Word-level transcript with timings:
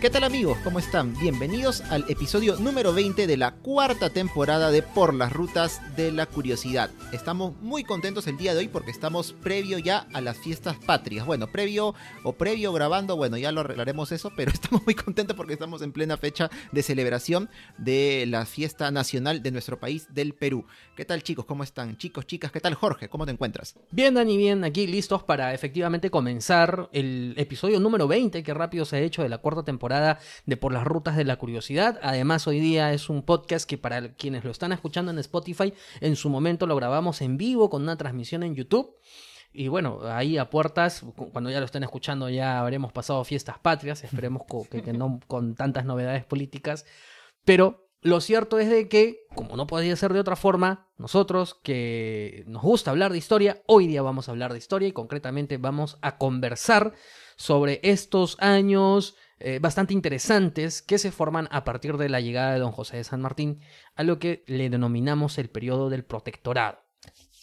¿Qué 0.00 0.08
tal 0.08 0.24
amigos? 0.24 0.56
¿Cómo 0.64 0.78
están? 0.78 1.14
Bienvenidos 1.20 1.82
al 1.82 2.06
episodio 2.08 2.56
número 2.56 2.94
20 2.94 3.26
de 3.26 3.36
la 3.36 3.56
cuarta 3.56 4.08
temporada 4.08 4.70
de 4.70 4.80
Por 4.80 5.12
las 5.12 5.30
Rutas 5.30 5.82
de 5.94 6.10
la 6.10 6.24
Curiosidad. 6.24 6.88
Estamos 7.12 7.54
muy 7.60 7.84
contentos 7.84 8.26
el 8.26 8.38
día 8.38 8.54
de 8.54 8.60
hoy 8.60 8.68
porque 8.68 8.92
estamos 8.92 9.34
previo 9.34 9.76
ya 9.76 10.06
a 10.14 10.22
las 10.22 10.38
fiestas 10.38 10.78
patrias. 10.78 11.26
Bueno, 11.26 11.48
previo 11.48 11.94
o 12.22 12.32
previo 12.32 12.72
grabando, 12.72 13.14
bueno, 13.14 13.36
ya 13.36 13.52
lo 13.52 13.60
arreglaremos 13.60 14.10
eso, 14.10 14.32
pero 14.36 14.50
estamos 14.50 14.86
muy 14.86 14.94
contentos 14.94 15.36
porque 15.36 15.52
estamos 15.52 15.82
en 15.82 15.92
plena 15.92 16.16
fecha 16.16 16.48
de 16.72 16.82
celebración 16.82 17.50
de 17.76 18.24
la 18.26 18.46
fiesta 18.46 18.90
nacional 18.90 19.42
de 19.42 19.50
nuestro 19.50 19.78
país, 19.78 20.06
del 20.14 20.32
Perú. 20.32 20.64
¿Qué 20.96 21.04
tal 21.04 21.22
chicos? 21.22 21.44
¿Cómo 21.44 21.62
están? 21.62 21.98
Chicos, 21.98 22.26
chicas, 22.26 22.50
¿qué 22.50 22.60
tal 22.60 22.72
Jorge? 22.72 23.10
¿Cómo 23.10 23.26
te 23.26 23.32
encuentras? 23.32 23.74
Bien, 23.90 24.14
Dani, 24.14 24.38
bien, 24.38 24.64
aquí 24.64 24.86
listos 24.86 25.22
para 25.24 25.52
efectivamente 25.52 26.10
comenzar 26.10 26.88
el 26.94 27.34
episodio 27.36 27.78
número 27.80 28.08
20, 28.08 28.42
que 28.42 28.54
rápido 28.54 28.86
se 28.86 28.96
ha 28.96 29.00
hecho 29.00 29.22
de 29.22 29.28
la 29.28 29.36
cuarta 29.36 29.62
temporada 29.62 29.89
de 30.46 30.56
Por 30.56 30.72
las 30.72 30.84
Rutas 30.84 31.16
de 31.16 31.24
la 31.24 31.36
Curiosidad. 31.36 31.98
Además, 32.02 32.46
hoy 32.46 32.60
día 32.60 32.92
es 32.92 33.08
un 33.08 33.22
podcast 33.22 33.68
que 33.68 33.76
para 33.76 34.14
quienes 34.14 34.44
lo 34.44 34.50
están 34.50 34.72
escuchando 34.72 35.10
en 35.10 35.18
Spotify, 35.18 35.74
en 36.00 36.16
su 36.16 36.30
momento 36.30 36.66
lo 36.66 36.76
grabamos 36.76 37.20
en 37.20 37.36
vivo 37.36 37.68
con 37.68 37.82
una 37.82 37.96
transmisión 37.96 38.42
en 38.42 38.54
YouTube. 38.54 38.96
Y 39.52 39.68
bueno, 39.68 40.00
ahí 40.04 40.38
a 40.38 40.48
puertas, 40.48 41.04
cuando 41.32 41.50
ya 41.50 41.58
lo 41.58 41.66
estén 41.66 41.82
escuchando, 41.82 42.28
ya 42.28 42.60
habremos 42.60 42.92
pasado 42.92 43.24
fiestas 43.24 43.58
patrias, 43.58 44.04
esperemos 44.04 44.42
que, 44.70 44.82
que 44.82 44.92
no 44.92 45.18
con 45.26 45.56
tantas 45.56 45.84
novedades 45.84 46.24
políticas. 46.24 46.86
Pero 47.44 47.90
lo 48.02 48.20
cierto 48.20 48.58
es 48.58 48.70
de 48.70 48.88
que, 48.88 49.26
como 49.34 49.56
no 49.56 49.66
podía 49.66 49.94
ser 49.94 50.14
de 50.14 50.20
otra 50.20 50.36
forma, 50.36 50.88
nosotros 50.96 51.54
que 51.62 52.44
nos 52.46 52.62
gusta 52.62 52.90
hablar 52.90 53.12
de 53.12 53.18
historia, 53.18 53.62
hoy 53.66 53.88
día 53.88 54.00
vamos 54.00 54.28
a 54.28 54.32
hablar 54.32 54.52
de 54.52 54.58
historia 54.58 54.88
y 54.88 54.92
concretamente 54.92 55.58
vamos 55.58 55.98
a 56.00 56.16
conversar 56.16 56.94
sobre 57.36 57.80
estos 57.82 58.36
años 58.40 59.16
eh, 59.40 59.58
bastante 59.58 59.94
interesantes 59.94 60.82
que 60.82 60.98
se 60.98 61.10
forman 61.10 61.48
a 61.50 61.64
partir 61.64 61.96
de 61.96 62.08
la 62.08 62.20
llegada 62.20 62.52
de 62.52 62.60
don 62.60 62.72
José 62.72 62.98
de 62.98 63.04
San 63.04 63.20
Martín 63.20 63.60
a 63.94 64.02
lo 64.02 64.18
que 64.18 64.44
le 64.46 64.70
denominamos 64.70 65.38
el 65.38 65.50
periodo 65.50 65.90
del 65.90 66.04
protectorado. 66.04 66.78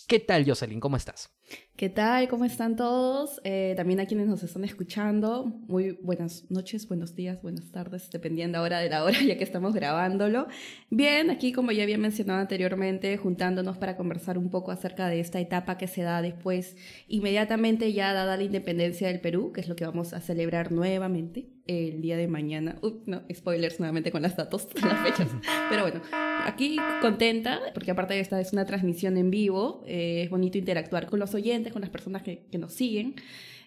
¿Qué 0.07 0.19
tal, 0.19 0.45
Jocelyn? 0.47 0.79
¿Cómo 0.79 0.95
estás? 0.95 1.36
¿Qué 1.77 1.89
tal? 1.89 2.27
¿Cómo 2.27 2.43
están 2.43 2.75
todos? 2.75 3.39
Eh, 3.43 3.75
también 3.77 3.99
a 3.99 4.07
quienes 4.07 4.25
nos 4.25 4.41
están 4.41 4.63
escuchando, 4.63 5.45
muy 5.67 5.91
buenas 6.01 6.49
noches, 6.49 6.87
buenos 6.87 7.13
días, 7.13 7.43
buenas 7.43 7.71
tardes, 7.71 8.09
dependiendo 8.09 8.57
ahora 8.57 8.79
de 8.79 8.89
la 8.89 9.03
hora 9.03 9.21
ya 9.25 9.37
que 9.37 9.43
estamos 9.43 9.75
grabándolo. 9.75 10.47
Bien, 10.89 11.29
aquí 11.29 11.51
como 11.51 11.71
ya 11.71 11.83
había 11.83 11.99
mencionado 11.99 12.39
anteriormente, 12.39 13.15
juntándonos 13.17 13.77
para 13.77 13.95
conversar 13.95 14.39
un 14.39 14.49
poco 14.49 14.71
acerca 14.71 15.07
de 15.07 15.19
esta 15.19 15.39
etapa 15.39 15.77
que 15.77 15.87
se 15.87 16.01
da 16.01 16.23
después, 16.23 16.75
inmediatamente 17.07 17.93
ya 17.93 18.11
dada 18.11 18.37
la 18.37 18.43
independencia 18.43 19.07
del 19.07 19.21
Perú, 19.21 19.51
que 19.51 19.61
es 19.61 19.69
lo 19.69 19.75
que 19.75 19.85
vamos 19.85 20.13
a 20.13 20.19
celebrar 20.19 20.71
nuevamente 20.71 21.57
el 21.67 22.01
día 22.01 22.17
de 22.17 22.27
mañana. 22.27 22.79
no, 23.05 23.21
spoilers 23.31 23.79
nuevamente 23.79 24.11
con 24.11 24.21
las 24.21 24.35
datos, 24.35 24.67
las 24.83 24.99
fechas. 25.05 25.29
Pero 25.69 25.83
bueno, 25.83 26.01
aquí 26.45 26.77
contenta, 27.01 27.59
porque 27.73 27.91
aparte 27.91 28.13
de 28.13 28.21
esta 28.21 28.39
es 28.39 28.53
una 28.53 28.65
transmisión 28.65 29.17
en 29.17 29.29
vivo, 29.29 29.83
eh, 29.85 30.23
es 30.23 30.29
bonito 30.29 30.57
interactuar 30.57 31.07
con 31.07 31.19
los 31.19 31.35
oyentes, 31.37 31.73
con 31.73 31.81
las 31.81 31.89
personas 31.89 32.23
que, 32.23 32.45
nos 32.57 32.73
siguen. 32.73 33.15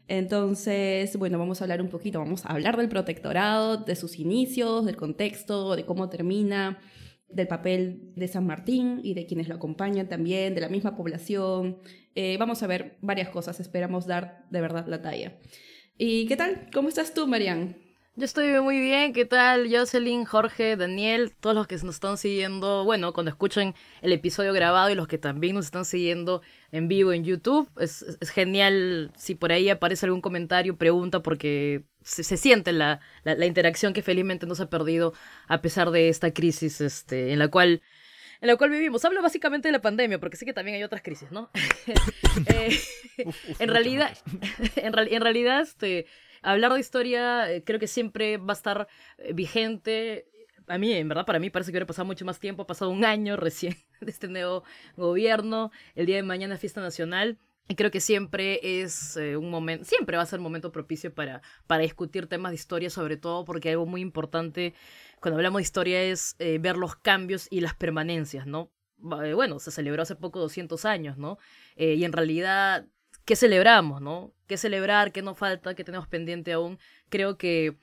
Entonces, 0.09 1.17
bueno, 1.17 1.39
vamos 1.39 1.61
a 1.61 1.65
hablar 1.65 1.81
un 1.81 1.89
poquito, 1.89 2.19
vamos 2.19 2.45
a 2.45 2.51
hablar 2.51 2.77
del 2.77 2.89
protectorado, 2.89 3.79
de 3.79 3.97
sus 3.97 4.19
inicios, 4.19 4.85
del 4.85 4.97
contexto, 4.97 5.77
de 5.77 5.85
cómo 5.85 6.09
termina, 6.09 6.79
del 7.29 7.47
papel 7.47 8.13
de 8.17 8.29
San 8.29 8.45
Martín 8.45 9.01
y 9.05 9.15
de 9.15 9.27
quienes 9.27 9.49
lo 9.49 9.55
acompañan 9.55 10.09
también, 10.09 10.55
de 10.55 10.61
la 10.61 10.69
misma 10.69 10.97
población. 10.97 11.79
Eh, 12.15 12.37
vamos 12.39 12.63
a 12.63 12.67
ver 12.67 12.99
varias 13.01 13.29
cosas, 13.29 13.61
esperamos 13.61 14.07
dar 14.07 14.47
de 14.51 14.61
verdad 14.61 14.87
la 14.89 15.01
talla. 15.01 15.39
¿Y 15.97 16.27
qué 16.27 16.37
tal? 16.37 16.69
¿Cómo 16.73 16.89
estás 16.89 17.15
tú, 17.15 17.27
Marian? 17.27 17.90
Yo 18.17 18.25
estoy 18.25 18.61
muy 18.61 18.81
bien, 18.81 19.13
¿qué 19.13 19.25
tal? 19.25 19.69
Jocelyn, 19.73 20.25
Jorge, 20.25 20.77
Daniel, 20.77 21.33
todos 21.39 21.55
los 21.55 21.69
que 21.69 21.77
nos 21.77 21.95
están 21.95 22.19
siguiendo, 22.19 22.85
bueno, 22.85 23.13
cuando 23.13 23.31
escuchen 23.31 23.75
el 24.03 24.13
episodio 24.13 24.53
grabado 24.53 24.91
y 24.91 24.97
los 24.97 25.07
que 25.07 25.17
también 25.17 25.55
nos 25.55 25.67
están 25.67 25.85
siguiendo 25.85 26.43
en 26.73 26.89
vivo 26.89 27.13
en 27.13 27.25
YouTube, 27.25 27.71
es, 27.79 28.05
genial 28.33 29.13
si 29.17 29.37
por 29.37 29.53
ahí 29.53 29.69
aparece 29.71 30.07
algún 30.07 30.21
comentario, 30.21 30.77
pregunta, 30.77 31.23
porque 31.23 31.85
se, 32.03 32.25
siente 32.37 32.73
la, 32.73 33.01
la, 33.23 33.47
interacción 33.47 33.93
que 33.93 34.03
felizmente 34.03 34.45
no 34.45 34.57
se 34.57 34.65
ha 34.65 34.71
perdido 34.71 35.15
a 35.47 35.63
pesar 35.63 35.93
de 35.93 36.09
esta 36.09 36.33
crisis 36.33 36.81
este, 36.81 37.33
en 37.33 37.39
la 37.39 37.49
cual 37.49 37.81
en 38.41 38.49
la 38.49 38.57
cual 38.57 38.71
vivimos. 38.71 39.05
Hablo 39.05 39.23
básicamente 39.23 39.69
de 39.69 39.73
la 39.73 39.83
pandemia, 39.83 40.19
porque 40.19 40.37
sé 40.37 40.47
que 40.47 40.55
también 40.55 40.77
hay 40.77 40.83
otras 40.83 41.03
crisis, 41.03 41.31
¿no? 41.31 41.51
Eh, 42.47 42.79
en 43.59 43.69
realidad, 43.69 44.17
en, 44.77 44.95
en 44.97 45.21
realidad, 45.21 45.61
este, 45.61 46.07
hablar 46.43 46.73
de 46.73 46.81
historia 46.81 47.53
eh, 47.53 47.63
creo 47.65 47.79
que 47.79 47.87
siempre 47.87 48.37
va 48.37 48.53
a 48.53 48.57
estar 48.57 48.89
eh, 49.19 49.33
vigente. 49.33 50.27
A 50.67 50.79
mí, 50.79 50.93
en 50.93 51.09
verdad, 51.09 51.27
para 51.27 51.39
mí 51.39 51.51
parece 51.51 51.71
que 51.71 51.73
hubiera 51.73 51.87
pasado 51.87 52.07
mucho 52.07 52.25
más 52.25 52.39
tiempo, 52.39 52.63
ha 52.63 52.67
pasado 52.67 52.91
un 52.91 53.05
año 53.05 53.37
recién 53.37 53.77
de 54.01 54.11
este 54.11 54.29
nuevo 54.29 54.65
gobierno, 54.97 55.71
el 55.95 56.07
día 56.07 56.17
de 56.17 56.23
mañana 56.23 56.57
fiesta 56.57 56.81
nacional. 56.81 57.39
Y 57.69 57.77
creo 57.77 57.93
que 57.93 58.01
siempre 58.01 58.83
es 58.83 59.17
eh, 59.17 59.37
un 59.37 59.49
momento, 59.49 59.85
siempre 59.85 60.17
va 60.17 60.25
a 60.25 60.27
ser 60.27 60.41
un 60.41 60.45
momento 60.45 60.73
propicio 60.73 61.15
para, 61.15 61.41
para 61.69 61.83
discutir 61.83 62.27
temas 62.27 62.51
de 62.51 62.57
historia, 62.57 62.91
sobre 62.91 63.17
todo 63.17 63.45
porque 63.45 63.71
algo 63.71 63.87
muy 63.87 64.01
importante 64.01 64.75
cuando 65.21 65.37
hablamos 65.37 65.61
de 65.61 65.63
historia 65.63 66.03
es 66.03 66.35
ver 66.39 66.77
los 66.77 66.97
cambios 66.97 67.47
y 67.51 67.61
las 67.61 67.75
permanencias, 67.75 68.47
¿no? 68.47 68.73
Bueno, 68.97 69.61
se 69.61 69.71
celebró 69.71 70.03
hace 70.03 70.17
poco 70.17 70.41
200 70.41 70.85
años, 70.85 71.17
¿no? 71.17 71.39
y 71.77 72.05
en 72.05 72.13
realidad 72.13 72.87
qué 73.25 73.37
celebramos, 73.37 74.01
¿no? 74.01 74.33
¿Qué 74.47 74.57
celebrar? 74.57 75.13
¿Qué 75.13 75.23
nos 75.23 75.39
falta? 75.39 75.75
¿Qué 75.75 75.85
tenemos 75.85 76.09
pendiente 76.09 76.53
aún? 76.53 76.79
Creo 77.09 77.37
que 77.37 77.77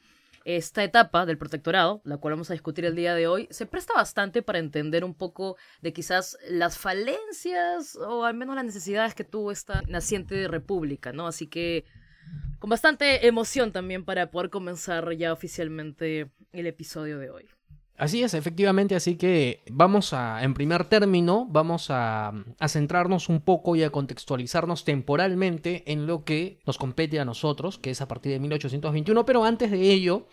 esta 0.46 0.82
etapa 0.84 1.26
del 1.26 1.38
protectorado, 1.38 2.02
la 2.06 2.18
cual 2.18 2.36
vamos 2.36 2.50
a 2.50 2.54
discutir 2.54 2.86
el 2.86 2.96
día 2.96 3.16
de 3.16 3.28
hoy, 3.28 3.50
se 3.52 3.66
presta 3.66 3.94
bastante 3.94 4.42
para 4.42 4.60
entender 4.60 5.04
un 5.04 5.14
poco 5.14 5.58
de 5.82 5.92
quizás 5.92 6.38
las 6.50 6.78
falencias 6.78 7.98
o 7.98 8.24
al 8.24 8.34
menos 8.34 8.56
las 8.56 8.64
necesidades 8.64 9.14
que 9.14 9.26
tuvo 9.26 9.52
esta 9.52 9.82
naciente 9.90 10.48
república, 10.48 11.12
¿no? 11.12 11.28
Así 11.28 11.48
que 11.48 11.84
con 12.60 12.70
bastante 12.70 13.28
emoción 13.28 13.74
también 13.74 14.06
para 14.06 14.32
poder 14.32 14.50
comenzar 14.50 15.12
ya 15.18 15.34
oficialmente 15.34 16.32
el 16.54 16.66
episodio 16.66 17.20
de 17.20 17.30
hoy. 17.30 17.50
Así 17.98 18.22
es, 18.22 18.36
efectivamente, 18.36 18.94
así 18.94 19.16
que 19.16 19.64
vamos 19.72 20.14
a, 20.14 20.44
en 20.44 20.54
primer 20.54 20.86
término, 20.86 21.48
vamos 21.50 21.88
a, 21.90 22.32
centrarnos 22.68 23.28
un 23.28 23.42
poco 23.42 23.76
y 23.76 23.82
a 23.82 23.90
contextualizarnos 23.90 24.86
temporalmente 24.86 25.84
en 25.92 26.06
lo 26.06 26.24
que 26.24 26.60
nos 26.68 26.78
compete 26.78 27.20
a 27.20 27.26
nosotros, 27.26 27.80
que 27.80 27.90
es 27.90 28.00
a 28.00 28.08
partir 28.08 28.34
de 28.34 28.40
1821, 28.40 29.26
pero 29.26 29.44
antes 29.44 29.72
de 29.72 29.92
ello, 29.92 30.28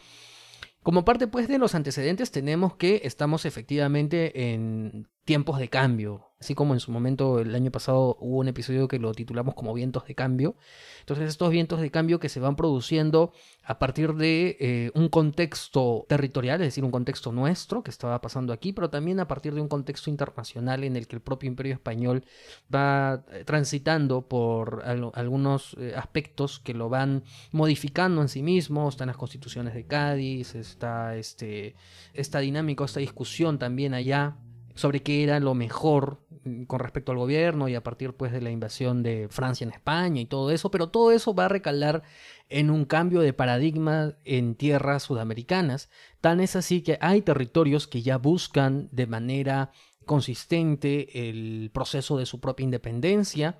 como 0.83 1.07
parte 1.07 1.27
pues 1.27 1.49
de 1.49 1.57
los 1.57 1.75
antecedentes, 1.75 2.31
tenemos 2.31 2.77
que 2.77 3.01
estamos 3.05 3.47
efectivamente 3.47 4.53
en 4.53 5.09
tiempos 5.25 5.59
de 5.59 5.69
cambio, 5.69 6.29
así 6.39 6.55
como 6.55 6.75
en 6.75 6.81
su 6.81 6.93
momento 6.93 7.41
el 7.41 7.55
año 7.55 7.71
pasado 7.71 8.19
hubo 8.21 8.39
un 8.39 8.49
episodio 8.49 8.87
que 8.89 8.99
lo 8.99 9.13
titulamos 9.13 9.55
como 9.55 9.73
vientos 9.73 10.07
de 10.07 10.15
cambio. 10.15 10.57
Entonces 11.01 11.29
estos 11.29 11.51
vientos 11.51 11.81
de 11.81 11.91
cambio 11.91 12.21
que 12.21 12.29
se 12.29 12.41
van 12.41 12.57
produciendo 12.57 13.33
a 13.63 13.79
partir 13.79 14.15
de 14.15 14.59
eh, 14.61 14.91
un 14.95 15.09
contexto 15.09 16.05
territorial, 16.09 16.61
es 16.61 16.69
decir, 16.69 16.85
un 16.85 16.91
contexto 16.91 17.33
nuestro 17.33 17.83
que 17.83 17.91
estaba 17.91 18.21
pasando 18.21 18.53
aquí, 18.53 18.75
pero 18.75 18.91
también 18.91 19.19
a 19.21 19.27
partir 19.27 19.55
de 19.55 19.63
un 19.63 19.69
contexto 19.69 20.11
internacional 20.11 20.85
en 20.85 20.97
el 20.97 21.07
que 21.07 21.17
el 21.17 21.23
propio 21.23 21.49
imperio 21.49 21.73
español 21.73 22.25
va 22.73 23.25
eh, 23.33 23.45
transitando 23.45 24.29
por 24.29 24.83
algunos 24.85 25.75
eh, 25.81 25.95
aspectos 25.97 26.61
que 26.61 26.75
lo 26.75 26.91
van 26.91 27.25
modificando 27.53 28.21
en 28.21 28.29
sí 28.29 28.43
mismo, 28.43 28.87
están 28.91 29.09
las 29.09 29.17
constituciones 29.17 29.73
de 29.73 29.87
Cádiz, 29.87 30.55
está 30.55 31.17
este, 31.17 31.75
esta 32.13 32.41
dinámica, 32.41 32.85
esta 32.85 33.01
discusión 33.01 33.59
también 33.59 33.95
allá 33.95 34.37
sobre 34.75 35.03
qué 35.03 35.23
era 35.23 35.41
lo 35.41 35.55
mejor 35.55 36.27
mm, 36.45 36.65
con 36.65 36.81
respecto 36.81 37.13
al 37.13 37.19
gobierno 37.19 37.69
y 37.69 37.75
a 37.75 37.83
partir 37.83 38.15
pues 38.15 38.33
de 38.33 38.41
la 38.41 38.51
invasión 38.51 39.03
de 39.03 39.29
Francia 39.31 39.65
en 39.65 39.73
España 39.73 40.21
y 40.21 40.27
todo 40.27 40.51
eso, 40.51 40.71
pero 40.71 40.89
todo 40.89 41.13
eso 41.13 41.35
va 41.35 41.47
a 41.47 41.49
recalar 41.49 42.03
en 42.49 42.71
un 42.71 42.85
cambio 42.85 43.21
de 43.21 43.33
paradigma 43.33 44.17
en 44.25 44.55
tierras 44.55 45.05
sudamericanas. 45.05 45.91
Tan 46.21 46.41
es 46.41 46.57
así 46.57 46.83
que 46.83 46.99
hay 47.01 47.23
territorios 47.23 47.87
que 47.87 48.03
ya 48.03 48.19
buscan 48.19 48.89
de 48.93 49.07
manera 49.07 49.71
consistente 50.05 51.29
el 51.29 51.71
proceso 51.73 52.19
de 52.19 52.27
su 52.27 52.41
propia 52.41 52.65
independencia 52.65 53.59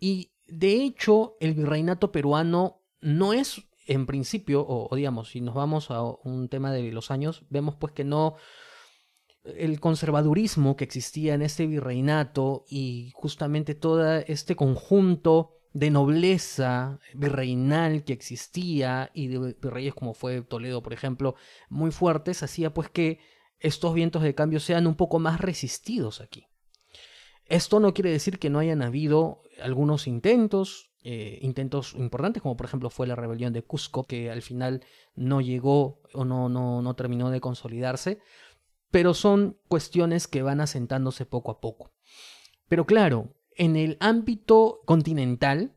y 0.00 0.32
de 0.48 0.82
hecho 0.82 1.36
el 1.40 1.54
virreinato 1.54 2.10
peruano 2.10 2.82
no 3.00 3.32
es 3.32 3.62
en 3.88 4.06
principio, 4.06 4.62
o, 4.62 4.88
o 4.90 4.96
digamos, 4.96 5.30
si 5.30 5.40
nos 5.40 5.54
vamos 5.54 5.92
a 5.92 6.02
un 6.02 6.48
tema 6.48 6.72
de 6.72 6.90
los 6.90 7.12
años, 7.12 7.44
vemos 7.50 7.76
pues 7.76 7.92
que 7.92 8.02
no 8.02 8.34
el 9.56 9.80
conservadurismo 9.80 10.76
que 10.76 10.84
existía 10.84 11.34
en 11.34 11.42
este 11.42 11.66
virreinato 11.66 12.64
y 12.68 13.12
justamente 13.14 13.74
todo 13.74 14.16
este 14.26 14.56
conjunto 14.56 15.52
de 15.72 15.90
nobleza 15.90 16.98
virreinal 17.14 18.04
que 18.04 18.12
existía 18.14 19.10
y 19.12 19.28
de 19.28 19.54
virreyes 19.60 19.94
como 19.94 20.14
fue 20.14 20.42
Toledo, 20.42 20.82
por 20.82 20.92
ejemplo, 20.92 21.34
muy 21.68 21.90
fuertes, 21.90 22.42
hacía 22.42 22.72
pues 22.72 22.88
que 22.88 23.20
estos 23.60 23.94
vientos 23.94 24.22
de 24.22 24.34
cambio 24.34 24.60
sean 24.60 24.86
un 24.86 24.94
poco 24.94 25.18
más 25.18 25.40
resistidos 25.40 26.20
aquí. 26.20 26.46
Esto 27.44 27.78
no 27.78 27.94
quiere 27.94 28.10
decir 28.10 28.38
que 28.38 28.50
no 28.50 28.58
hayan 28.58 28.82
habido 28.82 29.42
algunos 29.60 30.06
intentos 30.06 30.90
eh, 31.08 31.38
intentos 31.40 31.94
importantes, 31.94 32.42
como 32.42 32.56
por 32.56 32.66
ejemplo 32.66 32.90
fue 32.90 33.06
la 33.06 33.14
rebelión 33.14 33.52
de 33.52 33.62
Cusco, 33.62 34.02
que 34.02 34.28
al 34.28 34.42
final 34.42 34.82
no 35.14 35.40
llegó 35.40 36.02
o 36.12 36.24
no, 36.24 36.48
no, 36.48 36.82
no 36.82 36.96
terminó 36.96 37.30
de 37.30 37.40
consolidarse, 37.40 38.18
pero 38.90 39.14
son 39.14 39.58
cuestiones 39.68 40.28
que 40.28 40.42
van 40.42 40.60
asentándose 40.60 41.26
poco 41.26 41.50
a 41.50 41.60
poco. 41.60 41.92
Pero 42.68 42.86
claro, 42.86 43.34
en 43.56 43.76
el 43.76 43.96
ámbito 44.00 44.80
continental 44.84 45.76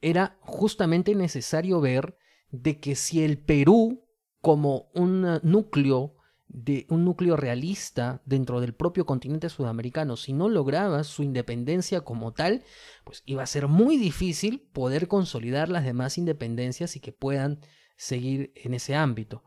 era 0.00 0.38
justamente 0.40 1.14
necesario 1.14 1.80
ver 1.80 2.16
de 2.50 2.80
que 2.80 2.94
si 2.94 3.22
el 3.22 3.38
Perú 3.38 4.04
como 4.40 4.90
un 4.94 5.40
núcleo 5.42 6.14
de 6.48 6.86
un 6.88 7.04
núcleo 7.04 7.36
realista 7.36 8.22
dentro 8.24 8.60
del 8.60 8.74
propio 8.74 9.04
continente 9.04 9.50
sudamericano, 9.50 10.16
si 10.16 10.32
no 10.32 10.48
lograba 10.48 11.04
su 11.04 11.22
independencia 11.22 12.00
como 12.00 12.32
tal, 12.32 12.62
pues 13.04 13.22
iba 13.26 13.42
a 13.42 13.46
ser 13.46 13.68
muy 13.68 13.98
difícil 13.98 14.66
poder 14.72 15.08
consolidar 15.08 15.68
las 15.68 15.84
demás 15.84 16.16
independencias 16.16 16.96
y 16.96 17.00
que 17.00 17.12
puedan 17.12 17.60
seguir 17.96 18.52
en 18.56 18.72
ese 18.72 18.94
ámbito. 18.94 19.44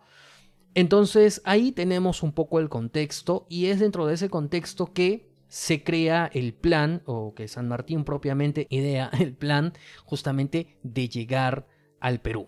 Entonces 0.74 1.42
ahí 1.44 1.72
tenemos 1.72 2.24
un 2.24 2.32
poco 2.32 2.60
el 2.60 2.70
contexto 2.70 3.46
y 3.50 3.68
es 3.68 3.80
dentro 3.80 4.08
de 4.08 4.14
ese 4.14 4.30
contexto 4.30 4.94
que 4.94 5.30
se 5.48 5.84
crea 5.84 6.30
el 6.34 6.54
plan, 6.54 7.02
o 7.06 7.34
que 7.36 7.50
San 7.50 7.68
Martín 7.68 8.06
propiamente 8.06 8.68
idea 8.70 9.10
el 9.20 9.34
plan 9.34 9.74
justamente 10.06 10.78
de 10.84 11.10
llegar 11.10 11.68
al 12.00 12.22
Perú. 12.22 12.48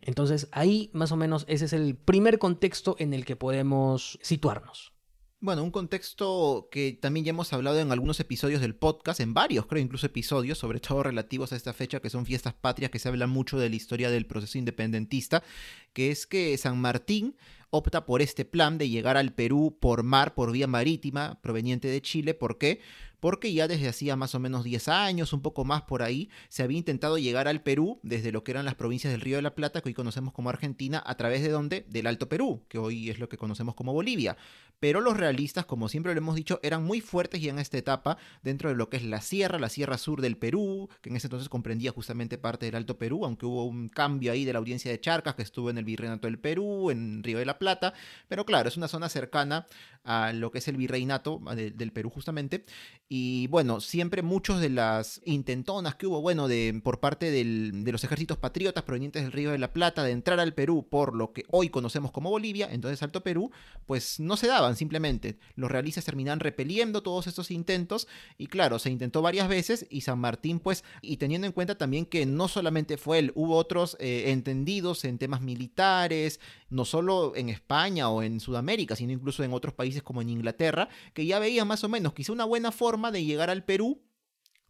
Entonces 0.00 0.48
ahí 0.52 0.90
más 0.94 1.12
o 1.12 1.16
menos 1.16 1.44
ese 1.48 1.66
es 1.66 1.74
el 1.74 1.94
primer 1.94 2.38
contexto 2.38 2.96
en 2.98 3.12
el 3.12 3.26
que 3.26 3.36
podemos 3.36 4.18
situarnos. 4.22 4.94
Bueno, 5.40 5.62
un 5.62 5.70
contexto 5.70 6.68
que 6.68 6.98
también 7.00 7.24
ya 7.24 7.30
hemos 7.30 7.52
hablado 7.52 7.78
en 7.78 7.92
algunos 7.92 8.18
episodios 8.18 8.60
del 8.60 8.74
podcast, 8.74 9.20
en 9.20 9.34
varios 9.34 9.66
creo 9.66 9.80
incluso 9.80 10.06
episodios, 10.06 10.58
sobre 10.58 10.80
todo 10.80 11.04
relativos 11.04 11.52
a 11.52 11.56
esta 11.56 11.72
fecha 11.72 12.00
que 12.00 12.10
son 12.10 12.26
fiestas 12.26 12.54
patrias, 12.54 12.90
que 12.90 12.98
se 12.98 13.08
habla 13.08 13.28
mucho 13.28 13.56
de 13.56 13.70
la 13.70 13.76
historia 13.76 14.10
del 14.10 14.26
proceso 14.26 14.58
independentista, 14.58 15.44
que 15.92 16.10
es 16.10 16.26
que 16.26 16.58
San 16.58 16.80
Martín 16.80 17.36
opta 17.70 18.04
por 18.04 18.20
este 18.20 18.44
plan 18.44 18.78
de 18.78 18.88
llegar 18.88 19.16
al 19.16 19.32
Perú 19.32 19.78
por 19.80 20.02
mar, 20.02 20.34
por 20.34 20.50
vía 20.50 20.66
marítima, 20.66 21.40
proveniente 21.40 21.86
de 21.86 22.02
Chile. 22.02 22.34
¿Por 22.34 22.58
qué? 22.58 22.80
Porque 23.20 23.52
ya 23.52 23.68
desde 23.68 23.88
hacía 23.88 24.16
más 24.16 24.34
o 24.34 24.40
menos 24.40 24.64
10 24.64 24.88
años, 24.88 25.32
un 25.32 25.42
poco 25.42 25.64
más 25.64 25.82
por 25.82 26.02
ahí, 26.02 26.30
se 26.48 26.62
había 26.62 26.78
intentado 26.78 27.18
llegar 27.18 27.48
al 27.48 27.62
Perú 27.62 28.00
desde 28.02 28.32
lo 28.32 28.44
que 28.44 28.52
eran 28.52 28.64
las 28.64 28.74
provincias 28.74 29.12
del 29.12 29.20
Río 29.20 29.36
de 29.36 29.42
la 29.42 29.54
Plata, 29.54 29.80
que 29.80 29.88
hoy 29.88 29.94
conocemos 29.94 30.32
como 30.32 30.50
Argentina, 30.50 31.02
a 31.04 31.16
través 31.16 31.42
de 31.42 31.50
dónde? 31.50 31.86
Del 31.88 32.06
Alto 32.06 32.28
Perú, 32.28 32.64
que 32.68 32.78
hoy 32.78 33.10
es 33.10 33.18
lo 33.18 33.28
que 33.28 33.36
conocemos 33.36 33.74
como 33.74 33.92
Bolivia. 33.92 34.36
Pero 34.80 35.00
los 35.00 35.16
realistas, 35.16 35.66
como 35.66 35.88
siempre 35.88 36.14
lo 36.14 36.18
hemos 36.18 36.36
dicho, 36.36 36.60
eran 36.62 36.84
muy 36.84 37.00
fuertes 37.00 37.40
ya 37.40 37.50
en 37.50 37.58
esta 37.58 37.78
etapa 37.78 38.16
dentro 38.42 38.68
de 38.68 38.76
lo 38.76 38.88
que 38.88 38.96
es 38.96 39.04
la 39.04 39.20
sierra, 39.20 39.58
la 39.58 39.68
sierra 39.68 39.98
sur 39.98 40.20
del 40.20 40.36
Perú, 40.36 40.88
que 41.00 41.10
en 41.10 41.16
ese 41.16 41.26
entonces 41.26 41.48
comprendía 41.48 41.90
justamente 41.90 42.38
parte 42.38 42.66
del 42.66 42.76
Alto 42.76 42.96
Perú, 42.96 43.24
aunque 43.24 43.46
hubo 43.46 43.64
un 43.64 43.88
cambio 43.88 44.30
ahí 44.30 44.44
de 44.44 44.52
la 44.52 44.60
audiencia 44.60 44.90
de 44.90 45.00
Charcas, 45.00 45.34
que 45.34 45.42
estuvo 45.42 45.70
en 45.70 45.78
el 45.78 45.84
Virreinato 45.84 46.28
del 46.28 46.38
Perú, 46.38 46.90
en 46.90 47.24
Río 47.24 47.38
de 47.38 47.46
la 47.46 47.58
Plata, 47.58 47.92
pero 48.28 48.46
claro, 48.46 48.68
es 48.68 48.76
una 48.76 48.86
zona 48.86 49.08
cercana 49.08 49.66
a 50.04 50.32
lo 50.32 50.50
que 50.50 50.58
es 50.58 50.68
el 50.68 50.76
Virreinato 50.76 51.40
del 51.54 51.92
Perú 51.92 52.10
justamente, 52.10 52.64
y 53.10 53.46
bueno, 53.46 53.80
siempre 53.80 54.20
muchos 54.20 54.60
de 54.60 54.68
las 54.68 55.22
intentonas 55.24 55.94
que 55.94 56.06
hubo, 56.06 56.20
bueno, 56.20 56.46
de, 56.46 56.78
por 56.84 57.00
parte 57.00 57.30
de 57.30 57.90
los 57.90 58.04
ejércitos 58.04 58.36
patriotas 58.36 58.84
provenientes 58.84 59.22
del 59.22 59.32
Río 59.32 59.50
de 59.50 59.58
la 59.58 59.72
Plata 59.72 60.04
de 60.04 60.10
entrar 60.10 60.38
al 60.40 60.52
Perú 60.52 60.86
por 60.90 61.14
lo 61.14 61.32
que 61.32 61.44
hoy 61.50 61.70
conocemos 61.70 62.12
como 62.12 62.28
Bolivia, 62.28 62.68
entonces 62.70 63.02
Alto 63.02 63.22
Perú, 63.22 63.50
pues 63.86 64.20
no 64.20 64.36
se 64.36 64.46
daban 64.46 64.76
simplemente. 64.76 65.38
Los 65.56 65.70
realistas 65.70 66.04
terminaban 66.04 66.40
repeliendo 66.40 67.02
todos 67.02 67.26
estos 67.26 67.50
intentos 67.50 68.08
y 68.36 68.48
claro, 68.48 68.78
se 68.78 68.90
intentó 68.90 69.22
varias 69.22 69.48
veces 69.48 69.86
y 69.88 70.02
San 70.02 70.18
Martín, 70.18 70.60
pues, 70.60 70.84
y 71.00 71.16
teniendo 71.16 71.46
en 71.46 71.54
cuenta 71.54 71.78
también 71.78 72.04
que 72.04 72.26
no 72.26 72.46
solamente 72.46 72.98
fue 72.98 73.20
él, 73.20 73.32
hubo 73.34 73.56
otros 73.56 73.96
eh, 74.00 74.24
entendidos 74.26 75.06
en 75.06 75.16
temas 75.16 75.40
militares, 75.40 76.40
no 76.70 76.84
solo 76.84 77.34
en 77.36 77.48
España 77.48 78.10
o 78.10 78.22
en 78.22 78.40
Sudamérica, 78.40 78.96
sino 78.96 79.12
incluso 79.12 79.42
en 79.44 79.52
otros 79.52 79.74
países 79.74 80.02
como 80.02 80.22
en 80.22 80.28
Inglaterra, 80.28 80.88
que 81.14 81.26
ya 81.26 81.38
veían 81.38 81.68
más 81.68 81.84
o 81.84 81.88
menos 81.88 82.12
quizá 82.12 82.32
una 82.32 82.44
buena 82.44 82.72
forma 82.72 83.10
de 83.10 83.24
llegar 83.24 83.50
al 83.50 83.64
Perú 83.64 84.02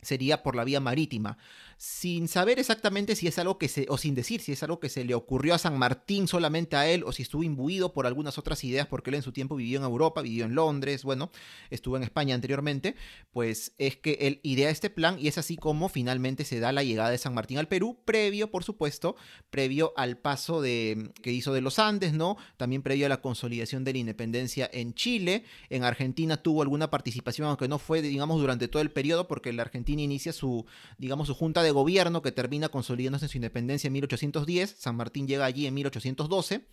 sería 0.00 0.42
por 0.42 0.54
la 0.54 0.64
vía 0.64 0.80
marítima 0.80 1.38
sin 1.78 2.26
saber 2.26 2.58
exactamente 2.58 3.14
si 3.14 3.28
es 3.28 3.38
algo 3.38 3.56
que 3.56 3.68
se, 3.68 3.86
o 3.88 3.96
sin 3.96 4.16
decir 4.16 4.40
si 4.40 4.50
es 4.50 4.64
algo 4.64 4.80
que 4.80 4.88
se 4.88 5.04
le 5.04 5.14
ocurrió 5.14 5.54
a 5.54 5.58
San 5.58 5.78
Martín 5.78 6.26
solamente 6.26 6.74
a 6.74 6.88
él, 6.88 7.04
o 7.06 7.12
si 7.12 7.22
estuvo 7.22 7.44
imbuido 7.44 7.92
por 7.92 8.04
algunas 8.04 8.36
otras 8.36 8.64
ideas, 8.64 8.88
porque 8.88 9.10
él 9.10 9.14
en 9.14 9.22
su 9.22 9.30
tiempo 9.30 9.54
vivió 9.54 9.78
en 9.78 9.84
Europa, 9.84 10.20
vivió 10.20 10.44
en 10.44 10.56
Londres, 10.56 11.04
bueno, 11.04 11.30
estuvo 11.70 11.96
en 11.96 12.02
España 12.02 12.34
anteriormente, 12.34 12.96
pues 13.30 13.74
es 13.78 13.96
que 13.96 14.18
él 14.20 14.40
idea 14.42 14.70
este 14.70 14.90
plan 14.90 15.18
y 15.20 15.28
es 15.28 15.38
así 15.38 15.56
como 15.56 15.88
finalmente 15.88 16.44
se 16.44 16.58
da 16.58 16.72
la 16.72 16.82
llegada 16.82 17.10
de 17.10 17.18
San 17.18 17.32
Martín 17.32 17.58
al 17.58 17.68
Perú, 17.68 18.00
previo, 18.04 18.50
por 18.50 18.64
supuesto, 18.64 19.14
previo 19.50 19.92
al 19.96 20.18
paso 20.18 20.60
de, 20.60 21.12
que 21.22 21.30
hizo 21.30 21.52
de 21.52 21.60
los 21.60 21.78
Andes, 21.78 22.12
¿no? 22.12 22.38
También 22.56 22.82
previo 22.82 23.06
a 23.06 23.08
la 23.08 23.20
consolidación 23.20 23.84
de 23.84 23.92
la 23.92 23.98
independencia 23.98 24.68
en 24.72 24.94
Chile, 24.94 25.44
en 25.70 25.84
Argentina 25.84 26.42
tuvo 26.42 26.62
alguna 26.62 26.90
participación, 26.90 27.46
aunque 27.46 27.68
no 27.68 27.78
fue, 27.78 28.02
digamos, 28.02 28.40
durante 28.40 28.66
todo 28.66 28.82
el 28.82 28.90
periodo, 28.90 29.28
porque 29.28 29.52
la 29.52 29.62
Argentina 29.62 30.02
inicia 30.02 30.32
su, 30.32 30.66
digamos, 30.98 31.28
su 31.28 31.34
junta 31.34 31.62
de 31.62 31.67
gobierno 31.70 32.22
que 32.22 32.32
termina 32.32 32.68
consolidándose 32.68 33.26
en 33.26 33.28
su 33.28 33.38
independencia 33.38 33.88
en 33.88 33.92
1810. 33.94 34.76
San 34.78 34.96
Martín 34.96 35.26
llega 35.26 35.44
allí 35.44 35.66
en 35.66 35.74
1812, 35.74 36.66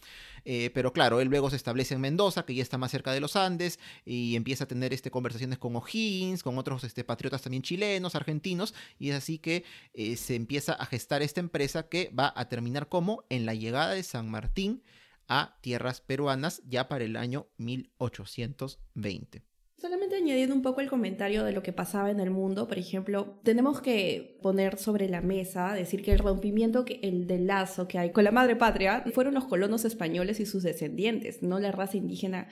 eh, 0.46 0.72
pero 0.74 0.94
claro, 0.94 1.22
él 1.22 1.28
luego 1.28 1.50
se 1.50 1.56
establece 1.56 1.96
en 1.96 2.02
Mendoza, 2.02 2.46
que 2.46 2.56
ya 2.56 2.64
está 2.64 2.78
más 2.78 2.92
cerca 2.92 3.12
de 3.12 3.20
los 3.20 3.36
Andes, 3.36 3.80
y 4.06 4.36
empieza 4.36 4.66
a 4.66 4.68
tener 4.68 4.94
este, 4.94 5.12
conversaciones 5.12 5.58
con 5.58 5.76
O'Higgins, 5.76 6.44
con 6.44 6.58
otros 6.58 6.84
este, 6.84 7.04
patriotas 7.04 7.42
también 7.42 7.64
chilenos, 7.64 8.16
argentinos, 8.16 8.74
y 9.00 9.10
es 9.10 9.16
así 9.16 9.38
que 9.38 9.64
eh, 9.94 10.16
se 10.18 10.36
empieza 10.36 10.74
a 10.74 10.86
gestar 10.86 11.22
esta 11.22 11.40
empresa 11.40 11.88
que 11.90 12.12
va 12.18 12.34
a 12.36 12.50
terminar 12.50 12.90
como 12.90 13.24
en 13.30 13.46
la 13.46 13.54
llegada 13.54 13.92
de 13.92 14.04
San 14.04 14.30
Martín 14.30 14.84
a 15.28 15.58
tierras 15.62 16.02
peruanas 16.02 16.62
ya 16.66 16.88
para 16.88 17.04
el 17.04 17.16
año 17.16 17.48
1820. 17.58 19.55
Solamente 19.78 20.16
añadiendo 20.16 20.56
un 20.56 20.62
poco 20.62 20.80
el 20.80 20.90
comentario 20.90 21.44
de 21.44 21.52
lo 21.52 21.62
que 21.62 21.74
pasaba 21.74 22.10
en 22.10 22.22
el 22.22 22.32
mundo, 22.32 22.68
por 22.68 22.78
ejemplo, 22.78 23.40
tenemos 23.44 23.82
que 23.82 24.40
poner 24.42 24.78
sobre 24.78 25.10
la 25.10 25.22
mesa, 25.22 25.74
decir 25.74 26.02
que 26.02 26.14
el 26.14 26.20
rompimiento, 26.20 26.86
que 26.86 27.00
el 27.04 27.28
del 27.28 27.48
lazo 27.48 27.88
que 27.88 28.00
hay 28.00 28.12
con 28.12 28.24
la 28.24 28.32
madre 28.32 28.56
patria, 28.56 29.04
fueron 29.14 29.34
los 29.34 29.46
colonos 29.46 29.84
españoles 29.84 30.40
y 30.40 30.46
sus 30.46 30.64
descendientes, 30.64 31.44
no 31.44 31.60
la 31.60 31.74
raza 31.74 31.98
indígena 31.98 32.48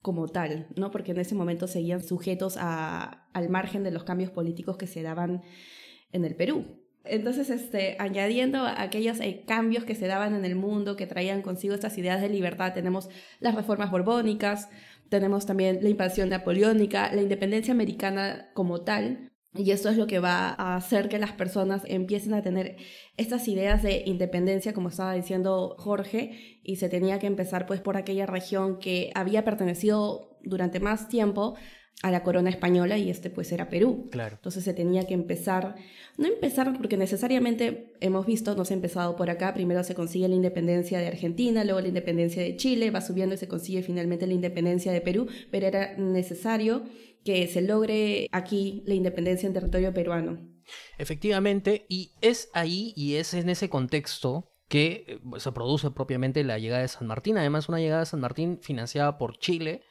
como 0.00 0.28
tal, 0.28 0.66
¿no? 0.74 0.90
Porque 0.90 1.12
en 1.12 1.18
ese 1.18 1.34
momento 1.34 1.66
seguían 1.66 2.02
sujetos 2.02 2.56
a, 2.58 3.28
al 3.34 3.50
margen 3.50 3.84
de 3.84 3.90
los 3.90 4.04
cambios 4.04 4.30
políticos 4.30 4.78
que 4.78 4.86
se 4.86 5.02
daban 5.02 5.42
en 6.10 6.24
el 6.24 6.34
Perú. 6.34 6.82
Entonces, 7.04 7.50
este, 7.50 7.96
añadiendo 7.98 8.64
aquellos 8.64 9.18
eh, 9.20 9.42
cambios 9.46 9.84
que 9.84 9.96
se 9.96 10.06
daban 10.06 10.34
en 10.36 10.44
el 10.44 10.54
mundo, 10.54 10.94
que 10.94 11.06
traían 11.06 11.42
consigo 11.42 11.74
estas 11.74 11.98
ideas 11.98 12.20
de 12.20 12.28
libertad, 12.28 12.72
tenemos 12.74 13.08
las 13.40 13.56
reformas 13.56 13.90
borbónicas, 13.90 14.68
tenemos 15.12 15.44
también 15.44 15.80
la 15.82 15.90
invasión 15.90 16.30
napoleónica, 16.30 17.12
la 17.12 17.20
independencia 17.20 17.74
americana 17.74 18.50
como 18.54 18.80
tal. 18.80 19.30
Y 19.54 19.70
esto 19.70 19.90
es 19.90 19.98
lo 19.98 20.06
que 20.06 20.20
va 20.20 20.48
a 20.48 20.74
hacer 20.74 21.10
que 21.10 21.18
las 21.18 21.32
personas 21.32 21.82
empiecen 21.84 22.32
a 22.32 22.40
tener 22.40 22.76
estas 23.18 23.46
ideas 23.46 23.82
de 23.82 24.04
independencia, 24.06 24.72
como 24.72 24.88
estaba 24.88 25.12
diciendo 25.12 25.76
Jorge, 25.78 26.60
y 26.62 26.76
se 26.76 26.88
tenía 26.88 27.18
que 27.18 27.26
empezar 27.26 27.66
pues 27.66 27.82
por 27.82 27.98
aquella 27.98 28.24
región 28.24 28.78
que 28.78 29.10
había 29.14 29.44
pertenecido 29.44 30.38
durante 30.44 30.80
más 30.80 31.08
tiempo 31.08 31.56
a 32.02 32.10
la 32.10 32.22
corona 32.22 32.50
española 32.50 32.98
y 32.98 33.10
este 33.10 33.30
pues 33.30 33.52
era 33.52 33.68
Perú. 33.68 34.08
Claro. 34.10 34.36
Entonces 34.36 34.64
se 34.64 34.74
tenía 34.74 35.06
que 35.06 35.14
empezar, 35.14 35.76
no 36.18 36.26
empezar 36.26 36.76
porque 36.76 36.96
necesariamente 36.96 37.92
hemos 38.00 38.26
visto, 38.26 38.54
no 38.56 38.64
se 38.64 38.74
ha 38.74 38.76
empezado 38.76 39.14
por 39.16 39.30
acá, 39.30 39.54
primero 39.54 39.84
se 39.84 39.94
consigue 39.94 40.28
la 40.28 40.34
independencia 40.34 40.98
de 40.98 41.06
Argentina, 41.06 41.64
luego 41.64 41.80
la 41.80 41.88
independencia 41.88 42.42
de 42.42 42.56
Chile, 42.56 42.90
va 42.90 43.00
subiendo 43.00 43.34
y 43.34 43.38
se 43.38 43.48
consigue 43.48 43.82
finalmente 43.82 44.26
la 44.26 44.34
independencia 44.34 44.92
de 44.92 45.00
Perú, 45.00 45.28
pero 45.50 45.66
era 45.66 45.96
necesario 45.96 46.82
que 47.24 47.46
se 47.46 47.62
logre 47.62 48.28
aquí 48.32 48.82
la 48.86 48.94
independencia 48.94 49.46
en 49.46 49.52
territorio 49.52 49.94
peruano. 49.94 50.40
Efectivamente, 50.98 51.86
y 51.88 52.12
es 52.20 52.50
ahí 52.52 52.92
y 52.96 53.14
es 53.14 53.34
en 53.34 53.48
ese 53.48 53.68
contexto 53.68 54.48
que 54.68 55.04
eh, 55.06 55.18
se 55.38 55.52
produce 55.52 55.90
propiamente 55.90 56.42
la 56.44 56.58
llegada 56.58 56.82
de 56.82 56.88
San 56.88 57.06
Martín, 57.06 57.36
además 57.36 57.68
una 57.68 57.78
llegada 57.78 58.00
de 58.00 58.06
San 58.06 58.20
Martín 58.20 58.58
financiada 58.62 59.18
por 59.18 59.38
Chile, 59.38 59.82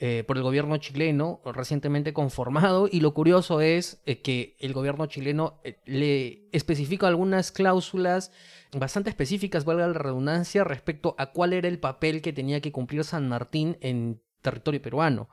eh, 0.00 0.22
por 0.24 0.36
el 0.36 0.44
gobierno 0.44 0.76
chileno 0.76 1.40
recientemente 1.44 2.12
conformado 2.12 2.88
y 2.88 3.00
lo 3.00 3.14
curioso 3.14 3.60
es 3.60 4.00
eh, 4.06 4.22
que 4.22 4.56
el 4.60 4.72
gobierno 4.72 5.06
chileno 5.06 5.60
eh, 5.64 5.80
le 5.86 6.48
especifica 6.52 7.08
algunas 7.08 7.50
cláusulas 7.50 8.30
bastante 8.72 9.10
específicas, 9.10 9.64
valga 9.64 9.88
la 9.88 9.94
redundancia, 9.94 10.62
respecto 10.62 11.16
a 11.18 11.32
cuál 11.32 11.52
era 11.52 11.66
el 11.66 11.80
papel 11.80 12.22
que 12.22 12.32
tenía 12.32 12.60
que 12.60 12.70
cumplir 12.70 13.02
San 13.02 13.28
Martín 13.28 13.76
en 13.80 14.22
territorio 14.40 14.80
peruano. 14.80 15.30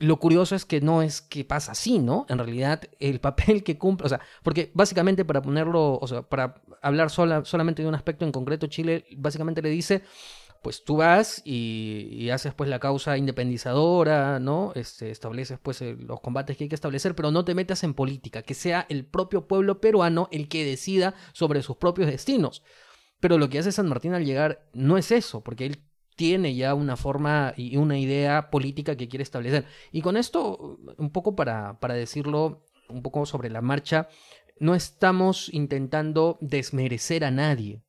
Lo 0.00 0.18
curioso 0.18 0.54
es 0.54 0.66
que 0.66 0.82
no 0.82 1.00
es 1.00 1.22
que 1.22 1.44
pasa 1.44 1.72
así, 1.72 1.98
¿no? 1.98 2.26
En 2.28 2.36
realidad, 2.36 2.82
el 3.00 3.20
papel 3.20 3.62
que 3.64 3.78
cumple, 3.78 4.04
o 4.04 4.08
sea, 4.10 4.20
porque 4.42 4.70
básicamente 4.74 5.24
para 5.24 5.40
ponerlo, 5.40 5.98
o 5.98 6.06
sea, 6.06 6.22
para 6.22 6.62
hablar 6.82 7.08
sola, 7.08 7.44
solamente 7.46 7.80
de 7.80 7.88
un 7.88 7.94
aspecto 7.94 8.26
en 8.26 8.32
concreto, 8.32 8.66
Chile 8.66 9.06
básicamente 9.16 9.62
le 9.62 9.70
dice, 9.70 10.02
pues 10.64 10.82
tú 10.82 10.96
vas 10.96 11.42
y, 11.44 12.30
haces 12.30 12.54
pues 12.54 12.70
la 12.70 12.80
causa 12.80 13.18
independizadora, 13.18 14.40
¿no? 14.40 14.72
Este, 14.74 15.10
estableces 15.10 15.58
pues 15.62 15.82
los 15.82 16.20
combates 16.20 16.56
que 16.56 16.64
hay 16.64 16.68
que 16.68 16.74
establecer, 16.74 17.14
pero 17.14 17.30
no 17.30 17.44
te 17.44 17.54
metas 17.54 17.84
en 17.84 17.92
política, 17.92 18.42
que 18.42 18.54
sea 18.54 18.86
el 18.88 19.04
propio 19.04 19.46
pueblo 19.46 19.80
peruano 19.80 20.28
el 20.32 20.48
que 20.48 20.64
decida 20.64 21.14
sobre 21.34 21.62
sus 21.62 21.76
propios 21.76 22.08
destinos. 22.08 22.64
Pero 23.20 23.36
lo 23.36 23.50
que 23.50 23.58
hace 23.58 23.72
San 23.72 23.88
Martín 23.88 24.14
al 24.14 24.24
llegar 24.24 24.66
no 24.72 24.96
es 24.96 25.12
eso, 25.12 25.42
porque 25.42 25.66
él 25.66 25.84
tiene 26.16 26.54
ya 26.54 26.74
una 26.74 26.96
forma 26.96 27.52
y 27.56 27.76
una 27.76 27.98
idea 27.98 28.50
política 28.50 28.96
que 28.96 29.08
quiere 29.08 29.22
establecer. 29.22 29.66
Y 29.92 30.00
con 30.00 30.16
esto, 30.16 30.78
un 30.96 31.10
poco 31.10 31.36
para, 31.36 31.78
para 31.78 31.94
decirlo, 31.94 32.64
un 32.88 33.02
poco 33.02 33.26
sobre 33.26 33.50
la 33.50 33.60
marcha, 33.60 34.08
no 34.58 34.74
estamos 34.74 35.52
intentando 35.52 36.38
desmerecer 36.40 37.24
a 37.24 37.30
nadie 37.30 37.83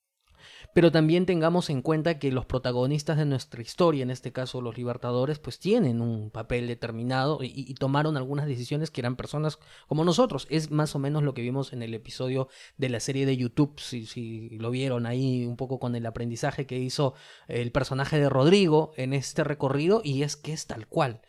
pero 0.75 0.91
también 0.91 1.25
tengamos 1.25 1.69
en 1.69 1.81
cuenta 1.81 2.19
que 2.19 2.33
los 2.33 2.45
protagonistas 2.45 3.17
de 3.17 3.23
nuestra 3.23 3.61
historia, 3.61 4.03
en 4.03 4.11
este 4.11 4.33
caso 4.33 4.59
los 4.59 4.75
libertadores, 4.75 5.39
pues 5.39 5.57
tienen 5.57 6.01
un 6.01 6.31
papel 6.31 6.67
determinado 6.67 7.39
y, 7.41 7.73
tomaron 7.75 8.17
algunas 8.17 8.45
decisiones 8.45 8.91
que 8.91 8.99
eran 8.99 9.15
personas 9.15 9.57
como 9.87 10.03
nosotros. 10.03 10.47
Es 10.49 10.71
más 10.71 10.93
o 10.93 10.99
menos 10.99 11.23
lo 11.23 11.33
que 11.33 11.43
vimos 11.43 11.71
en 11.71 11.81
el 11.81 11.93
episodio 11.93 12.49
de 12.75 12.89
la 12.89 12.99
serie 12.99 13.25
de 13.25 13.37
YouTube, 13.37 13.79
si, 13.79 14.49
lo 14.57 14.69
vieron 14.69 15.05
ahí 15.05 15.45
un 15.45 15.55
poco 15.55 15.79
con 15.79 15.95
el 15.95 16.05
aprendizaje 16.05 16.65
que 16.65 16.77
hizo 16.77 17.13
el 17.47 17.71
personaje 17.71 18.19
de 18.19 18.27
Rodrigo 18.27 18.91
en 18.97 19.13
este 19.13 19.45
recorrido, 19.45 20.01
y 20.03 20.23
es 20.23 20.35
que 20.35 20.51
es 20.51 20.67
tal 20.67 20.87
cual. 20.87 21.21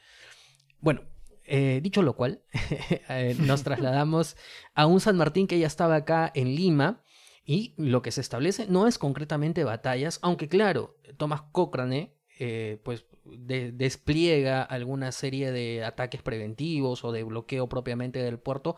Bueno, 0.81 1.03
eh, 1.45 1.79
dicho 1.85 2.03
lo 2.03 2.17
cual, 2.17 2.43
eh, 3.09 3.37
nos 3.39 3.63
trasladamos 3.63 4.37
a 4.75 4.87
un 4.87 4.99
San 4.99 5.17
Martín 5.17 5.47
que 5.47 5.61
ya 5.61 5.69
estaba 5.69 5.95
acá 5.95 6.33
en 6.35 6.57
Lima 6.57 7.05
y 7.47 7.75
lo 7.79 8.03
que 8.03 8.11
se 8.11 8.21
establece 8.21 8.67
no 8.69 8.89
es 8.89 8.99
concretamente 8.99 9.65
batallas, 9.65 10.19
aunque 10.21 10.49
claro, 10.49 10.97
Thomas 11.17 11.43
Cochrane 11.53 12.13
eh, 12.39 12.81
pues 12.85 13.07
despliega 13.25 14.63
alguna 14.63 15.13
serie 15.13 15.53
de 15.53 15.85
ataques 15.85 16.23
preventivos 16.23 17.05
o 17.05 17.13
de 17.13 17.23
bloqueo 17.23 17.69
propiamente 17.69 18.19
del 18.23 18.39
puerto 18.39 18.77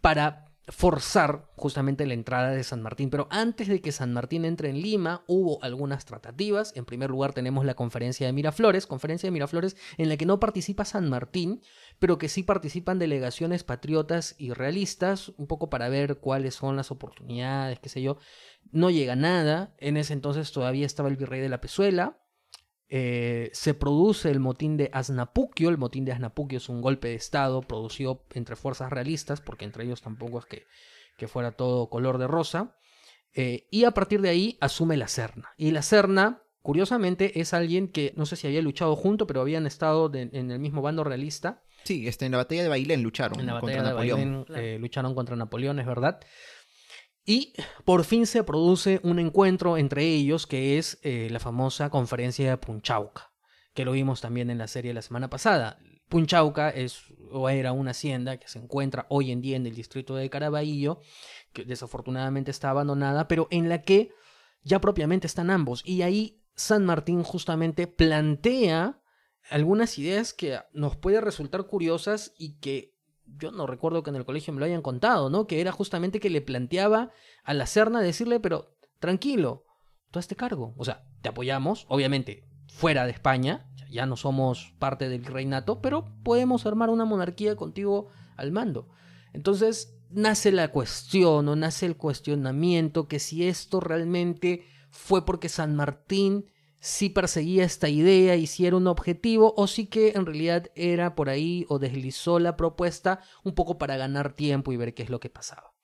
para 0.00 0.50
forzar 0.68 1.50
justamente 1.56 2.06
la 2.06 2.14
entrada 2.14 2.50
de 2.50 2.62
San 2.62 2.82
Martín. 2.82 3.10
Pero 3.10 3.26
antes 3.30 3.68
de 3.68 3.80
que 3.80 3.92
San 3.92 4.12
Martín 4.12 4.44
entre 4.44 4.70
en 4.70 4.80
Lima, 4.80 5.24
hubo 5.26 5.62
algunas 5.64 6.04
tratativas. 6.04 6.72
En 6.76 6.84
primer 6.84 7.10
lugar 7.10 7.32
tenemos 7.32 7.64
la 7.64 7.74
conferencia 7.74 8.26
de 8.26 8.32
Miraflores, 8.32 8.86
conferencia 8.86 9.26
de 9.26 9.32
Miraflores 9.32 9.76
en 9.98 10.08
la 10.08 10.16
que 10.16 10.26
no 10.26 10.38
participa 10.38 10.84
San 10.84 11.08
Martín, 11.08 11.62
pero 12.00 12.18
que 12.18 12.30
sí 12.30 12.42
participan 12.42 12.98
delegaciones 12.98 13.62
patriotas 13.62 14.34
y 14.38 14.52
realistas, 14.52 15.28
un 15.36 15.46
poco 15.46 15.68
para 15.68 15.90
ver 15.90 16.18
cuáles 16.18 16.54
son 16.54 16.74
las 16.74 16.90
oportunidades, 16.90 17.78
qué 17.78 17.90
sé 17.90 18.00
yo. 18.00 18.16
No 18.72 18.90
llega 18.90 19.16
nada. 19.16 19.74
En 19.78 19.98
ese 19.98 20.14
entonces 20.14 20.50
todavía 20.50 20.86
estaba 20.86 21.10
el 21.10 21.16
virrey 21.16 21.40
de 21.40 21.50
la 21.50 21.60
Pezuela, 21.60 22.18
eh, 22.88 23.50
se 23.52 23.74
produce 23.74 24.30
el 24.30 24.40
motín 24.40 24.78
de 24.78 24.88
Aznapuquio. 24.94 25.68
El 25.68 25.76
motín 25.76 26.06
de 26.06 26.12
Aznapuquio 26.12 26.56
es 26.56 26.70
un 26.70 26.80
golpe 26.80 27.08
de 27.08 27.16
Estado 27.16 27.60
producido 27.60 28.24
entre 28.32 28.56
fuerzas 28.56 28.90
realistas, 28.90 29.42
porque 29.42 29.66
entre 29.66 29.84
ellos 29.84 30.00
tampoco 30.00 30.38
es 30.38 30.46
que, 30.46 30.66
que 31.18 31.28
fuera 31.28 31.52
todo 31.52 31.90
color 31.90 32.16
de 32.16 32.26
rosa. 32.26 32.78
Eh, 33.34 33.68
y 33.70 33.84
a 33.84 33.90
partir 33.92 34.22
de 34.22 34.30
ahí 34.30 34.56
asume 34.62 34.96
la 34.96 35.06
Serna. 35.06 35.50
Y 35.58 35.70
la 35.70 35.82
Serna, 35.82 36.42
curiosamente, 36.62 37.40
es 37.40 37.52
alguien 37.52 37.88
que 37.88 38.14
no 38.16 38.24
sé 38.24 38.36
si 38.36 38.46
había 38.46 38.62
luchado 38.62 38.96
junto, 38.96 39.26
pero 39.26 39.42
habían 39.42 39.66
estado 39.66 40.10
en 40.14 40.50
el 40.50 40.58
mismo 40.58 40.80
bando 40.80 41.04
realista. 41.04 41.62
Sí, 41.90 42.06
este, 42.06 42.24
en 42.24 42.30
la 42.30 42.38
batalla 42.38 42.62
de 42.62 42.68
Bailén 42.68 43.02
lucharon 43.02 43.40
en 43.40 43.46
la 43.46 43.54
batalla 43.54 43.78
contra 43.78 43.82
de 43.82 43.90
Napoleón. 43.90 44.46
Eh, 44.54 44.78
lucharon 44.78 45.12
contra 45.12 45.34
Napoleón, 45.34 45.80
es 45.80 45.86
verdad. 45.86 46.20
Y 47.26 47.52
por 47.84 48.04
fin 48.04 48.26
se 48.26 48.44
produce 48.44 49.00
un 49.02 49.18
encuentro 49.18 49.76
entre 49.76 50.04
ellos 50.04 50.46
que 50.46 50.78
es 50.78 51.00
eh, 51.02 51.26
la 51.32 51.40
famosa 51.40 51.90
conferencia 51.90 52.48
de 52.48 52.56
Punchauca, 52.58 53.32
que 53.74 53.84
lo 53.84 53.90
vimos 53.90 54.20
también 54.20 54.50
en 54.50 54.58
la 54.58 54.68
serie 54.68 54.94
la 54.94 55.02
semana 55.02 55.30
pasada. 55.30 55.80
Punchauca 56.08 56.70
es 56.70 57.02
o 57.32 57.48
era 57.48 57.72
una 57.72 57.90
hacienda 57.90 58.36
que 58.36 58.46
se 58.46 58.60
encuentra 58.60 59.06
hoy 59.08 59.32
en 59.32 59.40
día 59.40 59.56
en 59.56 59.66
el 59.66 59.74
distrito 59.74 60.14
de 60.14 60.30
Caraballo, 60.30 61.00
que 61.52 61.64
desafortunadamente 61.64 62.52
está 62.52 62.70
abandonada, 62.70 63.26
pero 63.26 63.48
en 63.50 63.68
la 63.68 63.82
que 63.82 64.12
ya 64.62 64.80
propiamente 64.80 65.26
están 65.26 65.50
ambos. 65.50 65.82
Y 65.84 66.02
ahí 66.02 66.40
San 66.54 66.86
Martín 66.86 67.24
justamente 67.24 67.88
plantea 67.88 68.99
algunas 69.48 69.98
ideas 69.98 70.32
que 70.32 70.58
nos 70.72 70.96
puede 70.96 71.20
resultar 71.20 71.66
curiosas 71.66 72.34
y 72.38 72.58
que 72.58 72.94
yo 73.26 73.52
no 73.52 73.66
recuerdo 73.66 74.02
que 74.02 74.10
en 74.10 74.16
el 74.16 74.24
colegio 74.24 74.52
me 74.52 74.60
lo 74.60 74.66
hayan 74.66 74.82
contado, 74.82 75.30
¿no? 75.30 75.46
Que 75.46 75.60
era 75.60 75.72
justamente 75.72 76.20
que 76.20 76.30
le 76.30 76.40
planteaba 76.40 77.10
a 77.44 77.54
la 77.54 77.66
Serna 77.66 78.00
decirle, 78.00 78.40
pero 78.40 78.76
tranquilo, 78.98 79.64
tú 80.10 80.18
hazte 80.18 80.36
cargo. 80.36 80.74
O 80.76 80.84
sea, 80.84 81.04
te 81.22 81.28
apoyamos, 81.28 81.86
obviamente, 81.88 82.44
fuera 82.68 83.04
de 83.04 83.12
España, 83.12 83.70
ya 83.90 84.06
no 84.06 84.16
somos 84.16 84.74
parte 84.78 85.08
del 85.08 85.24
reinato, 85.24 85.80
pero 85.80 86.14
podemos 86.22 86.66
armar 86.66 86.90
una 86.90 87.04
monarquía 87.04 87.56
contigo 87.56 88.08
al 88.36 88.52
mando. 88.52 88.88
Entonces, 89.32 89.96
nace 90.10 90.52
la 90.52 90.68
cuestión 90.68 91.48
o 91.48 91.56
nace 91.56 91.86
el 91.86 91.96
cuestionamiento 91.96 93.08
que 93.08 93.18
si 93.18 93.46
esto 93.46 93.80
realmente 93.80 94.64
fue 94.90 95.24
porque 95.24 95.48
San 95.48 95.76
Martín 95.76 96.46
si 96.80 97.10
perseguía 97.10 97.64
esta 97.64 97.88
idea 97.88 98.36
y 98.36 98.46
si 98.46 98.66
era 98.66 98.76
un 98.76 98.86
objetivo 98.86 99.54
o 99.56 99.66
si 99.66 99.86
que 99.86 100.12
en 100.16 100.26
realidad 100.26 100.70
era 100.74 101.14
por 101.14 101.28
ahí 101.28 101.66
o 101.68 101.78
deslizó 101.78 102.38
la 102.38 102.56
propuesta 102.56 103.20
un 103.44 103.54
poco 103.54 103.78
para 103.78 103.96
ganar 103.96 104.32
tiempo 104.32 104.72
y 104.72 104.76
ver 104.76 104.94
qué 104.94 105.02
es 105.02 105.10
lo 105.10 105.20
que 105.20 105.30
pasaba. 105.30 105.74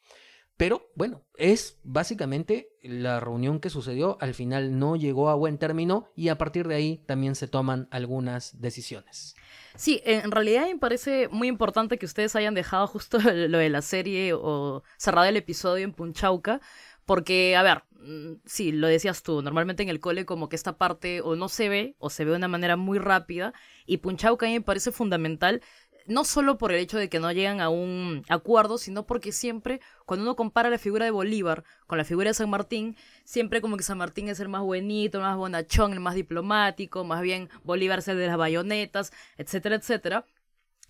Pero 0.56 0.90
bueno, 0.94 1.22
es 1.36 1.78
básicamente 1.84 2.70
la 2.82 3.20
reunión 3.20 3.60
que 3.60 3.68
sucedió, 3.68 4.16
al 4.22 4.32
final 4.32 4.78
no 4.78 4.96
llegó 4.96 5.28
a 5.28 5.34
buen 5.34 5.58
término 5.58 6.08
y 6.16 6.28
a 6.28 6.38
partir 6.38 6.66
de 6.66 6.76
ahí 6.76 7.04
también 7.06 7.34
se 7.34 7.46
toman 7.46 7.88
algunas 7.90 8.58
decisiones. 8.58 9.34
Sí, 9.74 10.00
en 10.06 10.30
realidad 10.30 10.66
me 10.66 10.78
parece 10.78 11.28
muy 11.28 11.48
importante 11.48 11.98
que 11.98 12.06
ustedes 12.06 12.34
hayan 12.36 12.54
dejado 12.54 12.86
justo 12.86 13.18
lo 13.34 13.58
de 13.58 13.68
la 13.68 13.82
serie 13.82 14.32
o 14.32 14.82
cerrado 14.96 15.28
el 15.28 15.36
episodio 15.36 15.84
en 15.84 15.92
Punchauca, 15.92 16.62
porque, 17.06 17.56
a 17.56 17.62
ver, 17.62 17.84
mm, 18.00 18.40
sí, 18.44 18.72
lo 18.72 18.88
decías 18.88 19.22
tú, 19.22 19.40
normalmente 19.42 19.82
en 19.82 19.88
el 19.88 20.00
cole 20.00 20.26
como 20.26 20.48
que 20.48 20.56
esta 20.56 20.76
parte 20.76 21.22
o 21.22 21.36
no 21.36 21.48
se 21.48 21.68
ve 21.68 21.96
o 21.98 22.10
se 22.10 22.24
ve 22.24 22.32
de 22.32 22.36
una 22.36 22.48
manera 22.48 22.76
muy 22.76 22.98
rápida 22.98 23.54
y 23.86 23.98
Punchauca 23.98 24.46
a 24.46 24.48
mí 24.48 24.56
me 24.56 24.60
parece 24.60 24.92
fundamental 24.92 25.62
no 26.06 26.24
solo 26.24 26.58
por 26.58 26.72
el 26.72 26.78
hecho 26.78 26.98
de 26.98 27.08
que 27.08 27.20
no 27.20 27.32
llegan 27.32 27.60
a 27.60 27.68
un 27.68 28.24
acuerdo, 28.28 28.78
sino 28.78 29.06
porque 29.06 29.32
siempre, 29.32 29.80
cuando 30.04 30.24
uno 30.24 30.36
compara 30.36 30.70
la 30.70 30.78
figura 30.78 31.04
de 31.04 31.10
Bolívar 31.10 31.64
con 31.86 31.98
la 31.98 32.04
figura 32.04 32.30
de 32.30 32.34
San 32.34 32.50
Martín, 32.50 32.96
siempre 33.24 33.60
como 33.60 33.76
que 33.76 33.82
San 33.82 33.98
Martín 33.98 34.28
es 34.28 34.40
el 34.40 34.48
más 34.48 34.62
buenito, 34.62 35.18
el 35.18 35.24
más 35.24 35.36
bonachón, 35.36 35.92
el 35.92 36.00
más 36.00 36.14
diplomático, 36.14 37.04
más 37.04 37.22
bien 37.22 37.48
Bolívar 37.64 37.98
es 37.98 38.08
el 38.08 38.18
de 38.18 38.26
las 38.26 38.36
bayonetas, 38.36 39.12
etcétera, 39.36 39.76
etcétera. 39.76 40.24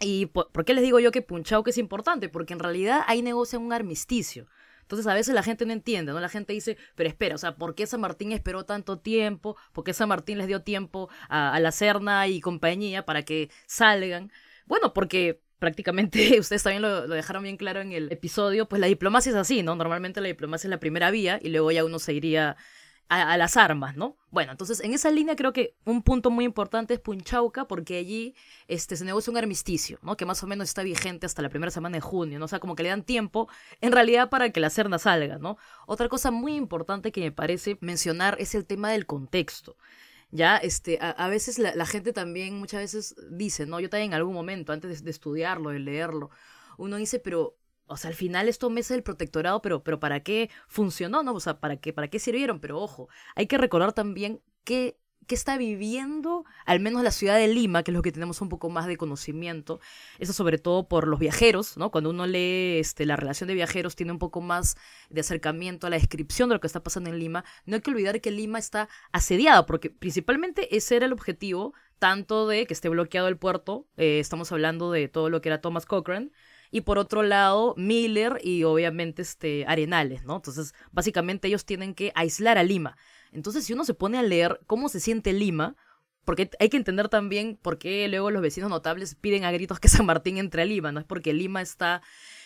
¿Y 0.01 0.27
por, 0.27 0.65
qué 0.65 0.75
les 0.75 0.85
digo 0.85 1.01
yo 1.01 1.11
que 1.11 1.23
Punchauca 1.23 1.71
es 1.71 1.79
importante? 1.79 2.29
Porque 2.29 2.53
en 2.53 2.59
realidad 2.59 3.03
ahí 3.07 3.23
negocia 3.23 3.59
un 3.59 3.73
armisticio. 3.73 4.47
Entonces 4.87 5.09
a 5.09 5.15
veces 5.15 5.35
la 5.35 5.43
gente 5.43 5.67
no 5.67 5.73
entiende, 5.73 6.13
¿no? 6.13 6.21
La 6.21 6.29
gente 6.29 6.53
dice, 6.53 6.77
pero 6.95 7.09
espera, 7.09 7.35
o 7.35 7.39
sea, 7.39 7.57
¿por 7.57 7.75
qué 7.75 7.89
San 7.89 8.01
Martín 8.01 8.31
esperó 8.31 8.65
tanto 8.65 9.01
tiempo? 9.01 9.57
¿Por 9.73 9.83
qué 9.83 9.93
San 9.93 10.09
Martín 10.09 10.39
les 10.39 10.47
dio 10.47 10.63
tiempo 10.63 11.09
a, 11.29 11.59
la 11.59 11.73
Serna 11.73 12.29
y 12.29 12.41
compañía 12.41 13.05
para 13.05 13.25
que 13.25 13.51
salgan? 13.67 14.31
Bueno, 14.65 14.95
porque 14.95 15.41
prácticamente 15.59 16.39
ustedes 16.39 16.63
también 16.63 16.83
lo, 16.83 17.09
dejaron 17.09 17.43
bien 17.43 17.57
claro 17.57 17.81
en 17.81 17.91
el 17.91 18.13
episodio, 18.13 18.69
pues 18.69 18.79
la 18.79 18.87
diplomacia 18.87 19.31
es 19.31 19.37
así, 19.37 19.65
¿no? 19.65 19.75
Normalmente 19.75 20.21
la 20.21 20.29
diplomacia 20.29 20.69
es 20.69 20.71
la 20.71 20.79
primera 20.79 21.11
vía 21.11 21.41
y 21.43 21.49
luego 21.49 21.73
ya 21.73 21.85
uno 21.85 21.99
se 21.99 22.13
iría 22.13 22.57
a, 23.09 23.37
las 23.37 23.57
armas, 23.57 23.97
¿no? 23.97 24.17
Bueno, 24.31 24.53
entonces 24.53 24.81
en 24.81 24.93
esa 24.93 25.11
línea 25.11 25.37
creo 25.37 25.53
que 25.53 25.75
un 25.85 26.03
punto 26.03 26.31
muy 26.31 26.45
importante 26.45 26.95
es 26.95 27.01
Punchauca, 27.01 27.67
porque 27.69 27.99
allí 27.99 28.35
este, 28.67 28.97
se 28.97 29.05
negocia 29.05 29.31
un 29.31 29.37
armisticio, 29.37 29.99
¿no? 30.03 30.17
Que 30.17 30.27
más 30.27 30.43
o 30.43 30.47
menos 30.47 30.69
está 30.69 30.83
vigente 30.83 31.27
hasta 31.27 31.43
la 31.43 31.49
primera 31.49 31.71
semana 31.71 31.97
de 31.97 32.01
junio, 32.01 32.39
¿no? 32.39 32.47
O 32.47 32.49
sea, 32.49 32.59
como 32.59 32.75
que 32.75 32.83
le 32.83 32.89
dan 32.89 33.05
tiempo 33.05 33.49
en 33.81 33.93
realidad 33.93 34.29
para 34.29 34.51
que 34.51 34.61
la 34.61 34.71
cerna 34.71 34.99
salga, 34.99 35.39
¿no? 35.39 35.57
Otra 35.87 36.09
cosa 36.09 36.31
muy 36.31 36.55
importante 36.57 37.13
que 37.13 37.21
me 37.21 37.33
parece 37.33 37.79
mencionar 37.81 38.37
es 38.41 38.55
el 38.55 38.67
tema 38.67 38.91
del 38.91 39.07
contexto. 39.07 39.77
Ya, 40.33 40.57
este, 40.57 40.99
a, 41.01 41.29
veces 41.29 41.59
la, 41.59 41.87
gente 41.87 42.13
también 42.13 42.59
muchas 42.59 42.81
veces 42.81 43.15
dice, 43.31 43.65
¿no? 43.65 43.79
Yo 43.79 43.89
también 43.89 44.11
en 44.11 44.15
algún 44.15 44.35
momento, 44.35 44.73
antes 44.73 44.99
de, 44.99 45.05
de 45.05 45.11
estudiarlo, 45.13 45.71
de 45.71 45.79
leerlo, 45.79 46.31
uno 46.79 46.97
dice, 46.97 47.21
pero 47.21 47.57
o 47.87 47.97
sea, 47.97 48.11
al 48.11 48.17
final 48.17 48.49
esto 48.49 48.71
meses 48.71 48.91
del 48.91 49.03
protectorado, 49.03 49.63
pero, 49.63 49.83
pero 49.83 50.01
¿para 50.01 50.21
qué 50.21 50.51
funcionó? 50.69 51.23
¿No? 51.23 51.35
O 51.35 51.41
sea, 51.41 51.61
¿para 51.61 51.77
qué, 51.77 51.93
¿para 51.93 52.09
qué 52.09 52.19
sirvieron? 52.19 52.61
Pero 52.61 52.81
ojo, 52.81 53.09
hay 53.35 53.47
que 53.47 53.59
recordar 53.59 53.93
también 53.93 54.41
que 54.65 54.99
que 55.27 55.35
está 55.35 55.59
viviendo 55.59 56.45
al 56.65 56.81
menos 56.81 57.03
la 57.03 57.11
ciudad 57.11 57.37
de 57.37 57.49
Lima, 57.49 57.83
que 57.83 57.91
es 57.91 57.95
lo 57.95 58.03
que 58.03 58.13
tenemos 58.13 58.41
un 58.41 58.49
poco 58.49 58.71
más 58.71 58.87
de 58.87 58.97
conocimiento, 58.97 59.81
eso 60.19 60.33
sobre 60.33 60.59
todo 60.59 60.89
por 60.89 61.09
los 61.09 61.19
viajeros, 61.19 61.77
¿no? 61.77 61.91
Cuando 61.91 62.11
uno 62.11 62.27
lee 62.27 62.79
este, 62.79 63.07
la 63.07 63.17
relación 63.17 63.49
de 63.49 63.55
viajeros 63.55 63.97
tiene 63.97 64.13
un 64.13 64.19
poco 64.19 64.41
más 64.41 64.77
de 65.11 65.21
acercamiento 65.21 65.87
a 65.87 65.91
la 65.91 65.97
descripción 65.97 66.49
de 66.49 66.55
lo 66.55 66.61
que 66.61 66.67
está 66.67 66.83
pasando 66.83 67.11
en 67.11 67.19
Lima, 67.19 67.45
no 67.65 67.77
hay 67.77 67.83
que 67.83 67.91
olvidar 67.91 68.21
que 68.21 68.31
Lima 68.31 68.59
está 68.59 68.89
asediada, 69.13 69.67
porque 69.67 69.91
principalmente 69.91 70.77
ese 70.77 70.97
era 70.97 71.07
el 71.07 71.13
objetivo, 71.13 71.75
tanto 71.99 72.47
de 72.47 72.67
que 72.67 72.75
esté 72.75 72.89
bloqueado 72.89 73.29
el 73.29 73.39
puerto, 73.39 73.87
eh, 73.97 74.21
estamos 74.21 74.53
hablando 74.53 74.93
de 74.93 75.09
todo 75.09 75.31
lo 75.31 75.41
que 75.41 75.49
era 75.49 75.61
Thomas 75.61 75.87
Cochrane, 75.87 76.31
y 76.77 76.83
por 76.83 76.99
otro 76.99 77.23
lado 77.23 77.73
Miller 77.79 78.39
y 78.45 78.65
obviamente 78.65 79.23
este 79.23 79.65
Arenales, 79.67 80.25
¿no? 80.25 80.37
Entonces, 80.37 80.75
básicamente 80.93 81.49
ellos 81.49 81.65
tienen 81.65 81.95
que 81.95 82.13
aislar 82.15 82.59
a 82.59 82.63
Lima. 82.63 82.99
Entonces, 83.33 83.65
si 83.65 83.73
uno 83.73 83.87
se 83.87 83.95
pone 83.95 84.19
a 84.19 84.23
leer 84.23 84.61
cómo 84.67 84.91
se 84.91 85.01
siente 85.01 85.33
Lima, 85.33 85.75
porque 86.27 86.51
hay 86.61 86.69
que 86.69 86.77
entender 86.77 87.09
también 87.09 87.57
por 87.57 87.79
qué 87.79 88.07
luego 88.09 88.31
los 88.31 88.43
vecinos 88.43 88.69
notables 88.69 89.15
piden 89.15 89.45
a 89.45 89.53
gritos 89.53 89.81
que 89.81 89.89
San 89.89 90.05
Martín 90.05 90.37
entre 90.37 90.61
a 90.61 90.65
Lima, 90.67 90.93
¿no? 90.93 91.01
Es 91.01 91.07
porque 91.07 91.33
Lima 91.33 91.63
está 91.63 92.03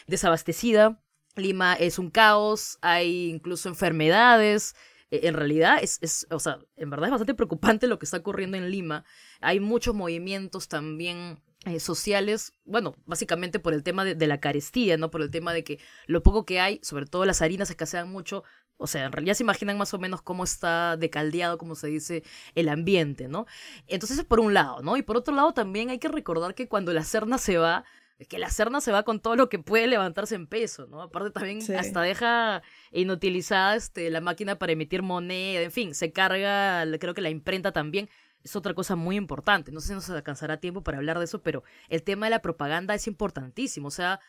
desabastecida, 0.07 1.03
Lima 1.35 1.75
es 1.75 1.99
un 1.99 2.11
caos, 2.11 2.79
hay 2.83 3.31
incluso 3.31 3.69
enfermedades, 3.69 4.77
e, 5.11 5.27
en 5.27 5.35
realidad 5.35 5.79
es, 5.83 5.99
es, 6.03 6.29
o 6.31 6.39
sea, 6.39 6.61
en 6.77 6.89
verdad 6.89 7.07
es 7.07 7.11
bastante 7.11 7.35
preocupante 7.35 7.89
lo 7.89 7.99
que 7.99 8.05
está 8.05 8.19
ocurriendo 8.19 8.57
en 8.57 8.71
Lima. 8.71 9.05
Hay 9.41 9.59
muchos 9.59 9.93
movimientos 9.93 10.69
también 10.69 11.41
eh, 11.67 11.79
sociales, 11.79 12.55
bueno, 12.65 12.95
básicamente 13.05 13.59
por 13.59 13.75
el 13.75 13.83
tema 13.83 14.05
de, 14.05 14.27
la 14.27 14.41
carestía, 14.41 14.97
¿no? 14.97 15.11
Por 15.11 15.21
el 15.21 15.31
tema 15.31 15.53
de 15.53 15.63
que 15.63 15.79
lo 16.07 16.23
poco 16.23 16.47
que 16.47 16.59
hay, 16.59 16.81
sobre 16.83 17.05
todo 17.05 17.27
las 17.27 17.43
harinas 17.43 17.69
escasean 17.69 18.11
mucho, 18.11 18.45
o 18.79 18.87
sea, 18.87 19.05
en 19.05 19.13
realidad 19.13 19.35
se 19.35 19.43
imaginan 19.43 19.77
más 19.77 19.93
o 19.93 19.99
menos 19.99 20.23
cómo 20.23 20.43
está 20.43 20.97
decaldeado, 20.97 21.59
como 21.59 21.75
se 21.75 21.89
dice, 21.89 22.23
el 22.55 22.71
ambiente, 22.71 23.29
¿no? 23.29 23.47
Entonces, 23.89 24.19
es 24.19 24.25
por 24.25 24.41
un 24.41 24.55
lado, 24.55 24.81
¿no? 24.81 24.97
Y 24.97 25.03
por 25.03 25.19
otro 25.19 25.35
lado, 25.35 25.53
también 25.53 25.91
hay 25.91 25.99
que 25.99 26.09
recordar 26.09 26.55
que 26.55 26.67
cuando 26.67 26.95
la 26.95 27.05
Serna 27.05 27.37
se 27.37 27.59
va, 27.59 27.85
que 28.27 28.39
la 28.39 28.49
Serna 28.49 28.81
se 28.81 28.91
va 28.91 29.03
con 29.03 29.21
todo 29.21 29.37
lo 29.37 29.51
que 29.51 29.59
puede 29.59 29.87
levantarse 29.87 30.37
en 30.37 30.47
peso, 30.47 30.87
¿no? 30.87 31.03
Aparte 31.03 31.31
también 31.31 31.59
hasta 31.77 32.01
deja 32.01 32.63
inutilizada 32.91 33.77
este, 33.77 34.09
la 34.09 34.23
máquina 34.23 34.59
para 34.59 34.73
emitir 34.73 35.03
moneda, 35.03 35.61
en 35.61 35.73
fin, 35.73 35.95
se 35.95 36.11
carga, 36.11 36.87
creo 36.99 37.13
que 37.13 37.21
la 37.21 37.29
imprenta 37.29 37.73
también. 37.73 38.09
Es 38.43 38.57
otra 38.57 38.75
cosa 38.75 38.97
muy 38.97 39.17
importante. 39.17 39.73
No 39.73 39.81
sé 39.81 39.89
si 39.89 39.95
nos 39.95 40.09
alcanzará 40.11 40.59
tiempo 40.59 40.83
para 40.83 40.99
hablar 40.99 41.19
de 41.19 41.25
eso, 41.25 41.43
pero 41.43 41.63
el 41.89 42.03
tema 42.03 42.27
de 42.27 42.31
la 42.31 42.43
propaganda 42.43 42.95
es 42.95 43.07
importantísimo. 43.07 43.89
O 43.89 43.91
sea, 43.91 44.21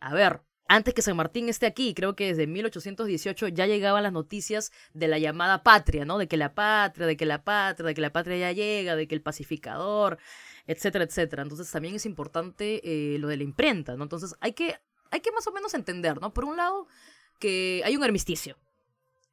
a 0.00 0.14
ver, 0.14 0.42
antes 0.68 0.94
que 0.94 1.02
San 1.02 1.16
Martín 1.16 1.48
esté 1.48 1.66
aquí, 1.66 1.94
creo 1.94 2.16
que 2.16 2.26
desde 2.28 2.46
1818 2.46 3.48
ya 3.48 3.66
llegaban 3.66 4.02
las 4.02 4.12
noticias 4.12 4.72
de 4.94 5.08
la 5.08 5.18
llamada 5.18 5.62
patria, 5.62 6.04
¿no? 6.04 6.18
De 6.18 6.26
que 6.26 6.36
la 6.36 6.54
patria, 6.54 7.06
de 7.06 7.16
que 7.16 7.26
la 7.26 7.44
patria, 7.44 7.86
de 7.86 7.94
que 7.94 8.00
la 8.00 8.12
patria 8.12 8.36
ya 8.36 8.52
llega, 8.52 8.96
de 8.96 9.06
que 9.06 9.14
el 9.14 9.22
pacificador, 9.22 10.18
etcétera, 10.66 11.04
etcétera. 11.04 11.42
Entonces 11.42 11.70
también 11.70 11.94
es 11.94 12.06
importante 12.06 12.80
eh, 12.84 13.18
lo 13.18 13.28
de 13.28 13.36
la 13.36 13.44
imprenta, 13.44 13.96
¿no? 13.96 14.02
Entonces 14.02 14.34
hay 14.40 14.52
que, 14.52 14.76
hay 15.10 15.20
que 15.20 15.30
más 15.30 15.46
o 15.46 15.52
menos 15.52 15.72
entender, 15.74 16.20
¿no? 16.20 16.32
Por 16.34 16.44
un 16.44 16.56
lado, 16.56 16.88
que 17.38 17.82
hay 17.84 17.96
un 17.96 18.02
armisticio. 18.02 18.56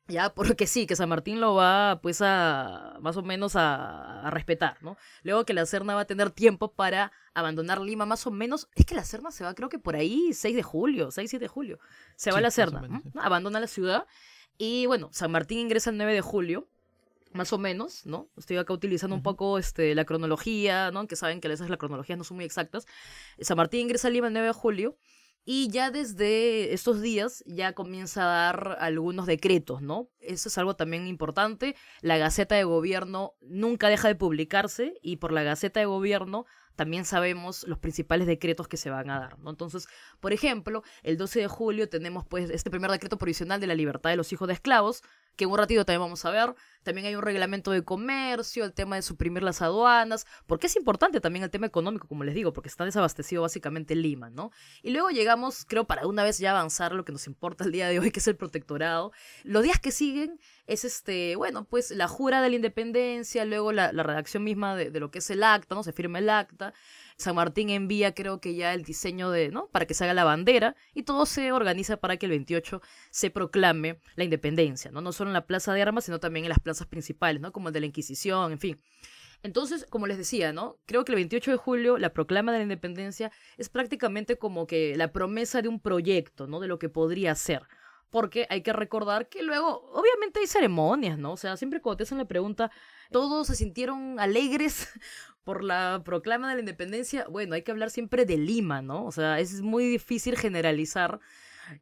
Ya, 0.07 0.33
porque 0.33 0.67
sí, 0.67 0.85
que 0.85 0.97
San 0.97 1.07
Martín 1.07 1.39
lo 1.39 1.55
va, 1.55 1.99
pues, 2.01 2.21
a 2.21 2.97
más 2.99 3.15
o 3.15 3.21
menos 3.21 3.53
a, 3.55 4.29
respetar, 4.31 4.77
¿no? 4.83 4.97
Luego 5.23 5.45
que 5.45 5.53
la 5.53 5.65
Serna 5.65 5.95
va 5.95 6.01
a 6.01 6.05
tener 6.05 6.29
tiempo 6.29 6.73
para 6.73 7.13
abandonar 7.33 7.79
Lima, 7.79 8.05
más 8.05 8.27
o 8.27 8.31
menos. 8.31 8.67
Es 8.75 8.85
que 8.85 8.95
la 8.95 9.05
Serna 9.05 9.31
se 9.31 9.43
va, 9.45 9.53
creo 9.53 9.69
que 9.69 9.79
por 9.79 9.95
ahí, 9.95 10.33
6 10.33 10.55
de 10.55 10.63
julio, 10.63 11.11
6, 11.11 11.29
7 11.29 11.43
de 11.43 11.47
julio. 11.47 11.79
Se 12.15 12.31
va 12.31 12.39
a 12.39 12.41
la 12.41 12.51
Serna, 12.51 13.01
abandona 13.15 13.59
la 13.61 13.67
ciudad. 13.67 14.05
Y 14.57 14.85
bueno, 14.87 15.09
San 15.13 15.31
Martín 15.31 15.59
ingresa 15.59 15.89
el 15.89 15.97
9 15.97 16.13
de 16.13 16.21
julio 16.21 16.67
más 17.33 17.51
o 17.51 17.57
menos, 17.57 18.05
¿no? 18.05 18.29
Estoy 18.37 18.57
acá 18.57 18.73
utilizando 18.73 19.15
un 19.15 19.23
poco 19.23 19.57
este, 19.57 19.95
la 19.95 20.05
cronología, 20.05 20.91
¿no? 20.91 21.07
Que 21.07 21.15
saben 21.15 21.41
que 21.41 21.47
a 21.47 21.49
veces 21.49 21.69
las 21.69 21.79
cronologías 21.79 22.17
no 22.17 22.23
son 22.23 22.35
muy 22.35 22.45
exactas. 22.45 22.85
San 23.39 23.57
Martín 23.57 23.81
ingresa 23.81 24.07
a 24.07 24.11
Lima 24.11 24.27
el 24.27 24.33
9 24.33 24.47
de 24.47 24.53
julio 24.53 24.97
y 25.45 25.69
ya 25.69 25.91
desde 25.91 26.73
estos 26.73 27.01
días 27.01 27.43
ya 27.45 27.73
comienza 27.73 28.23
a 28.23 28.45
dar 28.45 28.77
algunos 28.79 29.25
decretos, 29.25 29.81
¿no? 29.81 30.09
Eso 30.19 30.47
es 30.47 30.57
algo 30.57 30.75
también 30.75 31.07
importante. 31.07 31.75
La 32.01 32.17
Gaceta 32.17 32.55
de 32.55 32.63
Gobierno 32.63 33.33
nunca 33.41 33.89
deja 33.89 34.07
de 34.07 34.15
publicarse 34.15 34.99
y 35.01 35.17
por 35.17 35.31
la 35.31 35.43
Gaceta 35.43 35.79
de 35.81 35.85
Gobierno 35.85 36.45
también 36.75 37.05
sabemos 37.05 37.67
los 37.67 37.77
principales 37.77 38.27
decretos 38.27 38.67
que 38.67 38.77
se 38.77 38.89
van 38.89 39.09
a 39.09 39.19
dar, 39.19 39.39
¿no? 39.39 39.49
Entonces, 39.49 39.87
por 40.19 40.33
ejemplo, 40.33 40.83
el 41.03 41.17
12 41.17 41.41
de 41.41 41.47
julio 41.47 41.89
tenemos 41.89 42.25
pues 42.25 42.49
este 42.49 42.69
primer 42.69 42.91
decreto 42.91 43.17
provisional 43.17 43.59
de 43.59 43.67
la 43.67 43.75
libertad 43.75 44.09
de 44.09 44.15
los 44.15 44.31
hijos 44.33 44.47
de 44.47 44.53
esclavos, 44.53 45.03
que 45.35 45.45
en 45.45 45.51
un 45.51 45.57
ratito 45.57 45.85
también 45.85 46.01
vamos 46.01 46.23
a 46.25 46.31
ver. 46.31 46.55
También 46.83 47.07
hay 47.07 47.15
un 47.15 47.21
reglamento 47.21 47.71
de 47.71 47.83
comercio, 47.83 48.65
el 48.65 48.73
tema 48.73 48.97
de 48.97 49.01
suprimir 49.01 49.41
las 49.41 49.61
aduanas, 49.61 50.27
porque 50.45 50.67
es 50.67 50.75
importante 50.75 51.21
también 51.21 51.43
el 51.43 51.49
tema 51.49 51.65
económico, 51.65 52.07
como 52.07 52.23
les 52.23 52.35
digo, 52.35 52.53
porque 52.53 52.69
está 52.69 52.85
desabastecido 52.85 53.41
básicamente 53.41 53.95
Lima, 53.95 54.29
¿no? 54.29 54.51
Y 54.81 54.91
luego 54.91 55.09
llegamos, 55.09 55.65
creo, 55.65 55.85
para 55.85 56.05
una 56.07 56.23
vez 56.23 56.39
ya 56.39 56.51
avanzar 56.51 56.93
lo 56.93 57.05
que 57.05 57.11
nos 57.11 57.25
importa 57.25 57.63
el 57.63 57.71
día 57.71 57.87
de 57.87 57.99
hoy, 57.99 58.11
que 58.11 58.19
es 58.19 58.27
el 58.27 58.35
protectorado. 58.35 59.11
Los 59.43 59.63
días 59.63 59.79
que 59.79 59.91
siguen 59.91 60.39
es 60.67 60.85
este, 60.85 61.35
bueno, 61.35 61.65
pues 61.65 61.91
la 61.91 62.07
jura 62.07 62.41
de 62.41 62.49
la 62.49 62.55
independencia, 62.55 63.45
luego 63.45 63.71
la, 63.71 63.91
redacción 63.91 64.43
misma 64.43 64.75
de, 64.75 64.91
de, 64.91 64.99
lo 64.99 65.09
que 65.09 65.19
es 65.19 65.29
el 65.29 65.43
acta, 65.43 65.75
¿no? 65.75 65.83
Se 65.83 65.93
firma 65.93 66.19
el 66.19 66.29
acta. 66.29 66.62
San 67.17 67.35
Martín 67.35 67.69
envía, 67.69 68.13
creo 68.13 68.39
que 68.39 68.55
ya 68.55 68.73
el 68.73 68.83
diseño 68.83 69.31
de, 69.31 69.49
¿no? 69.49 69.67
Para 69.67 69.85
que 69.85 69.93
se 69.93 70.03
haga 70.03 70.13
la 70.13 70.23
bandera 70.23 70.75
y 70.93 71.03
todo 71.03 71.25
se 71.25 71.51
organiza 71.51 71.97
para 71.97 72.17
que 72.17 72.25
el 72.25 72.31
28 72.31 72.81
se 73.11 73.29
proclame 73.29 73.99
la 74.15 74.23
independencia, 74.23 74.91
¿no? 74.91 75.01
No 75.01 75.11
solo 75.11 75.29
en 75.29 75.33
la 75.33 75.45
plaza 75.45 75.73
de 75.73 75.81
armas, 75.81 76.05
sino 76.05 76.19
también 76.19 76.45
en 76.45 76.49
las 76.49 76.59
plazas 76.59 76.87
principales, 76.87 77.41
¿no? 77.41 77.51
Como 77.51 77.69
el 77.69 77.73
de 77.73 77.81
la 77.81 77.85
Inquisición, 77.87 78.51
en 78.51 78.59
fin. 78.59 78.81
Entonces, 79.43 79.85
como 79.89 80.07
les 80.07 80.17
decía, 80.17 80.53
¿no? 80.53 80.77
Creo 80.85 81.03
que 81.03 81.11
el 81.11 81.17
28 81.17 81.51
de 81.51 81.57
julio, 81.57 81.97
la 81.97 82.13
proclama 82.13 82.53
de 82.53 82.59
la 82.59 82.63
independencia 82.63 83.31
es 83.57 83.67
prácticamente 83.69 84.37
como 84.37 84.67
que 84.67 84.95
la 84.95 85.11
promesa 85.11 85.61
de 85.61 85.67
un 85.67 85.81
proyecto, 85.81 86.47
¿no? 86.47 86.61
De 86.61 86.67
lo 86.67 86.79
que 86.79 86.89
podría 86.89 87.35
ser 87.35 87.63
porque 88.13 88.45
hay 88.51 88.61
que 88.61 88.73
recordar 88.73 89.27
que 89.27 89.41
luego, 89.41 89.89
obviamente 89.91 90.39
hay 90.39 90.45
ceremonias, 90.45 91.17
¿no? 91.17 91.31
O 91.31 91.37
sea, 91.37 91.57
siempre 91.57 91.81
cuando 91.81 91.97
te 91.97 92.03
hacen 92.03 92.19
la 92.19 92.25
pregunta, 92.25 92.69
todos 93.09 93.47
se 93.47 93.55
sintieron 93.55 94.19
alegres 94.19 94.87
por 95.43 95.63
la 95.63 96.01
proclama 96.05 96.49
de 96.49 96.55
la 96.55 96.59
independencia, 96.61 97.25
bueno, 97.29 97.55
hay 97.55 97.63
que 97.63 97.71
hablar 97.71 97.89
siempre 97.89 98.25
de 98.25 98.37
Lima, 98.37 98.81
¿no? 98.81 99.05
O 99.05 99.11
sea, 99.11 99.39
es 99.39 99.61
muy 99.61 99.85
difícil 99.85 100.37
generalizar 100.37 101.19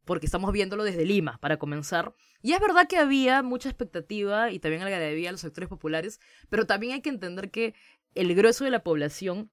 porque 0.06 0.26
estamos 0.26 0.52
viéndolo 0.52 0.84
desde 0.84 1.06
Lima, 1.06 1.38
para 1.39 1.58
comenzar. 1.58 2.13
Y 2.41 2.54
es 2.54 2.60
verdad 2.60 2.88
que 2.88 2.97
había 2.97 3.43
mucha 3.43 3.69
expectativa 3.69 4.52
y 4.52 4.60
también 4.60 4.82
algarabía 4.82 5.30
a 5.30 5.32
los 5.32 5.41
sectores 5.41 5.69
populares, 5.69 6.19
pero 6.50 6.65
también 6.65 6.93
hay 6.93 7.02
que 7.02 7.10
entender 7.10 7.52
que 7.52 7.74
el 8.15 8.34
grueso 8.36 8.63
de 8.63 8.71
la 8.71 8.84
población 8.84 9.52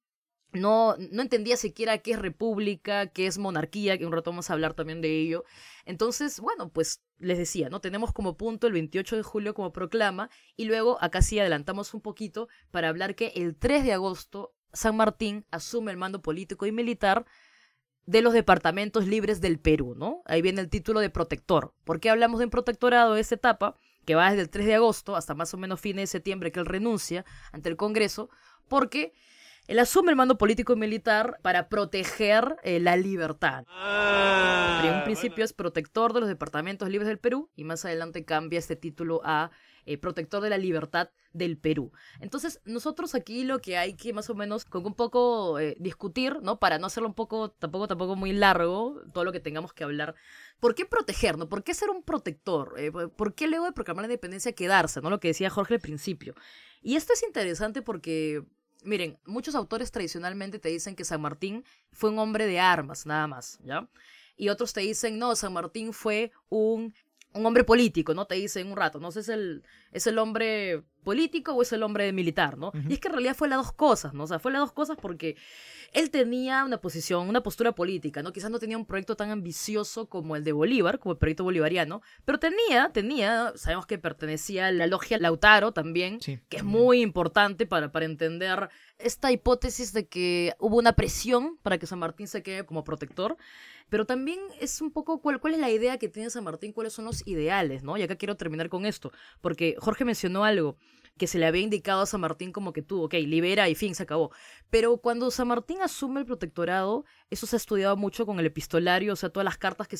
no, 0.53 0.97
no 1.11 1.23
entendía 1.23 1.57
siquiera 1.57 1.99
qué 1.99 2.13
es 2.13 2.19
república, 2.19 3.09
qué 3.09 3.27
es 3.27 3.39
monarquía, 3.39 3.99
que 3.99 4.07
un 4.07 4.13
rato 4.13 4.31
vamos 4.31 4.49
a 4.49 4.55
hablar 4.55 4.75
también 4.75 5.01
de 5.01 5.21
ello. 5.21 5.45
Entonces, 5.85 6.41
bueno, 6.41 6.71
pues 6.71 7.03
les 7.19 7.39
decía, 7.39 7.69
¿no? 7.69 7.81
Tenemos 7.81 8.13
como 8.13 8.37
punto 8.37 8.67
el 8.67 8.73
28 8.73 9.17
de 9.17 9.23
julio 9.23 9.55
como 9.55 9.73
proclama 9.73 10.31
y 10.57 10.65
luego 10.65 10.99
acá 11.03 11.23
sí 11.23 11.39
adelantamos 11.39 11.93
un 11.95 12.01
poquito 12.01 12.49
para 12.71 12.89
hablar 12.89 13.15
que 13.15 13.33
el 13.37 13.57
3 13.57 13.85
de 13.85 13.93
agosto 13.93 14.55
San 14.73 14.97
Martín 14.97 15.45
asume 15.51 15.91
el 15.91 15.97
mando 15.97 16.23
político 16.23 16.67
y 16.67 16.73
militar 16.73 17.27
de 18.07 18.23
los 18.23 18.33
departamentos 18.33 19.07
libres 19.07 19.41
del 19.43 19.59
Perú, 19.59 19.95
¿no? 19.95 20.23
Ahí 20.25 20.41
viene 20.41 20.63
el 20.63 20.71
título 20.71 21.01
de 21.01 21.11
protector. 21.11 21.75
¿Por 21.85 22.01
qué 22.01 22.09
hablamos 22.09 22.39
de 22.39 22.47
un 22.47 22.51
protectorado 22.51 23.15
de 23.15 23.21
esta 23.21 23.35
etapa? 23.35 23.75
Que 24.07 24.15
va 24.15 24.31
desde 24.31 24.43
el 24.43 24.51
3 24.51 24.67
de 24.67 24.75
agosto 24.77 25.15
hasta 25.15 25.35
más 25.35 25.53
o 25.53 25.59
menos 25.59 25.81
fines 25.81 26.05
de 26.05 26.07
septiembre 26.07 26.51
que 26.51 26.61
él 26.61 26.67
renuncia 26.67 27.27
ante 27.53 27.69
el 27.69 27.77
Congreso, 27.77 28.31
porque 28.67 29.13
él 29.69 29.79
asume 29.79 30.11
el 30.11 30.17
mando 30.17 30.39
político 30.39 30.73
y 30.73 30.77
militar 30.77 31.39
para 31.43 31.69
proteger 31.69 32.57
eh, 32.63 32.81
la 32.81 32.97
libertad. 32.97 33.67
Ah, 33.69 34.83
en 34.83 34.95
un 34.95 35.05
principio 35.05 35.45
es 35.45 35.53
protector 35.53 36.15
de 36.15 36.21
los 36.21 36.29
departamentos 36.29 36.89
libres 36.89 37.07
del 37.07 37.19
Perú 37.19 37.51
y 37.55 37.65
más 37.65 37.85
adelante 37.85 38.25
cambia 38.25 38.59
este 38.59 38.77
título 38.77 39.21
a 39.25 39.51
eh, 39.85 39.99
protector 39.99 40.43
de 40.43 40.49
la 40.49 40.57
libertad 40.57 41.11
del 41.35 41.59
Perú. 41.59 41.93
Entonces, 42.19 42.63
nosotros 42.65 43.15
aquí 43.15 43.45
lo 43.45 43.59
que 43.59 43.77
hay 43.77 43.95
que 43.95 44.15
más 44.15 44.31
o 44.31 44.35
menos 44.35 44.65
con 44.65 44.87
un 44.87 44.95
poco 44.95 45.59
eh, 45.59 45.77
discutir, 45.79 46.39
¿no? 46.41 46.59
Para 46.59 46.79
no 46.79 46.87
hacerlo 46.87 47.11
un 47.11 47.15
poco, 47.15 47.51
tampoco, 47.51 47.89
tampoco 47.89 48.17
muy 48.17 48.33
largo, 48.33 49.03
todo 49.13 49.25
lo 49.25 49.33
que 49.33 49.41
tengamos 49.41 49.75
que 49.75 49.85
hablar. 49.85 50.15
¿Por 50.61 50.75
qué 50.75 50.87
protegernos? 50.87 51.49
¿Por 51.49 51.63
qué 51.63 51.75
ser 51.75 51.91
un 51.91 52.03
protector? 52.03 52.75
¿Por 53.17 53.35
qué 53.35 53.47
luego 53.47 53.67
de 53.67 53.73
proclamar 53.73 54.05
la 54.05 54.07
independencia 54.07 54.53
quedarse? 54.53 55.03
¿No? 55.03 55.11
Lo 55.11 55.21
que 55.21 55.29
decía 55.29 55.51
Jorge 55.51 55.75
al 55.75 55.81
principio. 55.81 56.35
Y 56.81 56.97
esto 56.97 57.13
es 57.13 57.23
interesante 57.23 57.83
porque 57.83 58.45
Miren, 58.83 59.19
muchos 59.27 59.55
autores 59.55 59.91
tradicionalmente 59.91 60.59
te 60.59 60.69
dicen 60.69 60.95
que 60.95 61.05
San 61.05 61.21
Martín 61.21 61.65
fue 61.93 62.11
un 62.11 62.19
hombre 62.19 62.47
de 62.47 62.61
armas, 62.61 63.07
nada 63.07 63.27
más, 63.27 63.59
¿ya? 63.65 63.89
Y 64.37 64.51
otros 64.51 64.73
te 64.73 64.81
dicen, 64.81 65.19
no, 65.19 65.35
San 65.35 65.53
Martín 65.53 65.93
fue 65.93 66.31
un 66.49 66.95
un 67.35 67.47
hombre 67.47 67.65
político, 67.65 68.15
¿no? 68.15 68.27
Te 68.27 68.37
dicen 68.37 68.69
un 68.69 68.77
rato, 68.77 68.99
no 69.01 69.11
sé, 69.11 69.21
es 69.21 69.29
el, 69.29 69.63
es 69.93 70.07
el 70.07 70.19
hombre 70.19 70.83
político 71.05 71.53
o 71.53 71.63
es 71.63 71.73
el 71.73 71.83
hombre 71.83 72.13
militar, 72.13 72.59
¿no? 72.59 72.73
Y 72.89 72.95
es 72.95 73.01
que 73.01 73.09
en 73.09 73.15
realidad 73.15 73.35
fue 73.35 73.49
las 73.49 73.59
dos 73.59 73.73
cosas, 73.73 74.15
¿no? 74.15 74.25
O 74.25 74.27
sea, 74.27 74.39
fue 74.39 74.53
las 74.53 74.61
dos 74.61 74.73
cosas 74.73 74.97
porque 75.01 75.37
él 75.93 76.11
tenía 76.11 76.65
una 76.65 76.81
posición, 76.81 77.29
una 77.29 77.43
postura 77.43 77.73
política, 77.73 78.23
¿no? 78.23 78.33
Quizás 78.33 78.51
no 78.51 78.59
tenía 78.59 78.77
un 78.77 78.85
proyecto 78.85 79.17
tan 79.17 79.31
ambicioso 79.31 80.09
como 80.09 80.37
el 80.37 80.45
de 80.45 80.53
Bolívar, 80.53 80.99
como 80.99 81.13
el 81.13 81.19
proyecto 81.19 81.45
bolivariano, 81.45 82.03
pero 82.25 82.39
tenía, 82.39 82.91
tenía, 82.93 83.53
sabemos 83.57 83.87
que 83.87 83.99
pertenecía 83.99 84.67
a 84.67 84.73
la 84.73 84.87
logia 84.87 85.19
Lautaro 85.19 85.73
también, 85.73 86.19
que 86.21 86.57
es 86.57 86.65
muy 86.65 87.01
importante 87.01 87.67
para, 87.67 87.91
para 87.91 88.05
entender 88.05 88.69
esta 88.99 89.33
hipótesis 89.33 89.93
de 89.93 90.07
que 90.07 90.55
hubo 90.59 90.77
una 90.77 90.95
presión 90.95 91.59
para 91.63 91.79
que 91.79 91.87
San 91.87 91.99
Martín 91.99 92.29
se 92.29 92.43
quede 92.43 92.67
como 92.67 92.85
protector, 92.85 93.37
pero 93.89 94.05
también 94.05 94.41
es 94.61 94.81
un 94.81 94.91
poco 94.91 95.21
cuál, 95.21 95.41
cuál 95.41 95.55
es 95.55 95.61
la 95.61 95.71
idea 95.71 95.99
que 95.99 96.09
tiene 96.09 96.31
San 96.31 96.45
Martín, 96.45 96.73
cuáles 96.73 96.93
son 96.93 97.05
los 97.05 97.27
ideales, 97.27 97.83
¿no? 97.83 97.97
Y 97.97 98.03
acá 98.03 98.17
quiero 98.17 98.37
terminar 98.37 98.69
con 98.69 98.87
esto, 98.87 99.13
porque 99.41 99.77
Jorge 99.79 100.05
mencionó 100.05 100.45
algo 100.45 100.77
que 101.19 101.27
se 101.27 101.39
le 101.39 101.47
había 101.47 101.63
indicado 101.63 102.03
a 102.03 102.07
San 102.07 102.21
Martín 102.21 102.53
como 102.53 102.73
que 102.73 102.83
tú, 102.83 103.03
ok, 103.03 103.15
libera 103.15 103.69
y 103.69 103.75
fin, 103.75 103.95
se 103.95 104.05
acabó. 104.05 104.31
Pero 104.71 104.99
cuando 104.99 105.31
San 105.31 105.49
Martín 105.49 105.83
asume 105.83 106.21
el 106.21 106.27
protectorado, 106.27 107.05
eso 107.29 107.47
se 107.47 107.57
ha 107.57 107.59
estudiado 107.59 107.97
mucho 107.97 108.25
con 108.25 108.39
el 108.39 108.47
epistolario, 108.47 109.13
o 109.13 109.17
sea, 109.17 109.29
todas 109.29 109.45
las 109.45 109.59
cartas 109.59 109.89
que... 109.89 109.97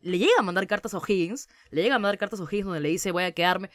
Le 0.00 0.16
llega 0.16 0.34
a 0.38 0.42
mandar 0.42 0.68
cartas 0.68 0.94
a 0.94 0.98
O'Higgins, 0.98 1.48
le 1.70 1.82
llega 1.82 1.96
a 1.96 1.98
mandar 1.98 2.18
cartas 2.18 2.38
a 2.38 2.44
O'Higgins 2.44 2.66
donde 2.66 2.80
le 2.80 2.88
dice 2.88 3.10
voy 3.10 3.24
a 3.24 3.32
quedarme. 3.32 3.68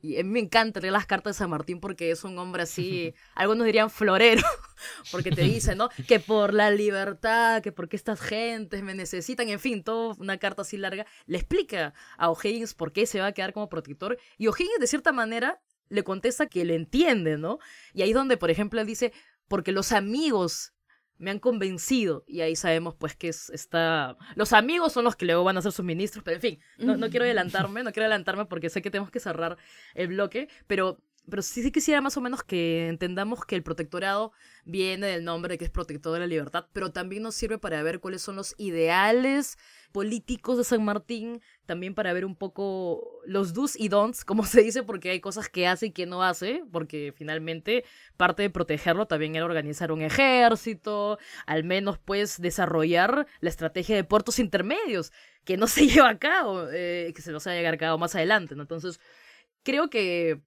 Y 0.00 0.18
a 0.18 0.22
mí 0.22 0.30
me 0.30 0.38
encanta 0.38 0.80
leer 0.80 0.92
las 0.92 1.06
cartas 1.06 1.34
de 1.34 1.38
San 1.38 1.50
Martín 1.50 1.80
porque 1.80 2.10
es 2.10 2.22
un 2.22 2.38
hombre 2.38 2.62
así, 2.62 3.14
algunos 3.34 3.66
dirían 3.66 3.90
florero, 3.90 4.42
porque 5.10 5.32
te 5.32 5.42
dice, 5.42 5.74
¿no? 5.74 5.88
Que 6.06 6.20
por 6.20 6.54
la 6.54 6.70
libertad, 6.70 7.62
que 7.62 7.72
porque 7.72 7.96
estas 7.96 8.20
gentes 8.20 8.82
me 8.82 8.94
necesitan, 8.94 9.48
en 9.48 9.58
fin, 9.58 9.82
toda 9.82 10.14
una 10.18 10.38
carta 10.38 10.62
así 10.62 10.76
larga, 10.76 11.04
le 11.26 11.38
explica 11.38 11.94
a 12.16 12.30
O'Higgins 12.30 12.74
por 12.74 12.92
qué 12.92 13.06
se 13.06 13.18
va 13.18 13.26
a 13.26 13.32
quedar 13.32 13.52
como 13.52 13.68
protector. 13.68 14.18
Y 14.36 14.46
O'Higgins, 14.46 14.78
de 14.78 14.86
cierta 14.86 15.10
manera, 15.10 15.60
le 15.88 16.04
contesta 16.04 16.46
que 16.46 16.64
le 16.64 16.76
entiende, 16.76 17.36
¿no? 17.36 17.58
Y 17.92 18.02
ahí 18.02 18.10
es 18.10 18.14
donde, 18.14 18.36
por 18.36 18.50
ejemplo, 18.50 18.80
él 18.80 18.86
dice, 18.86 19.12
porque 19.48 19.72
los 19.72 19.90
amigos 19.90 20.74
me 21.18 21.30
han 21.30 21.38
convencido 21.38 22.24
y 22.26 22.40
ahí 22.40 22.56
sabemos 22.56 22.94
pues 22.94 23.16
que 23.16 23.28
es, 23.28 23.50
está... 23.50 24.16
Los 24.36 24.52
amigos 24.52 24.92
son 24.92 25.04
los 25.04 25.16
que 25.16 25.26
luego 25.26 25.44
van 25.44 25.56
a 25.56 25.62
ser 25.62 25.72
sus 25.72 25.84
ministros, 25.84 26.24
pero 26.24 26.36
en 26.36 26.40
fin, 26.40 26.60
no, 26.78 26.96
no 26.96 27.10
quiero 27.10 27.24
adelantarme, 27.24 27.82
no 27.82 27.92
quiero 27.92 28.04
adelantarme 28.04 28.46
porque 28.46 28.70
sé 28.70 28.82
que 28.82 28.90
tenemos 28.90 29.10
que 29.10 29.20
cerrar 29.20 29.58
el 29.94 30.08
bloque, 30.08 30.48
pero 30.66 30.98
pero 31.28 31.42
sí, 31.42 31.62
sí 31.62 31.70
quisiera 31.70 32.00
más 32.00 32.16
o 32.16 32.20
menos 32.20 32.42
que 32.42 32.88
entendamos 32.88 33.44
que 33.44 33.56
el 33.56 33.62
protectorado 33.62 34.32
viene 34.64 35.06
del 35.06 35.24
nombre 35.24 35.54
de 35.54 35.58
que 35.58 35.64
es 35.64 35.70
protector 35.70 36.12
de 36.12 36.20
la 36.20 36.26
libertad, 36.26 36.66
pero 36.72 36.92
también 36.92 37.22
nos 37.22 37.34
sirve 37.34 37.58
para 37.58 37.82
ver 37.82 38.00
cuáles 38.00 38.22
son 38.22 38.36
los 38.36 38.54
ideales 38.58 39.58
políticos 39.92 40.58
de 40.58 40.64
San 40.64 40.84
Martín, 40.84 41.40
también 41.66 41.94
para 41.94 42.12
ver 42.12 42.24
un 42.24 42.36
poco 42.36 43.20
los 43.24 43.54
do's 43.54 43.78
y 43.78 43.88
don'ts, 43.88 44.24
como 44.24 44.42
se 44.46 44.62
dice, 44.62 44.82
porque 44.82 45.10
hay 45.10 45.20
cosas 45.20 45.48
que 45.48 45.66
hace 45.66 45.86
y 45.86 45.90
que 45.92 46.06
no 46.06 46.22
hace, 46.22 46.62
porque 46.70 47.12
finalmente 47.16 47.84
parte 48.16 48.42
de 48.42 48.50
protegerlo 48.50 49.06
también 49.06 49.36
era 49.36 49.44
organizar 49.44 49.92
un 49.92 50.02
ejército, 50.02 51.18
al 51.46 51.64
menos 51.64 51.98
pues 51.98 52.40
desarrollar 52.40 53.26
la 53.40 53.48
estrategia 53.48 53.96
de 53.96 54.04
puertos 54.04 54.38
intermedios, 54.38 55.12
que 55.44 55.56
no 55.56 55.66
se 55.66 55.86
lleva 55.88 56.10
a 56.10 56.18
cabo, 56.18 56.68
eh, 56.70 57.12
que 57.14 57.22
se 57.22 57.32
nos 57.32 57.46
va 57.46 57.52
a 57.52 57.54
llegar 57.54 57.74
a 57.74 57.78
cabo 57.78 57.98
más 57.98 58.14
adelante. 58.14 58.54
Entonces, 58.54 59.00
creo 59.62 59.90
que 59.90 60.42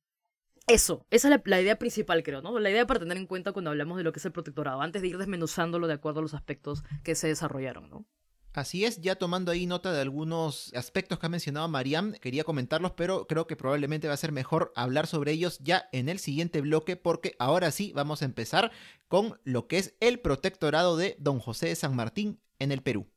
eso, 0.73 1.05
esa 1.11 1.33
es 1.33 1.41
la, 1.45 1.61
idea 1.61 1.77
principal, 1.77 2.23
creo, 2.23 2.41
¿no? 2.41 2.57
La 2.59 2.69
idea 2.69 2.87
para 2.87 2.99
tener 2.99 3.17
en 3.17 3.27
cuenta 3.27 3.51
cuando 3.51 3.71
hablamos 3.71 3.97
de 3.97 4.03
lo 4.03 4.11
que 4.11 4.19
es 4.19 4.25
el 4.25 4.31
protectorado, 4.31 4.81
antes 4.81 5.01
de 5.01 5.09
ir 5.09 5.17
desmenuzándolo 5.17 5.87
de 5.87 5.93
acuerdo 5.93 6.19
a 6.19 6.23
los 6.23 6.33
aspectos 6.33 6.83
que 7.03 7.15
se 7.15 7.27
desarrollaron, 7.27 7.89
¿no? 7.89 8.05
Así 8.53 8.83
es, 8.83 8.99
ya 8.99 9.15
tomando 9.15 9.51
ahí 9.51 9.65
nota 9.65 9.93
de 9.93 10.01
algunos 10.01 10.73
aspectos 10.75 11.19
que 11.19 11.25
ha 11.25 11.29
mencionado 11.29 11.69
Mariam, 11.69 12.11
quería 12.13 12.43
comentarlos, 12.43 12.91
pero 12.91 13.25
creo 13.25 13.47
que 13.47 13.55
probablemente 13.55 14.09
va 14.09 14.13
a 14.13 14.17
ser 14.17 14.33
mejor 14.33 14.73
hablar 14.75 15.07
sobre 15.07 15.31
ellos 15.31 15.59
ya 15.59 15.87
en 15.93 16.09
el 16.09 16.19
siguiente 16.19 16.59
bloque, 16.59 16.97
porque 16.97 17.35
ahora 17.39 17.71
sí 17.71 17.93
vamos 17.95 18.21
a 18.21 18.25
empezar 18.25 18.71
con 19.07 19.39
lo 19.45 19.67
que 19.67 19.77
es 19.77 19.95
el 20.01 20.19
protectorado 20.19 20.97
de 20.97 21.15
Don 21.19 21.39
José 21.39 21.67
de 21.67 21.75
San 21.75 21.95
Martín 21.95 22.41
en 22.59 22.73
el 22.73 22.81
Perú. 22.81 23.07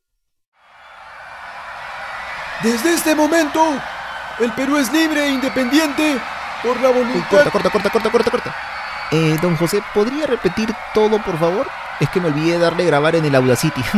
Desde 2.63 2.93
este 2.93 3.13
momento, 3.13 3.61
el 4.39 4.53
Perú 4.53 4.77
es 4.77 4.91
libre 4.93 5.25
e 5.25 5.33
independiente 5.33 6.17
por 6.63 6.79
la 6.81 6.89
voluntad. 6.89 7.29
corta, 7.29 7.51
corta, 7.51 7.69
corta, 7.69 7.89
corta, 7.89 8.11
corta, 8.11 8.31
corta. 8.31 8.55
Eh, 9.11 9.37
don 9.41 9.55
José, 9.55 9.81
¿podría 9.93 10.25
repetir 10.25 10.73
todo, 10.93 11.21
por 11.21 11.37
favor? 11.37 11.67
Es 11.99 12.09
que 12.09 12.19
me 12.19 12.27
olvidé 12.27 12.53
de 12.53 12.59
darle 12.59 12.85
grabar 12.85 13.15
en 13.15 13.25
el 13.25 13.35
Audacity. 13.35 13.81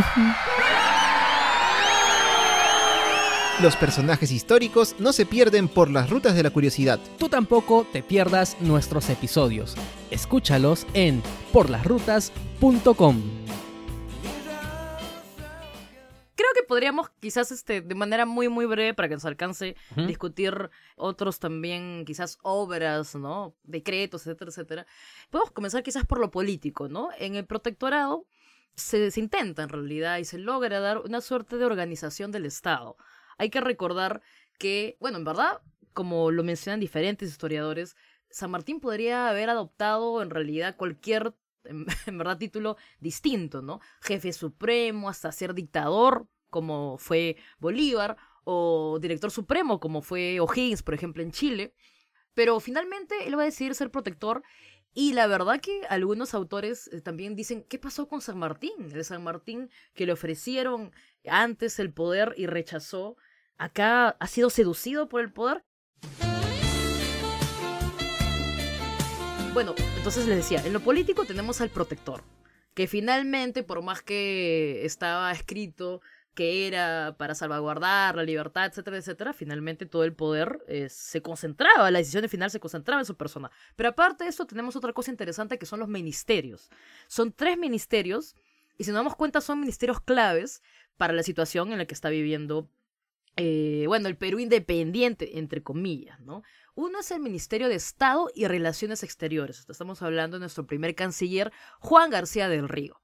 Los 3.60 3.76
personajes 3.76 4.32
históricos 4.32 4.96
no 5.00 5.14
se 5.14 5.26
pierden 5.26 5.68
por 5.68 5.90
las 5.90 6.12
rutas 6.12 6.36
de 6.36 6.44
la 6.44 6.52
curiosidad. 6.52 7.00
Tú 7.18 7.28
tampoco 7.28 7.88
te 7.92 8.04
pierdas 8.04 8.56
nuestros 8.60 9.10
episodios. 9.10 9.76
Escúchalos 10.12 10.86
en 10.94 11.24
porlasrutas.com. 11.52 13.47
podríamos 16.68 17.10
quizás 17.20 17.52
este, 17.52 17.82
de 17.82 17.96
manera 17.96 18.26
muy 18.26 18.50
muy 18.50 18.66
breve 18.66 18.94
para 18.94 19.08
que 19.08 19.16
nos 19.16 19.26
alcance 19.26 19.76
discutir 19.96 20.70
otros 20.96 21.40
también 21.40 22.04
quizás 22.06 22.38
obras, 22.44 23.16
¿no? 23.16 23.56
Decretos, 23.64 24.28
etcétera, 24.28 24.50
etcétera. 24.50 24.88
Podemos 25.30 25.52
comenzar 25.52 25.84
quizás 25.84 26.06
por 26.06 26.20
lo 26.20 26.30
político, 26.30 26.88
¿no? 26.88 27.10
En 27.18 27.36
el 27.36 27.46
protectorado 27.46 28.28
se, 28.76 29.10
se 29.10 29.20
intenta 29.20 29.64
en 29.64 29.70
realidad 29.70 30.20
y 30.20 30.26
se 30.26 30.38
logra 30.38 30.80
dar 30.80 31.00
una 31.00 31.22
suerte 31.22 31.58
de 31.58 31.66
organización 31.66 32.32
del 32.32 32.46
Estado 32.46 32.98
hay 33.38 33.50
que 33.50 33.62
recordar 33.62 34.22
que, 34.58 34.98
bueno, 35.00 35.18
en 35.18 35.24
verdad, 35.24 35.62
como 35.94 36.32
lo 36.32 36.44
mencionan 36.44 36.80
diferentes 36.80 37.30
historiadores, 37.30 37.96
San 38.30 38.52
Martín 38.52 38.80
podría 38.80 39.30
haber 39.30 39.50
adoptado 39.50 40.22
en 40.22 40.30
realidad 40.30 40.76
cualquier, 40.76 41.34
en, 41.64 41.86
verdad, 42.18 42.38
título 42.38 42.78
distinto, 43.00 43.62
¿no? 43.62 43.80
Jefe 44.02 44.34
supremo, 44.34 45.10
hasta 45.10 45.32
ser 45.32 45.54
dictador, 45.54 46.28
como 46.50 46.98
fue 46.98 47.38
Bolívar, 47.60 48.18
o 48.44 48.98
director 49.02 49.30
supremo, 49.30 49.80
como 49.80 50.02
fue 50.02 50.40
O'Higgins, 50.40 50.82
por 50.82 50.94
ejemplo, 50.94 51.22
en 51.22 51.32
Chile. 51.32 51.74
Pero 52.34 52.60
finalmente 52.60 53.28
él 53.28 53.38
va 53.38 53.42
a 53.42 53.46
decidir 53.46 53.76
ser 53.76 53.92
protector 53.92 54.42
y 54.94 55.14
la 55.14 55.28
verdad 55.28 55.60
que 55.60 55.82
algunos 55.90 56.34
autores 56.34 56.90
eh, 56.94 57.02
también 57.02 57.36
dicen, 57.36 57.64
¿qué 57.70 57.78
pasó 57.78 58.08
con 58.08 58.22
San 58.22 58.38
Martín? 58.38 58.72
El 58.94 59.04
San 59.04 59.24
Martín 59.24 59.70
que 59.94 60.06
le 60.06 60.14
ofrecieron 60.14 60.92
antes 61.28 61.78
el 61.80 61.92
poder 61.92 62.34
y 62.38 62.48
rechazó 62.48 63.18
acá 63.58 64.10
ha 64.10 64.28
sido 64.28 64.50
seducido 64.50 65.10
por 65.10 65.22
el 65.22 65.32
poder. 65.32 65.64
Bueno, 69.54 69.76
entonces 69.98 70.26
les 70.28 70.38
decía, 70.38 70.66
en 70.66 70.74
lo 70.74 70.80
político 70.80 71.26
tenemos 71.26 71.62
al 71.62 71.70
protector, 71.70 72.24
que 72.74 72.88
finalmente, 72.88 73.64
por 73.64 73.82
más 73.82 74.02
que 74.02 74.86
estaba 74.86 75.32
escrito 75.32 76.02
que 76.38 76.68
era 76.68 77.16
para 77.18 77.34
salvaguardar 77.34 78.16
la 78.16 78.22
libertad, 78.22 78.68
etcétera, 78.68 78.98
etcétera, 78.98 79.34
finalmente 79.34 79.88
todo 79.88 80.04
el 80.04 80.14
poder 80.14 80.64
eh, 80.68 80.88
se 80.88 81.24
concentraba, 81.24 81.90
la 81.90 81.98
decisión 81.98 82.30
final 82.30 82.52
se 82.52 82.60
concentraba 82.60 83.02
en 83.02 83.08
su 83.08 83.18
persona. 83.18 83.50
Pero 83.76 83.90
aparte 83.90 84.24
de 84.24 84.30
eso, 84.30 84.46
tenemos 84.46 84.76
otra 84.76 84.94
cosa 84.94 85.10
interesante 85.10 85.58
que 85.58 85.66
son 85.66 85.80
los 85.80 85.90
ministerios. 85.90 86.70
Son 87.08 87.32
tres 87.32 87.58
ministerios, 87.58 88.36
y 88.78 88.84
si 88.84 88.92
nos 88.92 89.00
damos 89.00 89.16
cuenta, 89.16 89.42
son 89.42 89.60
ministerios 89.60 90.00
claves 90.00 90.62
para 90.96 91.12
la 91.12 91.24
situación 91.24 91.72
en 91.72 91.80
la 91.80 91.86
que 91.86 91.96
está 91.96 92.10
viviendo 92.10 92.70
eh, 93.36 93.86
bueno, 93.88 94.08
el 94.08 94.16
Perú 94.16 94.38
independiente, 94.38 95.40
entre 95.40 95.64
comillas, 95.64 96.20
¿no? 96.20 96.44
Uno 96.76 97.00
es 97.00 97.10
el 97.10 97.20
Ministerio 97.20 97.68
de 97.68 97.76
Estado 97.76 98.30
y 98.36 98.46
Relaciones 98.46 99.02
Exteriores. 99.02 99.66
Estamos 99.68 100.04
hablando 100.04 100.38
de 100.38 100.42
nuestro 100.42 100.68
primer 100.68 100.94
canciller, 100.94 101.52
Juan 101.80 102.12
García 102.12 102.48
del 102.48 102.70
Río. 102.70 103.02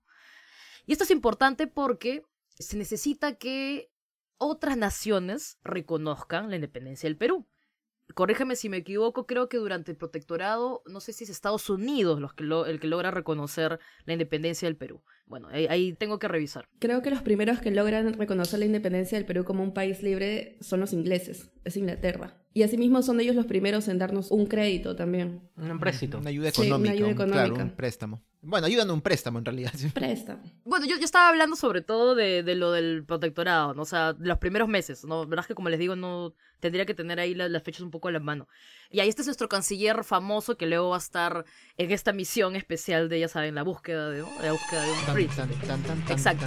Y 0.85 0.91
esto 0.91 1.03
es 1.03 1.09
importante 1.09 1.65
porque 1.65 2.23
se 2.57 2.77
necesita 2.77 3.35
que 3.35 3.91
otras 4.37 4.77
naciones 4.77 5.57
reconozcan 5.63 6.49
la 6.49 6.55
independencia 6.55 7.07
del 7.07 7.17
Perú 7.17 7.47
corrígeme 8.13 8.55
si 8.55 8.69
me 8.69 8.77
equivoco, 8.77 9.25
creo 9.25 9.49
que 9.49 9.57
durante 9.57 9.91
el 9.91 9.97
protectorado, 9.97 10.83
no 10.85 10.99
sé 10.99 11.13
si 11.13 11.23
es 11.23 11.29
Estados 11.29 11.69
Unidos 11.69 12.19
los 12.19 12.33
que 12.33 12.43
el 12.43 12.79
que 12.79 12.87
logra 12.87 13.11
reconocer 13.11 13.79
la 14.05 14.13
independencia 14.13 14.67
del 14.67 14.77
Perú. 14.77 15.01
Bueno, 15.25 15.47
ahí, 15.51 15.93
tengo 15.93 16.19
que 16.19 16.27
revisar. 16.27 16.67
Creo 16.79 17.01
que 17.01 17.09
los 17.09 17.21
primeros 17.21 17.59
que 17.59 17.71
logran 17.71 18.13
reconocer 18.13 18.59
la 18.59 18.65
independencia 18.65 19.17
del 19.17 19.25
Perú 19.25 19.45
como 19.45 19.63
un 19.63 19.73
país 19.73 20.03
libre 20.03 20.57
son 20.61 20.81
los 20.81 20.93
ingleses, 20.93 21.49
es 21.63 21.77
Inglaterra. 21.77 22.37
Y 22.53 22.63
asimismo 22.63 23.01
son 23.01 23.19
ellos 23.19 23.35
los 23.35 23.45
primeros 23.45 23.87
en 23.87 23.97
darnos 23.97 24.29
un 24.31 24.45
crédito 24.45 24.95
también. 24.95 25.49
Un 25.55 25.71
empréstito. 25.71 26.19
Una 26.19 26.29
ayuda 26.29 26.49
económica. 26.49 26.77
una 26.77 26.91
ayuda 26.91 27.09
económica. 27.09 27.45
claro, 27.47 27.63
un 27.63 27.75
préstamo. 27.75 28.23
Bueno, 28.45 28.67
ayudan 28.67 28.91
un 28.91 29.01
préstamo 29.01 29.39
en 29.39 29.45
realidad. 29.45 29.71
Préstamo. 29.93 30.43
Bueno, 30.65 30.85
yo, 30.85 30.97
yo 30.97 31.05
estaba 31.05 31.29
hablando 31.29 31.55
sobre 31.55 31.81
todo 31.81 32.13
de, 32.13 32.43
de, 32.43 32.55
lo 32.55 32.73
del 32.73 33.05
protectorado, 33.05 33.73
¿no? 33.73 33.83
O 33.83 33.85
sea, 33.85 34.15
los 34.19 34.37
primeros 34.37 34.67
meses, 34.67 35.05
¿no? 35.05 35.25
verdad 35.25 35.43
es 35.43 35.47
que 35.47 35.55
como 35.55 35.69
les 35.69 35.79
digo, 35.79 35.95
no 35.95 36.35
tendría 36.59 36.85
que 36.85 36.93
tener 36.93 37.21
ahí 37.21 37.33
las, 37.35 37.63
fechas 37.63 37.81
un 37.81 37.91
poco 37.91 38.09
a 38.09 38.11
la 38.11 38.19
mano. 38.19 38.49
Y 38.89 38.99
ahí 38.99 39.07
este 39.07 39.21
es 39.21 39.27
nuestro 39.27 39.47
canciller 39.47 40.03
famoso 40.03 40.57
que 40.57 40.65
luego 40.65 40.89
va 40.89 40.97
a 40.97 40.99
estar 40.99 41.45
en 41.77 41.91
esta 41.91 42.11
misión 42.11 42.57
especial 42.57 43.07
de, 43.07 43.21
ya 43.21 43.29
saben, 43.29 43.55
la 43.55 43.63
búsqueda 43.63 44.09
de, 44.09 44.19
la 44.19 44.51
búsqueda 44.51 44.83
de 44.83 44.91
un 44.91 45.13
príncipe. 45.13 45.47
Exacto. 46.09 46.45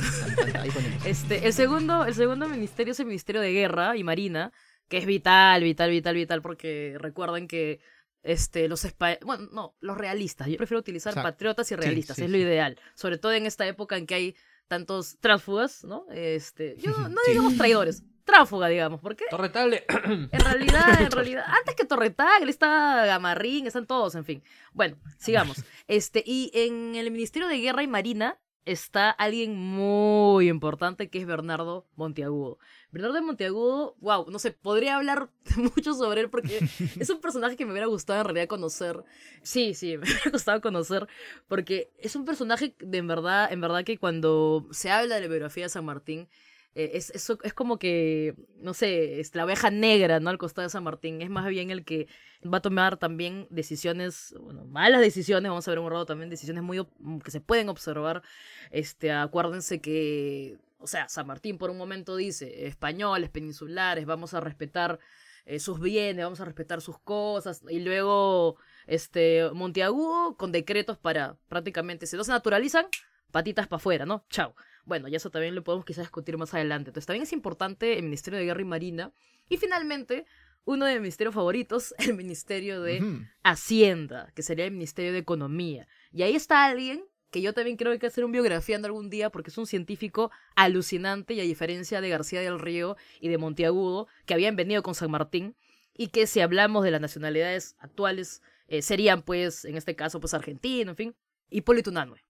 este, 1.07 1.47
el 1.47 1.53
segundo, 1.55 2.05
el 2.05 2.15
segundo 2.15 2.47
ministerio 2.47 2.93
es 2.93 3.01
el 3.01 3.07
Ministerio 3.07 3.41
de 3.41 3.53
Guerra 3.53 3.97
y 3.97 4.05
Marina 4.05 4.53
que 4.89 4.99
es 4.99 5.07
vital, 5.07 5.63
vital, 5.63 5.91
vital, 5.91 6.15
vital, 6.15 6.43
porque 6.43 6.97
recuerden 7.01 7.49
que 7.49 7.81
este, 8.27 8.69
los 8.69 8.87
bueno, 9.23 9.49
no, 9.53 9.77
los 9.81 9.97
realistas, 9.97 10.49
yo 10.49 10.57
prefiero 10.57 10.81
utilizar 10.81 11.15
patriotas 11.15 11.71
y 11.71 11.77
realistas, 11.77 12.19
es 12.19 12.29
lo 12.29 12.37
ideal, 12.37 12.79
sobre 12.95 13.19
todo 13.19 13.33
en 13.33 13.47
esta 13.47 13.67
época 13.67 13.97
en 13.97 14.07
que 14.07 14.15
hay 14.15 14.37
tantos 14.69 15.17
tránsfugas, 15.21 15.85
¿no? 15.85 16.07
Este, 16.11 16.77
yo, 16.79 16.91
no 17.09 17.21
digamos 17.27 17.57
traidores, 17.57 18.03
tráfuga, 18.25 18.69
digamos, 18.69 19.01
porque 19.01 19.25
Torretable. 19.31 19.85
en 20.05 20.41
realidad, 20.41 21.01
en 21.01 21.11
realidad, 21.11 21.45
antes 21.47 21.75
que 21.75 21.85
Torretagle 21.85 22.51
está 22.51 23.07
Gamarrín, 23.07 23.67
están 23.67 23.87
todos, 23.87 24.15
en 24.15 24.25
fin. 24.25 24.43
Bueno, 24.73 24.99
sigamos. 25.19 25.62
Este, 25.89 26.25
y 26.27 26.51
en 26.53 26.97
el 26.97 27.12
Ministerio 27.12 27.47
de 27.47 27.59
Guerra 27.59 27.85
y 27.85 27.87
Marina 27.87 28.41
está 28.66 29.11
alguien 29.11 29.57
muy 29.57 30.48
importante 30.48 31.09
que 31.09 31.20
es 31.20 31.26
Bernardo 31.26 31.87
Monteagudo. 31.94 32.59
Bernardo 32.90 33.22
Monteagudo, 33.22 33.94
wow, 34.00 34.29
no 34.31 34.38
sé, 34.38 34.50
podría 34.50 34.96
hablar 34.96 35.31
mucho 35.57 35.94
sobre 35.94 36.20
él 36.20 36.31
porque 36.31 36.59
es 37.00 37.09
un 37.09 37.20
personaje 37.20 37.57
que 37.57 37.64
me 37.64 37.70
hubiera 37.70 37.87
gustado 37.87 38.20
en 38.20 38.26
realidad 38.26 38.48
conocer. 38.48 39.05
Sí, 39.42 39.72
sí, 39.74 39.96
me 39.96 40.05
hubiera 40.05 40.31
gustado 40.31 40.61
conocer 40.61 41.07
porque 41.48 41.92
es 41.98 42.16
un 42.16 42.24
personaje 42.24 42.74
de 42.81 42.98
en 42.98 43.07
verdad, 43.07 43.52
en 43.52 43.61
verdad 43.61 43.85
que 43.85 43.98
cuando 43.98 44.66
se 44.72 44.90
habla 44.90 45.14
de 45.14 45.22
la 45.22 45.29
biografía 45.29 45.64
de 45.64 45.70
San 45.70 45.85
Martín, 45.85 46.29
eh, 46.77 46.91
es, 46.95 47.11
es 47.11 47.55
como 47.55 47.79
que, 47.79 48.35
no 48.59 48.75
sé, 48.75 49.19
es 49.19 49.35
la 49.35 49.45
oveja 49.45 49.71
negra, 49.71 50.21
¿no? 50.21 50.29
Al 50.31 50.39
costado 50.39 50.67
de 50.67 50.71
San 50.71 50.85
Martín. 50.85 51.23
Es 51.23 51.31
más 51.31 51.47
bien 51.49 51.71
el 51.71 51.85
que 51.85 52.07
va 52.45 52.59
a 52.59 52.62
tomar 52.62 52.99
también 52.99 53.47
decisiones, 53.51 54.35
bueno, 54.39 54.65
malas 54.67 55.01
decisiones, 55.01 55.49
vamos 55.49 55.67
a 55.67 55.71
ver 55.71 55.79
un 55.79 55.91
rato 55.91 56.07
también, 56.07 56.29
decisiones 56.31 56.62
muy 56.62 56.79
op- 56.81 57.23
que 57.25 57.31
se 57.31 57.41
pueden 57.41 57.69
observar. 57.71 58.23
Este, 58.71 59.11
acuérdense 59.11 59.81
que, 59.81 60.59
o 60.79 60.87
sea, 60.87 61.09
San 61.09 61.27
Martín 61.27 61.57
por 61.59 61.71
un 61.71 61.79
momento 61.79 62.15
dice, 62.15 62.67
españoles, 62.67 63.31
peninsulares, 63.31 64.05
vamos 64.05 64.35
a 64.35 64.41
respetar 64.41 64.99
eh, 65.47 65.59
sus 65.61 65.81
bienes, 65.81 66.25
vamos 66.25 66.41
a 66.41 66.45
respetar 66.45 66.81
sus 66.81 66.99
cosas, 66.99 67.62
y 67.71 67.81
luego, 67.81 68.57
este, 68.87 69.49
Monteagudo 69.55 70.37
con 70.37 70.53
decretos 70.53 70.99
para 70.99 71.37
prácticamente, 71.49 72.07
si 72.07 72.17
no 72.17 72.25
se 72.25 72.33
naturalizan, 72.33 72.87
patitas 73.31 73.67
para 73.67 73.79
afuera, 73.79 74.07
¿no? 74.07 74.25
Chao. 74.29 74.55
Bueno, 74.87 75.09
y 75.09 75.16
eso 75.16 75.31
también 75.31 75.55
lo 75.55 75.64
podemos 75.64 75.85
quizás 75.85 76.05
discutir 76.05 76.38
más 76.38 76.55
adelante. 76.55 76.90
Entonces, 76.90 77.07
también 77.07 77.25
es 77.25 77.33
importante 77.33 77.99
el 77.99 78.05
Ministerio 78.05 78.38
de 78.38 78.46
Guerra 78.46 78.62
y 78.62 78.64
Marina. 78.64 79.12
Y 79.49 79.59
finalmente, 79.59 80.25
uno 80.64 80.87
de 80.87 80.94
mis 80.94 81.03
ministerios 81.03 81.35
favoritos, 81.35 81.94
el 81.99 82.14
Ministerio 82.14 82.81
de. 82.81 83.27
Hacienda, 83.42 84.33
que 84.35 84.42
sería 84.42 84.64
el 84.64 84.70
Ministerio 84.70 85.12
de 85.12 85.18
Economía. 85.18 85.87
Y 86.12 86.22
ahí 86.22 86.35
está 86.35 86.64
alguien 86.64 87.05
que 87.31 87.42
yo 87.42 87.53
también 87.53 87.77
creo 87.77 87.90
que 87.90 87.94
hay 87.94 87.99
que 87.99 88.07
hacer 88.07 88.25
un 88.25 88.33
biografiando 88.33 88.87
algún 88.87 89.11
día 89.11 89.31
porque 89.31 89.51
es 89.51 89.59
un 89.59 89.66
científico 89.66 90.31
alucinante 90.55 91.35
y 91.35 91.40
a 91.40 91.42
diferencia 91.42 92.01
de 92.01 92.09
García 92.09 92.40
del 92.40 92.59
Río 92.59 92.96
y 93.20 93.29
de 93.29 93.37
Monteagudo, 93.37 94.07
que 94.25 94.35
habían 94.35 94.57
venido 94.57 94.83
con 94.83 94.94
San 94.94 95.11
Martín 95.11 95.57
y 95.92 96.09
que 96.09 96.27
si 96.27 96.40
hablamos 96.40 96.85
de 96.85 96.92
las 96.92 97.01
nacionalidades 97.01 97.75
actuales 97.79 98.42
eh, 98.68 98.81
serían 98.81 99.22
pues, 99.22 99.64
en 99.64 99.77
este 99.77 99.96
caso, 99.96 100.20
pues 100.20 100.35
argentino, 100.35 100.92
en 100.92 100.96
fin, 100.96 101.14
Hipólito 101.51 101.90
Unanue. 101.90 102.26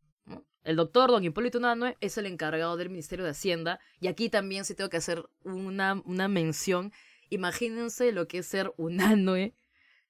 El 0.65 0.75
doctor 0.75 1.11
don 1.11 1.23
Hipólito 1.23 1.59
Unanue 1.59 1.97
es 2.01 2.19
el 2.19 2.27
encargado 2.27 2.77
del 2.77 2.91
Ministerio 2.91 3.25
de 3.25 3.31
Hacienda 3.31 3.79
y 4.01 4.09
aquí 4.09 4.29
también 4.29 4.65
sí 4.65 4.75
tengo 4.75 4.91
que 4.91 4.97
hacer 4.97 5.25
una, 5.45 6.03
una 6.05 6.27
mención. 6.27 6.93
Imagínense 7.31 8.11
lo 8.11 8.27
que 8.27 8.39
es 8.39 8.47
ser 8.47 8.73
Unanue 8.77 9.55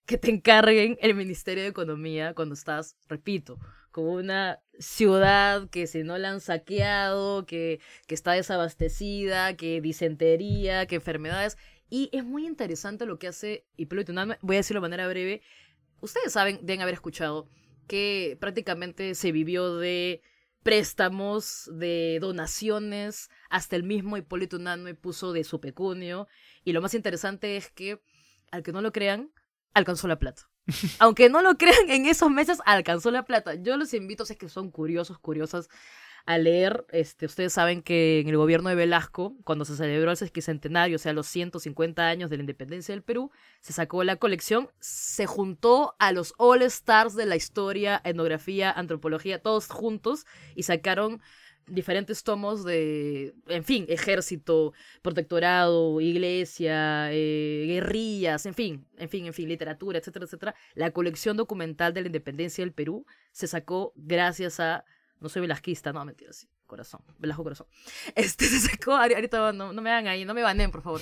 que 0.07 0.17
te 0.17 0.31
encarguen 0.31 0.97
el 1.03 1.15
Ministerio 1.15 1.65
de 1.65 1.69
Economía 1.69 2.33
cuando 2.33 2.55
estás, 2.55 2.97
repito, 3.09 3.59
con 3.91 4.05
una 4.05 4.61
ciudad 4.79 5.69
que 5.69 5.87
si 5.87 6.05
no 6.05 6.17
la 6.17 6.31
han 6.31 6.41
saqueado, 6.41 7.45
que, 7.45 7.81
que 8.07 8.15
está 8.15 8.33
desabastecida, 8.33 9.57
que 9.57 9.81
disentería, 9.81 10.87
que 10.87 10.95
enfermedades. 10.95 11.59
Y 11.91 12.09
es 12.13 12.25
muy 12.25 12.47
interesante 12.47 13.05
lo 13.05 13.19
que 13.19 13.29
hace 13.29 13.67
Hipólito 13.77 14.13
Unanue. 14.13 14.39
Voy 14.43 14.57
a 14.57 14.61
decirlo 14.61 14.81
de 14.81 14.89
manera 14.89 15.09
breve. 15.09 15.43
Ustedes 16.01 16.33
saben, 16.33 16.61
deben 16.63 16.83
haber 16.83 16.95
escuchado, 16.95 17.49
que 17.87 18.37
prácticamente 18.41 19.15
se 19.15 19.33
vivió 19.33 19.77
de 19.77 20.23
préstamos, 20.63 21.71
de 21.73 22.19
donaciones, 22.21 23.31
hasta 23.51 23.77
el 23.77 23.85
mismo 23.85 24.17
Hipólito 24.17 24.57
Unanue 24.57 24.95
puso 24.95 25.33
de 25.33 25.45
su 25.45 25.61
pecunio. 25.61 26.27
Y 26.65 26.73
lo 26.73 26.83
más 26.83 26.95
interesante 26.95 27.57
es 27.57 27.71
que, 27.71 28.03
al 28.51 28.65
que 28.65 28.73
no 28.73 28.81
lo 28.81 28.91
crean, 28.91 29.31
alcanzó 29.75 30.09
la 30.09 30.19
plata. 30.19 30.49
Aunque 30.99 31.29
no 31.29 31.41
lo 31.41 31.57
crean, 31.57 31.89
en 31.91 32.07
esos 32.07 32.31
meses 32.31 32.59
alcanzó 32.67 33.13
la 33.13 33.25
plata. 33.25 33.55
Yo 33.55 33.77
los 33.77 33.95
invito, 33.95 34.25
si 34.25 34.33
es 34.33 34.39
que 34.39 34.49
son 34.49 34.71
curiosos, 34.73 35.19
curiosas, 35.19 35.69
a 36.27 36.39
leer. 36.39 36.85
Este, 36.91 37.27
ustedes 37.27 37.53
saben 37.53 37.83
que 37.83 38.21
en 38.21 38.29
el 38.29 38.37
gobierno 38.37 38.69
de 38.69 38.75
Velasco, 38.75 39.35
cuando 39.45 39.65
se 39.65 39.77
celebró 39.77 40.11
el 40.11 40.17
sesquicentenario, 40.17 40.97
o 40.97 40.99
sea, 40.99 41.13
los 41.13 41.27
150 41.29 42.07
años 42.07 42.29
de 42.31 42.37
la 42.37 42.43
independencia 42.43 42.93
del 42.95 43.03
Perú, 43.03 43.31
se 43.61 43.73
sacó 43.73 44.05
la 44.05 44.17
colección, 44.17 44.69
se 44.81 45.27
juntó 45.27 45.95
a 45.99 46.13
los 46.13 46.35
All 46.37 46.63
Stars 46.63 47.15
de 47.15 47.27
la 47.27 47.37
historia, 47.37 48.03
etnografía, 48.05 48.71
antropología, 48.73 49.41
todos 49.41 49.69
juntos, 49.69 50.27
y 50.57 50.65
sacaron 50.65 51.23
diferentes 51.69 52.23
tomos 52.23 52.65
de, 52.65 53.35
en 53.49 53.65
fin, 53.65 53.87
ejército, 53.89 54.73
protectorado, 55.03 56.01
iglesia, 56.01 57.13
eh, 57.13 57.65
guerrillas, 57.67 58.47
en 58.47 58.55
fin, 58.55 58.87
en 58.97 59.09
fin, 59.09 59.27
en 59.27 59.33
fin, 59.33 59.49
literatura, 59.49 59.99
etcétera, 59.99 60.25
etcétera. 60.27 60.55
La 60.75 60.91
colección 60.91 61.37
documental 61.37 61.93
de 61.95 62.03
la 62.03 62.07
independencia 62.07 62.63
del 62.65 62.73
Perú 62.73 63.05
se 63.33 63.47
sacó 63.47 63.93
gracias 63.97 64.61
a, 64.61 64.85
no 65.21 65.29
soy 65.29 65.43
velasquista, 65.43 65.93
no, 65.93 66.05
mentira, 66.05 66.33
sí, 66.33 66.49
corazón, 66.67 67.01
Velasco 67.19 67.43
Corazón. 67.43 67.67
Este 68.15 68.47
se 68.47 68.61
sacó, 68.61 68.93
ahori- 68.93 69.15
ahorita 69.15 69.53
no, 69.53 69.73
no 69.73 69.83
me 69.83 69.91
hagan 69.91 70.09
ahí, 70.09 70.25
no 70.25 70.35
me 70.35 70.43
banen, 70.43 70.71
por 70.71 70.83
favor. 70.83 71.01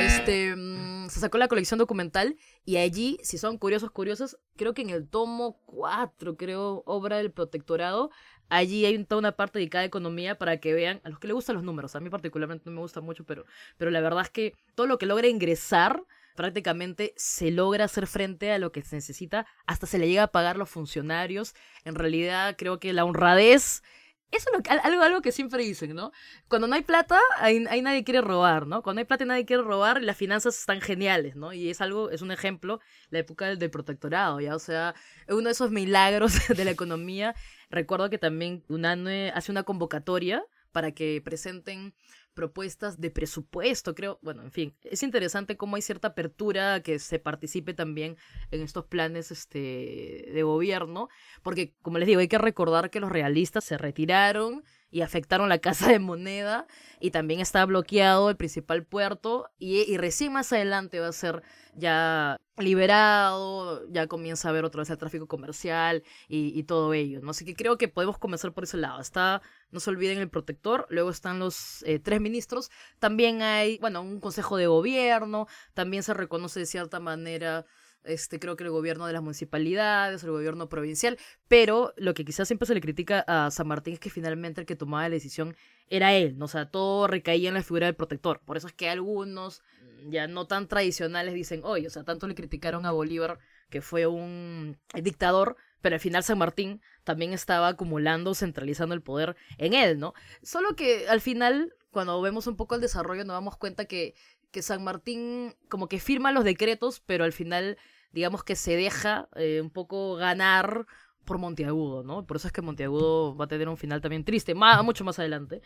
Este, 0.00 0.54
mm, 0.56 1.08
se 1.08 1.20
sacó 1.20 1.38
la 1.38 1.48
colección 1.48 1.78
documental 1.78 2.36
y 2.64 2.76
allí, 2.76 3.18
si 3.22 3.38
son 3.38 3.58
curiosos, 3.58 3.90
curiosos, 3.90 4.38
creo 4.56 4.74
que 4.74 4.82
en 4.82 4.90
el 4.90 5.08
tomo 5.08 5.60
4, 5.66 6.36
creo, 6.36 6.82
obra 6.86 7.18
del 7.18 7.30
protectorado, 7.32 8.10
allí 8.48 8.84
hay 8.84 9.04
toda 9.04 9.18
una 9.18 9.32
parte 9.32 9.58
dedicada 9.58 9.82
a 9.82 9.86
economía 9.86 10.38
para 10.38 10.58
que 10.58 10.72
vean, 10.72 11.00
a 11.04 11.08
los 11.08 11.18
que 11.18 11.26
les 11.28 11.34
gustan 11.34 11.54
los 11.56 11.64
números, 11.64 11.94
a 11.96 12.00
mí 12.00 12.10
particularmente 12.10 12.64
no 12.66 12.72
me 12.76 12.80
gusta 12.80 13.00
mucho, 13.00 13.24
pero, 13.24 13.44
pero 13.76 13.90
la 13.90 14.00
verdad 14.00 14.22
es 14.22 14.30
que 14.30 14.54
todo 14.74 14.86
lo 14.86 14.98
que 14.98 15.06
logra 15.06 15.28
ingresar 15.28 16.02
prácticamente 16.40 17.12
se 17.18 17.50
logra 17.50 17.84
hacer 17.84 18.06
frente 18.06 18.50
a 18.50 18.56
lo 18.56 18.72
que 18.72 18.80
se 18.80 18.96
necesita, 18.96 19.46
hasta 19.66 19.86
se 19.86 19.98
le 19.98 20.08
llega 20.08 20.22
a 20.22 20.32
pagar 20.32 20.56
los 20.56 20.70
funcionarios. 20.70 21.54
En 21.84 21.94
realidad 21.94 22.54
creo 22.56 22.80
que 22.80 22.94
la 22.94 23.04
honradez, 23.04 23.82
eso 24.30 24.48
es 24.54 24.70
algo, 24.82 25.02
algo 25.02 25.20
que 25.20 25.32
siempre 25.32 25.62
dicen, 25.62 25.94
¿no? 25.94 26.12
Cuando 26.48 26.66
no 26.66 26.76
hay 26.76 26.82
plata, 26.82 27.20
ahí, 27.36 27.60
nadie 27.60 28.04
quiere 28.04 28.22
robar, 28.22 28.66
¿no? 28.66 28.80
Cuando 28.82 29.00
hay 29.00 29.04
plata 29.04 29.26
nadie 29.26 29.44
quiere 29.44 29.62
robar, 29.62 30.02
las 30.02 30.16
finanzas 30.16 30.58
están 30.58 30.80
geniales, 30.80 31.36
¿no? 31.36 31.52
Y 31.52 31.68
es 31.68 31.82
algo, 31.82 32.08
es 32.08 32.22
un 32.22 32.32
ejemplo, 32.32 32.80
la 33.10 33.18
época 33.18 33.54
del, 33.54 33.70
protectorado, 33.70 34.40
¿ya? 34.40 34.56
O 34.56 34.60
sea, 34.60 34.94
uno 35.28 35.42
de 35.42 35.50
esos 35.50 35.70
milagros 35.70 36.32
de 36.56 36.64
la 36.64 36.70
economía. 36.70 37.34
Recuerdo 37.68 38.08
que 38.08 38.16
también 38.16 38.64
UNANUE 38.70 39.30
hace 39.34 39.52
una 39.52 39.64
convocatoria 39.64 40.42
para 40.72 40.92
que 40.92 41.20
presenten 41.22 41.92
propuestas 42.34 43.00
de 43.00 43.10
presupuesto, 43.10 43.94
creo. 43.94 44.18
Bueno, 44.22 44.42
en 44.42 44.52
fin, 44.52 44.74
es 44.82 45.02
interesante 45.02 45.56
cómo 45.56 45.76
hay 45.76 45.82
cierta 45.82 46.08
apertura 46.08 46.82
que 46.82 46.98
se 46.98 47.18
participe 47.18 47.74
también 47.74 48.16
en 48.50 48.62
estos 48.62 48.86
planes 48.86 49.30
este, 49.30 50.30
de 50.32 50.42
gobierno, 50.42 51.08
porque 51.42 51.74
como 51.82 51.98
les 51.98 52.06
digo, 52.06 52.20
hay 52.20 52.28
que 52.28 52.38
recordar 52.38 52.90
que 52.90 53.00
los 53.00 53.10
realistas 53.10 53.64
se 53.64 53.78
retiraron 53.78 54.64
y 54.90 55.02
afectaron 55.02 55.48
la 55.48 55.58
casa 55.58 55.88
de 55.88 55.98
moneda 55.98 56.66
y 56.98 57.10
también 57.10 57.40
está 57.40 57.64
bloqueado 57.64 58.30
el 58.30 58.36
principal 58.36 58.84
puerto 58.84 59.50
y, 59.58 59.80
y 59.82 59.96
recién 59.96 60.32
más 60.32 60.52
adelante 60.52 61.00
va 61.00 61.08
a 61.08 61.12
ser 61.12 61.42
ya 61.74 62.36
liberado, 62.58 63.88
ya 63.90 64.06
comienza 64.06 64.48
a 64.48 64.50
haber 64.50 64.64
otra 64.64 64.80
vez 64.80 64.90
el 64.90 64.98
tráfico 64.98 65.26
comercial 65.26 66.02
y, 66.28 66.58
y 66.58 66.62
todo 66.64 66.92
ello, 66.92 67.20
¿no? 67.22 67.30
Así 67.30 67.44
que 67.44 67.54
creo 67.54 67.78
que 67.78 67.88
podemos 67.88 68.18
comenzar 68.18 68.52
por 68.52 68.64
ese 68.64 68.76
lado. 68.76 69.00
Está, 69.00 69.40
no 69.70 69.80
se 69.80 69.90
olviden, 69.90 70.18
el 70.18 70.28
protector, 70.28 70.86
luego 70.90 71.10
están 71.10 71.38
los 71.38 71.82
eh, 71.84 71.98
tres 71.98 72.20
ministros, 72.20 72.70
también 72.98 73.42
hay, 73.42 73.78
bueno, 73.78 74.02
un 74.02 74.20
consejo 74.20 74.56
de 74.56 74.66
gobierno, 74.66 75.46
también 75.74 76.02
se 76.02 76.12
reconoce 76.14 76.60
de 76.60 76.66
cierta 76.66 77.00
manera 77.00 77.64
este, 78.04 78.38
creo 78.38 78.56
que 78.56 78.64
el 78.64 78.70
gobierno 78.70 79.06
de 79.06 79.12
las 79.12 79.22
municipalidades, 79.22 80.24
el 80.24 80.30
gobierno 80.30 80.68
provincial, 80.68 81.18
pero 81.48 81.92
lo 81.96 82.14
que 82.14 82.24
quizás 82.24 82.48
siempre 82.48 82.66
se 82.66 82.74
le 82.74 82.80
critica 82.80 83.24
a 83.26 83.50
San 83.50 83.68
Martín 83.68 83.94
es 83.94 84.00
que 84.00 84.10
finalmente 84.10 84.60
el 84.60 84.66
que 84.66 84.76
tomaba 84.76 85.08
la 85.08 85.14
decisión 85.14 85.56
era 85.88 86.14
él, 86.14 86.38
¿no? 86.38 86.46
O 86.46 86.48
sea, 86.48 86.70
todo 86.70 87.06
recaía 87.06 87.48
en 87.48 87.54
la 87.54 87.62
figura 87.62 87.86
del 87.86 87.96
protector. 87.96 88.40
Por 88.44 88.56
eso 88.56 88.66
es 88.66 88.72
que 88.72 88.88
algunos, 88.88 89.62
mm, 89.82 90.10
ya 90.10 90.26
no 90.28 90.46
tan 90.46 90.68
tradicionales, 90.68 91.34
dicen, 91.34 91.62
oye, 91.64 91.86
o 91.86 91.90
sea, 91.90 92.04
tanto 92.04 92.26
le 92.26 92.34
criticaron 92.34 92.86
a 92.86 92.92
Bolívar 92.92 93.38
que 93.70 93.80
fue 93.80 94.06
un 94.06 94.78
dictador, 94.94 95.56
pero 95.80 95.94
al 95.94 96.00
final 96.00 96.22
San 96.24 96.38
Martín 96.38 96.80
también 97.04 97.32
estaba 97.32 97.68
acumulando, 97.68 98.34
centralizando 98.34 98.94
el 98.94 99.02
poder 99.02 99.36
en 99.58 99.74
él, 99.74 99.98
¿no? 99.98 100.14
Solo 100.42 100.76
que 100.76 101.08
al 101.08 101.20
final, 101.20 101.74
cuando 101.90 102.20
vemos 102.20 102.46
un 102.46 102.56
poco 102.56 102.74
el 102.74 102.80
desarrollo, 102.80 103.24
nos 103.24 103.34
damos 103.34 103.56
cuenta 103.56 103.84
que 103.84 104.14
que 104.50 104.62
San 104.62 104.82
Martín 104.84 105.54
como 105.68 105.88
que 105.88 106.00
firma 106.00 106.32
los 106.32 106.44
decretos, 106.44 107.00
pero 107.00 107.24
al 107.24 107.32
final 107.32 107.78
digamos 108.12 108.42
que 108.44 108.56
se 108.56 108.76
deja 108.76 109.28
eh, 109.36 109.60
un 109.62 109.70
poco 109.70 110.16
ganar 110.16 110.86
por 111.24 111.38
Monteagudo, 111.38 112.02
¿no? 112.02 112.26
Por 112.26 112.38
eso 112.38 112.48
es 112.48 112.52
que 112.52 112.62
Monteagudo 112.62 113.36
va 113.36 113.44
a 113.44 113.48
tener 113.48 113.68
un 113.68 113.76
final 113.76 114.00
también 114.00 114.24
triste, 114.24 114.54
más, 114.54 114.82
mucho 114.82 115.04
más 115.04 115.18
adelante. 115.18 115.62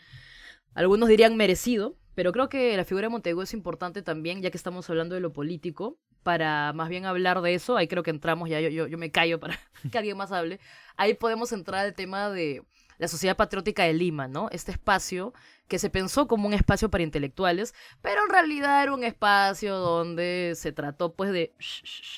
Algunos 0.74 1.08
dirían 1.08 1.36
merecido, 1.36 1.96
pero 2.14 2.32
creo 2.32 2.48
que 2.48 2.76
la 2.76 2.84
figura 2.84 3.06
de 3.06 3.10
Monteagudo 3.10 3.44
es 3.44 3.54
importante 3.54 4.02
también, 4.02 4.42
ya 4.42 4.50
que 4.50 4.56
estamos 4.56 4.88
hablando 4.90 5.14
de 5.14 5.20
lo 5.20 5.32
político, 5.32 5.98
para 6.22 6.72
más 6.72 6.88
bien 6.88 7.06
hablar 7.06 7.40
de 7.40 7.54
eso. 7.54 7.76
Ahí 7.76 7.86
creo 7.86 8.02
que 8.02 8.10
entramos, 8.10 8.48
ya 8.48 8.60
yo, 8.60 8.68
yo, 8.68 8.86
yo 8.86 8.98
me 8.98 9.10
callo 9.10 9.40
para 9.40 9.58
que 9.90 9.98
alguien 9.98 10.16
más 10.16 10.32
hable. 10.32 10.60
Ahí 10.96 11.14
podemos 11.14 11.52
entrar 11.52 11.86
al 11.86 11.94
tema 11.94 12.28
de, 12.28 12.62
la 12.98 13.08
Sociedad 13.08 13.36
Patriótica 13.36 13.84
de 13.84 13.92
Lima, 13.92 14.28
¿no? 14.28 14.48
Este 14.50 14.72
espacio 14.72 15.34
que 15.68 15.78
se 15.78 15.90
pensó 15.90 16.28
como 16.28 16.46
un 16.46 16.54
espacio 16.54 16.90
para 16.90 17.04
intelectuales, 17.04 17.74
pero 18.02 18.22
en 18.24 18.30
realidad 18.30 18.82
era 18.82 18.92
un 18.92 19.04
espacio 19.04 19.76
donde 19.76 20.52
se 20.56 20.72
trató 20.72 21.14
pues 21.14 21.32
de 21.32 21.54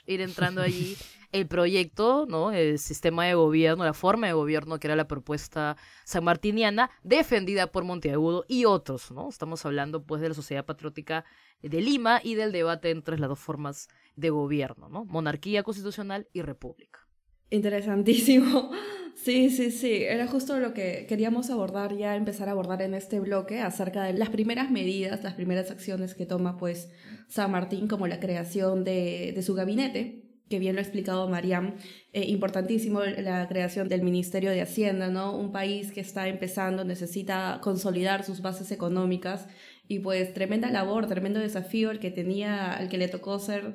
ir 0.06 0.20
entrando 0.20 0.62
allí 0.62 0.96
el 1.32 1.46
proyecto, 1.46 2.26
¿no? 2.28 2.52
El 2.52 2.78
sistema 2.78 3.26
de 3.26 3.34
gobierno, 3.34 3.84
la 3.84 3.94
forma 3.94 4.26
de 4.26 4.32
gobierno 4.32 4.78
que 4.78 4.86
era 4.86 4.96
la 4.96 5.08
propuesta 5.08 5.76
sanmartiniana, 6.04 6.90
defendida 7.02 7.68
por 7.68 7.84
Monteagudo 7.84 8.44
y 8.48 8.64
otros, 8.64 9.10
¿no? 9.10 9.28
Estamos 9.28 9.64
hablando 9.64 10.02
pues 10.02 10.20
de 10.20 10.28
la 10.28 10.34
Sociedad 10.34 10.64
Patriótica 10.64 11.24
de 11.62 11.80
Lima 11.80 12.20
y 12.22 12.34
del 12.34 12.52
debate 12.52 12.90
entre 12.90 13.18
las 13.18 13.28
dos 13.28 13.38
formas 13.38 13.88
de 14.16 14.30
gobierno, 14.30 14.88
¿no? 14.88 15.04
Monarquía 15.04 15.62
constitucional 15.62 16.28
y 16.32 16.42
república. 16.42 17.05
Interesantísimo. 17.50 18.70
Sí, 19.16 19.48
sí, 19.48 19.70
sí. 19.70 20.04
Era 20.04 20.26
justo 20.28 20.60
lo 20.60 20.74
que 20.74 21.06
queríamos 21.08 21.48
abordar, 21.50 21.96
ya 21.96 22.14
empezar 22.16 22.48
a 22.48 22.52
abordar 22.52 22.82
en 22.82 22.92
este 22.92 23.18
bloque 23.18 23.60
acerca 23.60 24.04
de 24.04 24.12
las 24.12 24.28
primeras 24.28 24.70
medidas, 24.70 25.24
las 25.24 25.32
primeras 25.34 25.70
acciones 25.70 26.14
que 26.14 26.26
toma 26.26 26.58
pues 26.58 26.90
San 27.26 27.50
Martín, 27.50 27.88
como 27.88 28.06
la 28.06 28.20
creación 28.20 28.84
de, 28.84 29.32
de 29.34 29.42
su 29.42 29.54
gabinete, 29.54 30.22
que 30.48 30.58
bien 30.58 30.74
lo 30.76 30.80
ha 30.80 30.82
explicado 30.82 31.28
Mariam, 31.28 31.74
eh, 32.12 32.26
importantísimo 32.26 33.02
la 33.02 33.48
creación 33.48 33.88
del 33.88 34.02
Ministerio 34.02 34.50
de 34.50 34.60
Hacienda, 34.60 35.08
¿no? 35.08 35.36
Un 35.36 35.50
país 35.50 35.92
que 35.92 36.00
está 36.00 36.28
empezando 36.28 36.84
necesita 36.84 37.58
consolidar 37.62 38.22
sus 38.22 38.42
bases 38.42 38.70
económicas 38.70 39.48
y 39.88 40.00
pues 40.00 40.34
tremenda 40.34 40.70
labor, 40.70 41.06
tremendo 41.06 41.40
desafío 41.40 41.90
el 41.90 41.98
que 42.00 42.10
tenía, 42.10 42.72
al 42.72 42.88
que 42.88 42.98
le 42.98 43.08
tocó 43.08 43.38
ser 43.38 43.74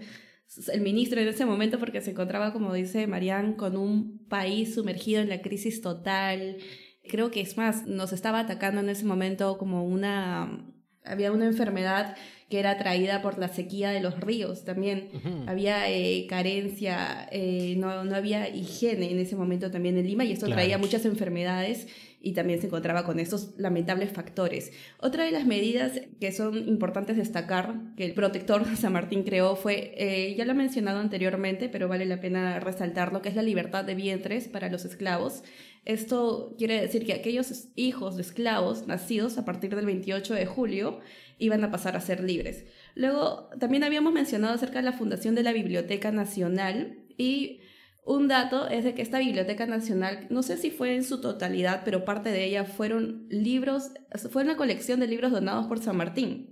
el 0.74 0.82
ministro 0.82 1.22
en 1.22 1.28
ese 1.28 1.46
momento 1.46 1.80
porque 1.80 2.02
se 2.02 2.12
encontraba, 2.12 2.52
como 2.54 2.74
dice 2.74 3.08
Mariam, 3.08 3.56
con 3.56 3.78
un 3.78 4.20
país 4.28 4.76
sumergido 4.76 5.22
en 5.22 5.30
la 5.30 5.42
crisis 5.42 5.82
total. 5.82 6.58
Creo 7.08 7.32
que 7.32 7.42
es 7.42 7.58
más, 7.58 7.88
nos 7.88 8.14
estaba 8.14 8.40
atacando 8.40 8.82
en 8.82 8.90
ese 8.90 9.06
momento 9.06 9.58
como 9.58 9.86
una, 9.86 10.66
había 11.04 11.32
una 11.32 11.46
enfermedad 11.46 12.16
que 12.50 12.60
era 12.60 12.78
traída 12.78 13.22
por 13.22 13.40
la 13.40 13.48
sequía 13.48 13.92
de 13.92 14.02
los 14.02 14.20
ríos 14.20 14.66
también. 14.66 15.08
Había 15.48 15.90
eh, 15.90 16.28
carencia, 16.28 17.28
eh, 17.32 17.76
no, 17.78 18.04
no, 18.04 18.16
había 18.16 18.50
higiene 18.50 19.10
en 19.10 19.20
ese 19.20 19.38
momento 19.38 19.72
también 19.72 19.98
en 19.98 20.06
Lima 20.06 20.26
y 20.26 20.34
esto 20.34 20.48
traía 20.48 20.78
muchas 20.78 21.06
enfermedades 21.06 21.88
y 22.22 22.34
también 22.34 22.62
se 22.62 22.68
encontraba 22.68 23.04
con 23.04 23.20
estos 23.20 23.54
lamentables 23.58 24.12
factores. 24.12 24.72
Otra 25.00 25.24
de 25.24 25.32
las 25.32 25.46
medidas 25.46 26.02
que 26.20 26.32
son 26.32 26.68
importantes 26.68 27.18
destacar 27.18 27.76
que 27.98 28.06
el 28.06 28.14
protector 28.14 28.66
San 28.78 28.94
Martín 28.94 29.24
creó 29.24 29.56
fue, 29.56 29.94
eh, 29.98 30.36
ya 30.38 30.46
lo 30.46 30.52
he 30.52 30.56
mencionado 30.56 31.00
anteriormente, 31.00 31.70
pero 31.70 31.88
vale 31.88 32.06
la 32.06 32.20
pena 32.20 32.60
resaltarlo, 32.60 33.22
que 33.22 33.30
es 33.30 33.36
la 33.36 33.42
libertad 33.42 33.84
de 33.84 33.96
vientres 33.96 34.48
para 34.48 34.70
los 34.70 34.86
esclavos. 34.86 35.44
Esto 35.84 36.54
quiere 36.58 36.80
decir 36.80 37.06
que 37.06 37.14
aquellos 37.14 37.70
hijos 37.76 38.16
de 38.16 38.22
esclavos 38.22 38.88
nacidos 38.88 39.38
a 39.40 39.46
partir 39.46 39.76
del 39.76 39.88
28 39.88 40.36
de 40.36 40.46
julio 40.46 41.00
iban 41.40 41.64
a 41.64 41.72
pasar 41.72 41.98
a 41.98 42.02
ser 42.02 42.24
libres. 42.24 42.66
Luego, 42.94 43.50
también 43.60 43.84
habíamos 43.84 44.14
mencionado 44.14 44.54
acerca 44.54 44.78
de 44.78 44.86
la 44.86 44.94
fundación 44.94 45.34
de 45.34 45.42
la 45.42 45.54
Biblioteca 45.54 46.12
Nacional 46.12 47.00
y 47.18 47.62
un 48.04 48.28
dato 48.28 48.68
es 48.68 48.84
de 48.84 48.94
que 48.96 49.02
esta 49.02 49.20
Biblioteca 49.20 49.66
Nacional, 49.68 50.28
no 50.30 50.42
sé 50.44 50.58
si 50.58 50.72
fue 50.72 50.96
en 50.96 51.04
su 51.04 51.22
totalidad, 51.22 51.82
pero 51.86 52.04
parte 52.04 52.30
de 52.32 52.46
ella 52.46 52.66
fueron 52.66 53.28
libros, 53.30 53.92
fue 54.32 54.44
una 54.44 54.58
colección 54.58 55.00
de 55.00 55.08
libros 55.08 55.32
donados 55.32 55.68
por 55.68 55.80
San 55.80 55.98
Martín. 55.98 56.52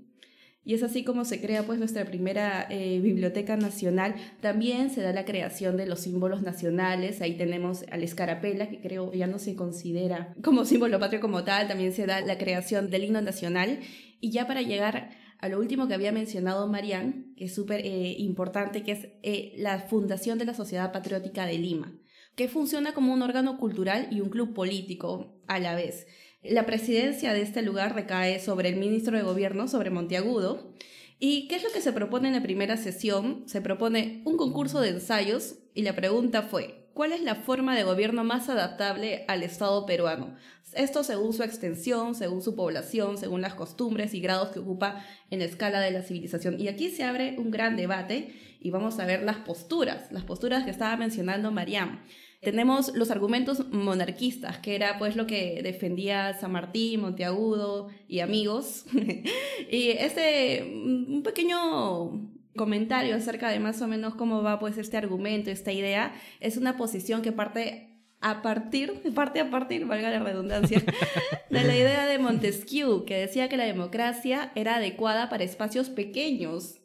Y 0.64 0.76
es 0.76 0.84
así 0.84 1.04
como 1.04 1.26
se 1.26 1.42
crea 1.42 1.64
pues 1.64 1.80
nuestra 1.80 2.06
primera 2.06 2.68
eh, 2.70 3.00
biblioteca 3.00 3.58
nacional. 3.58 4.14
También 4.40 4.92
se 4.92 5.02
da 5.02 5.14
la 5.14 5.26
creación 5.26 5.78
de 5.78 5.88
los 5.88 6.02
símbolos 6.02 6.44
nacionales. 6.44 7.22
Ahí 7.22 7.38
tenemos 7.38 7.86
al 7.92 8.04
escarapela, 8.04 8.70
que 8.70 8.80
creo 8.80 9.12
ya 9.14 9.26
no 9.26 9.40
se 9.40 9.56
considera 9.56 10.36
como 10.44 10.66
símbolo 10.66 11.00
patrio 11.00 11.22
como 11.22 11.44
tal. 11.44 11.68
También 11.68 11.92
se 11.92 12.06
da 12.06 12.22
la 12.22 12.38
creación 12.38 12.92
del 12.92 13.06
himno 13.06 13.22
nacional. 13.22 13.80
Y 14.20 14.30
ya 14.32 14.46
para 14.46 14.62
llegar 14.62 15.10
a 15.40 15.48
lo 15.48 15.60
último 15.60 15.88
que 15.88 15.94
había 15.94 16.12
mencionado 16.12 16.68
Marian, 16.68 17.34
que 17.38 17.46
es 17.46 17.56
súper 17.56 17.82
eh, 17.86 18.16
importante, 18.20 18.84
que 18.84 18.92
es 18.92 19.08
eh, 19.24 19.54
la 19.58 19.80
fundación 19.80 20.38
de 20.38 20.46
la 20.46 20.54
Sociedad 20.54 20.92
Patriótica 20.92 21.46
de 21.46 21.58
Lima, 21.58 21.94
que 22.36 22.50
funciona 22.50 22.94
como 22.94 23.14
un 23.14 23.22
órgano 23.22 23.58
cultural 23.58 24.08
y 24.12 24.20
un 24.20 24.30
club 24.30 24.54
político 24.54 25.42
a 25.48 25.60
la 25.60 25.76
vez. 25.76 26.08
La 26.44 26.66
presidencia 26.66 27.34
de 27.34 27.42
este 27.42 27.62
lugar 27.62 27.96
recae 27.96 28.40
sobre 28.40 28.70
el 28.70 28.76
ministro 28.76 29.16
de 29.18 29.24
Gobierno, 29.24 29.68
sobre 29.68 29.90
Monteagudo. 29.90 30.74
¿Y 31.20 31.48
qué 31.48 31.56
es 31.56 31.64
lo 31.64 31.72
que 31.72 31.82
se 31.82 31.92
propone 31.92 32.30
en 32.30 32.34
la 32.34 32.44
primera 32.44 32.78
sesión? 32.78 33.44
Se 33.46 33.62
propone 33.62 34.22
un 34.26 34.38
concurso 34.38 34.80
de 34.80 34.90
ensayos 34.90 35.60
y 35.74 35.82
la 35.82 35.96
pregunta 35.96 36.44
fue, 36.44 36.79
¿cuál 37.00 37.14
es 37.14 37.22
la 37.22 37.36
forma 37.36 37.78
de 37.78 37.84
gobierno 37.84 38.26
más 38.26 38.50
adaptable 38.50 39.24
al 39.30 39.42
Estado 39.42 39.86
peruano? 39.86 40.36
Esto 40.74 41.06
según 41.06 41.32
su 41.32 41.44
extensión, 41.44 42.14
según 42.14 42.42
su 42.42 42.58
población, 42.58 43.18
según 43.18 43.40
las 43.40 43.54
costumbres 43.54 44.14
y 44.14 44.20
grados 44.20 44.50
que 44.50 44.60
ocupa 44.60 45.06
en 45.30 45.40
la 45.40 45.46
escala 45.46 45.80
de 45.80 45.92
la 45.92 46.02
civilización. 46.02 46.60
Y 46.60 46.68
aquí 46.68 46.90
se 46.90 47.06
abre 47.06 47.36
un 47.38 47.52
gran 47.52 47.78
debate 47.78 48.36
y 48.60 48.72
vamos 48.72 49.00
a 49.00 49.06
ver 49.06 49.24
las 49.24 49.38
posturas, 49.38 50.12
las 50.12 50.26
posturas 50.26 50.66
que 50.66 50.72
estaba 50.72 50.98
mencionando 50.98 51.52
Mariam. 51.52 52.04
Tenemos 52.42 52.94
los 52.94 53.12
argumentos 53.12 53.70
monarquistas, 53.72 54.58
que 54.58 54.76
era 54.76 55.00
pues 55.00 55.16
lo 55.16 55.26
que 55.26 55.62
defendía 55.64 56.34
San 56.34 56.52
Martín, 56.52 57.00
Monteagudo 57.00 57.88
y 58.10 58.20
amigos. 58.20 58.84
y 59.72 59.92
este, 59.92 60.64
un 60.66 61.24
pequeño 61.24 62.39
comentario 62.56 63.16
acerca 63.16 63.50
de 63.50 63.60
más 63.60 63.82
o 63.82 63.88
menos 63.88 64.16
cómo 64.16 64.44
va 64.44 64.60
pues 64.60 64.78
este 64.78 64.98
argumento, 64.98 65.52
esta 65.52 65.72
idea, 65.72 66.14
es 66.40 66.58
una 66.58 66.78
posición 66.78 67.22
que 67.22 67.32
parte 67.32 67.90
a 68.22 68.42
partir, 68.42 68.94
parte 69.16 69.40
a 69.40 69.50
partir, 69.50 69.86
valga 69.86 70.10
la 70.10 70.20
redundancia, 70.20 70.84
de 71.50 71.64
la 71.64 71.76
idea 71.76 72.06
de 72.06 72.20
Montesquieu, 72.20 73.06
que 73.06 73.18
decía 73.18 73.50
que 73.50 73.58
la 73.58 73.66
democracia 73.66 74.52
era 74.56 74.76
adecuada 74.76 75.30
para 75.30 75.44
espacios 75.44 75.90
pequeños, 75.90 76.82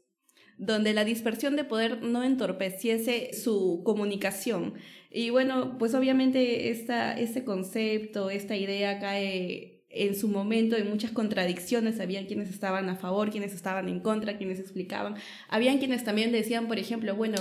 donde 0.56 0.94
la 0.94 1.04
dispersión 1.04 1.56
de 1.56 1.64
poder 1.64 2.02
no 2.02 2.22
entorpeciese 2.22 3.32
su 3.32 3.82
comunicación. 3.84 4.74
Y 5.10 5.30
bueno, 5.30 5.76
pues 5.78 5.94
obviamente 5.94 6.70
esta, 6.70 7.18
este 7.18 7.44
concepto, 7.44 8.30
esta 8.30 8.56
idea 8.56 9.00
cae 9.00 9.73
en 9.94 10.14
su 10.16 10.28
momento 10.28 10.76
en 10.76 10.90
muchas 10.90 11.12
contradicciones, 11.12 12.00
había 12.00 12.26
quienes 12.26 12.50
estaban 12.50 12.88
a 12.88 12.96
favor, 12.96 13.30
quienes 13.30 13.54
estaban 13.54 13.88
en 13.88 14.00
contra, 14.00 14.36
quienes 14.36 14.58
explicaban, 14.58 15.14
habían 15.48 15.78
quienes 15.78 16.04
también 16.04 16.32
decían, 16.32 16.66
por 16.66 16.78
ejemplo, 16.78 17.14
bueno, 17.14 17.36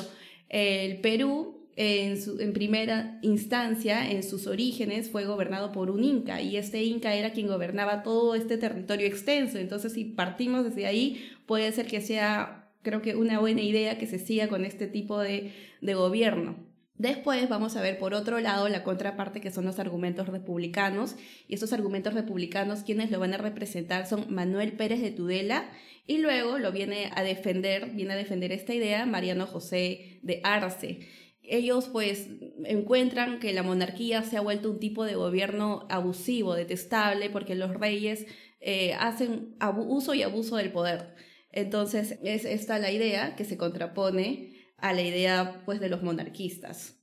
el 0.49 1.01
Perú 1.01 1.63
en, 1.75 2.21
su, 2.21 2.39
en 2.39 2.53
primera 2.53 3.17
instancia, 3.23 4.09
en 4.09 4.23
sus 4.23 4.47
orígenes, 4.47 5.09
fue 5.09 5.25
gobernado 5.25 5.71
por 5.71 5.89
un 5.89 6.03
inca 6.03 6.41
y 6.41 6.57
este 6.57 6.83
inca 6.83 7.15
era 7.15 7.31
quien 7.31 7.47
gobernaba 7.47 8.03
todo 8.03 8.35
este 8.35 8.57
territorio 8.57 9.07
extenso. 9.07 9.57
Entonces, 9.57 9.93
si 9.93 10.05
partimos 10.05 10.63
desde 10.63 10.85
ahí, 10.85 11.31
puede 11.45 11.71
ser 11.71 11.87
que 11.87 12.01
sea, 12.01 12.69
creo 12.83 13.01
que 13.01 13.15
una 13.15 13.39
buena 13.39 13.61
idea 13.61 13.97
que 13.97 14.07
se 14.07 14.19
siga 14.19 14.47
con 14.47 14.65
este 14.65 14.87
tipo 14.87 15.19
de, 15.19 15.51
de 15.81 15.93
gobierno. 15.95 16.72
Después 17.03 17.49
vamos 17.49 17.75
a 17.75 17.81
ver 17.81 17.99
por 17.99 18.13
otro 18.13 18.39
lado 18.39 18.69
la 18.69 18.81
contraparte 18.85 19.41
que 19.41 19.51
son 19.51 19.65
los 19.65 19.77
argumentos 19.77 20.29
republicanos 20.29 21.17
y 21.49 21.53
estos 21.53 21.73
argumentos 21.73 22.13
republicanos 22.13 22.83
quienes 22.83 23.11
lo 23.11 23.19
van 23.19 23.33
a 23.33 23.37
representar 23.37 24.07
son 24.07 24.33
Manuel 24.33 24.71
Pérez 24.71 25.01
de 25.01 25.11
Tudela 25.11 25.69
y 26.07 26.19
luego 26.19 26.59
lo 26.59 26.71
viene 26.71 27.11
a 27.13 27.21
defender, 27.23 27.89
viene 27.89 28.13
a 28.13 28.15
defender 28.15 28.53
esta 28.53 28.73
idea 28.73 29.05
Mariano 29.05 29.47
José 29.47 30.21
de 30.23 30.39
Arce. 30.45 30.99
Ellos 31.41 31.89
pues 31.91 32.29
encuentran 32.63 33.41
que 33.41 33.51
la 33.51 33.63
monarquía 33.63 34.23
se 34.23 34.37
ha 34.37 34.41
vuelto 34.41 34.71
un 34.71 34.79
tipo 34.79 35.03
de 35.03 35.15
gobierno 35.15 35.85
abusivo, 35.89 36.55
detestable, 36.55 37.29
porque 37.29 37.55
los 37.55 37.73
reyes 37.73 38.27
eh, 38.61 38.93
hacen 38.93 39.57
uso 39.75 40.13
y 40.13 40.23
abuso 40.23 40.55
del 40.55 40.71
poder. 40.71 41.15
Entonces 41.51 42.17
es 42.23 42.45
esta 42.45 42.79
la 42.79 42.91
idea 42.91 43.35
que 43.35 43.43
se 43.43 43.57
contrapone 43.57 44.52
a 44.83 44.91
la 44.91 45.01
idea 45.01 45.61
pues 45.65 45.79
de 45.79 45.87
los 45.87 46.03
monarquistas. 46.03 46.97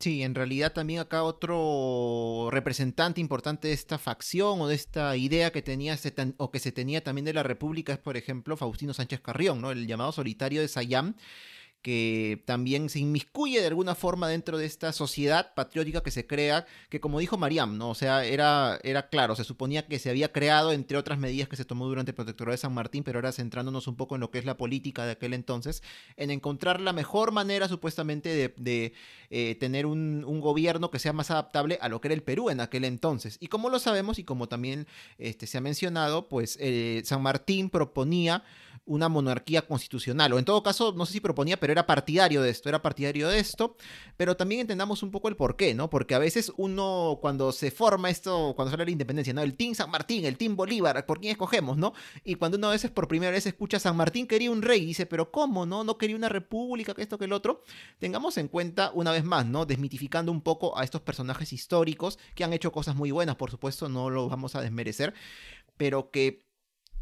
Sí, 0.00 0.22
en 0.22 0.34
realidad 0.34 0.72
también 0.72 1.00
acá 1.00 1.22
otro 1.22 2.48
representante 2.50 3.20
importante 3.20 3.68
de 3.68 3.74
esta 3.74 3.98
facción 3.98 4.60
o 4.60 4.68
de 4.68 4.74
esta 4.74 5.16
idea 5.16 5.52
que 5.52 5.60
tenía 5.60 5.98
o 6.38 6.50
que 6.50 6.58
se 6.58 6.72
tenía 6.72 7.04
también 7.04 7.26
de 7.26 7.34
la 7.34 7.42
República 7.42 7.92
es, 7.92 7.98
por 7.98 8.16
ejemplo, 8.16 8.56
Faustino 8.56 8.94
Sánchez 8.94 9.20
Carrión, 9.20 9.60
¿no? 9.60 9.70
El 9.70 9.86
llamado 9.86 10.12
solitario 10.12 10.62
de 10.62 10.68
Sayam, 10.68 11.14
que 11.86 12.42
también 12.46 12.88
se 12.88 12.98
inmiscuye 12.98 13.60
de 13.60 13.68
alguna 13.68 13.94
forma 13.94 14.26
dentro 14.26 14.58
de 14.58 14.66
esta 14.66 14.92
sociedad 14.92 15.54
patriótica 15.54 16.02
que 16.02 16.10
se 16.10 16.26
crea, 16.26 16.66
que 16.88 16.98
como 16.98 17.20
dijo 17.20 17.38
Mariam, 17.38 17.78
¿no? 17.78 17.90
O 17.90 17.94
sea, 17.94 18.24
era, 18.24 18.80
era 18.82 19.08
claro, 19.08 19.36
se 19.36 19.44
suponía 19.44 19.86
que 19.86 20.00
se 20.00 20.10
había 20.10 20.32
creado, 20.32 20.72
entre 20.72 20.96
otras 20.96 21.20
medidas 21.20 21.48
que 21.48 21.54
se 21.54 21.64
tomó 21.64 21.86
durante 21.86 22.10
el 22.10 22.16
protectorado 22.16 22.50
de 22.50 22.58
San 22.58 22.74
Martín, 22.74 23.04
pero 23.04 23.18
ahora 23.18 23.30
centrándonos 23.30 23.86
un 23.86 23.94
poco 23.94 24.16
en 24.16 24.20
lo 24.20 24.32
que 24.32 24.40
es 24.40 24.44
la 24.44 24.56
política 24.56 25.06
de 25.06 25.12
aquel 25.12 25.32
entonces, 25.32 25.84
en 26.16 26.32
encontrar 26.32 26.80
la 26.80 26.92
mejor 26.92 27.30
manera 27.30 27.68
supuestamente 27.68 28.52
de, 28.56 28.92
eh, 29.30 29.54
tener 29.60 29.86
un, 29.86 30.40
gobierno 30.40 30.90
que 30.90 30.98
sea 30.98 31.12
más 31.12 31.30
adaptable 31.30 31.78
a 31.80 31.88
lo 31.88 32.00
que 32.00 32.08
era 32.08 32.16
el 32.16 32.24
Perú 32.24 32.50
en 32.50 32.60
aquel 32.60 32.84
entonces. 32.84 33.36
Y 33.38 33.46
como 33.46 33.70
lo 33.70 33.78
sabemos 33.78 34.18
y 34.18 34.24
como 34.24 34.48
también 34.48 34.88
este, 35.18 35.46
se 35.46 35.58
ha 35.58 35.60
mencionado, 35.60 36.28
pues 36.28 36.58
eh, 36.60 37.02
San 37.04 37.22
Martín 37.22 37.70
proponía 37.70 38.42
una 38.86 39.08
monarquía 39.08 39.62
constitucional, 39.62 40.32
o 40.32 40.38
en 40.38 40.44
todo 40.44 40.62
caso, 40.62 40.94
no 40.96 41.06
sé 41.06 41.14
si 41.14 41.20
proponía, 41.20 41.58
pero 41.58 41.72
era 41.76 41.86
partidario 41.86 42.42
de 42.42 42.50
esto, 42.50 42.68
era 42.68 42.80
partidario 42.80 43.28
de 43.28 43.38
esto, 43.38 43.76
pero 44.16 44.36
también 44.36 44.62
entendamos 44.62 45.02
un 45.02 45.10
poco 45.10 45.28
el 45.28 45.36
por 45.36 45.56
qué, 45.56 45.74
¿no? 45.74 45.90
Porque 45.90 46.14
a 46.14 46.18
veces 46.18 46.50
uno, 46.56 47.18
cuando 47.20 47.52
se 47.52 47.70
forma 47.70 48.08
esto, 48.08 48.54
cuando 48.56 48.70
sale 48.70 48.86
la 48.86 48.90
independencia, 48.90 49.34
¿no? 49.34 49.42
El 49.42 49.54
Team 49.54 49.74
San 49.74 49.90
Martín, 49.90 50.24
el 50.24 50.38
Team 50.38 50.56
Bolívar, 50.56 51.04
¿por 51.04 51.20
quién 51.20 51.32
escogemos, 51.32 51.76
no? 51.76 51.92
Y 52.24 52.36
cuando 52.36 52.56
uno 52.56 52.68
a 52.68 52.72
veces 52.72 52.90
por 52.90 53.08
primera 53.08 53.30
vez 53.30 53.46
escucha 53.46 53.78
San 53.78 53.96
Martín 53.96 54.26
quería 54.26 54.50
un 54.50 54.62
rey, 54.62 54.86
dice, 54.86 55.04
pero 55.04 55.30
¿cómo, 55.30 55.66
no? 55.66 55.84
No 55.84 55.98
quería 55.98 56.16
una 56.16 56.30
república, 56.30 56.94
que 56.94 57.02
esto, 57.02 57.18
que 57.18 57.26
el 57.26 57.32
otro. 57.32 57.62
Tengamos 57.98 58.38
en 58.38 58.48
cuenta, 58.48 58.90
una 58.94 59.12
vez 59.12 59.24
más, 59.24 59.44
¿no? 59.44 59.66
Desmitificando 59.66 60.32
un 60.32 60.40
poco 60.40 60.78
a 60.78 60.84
estos 60.84 61.02
personajes 61.02 61.52
históricos 61.52 62.18
que 62.34 62.44
han 62.44 62.54
hecho 62.54 62.72
cosas 62.72 62.96
muy 62.96 63.10
buenas, 63.10 63.36
por 63.36 63.50
supuesto, 63.50 63.90
no 63.90 64.08
lo 64.08 64.28
vamos 64.30 64.54
a 64.54 64.62
desmerecer, 64.62 65.12
pero 65.76 66.10
que 66.10 66.45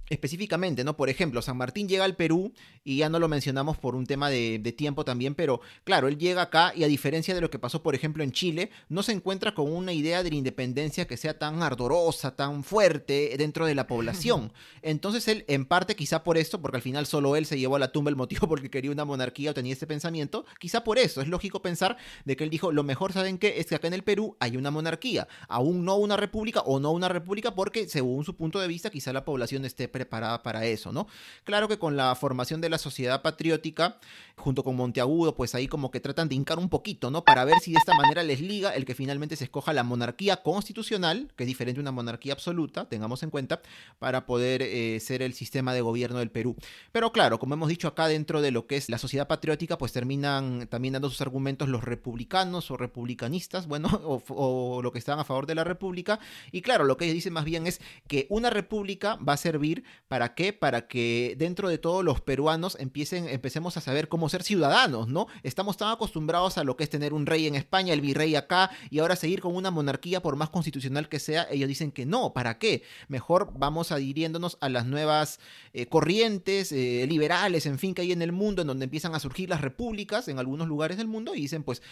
específicamente, 0.09 0.85
¿no? 0.85 0.97
Por 0.97 1.09
ejemplo, 1.09 1.41
San 1.43 1.57
Martín 1.57 1.89
llega 1.89 2.05
al 2.05 2.17
Perú 2.17 2.53
y 2.83 2.99
ya 2.99 3.09
no 3.09 3.19
lo 3.19 3.29
mencionamos 3.29 3.79
por 3.79 3.95
un 3.95 4.07
tema 4.07 4.31
de, 4.31 4.75
tiempo 4.77 5.05
también, 5.05 5.35
pero 5.35 5.61
claro, 5.85 6.09
él 6.09 6.19
llega 6.19 6.43
acá 6.43 6.73
y 6.75 6.83
a 6.85 6.89
diferencia 6.89 7.35
de 7.35 7.41
lo 7.41 7.49
que 7.49 7.59
pasó, 7.59 7.83
por 7.83 7.95
ejemplo, 7.95 8.25
en 8.25 8.33
Chile, 8.33 8.71
no 8.89 9.03
se 9.03 9.13
encuentra 9.13 9.55
con 9.55 9.71
una 9.73 9.93
idea 9.93 10.23
de 10.23 10.31
la 10.31 10.37
independencia 10.37 11.07
que 11.07 11.17
sea 11.17 11.39
tan 11.39 11.63
ardorosa, 11.63 12.35
tan 12.35 12.65
fuerte 12.65 13.35
dentro 13.39 13.67
de 13.67 13.75
la 13.75 13.87
población. 13.87 14.53
Entonces 14.83 15.29
él, 15.29 15.45
en 15.49 15.65
parte 15.65 15.95
quizá 15.95 16.25
por 16.25 16.37
esto, 16.37 16.61
porque 16.61 16.79
al 16.79 16.83
final 16.83 17.07
solo 17.07 17.37
él 17.37 17.47
se 17.47 17.59
llevó 17.59 17.77
a 17.77 17.79
la 17.79 17.93
tumba 17.93 18.11
el 18.11 18.17
motivo 18.17 18.49
porque 18.49 18.71
quería 18.71 18.91
una 18.91 19.05
monarquía 19.05 19.53
o 19.53 19.55
tenía 19.55 19.73
este 19.73 19.87
pensamiento, 19.87 20.45
quizá 20.59 20.83
por 20.83 20.99
eso 20.99 21.21
es 21.21 21.29
lógico 21.29 21.63
pensar 21.63 21.97
de 22.25 22.37
que 22.37 22.45
él 22.45 22.51
dijo, 22.51 22.73
lo 22.73 22.83
mejor, 22.83 23.13
¿saben 23.13 23.39
qué? 23.39 23.55
Es 23.59 23.67
que 23.67 23.77
acá 23.77 23.87
en 23.87 23.95
el 23.95 24.03
Perú 24.03 24.37
hay 24.41 24.57
una 24.57 24.71
monarquía, 24.71 25.29
aún 25.49 25.85
no 25.85 25.97
una 25.97 26.17
república 26.17 26.61
o 26.61 26.81
no 26.81 26.91
una 26.91 27.09
república 27.09 27.55
porque 27.55 27.89
según 27.89 28.25
su 28.25 28.37
punto 28.37 28.59
de 28.59 28.69
vista 28.69 28.91
quizá 28.91 29.13
la 29.13 29.25
población 29.25 29.65
esté 29.65 29.89
preparada 29.95 30.43
para 30.43 30.67
eso, 30.67 30.93
¿no? 30.93 31.07
Claro 31.45 31.69
que 31.69 31.79
con 31.79 31.97
la 31.97 32.17
formación 32.17 32.61
de 32.61 32.69
la 32.69 32.79
sociedad 32.79 33.23
patriótica, 33.23 33.99
junto 34.37 34.65
con 34.65 34.75
Monteagudo, 34.75 35.37
pues 35.37 35.55
ahí 35.55 35.69
como 35.69 35.93
que 35.93 36.01
tratan 36.01 36.29
de 36.29 36.35
hincar 36.35 36.59
un 36.59 36.69
poquito, 36.69 37.13
¿no? 37.13 37.25
Para 37.25 37.45
ver 37.45 37.61
si 37.61 37.71
de 37.71 37.79
esta 37.79 37.95
manera 37.95 38.25
les 38.25 38.41
liga 38.41 38.75
el 38.75 38.85
que 38.85 38.97
finalmente 38.97 39.37
se 39.37 39.45
escoja 39.45 39.73
la 39.73 39.85
monarquía 39.85 40.43
constitucional, 40.43 41.33
que 41.37 41.45
es 41.45 41.47
diferente 41.47 41.79
a 41.79 41.83
una 41.83 41.93
monarquía 41.93 42.33
absoluta, 42.33 42.89
tengamos 42.89 43.23
en 43.23 43.31
cuenta, 43.31 43.63
para 44.01 44.27
poder 44.27 44.63
eh, 44.63 44.99
ser 44.99 45.23
el 45.23 45.33
sistema 45.33 45.73
de 45.73 45.81
gobierno 45.81 46.19
del 46.19 46.33
Perú. 46.33 46.57
Pero 46.91 47.13
claro, 47.13 47.39
como 47.39 47.55
hemos 47.55 47.69
dicho 47.69 47.87
acá 47.87 48.09
dentro 48.09 48.43
de 48.43 48.51
lo 48.51 48.67
que 48.67 48.77
es 48.77 48.89
la 48.89 48.99
sociedad 48.99 49.29
patriótica, 49.29 49.79
pues 49.79 49.93
terminan 49.93 50.67
también 50.67 50.95
dando 50.95 51.09
sus 51.09 51.21
argumentos 51.21 51.69
los 51.69 51.85
republicanos 51.85 52.73
o 52.73 52.77
republicanistas, 52.77 53.69
bueno, 53.69 53.89
o, 54.05 54.21
o 54.27 54.83
lo 54.83 54.91
que 54.91 54.99
están 54.99 55.21
a 55.21 55.25
favor 55.25 55.47
de 55.47 55.55
la 55.55 55.63
república. 55.63 56.19
Y 56.51 56.63
claro, 56.63 56.83
lo 56.83 56.97
que 56.97 57.05
ellos 57.05 57.15
dicen 57.15 57.33
más 57.33 57.45
bien 57.45 57.69
es 57.69 57.81
que 58.09 58.27
una 58.29 58.51
república 58.51 59.17
va 59.17 59.35
a 59.35 59.37
servir 59.37 59.84
para 60.09 60.25
¿Para 60.25 60.35
qué? 60.35 60.55
Para 60.55 60.87
que 60.87 61.35
dentro 61.37 61.69
de 61.69 61.77
todos 61.77 62.03
los 62.03 62.23
peruanos 62.23 62.79
empiecen, 62.81 63.29
empecemos 63.29 63.77
a 63.77 63.83
saber 63.83 64.09
cómo 64.09 64.31
ser 64.31 64.43
ciudadanos, 64.43 65.07
¿no? 65.07 65.27
Estamos 65.43 65.77
tan 65.77 65.91
acostumbrados 65.91 66.57
a 66.57 66.65
lo 66.65 66.79
que 66.79 66.85
es 66.85 66.89
tener 66.89 67.13
un 67.13 67.27
rey 67.27 67.47
en 67.47 67.55
España, 67.55 67.93
el 67.93 68.01
virrey 68.01 68.35
acá, 68.37 68.71
y 68.89 69.01
ahora 69.01 69.17
seguir 69.17 69.43
con 69.43 69.55
una 69.55 69.71
monarquía, 69.71 70.23
por 70.23 70.37
más 70.37 70.49
constitucional 70.49 71.11
que 71.11 71.19
sea, 71.19 71.47
ellos 71.51 71.69
dicen 71.69 71.93
que 71.93 72.07
no, 72.07 72.33
¿para 72.33 72.57
qué? 72.57 72.85
Mejor 73.09 73.53
vamos 73.55 73.93
adhiriéndonos 73.93 74.57
a 74.63 74.71
las 74.71 74.87
nuevas 74.87 75.41
eh, 75.75 75.85
corrientes 75.87 76.73
eh, 76.73 77.07
liberales, 77.07 77.67
en 77.67 77.79
fin, 77.79 77.93
que 77.93 78.01
hay 78.01 78.13
en 78.13 78.23
el 78.23 78.33
mundo, 78.33 78.63
en 78.63 78.69
donde 78.69 78.85
empiezan 78.85 79.15
a 79.15 79.21
surgir 79.21 79.51
las 79.51 79.61
repúblicas 79.61 80.29
en 80.29 80.39
algunos 80.39 80.69
lugares 80.69 80.97
del 80.97 81.07
mundo, 81.07 81.35
y 81.35 81.43
dicen, 81.43 81.65
pues, 81.65 81.83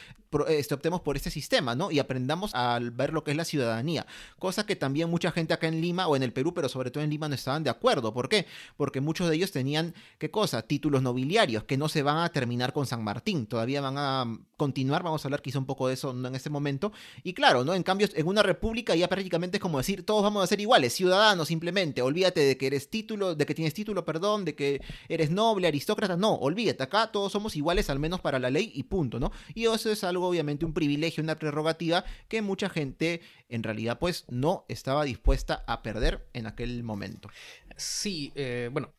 este, 0.49 0.73
optemos 0.73 1.03
por 1.03 1.17
este 1.17 1.29
sistema, 1.31 1.75
¿no? 1.75 1.91
Y 1.91 1.99
aprendamos 1.99 2.55
a 2.55 2.79
ver 2.81 3.13
lo 3.13 3.25
que 3.25 3.33
es 3.33 3.37
la 3.37 3.45
ciudadanía, 3.45 4.07
cosa 4.39 4.65
que 4.65 4.75
también 4.75 5.11
mucha 5.11 5.33
gente 5.33 5.53
acá 5.53 5.69
en 5.69 5.83
Lima 5.83 6.07
o 6.07 6.17
en 6.17 6.23
el 6.23 6.33
Perú, 6.33 6.55
pero 6.55 6.71
sobre 6.71 6.91
todo 6.91 7.05
en 7.05 7.11
Lima 7.11 7.29
no 7.29 7.35
estaban 7.35 7.63
de 7.63 7.69
acuerdo 7.69 7.82
¿Por 7.83 8.29
qué? 8.29 8.47
Porque 8.77 9.01
muchos 9.01 9.29
de 9.29 9.37
ellos 9.37 9.53
tenían, 9.53 9.95
¿qué 10.19 10.31
cosa? 10.31 10.63
Títulos 10.63 11.03
nobiliarios 11.03 11.65
que 11.65 11.77
no 11.77 11.89
se 11.89 12.03
van 12.03 12.19
a 12.19 12.29
terminar 12.31 12.73
con 12.73 12.87
San 12.87 13.05
Martín. 13.05 13.47
Todavía 13.47 13.81
van 13.81 13.99
a 13.99 14.25
continuar, 14.57 15.03
vamos 15.03 15.25
a 15.25 15.29
hablar 15.29 15.43
quizá 15.43 15.59
un 15.59 15.67
poco 15.67 15.89
de 15.89 15.95
eso 15.95 16.11
en 16.11 16.35
este 16.35 16.49
momento. 16.49 16.93
Y 17.23 17.35
claro, 17.35 17.65
¿no? 17.65 17.75
En 17.75 17.83
cambio, 17.83 18.09
en 18.15 18.27
una 18.27 18.43
república 18.43 18.95
ya 18.95 19.09
prácticamente 19.09 19.57
es 19.57 19.61
como 19.61 19.79
decir, 19.79 20.07
todos 20.07 20.23
vamos 20.23 20.45
a 20.45 20.47
ser 20.47 20.61
iguales, 20.61 20.93
ciudadanos 20.93 21.49
simplemente. 21.49 22.03
Olvídate 22.03 22.41
de 22.41 22.57
que 22.57 22.69
eres 22.69 22.89
título, 22.89 23.35
de 23.35 23.45
que 23.45 23.55
tienes 23.55 23.75
título, 23.75 24.05
perdón, 24.05 24.45
de 24.45 24.55
que 24.55 24.81
eres 25.09 25.31
noble, 25.31 25.67
aristócrata. 25.67 26.17
No, 26.17 26.35
olvídate, 26.35 26.83
acá 26.83 27.11
todos 27.11 27.33
somos 27.33 27.57
iguales 27.57 27.91
al 27.91 27.99
menos 27.99 28.21
para 28.21 28.39
la 28.39 28.51
ley 28.51 28.71
y 28.75 28.85
punto, 28.85 29.19
¿no? 29.19 29.33
Y 29.55 29.67
eso 29.67 29.91
es 29.91 30.05
algo, 30.05 30.29
obviamente, 30.29 30.65
un 30.65 30.73
privilegio, 30.73 31.23
una 31.23 31.39
prerrogativa 31.39 32.05
que 32.29 32.43
mucha 32.43 32.69
gente 32.69 33.21
en 33.49 33.63
realidad 33.63 33.99
pues 33.99 34.25
no 34.29 34.65
estaba 34.69 35.05
dispuesta 35.05 35.65
a 35.67 35.83
perder 35.83 36.27
en 36.33 36.47
aquel 36.47 36.83
momento. 36.83 37.29
Sí, 37.77 38.33
eh, 38.35 38.71
bueno. 38.73 38.93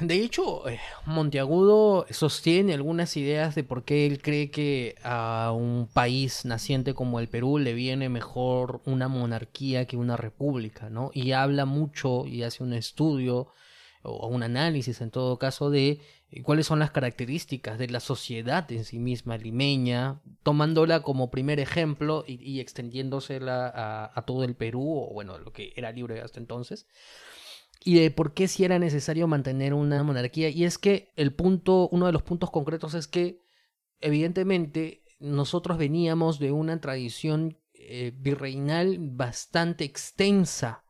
De 0.00 0.16
hecho, 0.16 0.68
eh, 0.68 0.80
Monteagudo 1.06 2.06
sostiene 2.10 2.74
algunas 2.74 3.16
ideas 3.16 3.54
de 3.54 3.62
por 3.64 3.84
qué 3.84 4.06
él 4.06 4.20
cree 4.20 4.50
que 4.50 4.96
a 5.02 5.52
un 5.56 5.88
país 5.92 6.44
naciente 6.44 6.92
como 6.92 7.20
el 7.20 7.28
Perú 7.28 7.58
le 7.58 7.72
viene 7.72 8.08
mejor 8.08 8.82
una 8.84 9.08
monarquía 9.08 9.86
que 9.86 9.96
una 9.96 10.16
república, 10.16 10.90
¿no? 10.90 11.10
Y 11.14 11.32
habla 11.32 11.64
mucho 11.66 12.26
y 12.26 12.42
hace 12.42 12.62
un 12.64 12.72
estudio 12.72 13.48
o 14.06 14.28
un 14.28 14.42
análisis 14.42 15.00
en 15.00 15.10
todo 15.10 15.38
caso 15.38 15.70
de 15.70 16.00
eh, 16.30 16.42
cuáles 16.42 16.66
son 16.66 16.78
las 16.78 16.90
características 16.90 17.78
de 17.78 17.88
la 17.88 18.00
sociedad 18.00 18.70
en 18.72 18.84
sí 18.84 18.98
misma 18.98 19.36
limeña, 19.36 20.20
tomándola 20.42 21.02
como 21.02 21.30
primer 21.30 21.60
ejemplo 21.60 22.24
y, 22.26 22.60
extendiéndosela 22.60 24.10
a, 24.14 24.22
todo 24.22 24.44
el 24.44 24.54
Perú, 24.54 24.82
o 24.82 25.12
bueno, 25.12 25.38
lo 25.38 25.52
que 25.52 25.72
era 25.76 25.92
libre 25.92 26.20
hasta 26.20 26.40
entonces 26.40 26.86
y 27.84 28.00
de 28.00 28.10
por 28.10 28.34
qué 28.34 28.48
si 28.48 28.64
era 28.64 28.80
necesario 28.80 29.28
mantener 29.28 29.72
una 29.72 30.02
monarquía. 30.02 30.48
Y 30.48 30.64
es 30.64 30.76
que 30.76 31.12
el 31.14 31.32
punto, 31.32 31.88
uno 31.92 32.06
de 32.06 32.12
los 32.12 32.22
puntos 32.22 32.50
concretos 32.50 32.94
es 32.94 33.06
que, 33.06 33.44
evidentemente, 34.00 35.04
nosotros 35.20 35.78
veníamos 35.78 36.40
de 36.40 36.50
una 36.50 36.80
tradición 36.80 37.60
eh, 37.74 38.12
virreinal 38.16 38.98
bastante 38.98 39.84
extensa, 39.84 40.84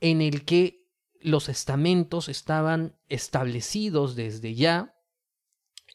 en 0.00 0.22
el 0.22 0.44
que 0.44 0.79
los 1.20 1.48
estamentos 1.48 2.28
estaban 2.28 2.96
establecidos 3.08 4.16
desde 4.16 4.54
ya, 4.54 4.96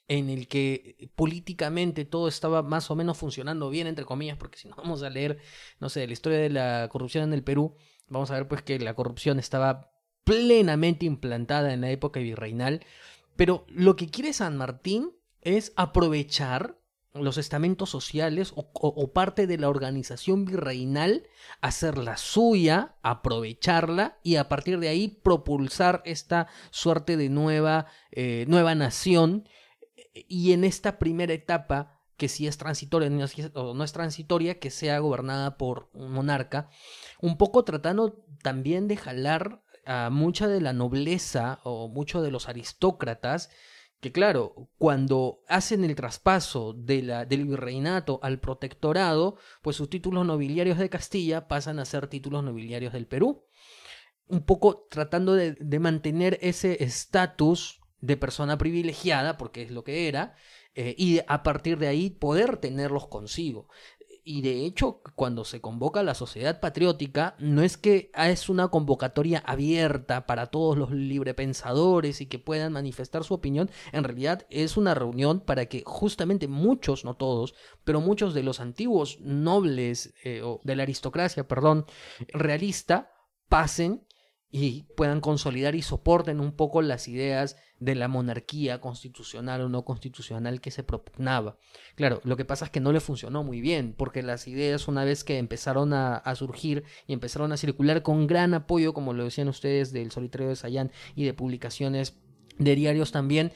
en 0.07 0.29
el 0.29 0.47
que 0.47 1.09
políticamente 1.15 2.05
todo 2.05 2.27
estaba 2.27 2.61
más 2.61 2.91
o 2.91 2.95
menos 2.95 3.17
funcionando 3.17 3.69
bien, 3.69 3.87
entre 3.87 4.05
comillas, 4.05 4.37
porque 4.37 4.57
si 4.57 4.67
no 4.67 4.75
vamos 4.75 5.01
a 5.01 5.09
leer, 5.09 5.39
no 5.79 5.89
sé, 5.89 6.05
la 6.05 6.13
historia 6.13 6.37
de 6.37 6.49
la 6.49 6.87
corrupción 6.91 7.23
en 7.23 7.33
el 7.33 7.43
Perú, 7.43 7.75
vamos 8.07 8.29
a 8.29 8.35
ver 8.35 8.47
pues 8.47 8.61
que 8.61 8.79
la 8.79 8.93
corrupción 8.93 9.39
estaba 9.39 9.91
plenamente 10.23 11.05
implantada 11.05 11.73
en 11.73 11.81
la 11.81 11.89
época 11.89 12.19
virreinal, 12.19 12.85
pero 13.35 13.65
lo 13.67 13.95
que 13.95 14.09
quiere 14.09 14.33
San 14.33 14.57
Martín 14.57 15.11
es 15.41 15.73
aprovechar 15.75 16.79
los 17.15 17.37
estamentos 17.37 17.89
sociales 17.89 18.53
o, 18.55 19.13
parte 19.13 19.47
de 19.47 19.57
la 19.57 19.69
organización 19.69 20.45
virreinal, 20.45 21.27
hacerla 21.61 22.17
suya, 22.17 22.95
aprovecharla 23.01 24.19
y 24.21 24.35
a 24.35 24.49
partir 24.49 24.79
de 24.79 24.89
ahí 24.89 25.07
propulsar 25.07 26.01
esta 26.05 26.47
suerte 26.71 27.17
de 27.17 27.29
nueva, 27.29 27.87
eh, 28.11 28.45
nueva 28.47 28.75
nación. 28.75 29.47
Y 30.13 30.51
en 30.51 30.63
esta 30.63 30.99
primera 30.99 31.33
etapa, 31.33 32.01
que 32.17 32.27
si 32.27 32.47
es 32.47 32.57
transitoria 32.57 33.09
o 33.53 33.73
no 33.73 33.83
es 33.83 33.91
transitoria, 33.93 34.59
que 34.59 34.69
sea 34.69 34.99
gobernada 34.99 35.57
por 35.57 35.89
un 35.93 36.11
monarca, 36.11 36.69
un 37.21 37.37
poco 37.37 37.63
tratando 37.63 38.25
también 38.41 38.87
de 38.87 38.97
jalar 38.97 39.61
a 39.85 40.09
mucha 40.09 40.47
de 40.47 40.61
la 40.61 40.73
nobleza 40.73 41.59
o 41.63 41.87
muchos 41.87 42.23
de 42.23 42.31
los 42.31 42.49
aristócratas 42.49 43.49
que 44.05 44.11
claro, 44.11 44.69
cuando 44.77 45.41
hacen 45.47 45.83
el 45.83 45.95
traspaso 45.95 46.73
de 46.73 47.01
la, 47.01 47.25
del 47.25 47.45
virreinato 47.45 48.19
al 48.21 48.39
protectorado, 48.39 49.37
pues 49.63 49.77
sus 49.77 49.89
títulos 49.89 50.27
nobiliarios 50.27 50.77
de 50.77 50.91
Castilla 50.91 51.47
pasan 51.47 51.79
a 51.79 51.85
ser 51.85 52.05
títulos 52.05 52.43
nobiliarios 52.43 52.93
del 52.93 53.07
Perú. 53.07 53.45
Un 54.27 54.45
poco 54.45 54.85
tratando 54.91 55.33
de, 55.33 55.53
de 55.53 55.79
mantener 55.79 56.37
ese 56.43 56.83
estatus 56.83 57.81
de 57.99 58.15
persona 58.15 58.59
privilegiada, 58.59 59.37
porque 59.37 59.63
es 59.63 59.71
lo 59.71 59.83
que 59.83 60.07
era, 60.07 60.35
eh, 60.75 60.93
y 60.99 61.21
a 61.27 61.41
partir 61.41 61.79
de 61.79 61.87
ahí 61.87 62.11
poder 62.11 62.57
tenerlos 62.57 63.07
consigo 63.07 63.69
y 64.27 64.41
de 64.41 64.65
hecho 64.65 65.01
cuando 65.15 65.45
se 65.45 65.61
convoca 65.61 66.01
la 66.01 66.15
sociedad 66.15 66.59
patriótica 66.59 67.35
no 67.37 67.61
es 67.61 67.77
que 67.77 68.11
es 68.17 68.49
una 68.49 68.69
convocatoria 68.69 69.43
abierta 69.45 70.25
para 70.25 70.47
todos 70.47 70.77
los 70.77 70.91
librepensadores 70.91 72.19
y 72.19 72.25
que 72.25 72.39
puedan 72.39 72.73
manifestar 72.73 73.23
su 73.23 73.35
opinión, 73.35 73.69
en 73.91 74.03
realidad 74.03 74.47
es 74.49 74.77
una 74.77 74.95
reunión 74.95 75.41
para 75.41 75.67
que 75.67 75.83
justamente 75.85 76.47
muchos, 76.47 77.05
no 77.05 77.15
todos, 77.15 77.53
pero 77.83 78.01
muchos 78.01 78.33
de 78.33 78.43
los 78.43 78.59
antiguos 78.59 79.19
nobles 79.21 80.15
eh, 80.23 80.41
o 80.41 80.59
de 80.63 80.75
la 80.75 80.83
aristocracia, 80.83 81.47
perdón, 81.47 81.85
realista 82.29 83.11
pasen 83.47 84.04
y 84.57 84.83
puedan 84.95 85.19
consolidar 85.19 85.75
y 85.75 85.81
soporten 85.81 86.39
un 86.39 86.53
poco 86.53 86.81
las 86.81 87.09
ideas 87.09 87.57
de 87.81 87.93
la 87.93 88.07
monarquía 88.07 88.79
constitucional 88.79 89.59
o 89.59 89.67
no 89.67 89.83
constitucional 89.83 90.61
que 90.61 90.71
se 90.71 90.81
propugnaba. 90.81 91.57
Claro, 91.95 92.21
lo 92.23 92.37
que 92.37 92.45
pasa 92.45 92.63
es 92.63 92.71
que 92.71 92.79
no 92.79 92.93
le 92.93 93.01
funcionó 93.01 93.43
muy 93.43 93.59
bien, 93.59 93.93
porque 93.97 94.23
las 94.23 94.47
ideas 94.47 94.87
una 94.87 95.03
vez 95.03 95.25
que 95.25 95.39
empezaron 95.39 95.91
a, 95.91 96.23
surgir 96.35 96.85
y 97.05 97.11
empezaron 97.11 97.51
a 97.51 97.57
circular 97.57 98.01
con 98.01 98.27
gran 98.27 98.53
apoyo, 98.53 98.93
como 98.93 99.11
lo 99.11 99.25
decían 99.25 99.49
ustedes, 99.49 99.91
del 99.91 100.11
Solitario 100.11 100.47
de 100.47 100.55
Sayán 100.55 100.89
y 101.15 101.25
de 101.25 101.33
publicaciones 101.33 102.15
de 102.57 102.75
diarios 102.75 103.11
también, 103.11 103.51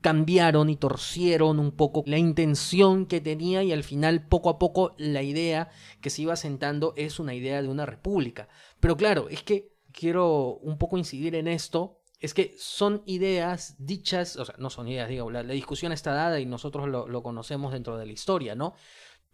cambiaron 0.00 0.68
y 0.68 0.74
torcieron 0.74 1.60
un 1.60 1.70
poco 1.70 2.02
la 2.06 2.18
intención 2.18 3.06
que 3.06 3.20
tenía 3.20 3.62
y 3.62 3.70
al 3.70 3.84
final 3.84 4.26
poco 4.26 4.48
a 4.48 4.58
poco 4.58 4.96
la 4.98 5.22
idea 5.22 5.68
que 6.00 6.10
se 6.10 6.22
iba 6.22 6.34
sentando 6.34 6.92
es 6.96 7.20
una 7.20 7.34
idea 7.34 7.62
de 7.62 7.68
una 7.68 7.86
república. 7.86 8.48
Pero 8.80 8.96
claro, 8.96 9.28
es 9.28 9.44
que 9.44 9.69
quiero 9.92 10.54
un 10.56 10.78
poco 10.78 10.98
incidir 10.98 11.34
en 11.34 11.48
esto, 11.48 12.00
es 12.18 12.34
que 12.34 12.54
son 12.58 13.02
ideas 13.06 13.76
dichas, 13.78 14.36
o 14.36 14.44
sea, 14.44 14.54
no 14.58 14.68
son 14.70 14.88
ideas, 14.88 15.08
digo, 15.08 15.30
la, 15.30 15.42
discusión 15.42 15.92
está 15.92 16.12
dada 16.12 16.38
y 16.38 16.46
nosotros 16.46 16.88
lo, 16.88 17.08
lo 17.08 17.22
conocemos 17.22 17.72
dentro 17.72 17.96
de 17.96 18.06
la 18.06 18.12
historia, 18.12 18.54
¿no? 18.54 18.74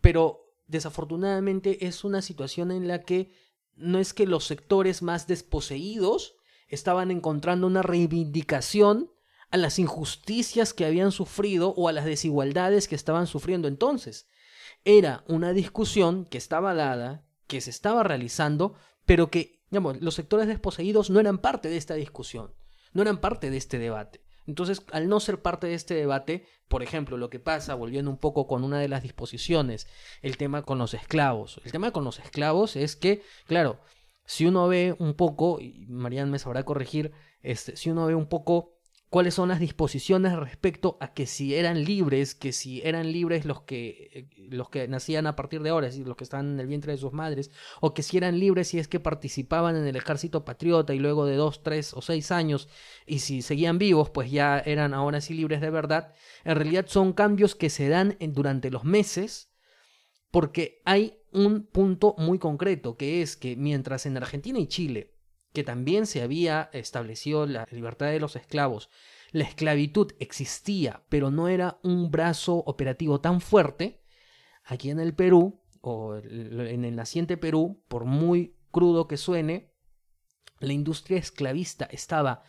Pero 0.00 0.54
desafortunadamente 0.66 1.86
es 1.86 2.04
una 2.04 2.22
situación 2.22 2.70
en 2.70 2.86
la 2.86 3.02
que 3.02 3.32
no 3.74 3.98
es 3.98 4.14
que 4.14 4.26
los 4.26 4.44
sectores 4.46 5.02
más 5.02 5.26
desposeídos 5.26 6.36
estaban 6.68 7.10
encontrando 7.10 7.66
una 7.66 7.82
reivindicación 7.82 9.10
a 9.50 9.56
las 9.56 9.78
injusticias 9.78 10.74
que 10.74 10.84
habían 10.84 11.12
sufrido 11.12 11.70
o 11.76 11.88
a 11.88 11.92
las 11.92 12.04
desigualdades 12.04 12.88
que 12.88 12.94
estaban 12.94 13.26
sufriendo 13.26 13.68
entonces. 13.68 14.28
Era 14.84 15.24
una 15.28 15.52
discusión 15.52 16.24
que 16.24 16.38
estaba 16.38 16.74
dada, 16.74 17.24
que 17.46 17.60
se 17.60 17.70
estaba 17.70 18.02
realizando, 18.02 18.74
pero 19.04 19.30
que, 19.30 19.55
digamos, 19.76 20.00
los 20.00 20.14
sectores 20.14 20.46
desposeídos 20.46 21.10
no 21.10 21.20
eran 21.20 21.36
parte 21.36 21.68
de 21.68 21.76
esta 21.76 21.92
discusión, 21.94 22.54
no 22.94 23.02
eran 23.02 23.20
parte 23.20 23.50
de 23.50 23.58
este 23.58 23.78
debate. 23.78 24.24
Entonces, 24.46 24.82
al 24.92 25.06
no 25.08 25.20
ser 25.20 25.42
parte 25.42 25.66
de 25.66 25.74
este 25.74 25.92
debate, 25.92 26.46
por 26.68 26.82
ejemplo, 26.82 27.18
lo 27.18 27.28
que 27.28 27.40
pasa, 27.40 27.74
volviendo 27.74 28.10
un 28.10 28.16
poco 28.16 28.46
con 28.46 28.64
una 28.64 28.78
de 28.78 28.88
las 28.88 29.02
disposiciones, 29.02 29.86
el 30.22 30.38
tema 30.38 30.62
con 30.62 30.78
los 30.78 30.94
esclavos. 30.94 31.60
El 31.62 31.72
tema 31.72 31.90
con 31.90 32.04
los 32.04 32.18
esclavos 32.20 32.74
es 32.74 32.96
que, 32.96 33.22
claro, 33.46 33.80
si 34.24 34.46
uno 34.46 34.66
ve 34.66 34.96
un 34.98 35.12
poco, 35.12 35.60
y 35.60 35.84
Marianne 35.88 36.30
me 36.30 36.38
sabrá 36.38 36.64
corregir, 36.64 37.12
este, 37.42 37.76
si 37.76 37.90
uno 37.90 38.06
ve 38.06 38.14
un 38.14 38.28
poco 38.28 38.75
cuáles 39.08 39.34
son 39.34 39.48
las 39.48 39.60
disposiciones 39.60 40.34
respecto 40.36 40.96
a 41.00 41.14
que 41.14 41.26
si 41.26 41.54
eran 41.54 41.84
libres, 41.84 42.34
que 42.34 42.52
si 42.52 42.82
eran 42.82 43.12
libres 43.12 43.44
los 43.44 43.62
que, 43.62 44.10
eh, 44.12 44.28
los 44.48 44.68
que 44.68 44.88
nacían 44.88 45.26
a 45.26 45.36
partir 45.36 45.62
de 45.62 45.70
ahora, 45.70 45.86
es 45.86 45.94
decir, 45.94 46.08
los 46.08 46.16
que 46.16 46.24
están 46.24 46.54
en 46.54 46.60
el 46.60 46.66
vientre 46.66 46.92
de 46.92 46.98
sus 46.98 47.12
madres, 47.12 47.50
o 47.80 47.94
que 47.94 48.02
si 48.02 48.16
eran 48.16 48.38
libres 48.38 48.68
si 48.68 48.78
es 48.78 48.88
que 48.88 49.00
participaban 49.00 49.76
en 49.76 49.86
el 49.86 49.96
ejército 49.96 50.44
patriota 50.44 50.92
y 50.94 50.98
luego 50.98 51.24
de 51.24 51.36
dos, 51.36 51.62
tres 51.62 51.94
o 51.94 52.02
seis 52.02 52.30
años, 52.30 52.68
y 53.06 53.20
si 53.20 53.42
seguían 53.42 53.78
vivos, 53.78 54.10
pues 54.10 54.30
ya 54.30 54.58
eran 54.58 54.92
ahora 54.92 55.20
sí 55.20 55.34
libres 55.34 55.60
de 55.60 55.70
verdad, 55.70 56.12
en 56.44 56.56
realidad 56.56 56.86
son 56.88 57.12
cambios 57.12 57.54
que 57.54 57.70
se 57.70 57.88
dan 57.88 58.16
durante 58.20 58.70
los 58.70 58.84
meses, 58.84 59.52
porque 60.30 60.82
hay 60.84 61.18
un 61.32 61.66
punto 61.66 62.14
muy 62.18 62.38
concreto, 62.38 62.96
que 62.96 63.22
es 63.22 63.36
que 63.36 63.56
mientras 63.56 64.04
en 64.06 64.16
Argentina 64.16 64.58
y 64.58 64.66
Chile 64.66 65.15
que 65.56 65.64
también 65.64 66.04
se 66.04 66.20
había 66.20 66.68
establecido 66.74 67.46
la 67.46 67.66
libertad 67.70 68.08
de 68.08 68.20
los 68.20 68.36
esclavos, 68.36 68.90
la 69.32 69.44
esclavitud 69.44 70.12
existía, 70.20 71.02
pero 71.08 71.30
no 71.30 71.48
era 71.48 71.78
un 71.82 72.10
brazo 72.10 72.56
operativo 72.56 73.22
tan 73.22 73.40
fuerte, 73.40 74.02
aquí 74.64 74.90
en 74.90 75.00
el 75.00 75.14
Perú, 75.14 75.62
o 75.80 76.16
en 76.16 76.84
el 76.84 76.94
naciente 76.94 77.38
Perú, 77.38 77.82
por 77.88 78.04
muy 78.04 78.54
crudo 78.70 79.08
que 79.08 79.16
suene, 79.16 79.72
la 80.60 80.74
industria 80.74 81.16
esclavista 81.16 81.86
estaba 81.86 82.42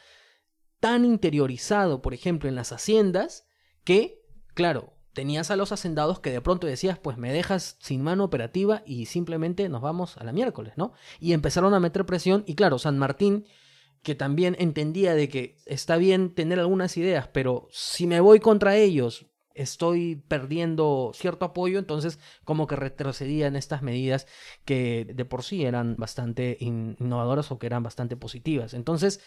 tan 0.81 1.05
interiorizado, 1.05 2.01
por 2.01 2.13
ejemplo, 2.13 2.49
en 2.49 2.55
las 2.55 2.73
haciendas, 2.73 3.47
que, 3.85 4.19
claro, 4.53 4.96
tenías 5.17 5.49
a 5.49 5.55
los 5.55 5.71
hacendados 5.71 6.19
que 6.19 6.29
de 6.29 6.41
pronto 6.41 6.67
decías, 6.67 6.99
pues 6.99 7.17
me 7.17 7.33
dejas 7.33 7.75
sin 7.79 8.03
mano 8.03 8.23
operativa 8.23 8.83
y 8.85 9.07
simplemente 9.07 9.67
nos 9.67 9.81
vamos 9.81 10.15
a 10.17 10.23
la 10.23 10.31
miércoles, 10.31 10.73
¿no? 10.75 10.93
Y 11.19 11.33
empezaron 11.33 11.73
a 11.73 11.79
meter 11.79 12.05
presión 12.05 12.43
y 12.45 12.53
claro, 12.53 12.77
San 12.77 12.99
Martín, 12.99 13.47
que 14.03 14.13
también 14.13 14.55
entendía 14.59 15.15
de 15.15 15.27
que 15.27 15.57
está 15.65 15.97
bien 15.97 16.35
tener 16.35 16.59
algunas 16.59 16.97
ideas, 16.97 17.27
pero 17.29 17.67
si 17.71 18.05
me 18.05 18.19
voy 18.19 18.39
contra 18.39 18.75
ellos, 18.75 19.25
estoy 19.55 20.17
perdiendo 20.27 21.09
cierto 21.15 21.45
apoyo, 21.45 21.79
entonces 21.79 22.19
como 22.43 22.67
que 22.67 22.75
retrocedían 22.75 23.55
estas 23.55 23.81
medidas 23.81 24.27
que 24.65 25.11
de 25.15 25.25
por 25.25 25.41
sí 25.41 25.65
eran 25.65 25.95
bastante 25.97 26.57
innovadoras 26.59 27.51
o 27.51 27.57
que 27.57 27.65
eran 27.65 27.81
bastante 27.81 28.15
positivas. 28.17 28.75
Entonces, 28.75 29.19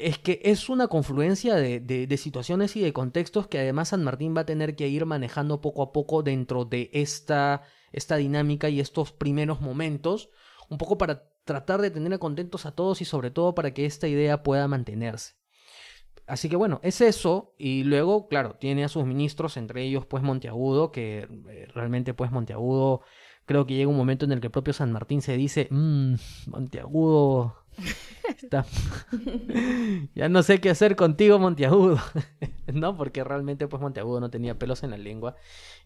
es 0.00 0.18
que 0.18 0.40
es 0.44 0.68
una 0.68 0.88
confluencia 0.88 1.54
de, 1.56 2.16
situaciones 2.16 2.76
y 2.76 2.80
de 2.80 2.92
contextos 2.92 3.46
que 3.46 3.58
además 3.58 3.88
San 3.88 4.04
Martín 4.04 4.36
va 4.36 4.42
a 4.42 4.46
tener 4.46 4.76
que 4.76 4.88
ir 4.88 5.06
manejando 5.06 5.60
poco 5.60 5.82
a 5.82 5.92
poco 5.92 6.22
dentro 6.22 6.64
de 6.64 6.90
esta, 6.92 7.62
esta 7.92 8.16
dinámica 8.16 8.68
y 8.68 8.80
estos 8.80 9.12
primeros 9.12 9.60
momentos, 9.60 10.30
un 10.68 10.78
poco 10.78 10.98
para 10.98 11.30
tratar 11.44 11.80
de 11.80 11.90
tener 11.90 12.18
contentos 12.18 12.66
a 12.66 12.72
todos 12.72 13.00
y 13.00 13.04
sobre 13.04 13.30
todo 13.30 13.54
para 13.54 13.72
que 13.72 13.86
esta 13.86 14.08
idea 14.08 14.42
pueda 14.42 14.68
mantenerse. 14.68 15.34
Así 16.26 16.48
que 16.48 16.56
bueno, 16.56 16.80
es 16.82 17.00
eso. 17.00 17.54
Y 17.58 17.82
luego, 17.82 18.28
claro, 18.28 18.54
tiene 18.54 18.84
a 18.84 18.88
sus 18.88 19.04
ministros, 19.04 19.56
entre 19.56 19.82
ellos 19.82 20.06
pues 20.06 20.22
Monteagudo, 20.22 20.92
que 20.92 21.26
eh, 21.48 21.66
realmente 21.74 22.14
pues 22.14 22.30
Monteagudo, 22.30 23.02
creo 23.46 23.66
que 23.66 23.74
llega 23.74 23.90
un 23.90 23.96
momento 23.96 24.26
en 24.26 24.32
el 24.32 24.40
que 24.40 24.46
el 24.46 24.52
propio 24.52 24.72
San 24.72 24.92
Martín 24.92 25.22
se 25.22 25.36
dice, 25.36 25.66
mmm, 25.70 26.14
Monteagudo 26.46 27.56
ya 30.14 30.28
no 30.28 30.42
sé 30.42 30.60
qué 30.60 30.70
hacer 30.70 30.96
contigo, 30.96 31.38
Monteagudo. 31.38 31.98
¿No? 32.72 32.96
Porque 32.96 33.24
realmente, 33.24 33.66
pues, 33.68 33.80
Monteagudo 33.80 34.20
no 34.20 34.30
tenía 34.30 34.58
pelos 34.58 34.82
en 34.82 34.90
la 34.90 34.98
lengua 34.98 35.36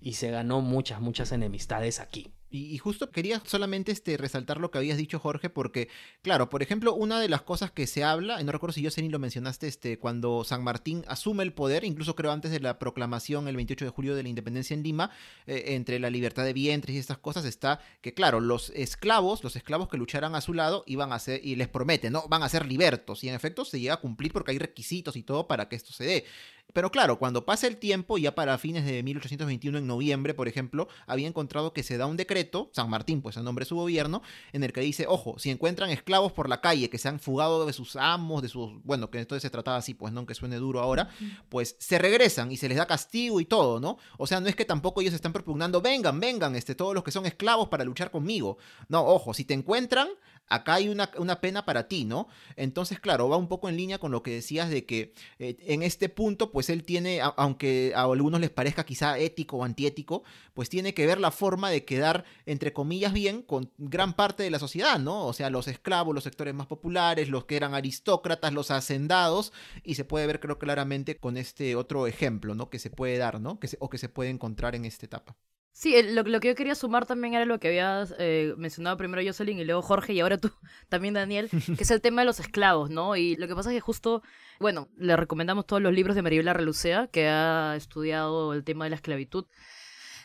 y 0.00 0.14
se 0.14 0.30
ganó 0.30 0.60
muchas, 0.60 1.00
muchas 1.00 1.32
enemistades 1.32 2.00
aquí. 2.00 2.32
Y, 2.56 2.78
justo 2.78 3.10
quería 3.10 3.42
solamente 3.44 3.90
este, 3.90 4.16
resaltar 4.16 4.60
lo 4.60 4.70
que 4.70 4.78
habías 4.78 4.96
dicho, 4.96 5.18
Jorge, 5.18 5.50
porque, 5.50 5.88
claro, 6.22 6.48
por 6.50 6.62
ejemplo, 6.62 6.94
una 6.94 7.18
de 7.18 7.28
las 7.28 7.42
cosas 7.42 7.72
que 7.72 7.88
se 7.88 8.04
habla, 8.04 8.40
no 8.44 8.52
recuerdo 8.52 8.74
si 8.74 8.80
yo 8.80 8.92
sé 8.92 9.02
ni 9.02 9.08
lo 9.08 9.18
mencionaste, 9.18 9.66
este, 9.66 9.98
cuando 9.98 10.44
San 10.44 10.62
Martín 10.62 11.04
asume 11.08 11.42
el 11.42 11.52
poder, 11.52 11.82
incluso 11.82 12.14
creo 12.14 12.30
antes 12.30 12.52
de 12.52 12.60
la 12.60 12.78
proclamación 12.78 13.48
el 13.48 13.56
28 13.56 13.86
de 13.86 13.90
julio 13.90 14.14
de 14.14 14.22
la 14.22 14.28
independencia 14.28 14.72
en 14.72 14.84
Lima, 14.84 15.10
eh, 15.48 15.64
entre 15.74 15.98
la 15.98 16.10
libertad 16.10 16.44
de 16.44 16.52
vientres 16.52 16.94
y 16.94 17.00
estas 17.00 17.18
cosas, 17.18 17.44
está 17.44 17.80
que, 18.00 18.14
claro, 18.14 18.38
los 18.38 18.70
esclavos, 18.70 19.42
los 19.42 19.56
esclavos 19.56 19.88
que 19.88 19.96
lucharan 19.96 20.36
a 20.36 20.40
su 20.40 20.54
lado, 20.54 20.84
iban 20.86 21.12
a 21.12 21.18
ser, 21.18 21.44
y 21.44 21.56
les 21.56 21.66
promete, 21.66 22.08
¿no? 22.08 22.28
Van 22.34 22.42
a 22.42 22.48
ser 22.48 22.66
libertos, 22.66 23.22
y 23.22 23.28
en 23.28 23.36
efecto 23.36 23.64
se 23.64 23.78
llega 23.78 23.94
a 23.94 23.98
cumplir 23.98 24.32
porque 24.32 24.50
hay 24.50 24.58
requisitos 24.58 25.14
y 25.14 25.22
todo 25.22 25.46
para 25.46 25.68
que 25.68 25.76
esto 25.76 25.92
se 25.92 26.02
dé. 26.02 26.24
Pero 26.72 26.90
claro, 26.90 27.20
cuando 27.20 27.44
pasa 27.44 27.68
el 27.68 27.76
tiempo, 27.76 28.18
ya 28.18 28.34
para 28.34 28.58
fines 28.58 28.84
de 28.84 29.02
1821, 29.04 29.78
en 29.78 29.86
noviembre, 29.86 30.34
por 30.34 30.48
ejemplo, 30.48 30.88
había 31.06 31.28
encontrado 31.28 31.72
que 31.72 31.84
se 31.84 31.96
da 31.98 32.06
un 32.06 32.16
decreto, 32.16 32.68
San 32.72 32.90
Martín, 32.90 33.22
pues 33.22 33.36
en 33.36 33.44
nombre 33.44 33.64
de 33.64 33.68
su 33.68 33.76
gobierno, 33.76 34.22
en 34.52 34.64
el 34.64 34.72
que 34.72 34.80
dice, 34.80 35.06
ojo, 35.06 35.38
si 35.38 35.50
encuentran 35.50 35.90
esclavos 35.90 36.32
por 36.32 36.48
la 36.48 36.60
calle 36.60 36.90
que 36.90 36.98
se 36.98 37.08
han 37.08 37.20
fugado 37.20 37.64
de 37.64 37.72
sus 37.72 37.94
amos, 37.94 38.42
de 38.42 38.48
sus, 38.48 38.82
bueno, 38.82 39.08
que 39.08 39.20
entonces 39.20 39.42
se 39.42 39.50
trataba 39.50 39.76
así, 39.76 39.94
pues 39.94 40.12
no, 40.12 40.18
aunque 40.20 40.34
suene 40.34 40.56
duro 40.56 40.80
ahora, 40.80 41.10
pues 41.48 41.76
se 41.78 41.96
regresan 41.98 42.50
y 42.50 42.56
se 42.56 42.68
les 42.68 42.76
da 42.76 42.86
castigo 42.86 43.40
y 43.40 43.44
todo, 43.44 43.78
¿no? 43.78 43.98
O 44.18 44.26
sea, 44.26 44.40
no 44.40 44.48
es 44.48 44.56
que 44.56 44.64
tampoco 44.64 45.00
ellos 45.00 45.14
están 45.14 45.32
propugnando, 45.32 45.80
vengan, 45.80 46.18
vengan, 46.18 46.56
este, 46.56 46.74
todos 46.74 46.92
los 46.92 47.04
que 47.04 47.12
son 47.12 47.24
esclavos 47.24 47.68
para 47.68 47.84
luchar 47.84 48.10
conmigo. 48.10 48.58
No, 48.88 49.06
ojo, 49.06 49.32
si 49.32 49.44
te 49.44 49.54
encuentran, 49.54 50.08
acá 50.48 50.74
hay 50.74 50.88
una, 50.88 51.40
pena 51.40 51.64
para 51.64 51.88
ti, 51.88 52.04
¿no? 52.04 52.28
Entonces, 52.56 53.00
claro, 53.00 53.28
va 53.28 53.36
un 53.36 53.48
poco 53.48 53.68
en 53.68 53.76
línea 53.76 53.98
con 53.98 54.12
lo 54.12 54.22
que 54.22 54.32
decías 54.32 54.70
de 54.70 54.84
que 54.84 55.12
eh, 55.38 55.56
en 55.60 55.82
este 55.82 56.08
punto, 56.08 56.50
pues 56.52 56.70
él 56.70 56.84
tiene, 56.84 57.20
aunque 57.36 57.92
a 57.94 58.02
algunos 58.02 58.40
les 58.40 58.50
parezca 58.50 58.84
quizá 58.84 59.18
ético 59.18 59.58
o 59.58 59.64
antiético, 59.64 60.22
pues 60.52 60.68
tiene 60.68 60.94
que 60.94 61.06
ver 61.06 61.20
la 61.20 61.30
forma 61.30 61.70
de 61.70 61.84
quedar, 61.84 62.24
entre 62.46 62.72
comillas, 62.72 63.12
bien 63.12 63.42
con 63.42 63.70
gran 63.78 64.14
parte 64.14 64.42
de 64.42 64.50
la 64.50 64.58
sociedad, 64.58 64.98
¿no? 64.98 65.26
O 65.26 65.32
sea, 65.32 65.50
los 65.50 65.68
esclavos, 65.68 66.14
los 66.14 66.24
sectores 66.24 66.54
más 66.54 66.66
populares, 66.66 67.28
los 67.28 67.44
que 67.44 67.56
eran 67.56 67.74
aristócratas, 67.74 68.52
los 68.52 68.70
hacendados, 68.70 69.52
y 69.82 69.94
se 69.96 70.04
puede 70.04 70.26
ver, 70.26 70.40
creo 70.40 70.58
claramente, 70.58 71.16
con 71.16 71.36
este 71.36 71.76
otro 71.76 72.06
ejemplo, 72.06 72.54
¿no? 72.54 72.70
Que 72.70 72.78
se 72.78 72.90
puede 72.90 73.18
dar, 73.18 73.40
¿no? 73.40 73.58
Que 73.58 73.68
o 73.80 73.88
que 73.90 73.98
se 73.98 74.08
puede 74.08 74.30
encontrar 74.30 74.74
en 74.74 74.84
esta 74.84 75.06
etapa. 75.06 75.36
Sí, 75.76 76.00
lo, 76.04 76.22
que 76.22 76.48
yo 76.48 76.54
quería 76.54 76.76
sumar 76.76 77.04
también 77.04 77.34
era 77.34 77.46
lo 77.46 77.58
que 77.58 77.66
habías 77.66 78.14
eh, 78.20 78.54
mencionado 78.56 78.96
primero 78.96 79.20
Jocelyn 79.26 79.58
y 79.58 79.64
luego 79.64 79.82
Jorge 79.82 80.12
y 80.12 80.20
ahora 80.20 80.38
tú 80.38 80.52
también 80.88 81.14
Daniel, 81.14 81.50
que 81.50 81.82
es 81.82 81.90
el 81.90 82.00
tema 82.00 82.22
de 82.22 82.26
los 82.26 82.38
esclavos, 82.38 82.90
¿no? 82.90 83.16
Y 83.16 83.34
lo 83.34 83.48
que 83.48 83.56
pasa 83.56 83.70
es 83.70 83.74
que 83.74 83.80
justo, 83.80 84.22
bueno, 84.60 84.88
le 84.96 85.16
recomendamos 85.16 85.66
todos 85.66 85.82
los 85.82 85.92
libros 85.92 86.14
de 86.14 86.22
Maribela 86.22 86.52
Relucea, 86.52 87.08
que 87.08 87.26
ha 87.26 87.74
estudiado 87.74 88.52
el 88.54 88.62
tema 88.62 88.84
de 88.84 88.90
la 88.90 88.96
esclavitud. 88.96 89.46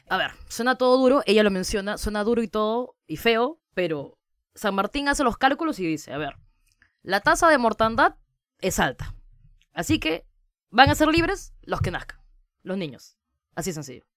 A 0.08 0.18
ver, 0.18 0.34
suena 0.50 0.76
todo 0.76 0.96
duro, 1.00 1.24
ella 1.26 1.42
lo 1.42 1.50
menciona, 1.50 1.98
suena 1.98 2.24
duro 2.24 2.44
y 2.44 2.48
todo, 2.48 2.96
y 3.08 3.18
feo, 3.18 3.60
pero 3.74 4.20
San 4.54 4.76
Martín 4.76 5.10
hace 5.10 5.24
los 5.24 5.38
cálculos 5.38 5.80
y 5.80 5.88
dice, 5.88 6.14
a 6.14 6.20
ver, 6.20 6.36
la 7.02 7.22
tasa 7.22 7.50
de 7.50 7.58
mortandad 7.58 8.18
es 8.62 8.80
alta, 8.80 9.16
así 9.74 10.00
que 10.00 10.28
van 10.70 10.92
a 10.92 10.96
ser 10.96 11.08
libres 11.08 11.56
los 11.64 11.82
que 11.82 11.90
nazcan, 11.90 12.20
los 12.62 12.78
niños, 12.78 13.18
así 13.56 13.74
sencillo. 13.74 14.09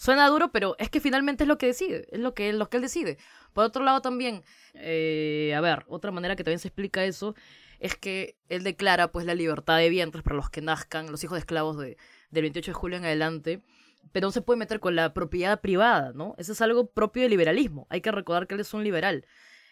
Suena 0.00 0.26
duro, 0.28 0.50
pero 0.50 0.76
es 0.78 0.88
que 0.88 0.98
finalmente 0.98 1.44
es 1.44 1.48
lo 1.48 1.58
que 1.58 1.66
decide, 1.66 2.08
es 2.10 2.20
lo 2.20 2.32
que, 2.32 2.54
lo 2.54 2.70
que 2.70 2.78
él 2.78 2.82
decide. 2.82 3.18
Por 3.52 3.66
otro 3.66 3.84
lado 3.84 4.00
también, 4.00 4.42
eh, 4.72 5.52
a 5.54 5.60
ver, 5.60 5.84
otra 5.88 6.10
manera 6.10 6.36
que 6.36 6.42
también 6.42 6.58
se 6.58 6.68
explica 6.68 7.04
eso 7.04 7.34
es 7.80 7.96
que 7.96 8.38
él 8.48 8.62
declara 8.62 9.12
pues 9.12 9.26
la 9.26 9.34
libertad 9.34 9.76
de 9.76 9.90
vientres 9.90 10.24
para 10.24 10.36
los 10.36 10.48
que 10.48 10.62
nazcan, 10.62 11.10
los 11.10 11.22
hijos 11.22 11.36
de 11.36 11.40
esclavos 11.40 11.76
de, 11.76 11.98
del 12.30 12.44
28 12.44 12.70
de 12.70 12.74
julio 12.74 12.96
en 12.96 13.04
adelante, 13.04 13.62
pero 14.10 14.28
no 14.28 14.32
se 14.32 14.40
puede 14.40 14.58
meter 14.58 14.80
con 14.80 14.96
la 14.96 15.12
propiedad 15.12 15.60
privada, 15.60 16.12
¿no? 16.14 16.34
Eso 16.38 16.52
es 16.52 16.62
algo 16.62 16.90
propio 16.90 17.24
del 17.24 17.32
liberalismo. 17.32 17.86
Hay 17.90 18.00
que 18.00 18.10
recordar 18.10 18.46
que 18.46 18.54
él 18.54 18.60
es 18.60 18.72
un 18.72 18.82
liberal. 18.82 19.26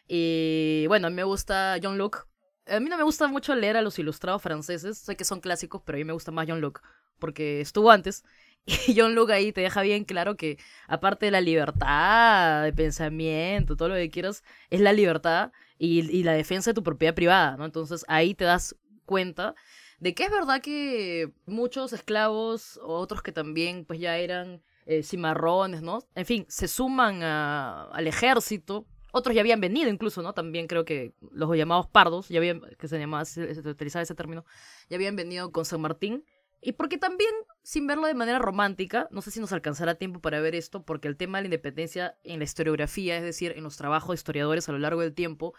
Y 0.07 0.85
bueno, 0.89 1.07
a 1.07 1.11
mí 1.11 1.17
me 1.17 1.25
gusta 1.25 1.79
John 1.83 1.97
Locke. 1.97 2.27
A 2.67 2.81
mí 2.81 2.91
no 2.91 2.99
me 2.99 3.03
gusta 3.03 3.29
mucho 3.29 3.55
leer 3.55 3.79
a 3.79 3.83
los 3.83 3.99
ilustrados 3.99 4.43
franceses, 4.43 4.99
sé 4.99 5.17
que 5.17 5.25
son 5.25 5.41
clásicos, 5.41 5.81
pero 5.87 5.97
a 5.97 6.01
mí 6.01 6.05
me 6.05 6.13
gusta 6.13 6.33
más 6.33 6.47
John 6.47 6.61
Locke 6.61 6.83
porque 7.19 7.61
estuvo 7.61 7.91
antes. 7.91 8.25
Y 8.69 8.95
John 8.97 9.15
Luke 9.15 9.33
ahí 9.33 9.53
te 9.53 9.63
deja 9.63 9.81
bien 9.83 10.05
claro 10.05 10.37
que, 10.37 10.59
aparte 10.87 11.27
de 11.27 11.33
la 11.33 11.41
libertad 11.41 12.65
de 12.65 12.73
pensamiento, 12.73 13.77
todo 13.77 13.89
lo 13.89 13.95
que 13.95 14.11
quieras, 14.11 14.45
es 14.69 14.81
la 14.81 14.93
libertad 14.93 15.53
y, 15.79 16.01
y 16.11 16.23
la 16.23 16.33
defensa 16.33 16.71
de 16.71 16.75
tu 16.75 16.83
propiedad 16.83 17.15
privada, 17.15 17.57
¿no? 17.57 17.65
Entonces 17.65 18.05
ahí 18.09 18.35
te 18.35 18.45
das 18.45 18.77
cuenta 19.07 19.55
de 20.01 20.15
que 20.15 20.25
es 20.25 20.31
verdad 20.31 20.61
que 20.61 21.33
muchos 21.47 21.93
esclavos, 21.93 22.79
otros 22.83 23.23
que 23.23 23.33
también 23.33 23.85
pues 23.85 23.99
ya 24.01 24.19
eran 24.19 24.63
eh, 24.87 25.03
cimarrones, 25.03 25.83
¿no? 25.83 26.01
En 26.15 26.27
fin, 26.27 26.47
se 26.49 26.69
suman 26.69 27.23
al 27.23 28.07
ejército. 28.07 28.87
Otros 29.11 29.35
ya 29.35 29.41
habían 29.41 29.61
venido 29.61 29.89
incluso, 29.89 30.23
¿no? 30.23 30.35
También 30.35 30.67
creo 30.67 30.85
que 30.85 31.15
los 31.33 31.57
llamados 31.57 31.87
pardos, 31.87 32.29
ya 32.29 32.41
que 32.41 32.89
se 32.89 32.99
llamaba, 32.99 33.25
se 33.25 33.55
se 33.55 33.69
utilizaba 33.69 34.03
ese 34.03 34.15
término, 34.15 34.45
ya 34.91 34.97
habían 34.97 35.17
venido 35.17 35.51
con 35.51 35.65
San 35.65 35.81
Martín. 35.81 36.25
Y 36.61 36.73
porque 36.73 36.99
también, 36.99 37.31
sin 37.63 37.87
verlo 37.87 38.09
de 38.09 38.15
manera 38.15 38.41
romántica, 38.41 39.07
no 39.13 39.23
sé 39.23 39.31
si 39.31 39.39
nos 39.39 39.53
alcanzará 39.53 39.95
tiempo 39.95 40.21
para 40.21 40.41
ver 40.41 40.57
esto, 40.57 40.85
porque 40.85 41.07
el 41.07 41.17
tema 41.17 41.39
de 41.39 41.43
la 41.43 41.47
independencia 41.47 42.19
en 42.25 42.39
la 42.39 42.45
historiografía, 42.45 43.17
es 43.17 43.23
decir, 43.23 43.53
en 43.57 43.63
los 43.63 43.77
trabajos 43.77 44.09
de 44.09 44.15
historiadores 44.15 44.69
a 44.69 44.73
lo 44.73 44.79
largo 44.79 45.01
del 45.01 45.15
tiempo, 45.15 45.55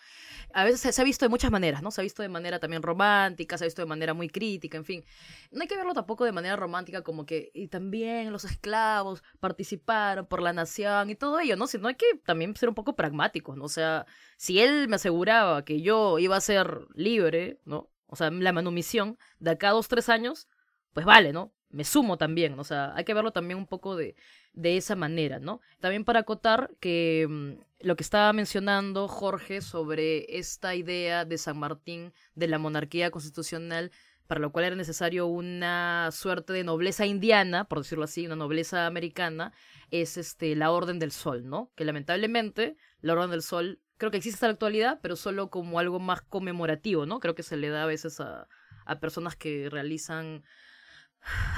a 0.54 0.66
veces 0.66 0.94
se, 0.94 1.02
ha 1.02 1.06
visto 1.06 1.24
de 1.24 1.30
muchas 1.30 1.52
maneras, 1.52 1.82
¿no? 1.82 1.92
Se 1.92 2.02
ha 2.02 2.04
visto 2.04 2.22
de 2.22 2.28
manera 2.28 2.60
también 2.60 2.84
romántica, 2.84 3.58
se 3.58 3.64
ha 3.64 3.68
visto 3.68 3.82
de 3.82 3.86
manera 3.86 4.14
muy 4.14 4.28
crítica, 4.28 4.78
en 4.78 4.84
fin. 4.84 5.06
No 5.52 5.62
hay 5.62 5.68
que 5.70 5.78
verlo 5.78 5.94
tampoco 5.94 6.26
de 6.26 6.34
manera 6.34 6.58
romántica 6.58 7.02
como 7.02 7.26
que, 7.26 7.50
y 7.54 7.70
también 7.70 8.34
los 8.34 8.44
esclavos 8.44 9.24
participaron 9.40 10.26
por 10.26 10.42
la 10.42 10.52
nación 10.52 11.10
y 11.10 11.16
todo 11.16 11.40
ello, 11.40 11.56
¿no? 11.56 11.68
Sino 11.68 11.88
hay 11.88 11.96
que 11.96 12.18
también 12.26 12.54
ser 12.58 12.68
un 12.68 12.76
poco 12.76 12.98
pragmáticos, 12.98 13.56
¿no? 13.56 13.64
O 13.64 13.70
sea, 13.70 14.06
si 14.36 14.60
él 14.60 14.90
me 14.90 14.98
aseguraba 14.98 15.64
que 15.64 15.82
yo 15.82 16.20
iba 16.20 16.36
a 16.36 16.42
ser 16.42 16.88
libre, 16.94 17.62
¿no? 17.64 17.90
O 18.08 18.16
sea, 18.18 18.32
la 18.32 18.52
manumisión 18.52 19.18
de 19.40 19.52
acá 19.52 19.70
a 19.70 19.74
dos, 19.74 19.88
tres 19.88 20.10
años, 20.10 20.50
pues 20.94 21.06
vale, 21.06 21.34
¿no? 21.34 21.54
Me 21.70 21.84
sumo 21.84 22.18
también, 22.18 22.60
o 22.60 22.64
sea, 22.64 22.94
hay 22.96 23.04
que 23.04 23.14
verlo 23.14 23.32
también 23.32 23.60
un 23.60 23.68
poco 23.68 23.96
de, 23.96 24.16
de 24.54 24.78
esa 24.78 24.96
manera, 24.96 25.40
¿no? 25.40 25.62
También 25.80 26.04
para 26.04 26.22
acotar 26.22 26.72
que 26.80 27.28
mm, 27.30 27.52
lo 27.82 27.96
que 27.96 28.04
estaba 28.04 28.34
mencionando 28.34 29.08
Jorge 29.08 29.62
sobre 29.62 30.38
esta 30.38 30.76
idea 30.76 31.26
de 31.26 31.38
San 31.38 31.58
Martín 31.60 32.14
de 32.36 32.48
la 32.48 32.58
monarquía 32.58 33.12
constitucional, 33.12 33.92
para 34.28 34.42
lo 34.42 34.52
cual 34.52 34.66
era 34.66 34.76
necesario 34.76 35.28
una 35.28 36.10
suerte 36.12 36.54
de 36.54 36.64
nobleza 36.64 37.06
indiana, 37.06 37.66
por 37.66 37.80
decirlo 37.80 38.04
así, 38.04 38.26
una 38.26 38.36
nobleza 38.36 38.86
americana, 38.86 39.54
es 39.92 40.18
este 40.18 40.56
la 40.56 40.72
Orden 40.72 41.00
del 41.00 41.12
Sol, 41.12 41.48
¿no? 41.48 41.72
Que 41.76 41.86
lamentablemente 41.86 42.78
la 43.02 43.14
Orden 43.14 43.32
del 43.32 43.42
Sol 43.42 43.80
creo 43.98 44.12
que 44.12 44.18
existe 44.18 44.36
hasta 44.38 44.48
la 44.48 44.54
actualidad, 44.54 45.00
pero 45.02 45.16
solo 45.16 45.50
como 45.50 45.80
algo 45.80 46.00
más 46.00 46.22
conmemorativo, 46.22 47.06
¿no? 47.06 47.20
Creo 47.20 47.36
que 47.36 47.44
se 47.44 47.58
le 47.58 47.70
da 47.70 47.84
a 47.84 47.88
veces 47.88 48.20
a, 48.20 48.48
a 48.86 49.00
personas 49.00 49.36
que 49.36 49.70
realizan 49.70 50.44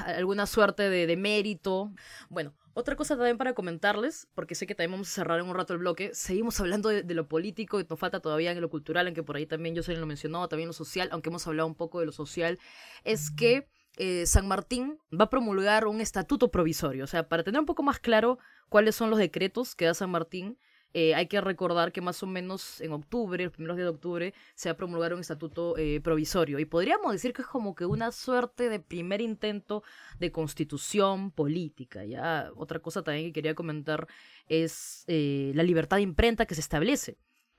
alguna 0.06 0.46
suerte 0.46 0.88
de, 0.90 1.06
de 1.06 1.16
mérito. 1.16 1.92
Bueno, 2.28 2.54
otra 2.74 2.96
cosa 2.96 3.16
también 3.16 3.36
para 3.36 3.52
comentarles, 3.54 4.28
porque 4.34 4.54
sé 4.54 4.66
que 4.66 4.74
también 4.74 4.92
vamos 4.92 5.08
a 5.08 5.12
cerrar 5.12 5.40
en 5.40 5.46
un 5.46 5.54
rato 5.54 5.74
el 5.74 5.78
bloque, 5.78 6.10
seguimos 6.14 6.58
hablando 6.60 6.88
de, 6.88 7.02
de 7.02 7.14
lo 7.14 7.28
político 7.28 7.80
y 7.80 7.86
nos 7.88 7.98
falta 7.98 8.20
todavía 8.20 8.52
en 8.52 8.60
lo 8.60 8.70
cultural, 8.70 9.06
aunque 9.06 9.22
por 9.22 9.36
ahí 9.36 9.46
también 9.46 9.74
yo 9.74 9.82
se 9.82 9.94
lo 9.94 10.06
mencionó, 10.06 10.48
también 10.48 10.68
lo 10.68 10.72
social, 10.72 11.08
aunque 11.12 11.28
hemos 11.28 11.46
hablado 11.46 11.66
un 11.66 11.74
poco 11.74 12.00
de 12.00 12.06
lo 12.06 12.12
social, 12.12 12.58
es 13.04 13.30
que 13.30 13.68
eh, 13.98 14.24
San 14.24 14.48
Martín 14.48 14.98
va 15.12 15.24
a 15.24 15.30
promulgar 15.30 15.86
un 15.86 16.00
estatuto 16.00 16.50
provisorio, 16.50 17.04
o 17.04 17.06
sea, 17.06 17.28
para 17.28 17.42
tener 17.42 17.60
un 17.60 17.66
poco 17.66 17.82
más 17.82 17.98
claro 17.98 18.38
cuáles 18.70 18.94
son 18.96 19.10
los 19.10 19.18
decretos 19.18 19.74
que 19.74 19.84
da 19.84 19.92
San 19.92 20.10
Martín, 20.10 20.58
eh, 20.94 21.14
hay 21.14 21.26
que 21.26 21.40
recordar 21.40 21.90
que 21.90 22.00
más 22.00 22.22
o 22.22 22.26
menos 22.26 22.80
en 22.80 22.92
octubre, 22.92 23.42
los 23.42 23.52
primeros 23.52 23.76
días 23.76 23.86
de 23.86 23.94
octubre, 23.94 24.34
se 24.54 24.68
va 24.68 24.74
a 24.74 24.76
promulgar 24.76 25.14
un 25.14 25.20
estatuto 25.20 25.76
eh, 25.78 26.00
provisorio. 26.02 26.58
Y 26.58 26.66
podríamos 26.66 27.12
decir 27.12 27.32
que 27.32 27.42
es 27.42 27.48
como 27.48 27.74
que 27.74 27.86
una 27.86 28.12
suerte 28.12 28.68
de 28.68 28.78
primer 28.78 29.20
intento 29.20 29.82
de 30.18 30.30
constitución 30.30 31.30
política. 31.30 32.04
¿ya? 32.04 32.50
Otra 32.56 32.80
cosa 32.80 33.02
también 33.02 33.26
que 33.26 33.32
quería 33.32 33.54
comentar 33.54 34.06
es 34.48 35.04
eh, 35.06 35.52
la 35.54 35.62
libertad 35.62 35.96
de 35.96 36.02
imprenta 36.02 36.46
que 36.46 36.54
se 36.54 36.60
establece. 36.60 37.16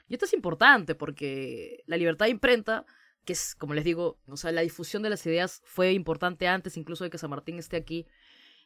Y 0.08 0.14
esto 0.14 0.26
es 0.26 0.34
importante 0.34 0.94
porque 0.94 1.84
la 1.88 1.98
libertad 1.98 2.26
de 2.28 2.32
imprenta, 2.32 2.86
que 3.26 3.34
es, 3.34 3.56
como 3.56 3.74
les 3.74 3.84
digo, 3.84 4.20
o 4.28 4.38
sea, 4.38 4.52
la 4.52 4.62
difusión 4.62 5.02
de 5.02 5.10
las 5.10 5.26
ideas 5.26 5.62
fue 5.66 5.94
importante 5.94 6.48
antes 6.48 6.78
incluso 6.78 7.04
de 7.04 7.10
que 7.10 7.18
San 7.18 7.32
Martín 7.32 7.58
esté 7.58 7.78
aquí 7.78 8.06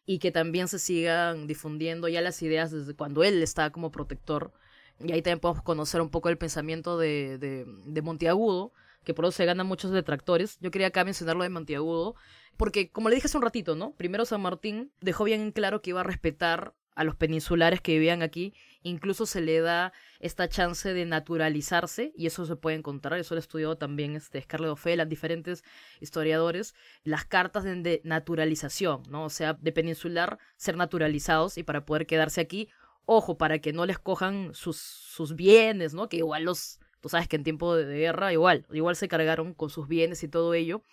y 0.07 0.19
que 0.19 0.31
también 0.31 0.69
se 0.69 0.79
sigan 0.79 1.45
difundiendo 1.47 2.07
ya 2.07 2.21
las 2.21 2.41
ideas 2.41 2.71
desde 2.71 2.95
cuando 2.95 3.25
él 3.25 3.43
está 3.43 3.69
como 3.71 3.91
protector. 3.91 4.53
Y 4.99 5.11
ahí 5.11 5.21
también 5.21 5.41
podemos 5.41 5.61
conocer 5.61 5.99
un 6.01 6.09
poco 6.09 6.29
el 6.29 6.37
pensamiento 6.37 6.97
de, 6.97 7.37
de, 7.37 7.65
de 7.67 8.01
Monteagudo, 8.01 8.71
que 9.03 9.13
por 9.13 9.25
eso 9.25 9.33
se 9.33 9.45
ganan 9.45 9.67
muchos 9.67 9.91
detractores. 9.91 10.57
Yo 10.61 10.71
quería 10.71 10.87
acá 10.87 11.03
mencionar 11.03 11.35
lo 11.35 11.43
de 11.43 11.49
Monteagudo, 11.49 12.15
porque 12.55 12.89
como 12.89 13.09
le 13.09 13.15
dije 13.15 13.27
hace 13.27 13.37
un 13.37 13.43
ratito, 13.43 13.75
¿no? 13.75 13.91
Primero 13.95 14.25
San 14.25 14.41
Martín 14.41 14.91
dejó 15.01 15.25
bien 15.25 15.41
en 15.41 15.51
claro 15.51 15.81
que 15.81 15.89
iba 15.89 15.99
a 15.99 16.05
respetar 16.05 16.73
a 16.95 17.03
los 17.03 17.17
peninsulares 17.17 17.81
que 17.81 17.91
vivían 17.91 18.23
aquí, 18.23 18.53
incluso 18.83 19.25
se 19.25 19.41
le 19.41 19.59
da 19.59 19.93
esta 20.19 20.47
chance 20.47 20.93
de 20.93 21.05
naturalizarse, 21.05 22.13
y 22.15 22.27
eso 22.27 22.45
se 22.45 22.55
puede 22.55 22.77
encontrar, 22.77 23.19
eso 23.19 23.35
lo 23.35 23.39
ha 23.39 23.41
estudiado 23.41 23.77
también 23.77 24.15
este 24.15 24.41
Scarlett 24.41 24.71
O'Fellan, 24.71 25.09
diferentes 25.09 25.63
historiadores, 25.99 26.75
las 27.03 27.25
cartas 27.25 27.63
de, 27.63 28.01
naturalización, 28.03 29.03
¿no? 29.09 29.25
O 29.25 29.29
sea, 29.29 29.53
de 29.53 29.71
peninsular 29.71 30.39
ser 30.55 30.77
naturalizados 30.77 31.57
y 31.57 31.63
para 31.63 31.85
poder 31.85 32.05
quedarse 32.05 32.41
aquí, 32.41 32.69
ojo, 33.05 33.37
para 33.37 33.59
que 33.59 33.73
no 33.73 33.85
les 33.85 33.99
cojan 33.99 34.53
sus, 34.53 34.77
sus 34.77 35.35
bienes, 35.35 35.93
¿no? 35.93 36.09
Que 36.09 36.17
igual 36.17 36.43
los, 36.43 36.79
tú 37.01 37.09
sabes 37.09 37.27
que 37.27 37.35
en 37.35 37.43
tiempo 37.43 37.75
de 37.75 37.97
guerra 37.97 38.33
igual, 38.33 38.65
igual 38.71 38.95
se 38.95 39.07
cargaron 39.07 39.53
con 39.53 39.69
sus 39.69 39.87
bienes 39.87 40.23
y 40.23 40.27
todo 40.27 40.53
ello. 40.53 40.83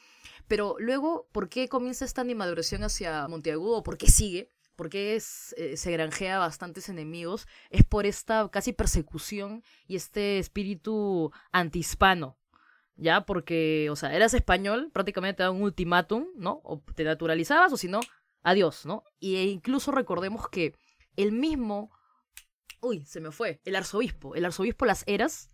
Pero 0.47 0.77
luego, 0.79 1.27
¿por 1.33 1.49
qué 1.49 1.69
comienza 1.69 2.05
esta 2.05 2.21
animaduración 2.21 2.85
hacia 2.85 3.27
Monteagudo? 3.29 3.83
¿Por 3.83 3.97
qué 3.99 4.09
sigue? 4.09 4.51
¿Por 4.77 4.91
qué 4.91 5.15
es, 5.17 5.55
eh, 5.59 5.77
se 5.77 5.93
granjea 5.93 6.39
bastantes 6.39 6.89
enemigos? 6.89 7.47
Es 7.71 7.85
por 7.85 8.07
esta 8.07 8.49
casi 8.51 8.73
persecución 8.73 9.63
y 9.87 9.97
este 9.97 10.39
espíritu 10.39 11.33
antihispano. 11.53 12.39
¿Ya? 12.97 13.23
Porque, 13.23 13.89
o 13.91 13.97
sea, 13.97 14.15
eras 14.15 14.35
español, 14.35 14.91
prácticamente 14.93 15.39
te 15.39 15.43
daban 15.43 15.57
un 15.57 15.65
ultimátum, 15.65 16.27
¿no? 16.37 16.61
O 16.63 16.81
te 16.95 17.03
naturalizabas 17.03 17.73
o 17.73 17.77
si 17.77 17.89
no, 17.89 17.99
adiós, 18.45 18.87
¿no? 18.87 19.03
Y 19.19 19.37
e 19.37 19.45
incluso 19.47 19.91
recordemos 19.91 20.49
que 20.49 20.77
el 21.17 21.33
mismo 21.33 21.91
uy, 22.85 23.05
se 23.05 23.21
me 23.21 23.33
fue, 23.33 23.61
el 23.65 23.77
arzobispo, 23.77 24.35
el 24.35 24.45
arzobispo 24.45 24.85
Las 24.85 25.05
Heras, 25.07 25.51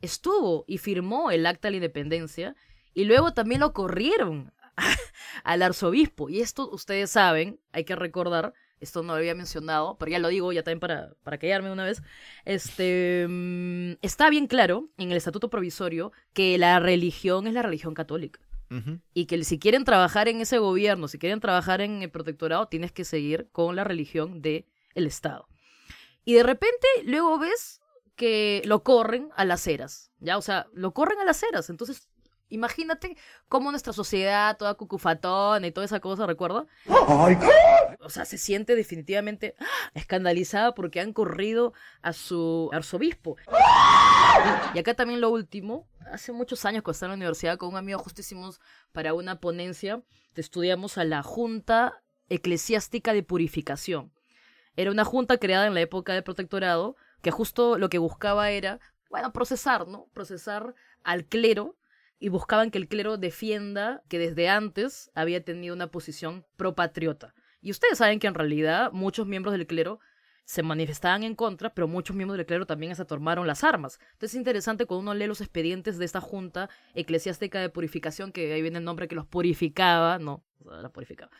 estuvo 0.00 0.64
y 0.66 0.78
firmó 0.78 1.30
el 1.30 1.44
acta 1.44 1.68
de 1.68 1.72
la 1.72 1.76
independencia 1.78 2.54
y 2.94 3.04
luego 3.04 3.32
también 3.34 3.60
lo 3.60 3.72
corrieron 3.72 4.52
al 5.44 5.62
arzobispo. 5.62 6.28
Y 6.28 6.40
esto 6.40 6.68
ustedes 6.70 7.10
saben, 7.10 7.60
hay 7.72 7.84
que 7.84 7.96
recordar, 7.96 8.54
esto 8.80 9.02
no 9.02 9.12
lo 9.12 9.18
había 9.18 9.34
mencionado, 9.34 9.96
pero 9.98 10.10
ya 10.10 10.18
lo 10.18 10.28
digo 10.28 10.52
ya 10.52 10.62
también 10.62 10.80
para, 10.80 11.14
para 11.22 11.38
callarme 11.38 11.72
una 11.72 11.84
vez, 11.84 12.02
este, 12.44 13.26
mm, 13.28 13.98
está 14.02 14.30
bien 14.30 14.46
claro 14.46 14.88
en 14.98 15.10
el 15.10 15.16
estatuto 15.16 15.50
provisorio 15.50 16.12
que 16.32 16.58
la 16.58 16.78
religión 16.78 17.46
es 17.46 17.54
la 17.54 17.62
religión 17.62 17.94
católica. 17.94 18.40
Y 19.14 19.24
que 19.24 19.42
si 19.44 19.58
quieren 19.58 19.84
trabajar 19.84 20.28
en 20.28 20.42
ese 20.42 20.58
gobierno, 20.58 21.08
si 21.08 21.18
quieren 21.18 21.40
trabajar 21.40 21.80
en 21.80 22.02
el 22.02 22.10
protectorado, 22.10 22.68
tienes 22.68 22.92
que 22.92 23.06
seguir 23.06 23.48
con 23.50 23.76
la 23.76 23.82
religión 23.82 24.42
del 24.42 24.66
el 24.94 25.06
Estado. 25.06 25.48
Y 26.26 26.34
de 26.34 26.42
repente 26.42 26.86
luego 27.04 27.38
ves 27.38 27.80
que 28.14 28.60
lo 28.66 28.82
corren 28.82 29.30
a 29.36 29.46
las 29.46 29.66
eras, 29.66 30.10
¿ya? 30.18 30.36
O 30.36 30.42
sea, 30.42 30.66
lo 30.74 30.92
corren 30.92 31.18
a 31.18 31.24
las 31.24 31.42
eras. 31.42 31.70
Entonces, 31.70 32.10
imagínate 32.48 33.16
cómo 33.48 33.70
nuestra 33.70 33.92
sociedad, 33.92 34.56
toda 34.56 34.74
cucufatón 34.74 35.64
y 35.64 35.72
toda 35.72 35.84
esa 35.84 36.00
cosa, 36.00 36.26
¿recuerda? 36.26 36.66
O 38.00 38.10
sea, 38.10 38.24
se 38.24 38.38
siente 38.38 38.74
definitivamente 38.74 39.54
escandalizada 39.94 40.74
porque 40.74 41.00
han 41.00 41.12
corrido 41.12 41.72
a 42.02 42.12
su 42.12 42.70
arzobispo. 42.72 43.36
Y 44.74 44.78
acá 44.78 44.94
también 44.94 45.20
lo 45.20 45.30
último, 45.30 45.88
hace 46.12 46.32
muchos 46.32 46.64
años 46.64 46.82
cuando 46.82 46.94
estaba 46.94 47.12
en 47.12 47.18
la 47.18 47.24
universidad 47.24 47.58
con 47.58 47.70
un 47.70 47.76
amigo 47.76 47.98
justo 47.98 48.20
hicimos 48.20 48.60
para 48.92 49.14
una 49.14 49.40
ponencia, 49.40 50.02
estudiamos 50.34 50.98
a 50.98 51.04
la 51.04 51.22
Junta 51.22 52.02
Eclesiástica 52.28 53.12
de 53.12 53.22
Purificación. 53.22 54.12
Era 54.76 54.90
una 54.90 55.04
junta 55.04 55.38
creada 55.38 55.66
en 55.66 55.74
la 55.74 55.80
época 55.80 56.12
del 56.12 56.22
protectorado 56.22 56.96
que 57.22 57.30
justo 57.30 57.78
lo 57.78 57.88
que 57.88 57.98
buscaba 57.98 58.50
era, 58.50 58.78
bueno, 59.10 59.32
procesar, 59.32 59.88
¿no? 59.88 60.06
Procesar 60.12 60.74
al 61.02 61.24
clero 61.24 61.76
y 62.18 62.28
buscaban 62.28 62.70
que 62.70 62.78
el 62.78 62.88
clero 62.88 63.16
defienda 63.16 64.02
que 64.08 64.18
desde 64.18 64.48
antes 64.48 65.10
había 65.14 65.44
tenido 65.44 65.74
una 65.74 65.90
posición 65.90 66.44
propatriota. 66.56 67.34
Y 67.60 67.70
ustedes 67.70 67.98
saben 67.98 68.18
que 68.18 68.26
en 68.26 68.34
realidad 68.34 68.92
muchos 68.92 69.26
miembros 69.26 69.52
del 69.52 69.66
clero 69.66 70.00
se 70.44 70.62
manifestaban 70.62 71.24
en 71.24 71.34
contra, 71.34 71.74
pero 71.74 71.86
muchos 71.86 72.16
miembros 72.16 72.38
del 72.38 72.46
clero 72.46 72.66
también 72.66 72.92
hasta 72.92 73.04
tomaron 73.04 73.46
las 73.46 73.64
armas. 73.64 73.98
Entonces 74.12 74.30
es 74.30 74.38
interesante 74.38 74.86
cuando 74.86 75.02
uno 75.02 75.14
lee 75.14 75.26
los 75.26 75.42
expedientes 75.42 75.98
de 75.98 76.06
esta 76.06 76.22
junta 76.22 76.70
eclesiástica 76.94 77.60
de 77.60 77.68
purificación, 77.68 78.32
que 78.32 78.52
ahí 78.52 78.62
viene 78.62 78.78
el 78.78 78.84
nombre 78.84 79.08
que 79.08 79.14
los 79.14 79.26
purificaba, 79.26 80.18
no, 80.18 80.42
la 80.64 80.88
purificaba. 80.88 81.30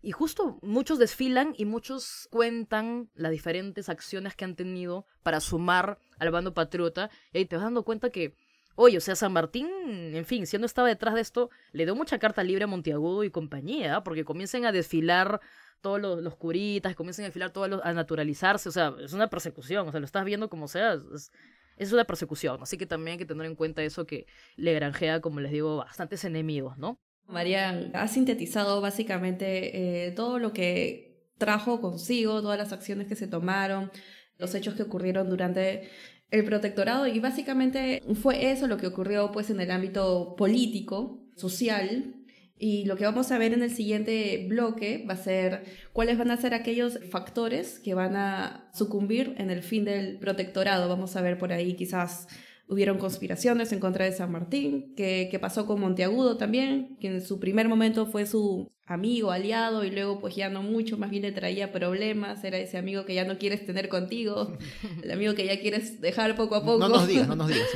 Y 0.00 0.12
justo 0.12 0.60
muchos 0.62 1.00
desfilan 1.00 1.54
y 1.56 1.64
muchos 1.64 2.28
cuentan 2.30 3.10
las 3.14 3.32
diferentes 3.32 3.88
acciones 3.88 4.36
que 4.36 4.44
han 4.44 4.54
tenido 4.54 5.06
para 5.24 5.40
sumar 5.40 5.98
al 6.20 6.30
bando 6.30 6.54
patriota. 6.54 7.10
Y 7.32 7.46
te 7.46 7.56
vas 7.56 7.64
dando 7.64 7.82
cuenta 7.82 8.10
que 8.10 8.36
Oye, 8.76 8.98
o 8.98 9.00
sea, 9.00 9.16
San 9.16 9.32
Martín, 9.32 9.68
en 9.86 10.24
fin, 10.26 10.46
si 10.46 10.58
no 10.58 10.66
estaba 10.66 10.88
detrás 10.88 11.14
de 11.14 11.22
esto, 11.22 11.50
le 11.72 11.84
dio 11.84 11.96
mucha 11.96 12.18
carta 12.18 12.44
libre 12.44 12.64
a 12.64 12.66
Monteagudo 12.66 13.24
y 13.24 13.30
compañía, 13.30 14.04
porque 14.04 14.24
comiencen 14.24 14.66
a 14.66 14.72
desfilar 14.72 15.40
todos 15.80 15.98
los, 16.00 16.36
curitas, 16.36 16.94
comiencen 16.94 17.24
a 17.24 17.28
desfilar 17.28 17.50
todos 17.50 17.70
los, 17.70 17.80
a 17.82 17.92
naturalizarse, 17.94 18.68
o 18.68 18.72
sea, 18.72 18.94
es 19.02 19.14
una 19.14 19.28
persecución, 19.28 19.88
o 19.88 19.90
sea, 19.90 20.00
lo 20.00 20.06
estás 20.06 20.24
viendo 20.24 20.50
como 20.50 20.68
sea, 20.68 20.94
es, 21.14 21.32
es 21.76 21.92
una 21.92 22.04
persecución, 22.04 22.58
así 22.60 22.76
que 22.76 22.86
también 22.86 23.12
hay 23.12 23.18
que 23.18 23.26
tener 23.26 23.46
en 23.46 23.54
cuenta 23.54 23.82
eso 23.82 24.06
que 24.06 24.26
le 24.56 24.74
granjea, 24.74 25.20
como 25.20 25.40
les 25.40 25.52
digo, 25.52 25.78
bastantes 25.78 26.24
enemigos, 26.24 26.76
¿no? 26.76 27.00
María 27.28 27.90
ha 27.94 28.08
sintetizado 28.08 28.80
básicamente 28.80 30.06
eh, 30.06 30.10
todo 30.12 30.38
lo 30.38 30.52
que 30.52 31.30
trajo 31.38 31.80
consigo, 31.80 32.40
todas 32.40 32.58
las 32.58 32.72
acciones 32.72 33.08
que 33.08 33.16
se 33.16 33.26
tomaron, 33.26 33.90
los 34.38 34.54
hechos 34.54 34.74
que 34.74 34.82
ocurrieron 34.82 35.28
durante 35.28 35.90
el 36.30 36.44
protectorado 36.44 37.06
y 37.06 37.20
básicamente 37.20 38.02
fue 38.20 38.50
eso 38.50 38.66
lo 38.66 38.76
que 38.76 38.88
ocurrió 38.88 39.30
pues 39.32 39.50
en 39.50 39.60
el 39.60 39.70
ámbito 39.70 40.34
político, 40.36 41.24
social 41.36 42.14
y 42.58 42.86
lo 42.86 42.96
que 42.96 43.04
vamos 43.04 43.30
a 43.30 43.38
ver 43.38 43.52
en 43.52 43.62
el 43.62 43.70
siguiente 43.70 44.46
bloque 44.48 45.04
va 45.08 45.14
a 45.14 45.18
ser 45.18 45.64
cuáles 45.92 46.16
van 46.16 46.30
a 46.30 46.36
ser 46.36 46.54
aquellos 46.54 46.98
factores 47.10 47.78
que 47.78 47.94
van 47.94 48.16
a 48.16 48.70
sucumbir 48.72 49.34
en 49.36 49.50
el 49.50 49.62
fin 49.62 49.84
del 49.84 50.18
protectorado. 50.18 50.88
Vamos 50.88 51.16
a 51.16 51.22
ver 51.22 51.36
por 51.36 51.52
ahí 51.52 51.74
quizás 51.74 52.28
hubieron 52.68 52.98
conspiraciones 52.98 53.72
en 53.72 53.80
contra 53.80 54.04
de 54.04 54.12
San 54.12 54.32
Martín, 54.32 54.94
que, 54.96 55.36
pasó 55.40 55.66
con 55.66 55.80
Monteagudo 55.80 56.36
también, 56.36 56.96
que 57.00 57.08
en 57.08 57.24
su 57.24 57.38
primer 57.38 57.68
momento 57.68 58.06
fue 58.06 58.26
su 58.26 58.72
amigo, 58.86 59.30
aliado, 59.30 59.84
y 59.84 59.90
luego 59.90 60.20
pues 60.20 60.34
ya 60.36 60.48
no 60.48 60.62
mucho, 60.62 60.98
más 60.98 61.10
bien 61.10 61.22
le 61.22 61.32
traía 61.32 61.72
problemas, 61.72 62.42
era 62.44 62.58
ese 62.58 62.78
amigo 62.78 63.04
que 63.04 63.14
ya 63.14 63.24
no 63.24 63.38
quieres 63.38 63.64
tener 63.66 63.88
contigo, 63.88 64.56
el 65.02 65.10
amigo 65.10 65.34
que 65.34 65.46
ya 65.46 65.60
quieres 65.60 66.00
dejar 66.00 66.36
poco 66.36 66.56
a 66.56 66.64
poco. 66.64 66.78
No 66.78 66.88
nos 66.88 67.06
digas, 67.06 67.28
no 67.28 67.36
nos 67.36 67.48
digas. 67.48 67.68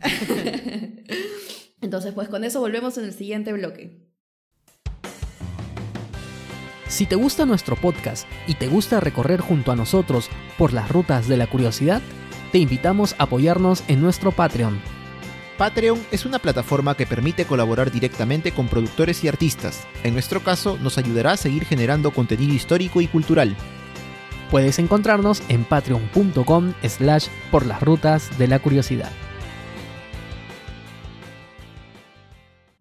Entonces 1.80 2.12
pues 2.14 2.28
con 2.28 2.44
eso 2.44 2.60
volvemos 2.60 2.98
en 2.98 3.04
el 3.04 3.12
siguiente 3.12 3.52
bloque. 3.52 4.06
Si 6.88 7.04
te 7.04 7.16
gusta 7.16 7.44
nuestro 7.46 7.76
podcast 7.76 8.28
y 8.46 8.54
te 8.54 8.68
gusta 8.68 9.00
recorrer 9.00 9.40
junto 9.40 9.72
a 9.72 9.76
nosotros 9.76 10.30
por 10.56 10.72
las 10.72 10.88
rutas 10.88 11.28
de 11.28 11.36
la 11.36 11.48
curiosidad, 11.48 12.00
te 12.56 12.60
invitamos 12.60 13.14
a 13.18 13.24
apoyarnos 13.24 13.84
en 13.86 14.00
nuestro 14.00 14.32
Patreon. 14.32 14.80
Patreon 15.58 15.98
es 16.10 16.24
una 16.24 16.38
plataforma 16.38 16.96
que 16.96 17.04
permite 17.04 17.44
colaborar 17.44 17.92
directamente 17.92 18.50
con 18.50 18.66
productores 18.66 19.22
y 19.22 19.28
artistas. 19.28 19.86
En 20.04 20.14
nuestro 20.14 20.40
caso, 20.40 20.78
nos 20.78 20.96
ayudará 20.96 21.32
a 21.32 21.36
seguir 21.36 21.66
generando 21.66 22.12
contenido 22.12 22.54
histórico 22.54 23.02
y 23.02 23.08
cultural. 23.08 23.54
Puedes 24.50 24.78
encontrarnos 24.78 25.42
en 25.50 25.64
patreon.com 25.64 26.72
slash 26.82 27.26
por 27.50 27.66
las 27.66 27.82
rutas 27.82 28.38
de 28.38 28.48
la 28.48 28.58
curiosidad. 28.58 29.12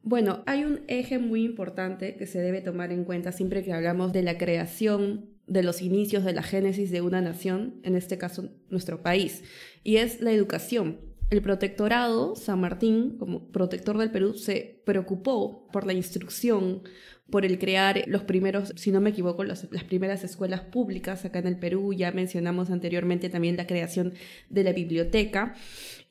Bueno, 0.04 0.42
hay 0.46 0.64
un 0.64 0.84
eje 0.88 1.20
muy 1.20 1.44
importante 1.44 2.16
que 2.16 2.28
se 2.28 2.40
debe 2.40 2.62
tomar 2.62 2.94
en 2.94 3.04
cuenta 3.04 3.34
siempre 3.34 3.62
que 3.62 3.74
hablamos 3.74 4.14
de 4.14 4.24
la 4.24 4.38
creación 4.38 5.35
de 5.48 5.64
los 5.64 5.82
inicios 5.82 6.24
de 6.24 6.34
la 6.34 6.44
génesis 6.44 6.92
de 6.92 7.02
una 7.02 7.22
nación, 7.22 7.76
en 7.84 7.96
este 7.96 8.18
caso 8.18 8.50
nuestro 8.70 9.02
país, 9.02 9.44
y 9.84 9.98
es 9.98 10.22
la 10.22 10.32
educación. 10.32 11.00
El 11.32 11.42
protectorado, 11.42 12.36
San 12.36 12.62
Martín, 12.62 13.18
como 13.18 13.48
protector 13.48 13.98
del 13.98 14.12
Perú, 14.12 14.36
se 14.36 14.82
preocupó 14.86 15.68
por 15.72 15.88
la 15.88 15.94
instrucción, 15.94 16.84
por 17.30 17.46
el 17.46 17.58
crear 17.58 18.04
los 18.06 18.24
primeros, 18.24 18.74
si 18.76 18.92
no 18.92 19.02
me 19.02 19.10
equivoco, 19.10 19.44
las 19.44 19.66
primeras 19.88 20.24
escuelas 20.24 20.62
públicas 20.62 21.26
acá 21.26 21.40
en 21.40 21.48
el 21.48 21.58
Perú. 21.58 21.94
Ya 21.94 22.12
mencionamos 22.12 22.70
anteriormente 22.70 23.30
también 23.30 23.58
la 23.58 23.66
creación 23.66 24.14
de 24.50 24.64
la 24.64 24.74
biblioteca. 24.74 25.56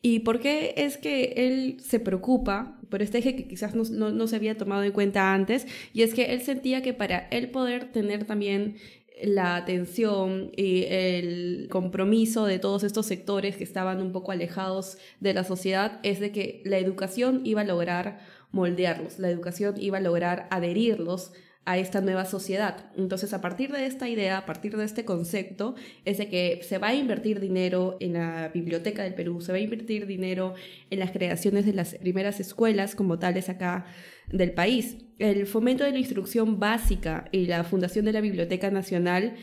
¿Y 0.03 0.18
por 0.20 0.41
qué 0.41 0.74
es 0.76 0.99
que 0.99 1.32
él 1.37 1.76
se 1.80 2.01
preocupa 2.01 2.78
por 2.91 3.01
este 3.01 3.18
eje 3.18 3.37
que 3.37 3.47
quizás 3.47 3.74
no, 3.74 3.85
no, 4.11 4.26
se 4.26 4.37
había 4.37 4.59
tomado 4.59 4.82
en 4.82 4.93
cuenta 4.93 5.32
antes? 5.32 5.66
Y 5.93 6.03
es 6.03 6.12
que 6.12 6.35
él 6.35 6.43
sentía 6.43 6.82
que 6.82 6.93
para 6.93 7.28
él 7.30 7.51
poder 7.51 7.93
tener 7.93 8.24
también 8.24 8.76
la 9.22 9.56
atención 9.56 10.50
y 10.56 10.84
el 10.88 11.68
compromiso 11.70 12.46
de 12.46 12.58
todos 12.58 12.82
estos 12.82 13.06
sectores 13.06 13.56
que 13.56 13.64
estaban 13.64 14.02
un 14.02 14.12
poco 14.12 14.32
alejados 14.32 14.98
de 15.20 15.34
la 15.34 15.44
sociedad 15.44 16.00
es 16.02 16.20
de 16.20 16.32
que 16.32 16.62
la 16.64 16.78
educación 16.78 17.42
iba 17.44 17.60
a 17.60 17.64
lograr 17.64 18.20
moldearlos, 18.50 19.18
la 19.18 19.30
educación 19.30 19.74
iba 19.78 19.98
a 19.98 20.00
lograr 20.00 20.48
adherirlos 20.50 21.32
a 21.66 21.78
esta 21.78 22.00
nueva 22.00 22.26
sociedad. 22.26 22.90
Entonces, 22.96 23.32
a 23.32 23.40
partir 23.40 23.72
de 23.72 23.86
esta 23.86 24.08
idea, 24.08 24.38
a 24.38 24.46
partir 24.46 24.76
de 24.76 24.84
este 24.84 25.04
concepto, 25.04 25.74
es 26.04 26.18
de 26.18 26.28
que 26.28 26.60
se 26.62 26.78
va 26.78 26.88
a 26.88 26.94
invertir 26.94 27.40
dinero 27.40 27.96
en 28.00 28.14
la 28.14 28.50
Biblioteca 28.52 29.02
del 29.02 29.14
Perú, 29.14 29.40
se 29.40 29.52
va 29.52 29.58
a 29.58 29.62
invertir 29.62 30.06
dinero 30.06 30.54
en 30.90 30.98
las 30.98 31.10
creaciones 31.10 31.64
de 31.64 31.72
las 31.72 31.94
primeras 31.94 32.38
escuelas 32.38 32.94
como 32.94 33.18
tales 33.18 33.48
acá 33.48 33.86
del 34.33 34.53
país. 34.53 34.99
El 35.18 35.47
fomento 35.47 35.85
de 35.85 35.93
la 35.93 35.99
instrucción 35.99 36.59
básica 36.59 37.29
y 37.33 37.47
la 37.47 37.64
fundación 37.64 38.05
de 38.05 38.12
la 38.12 38.20
Biblioteca 38.20 38.70
Nacional 38.70 39.35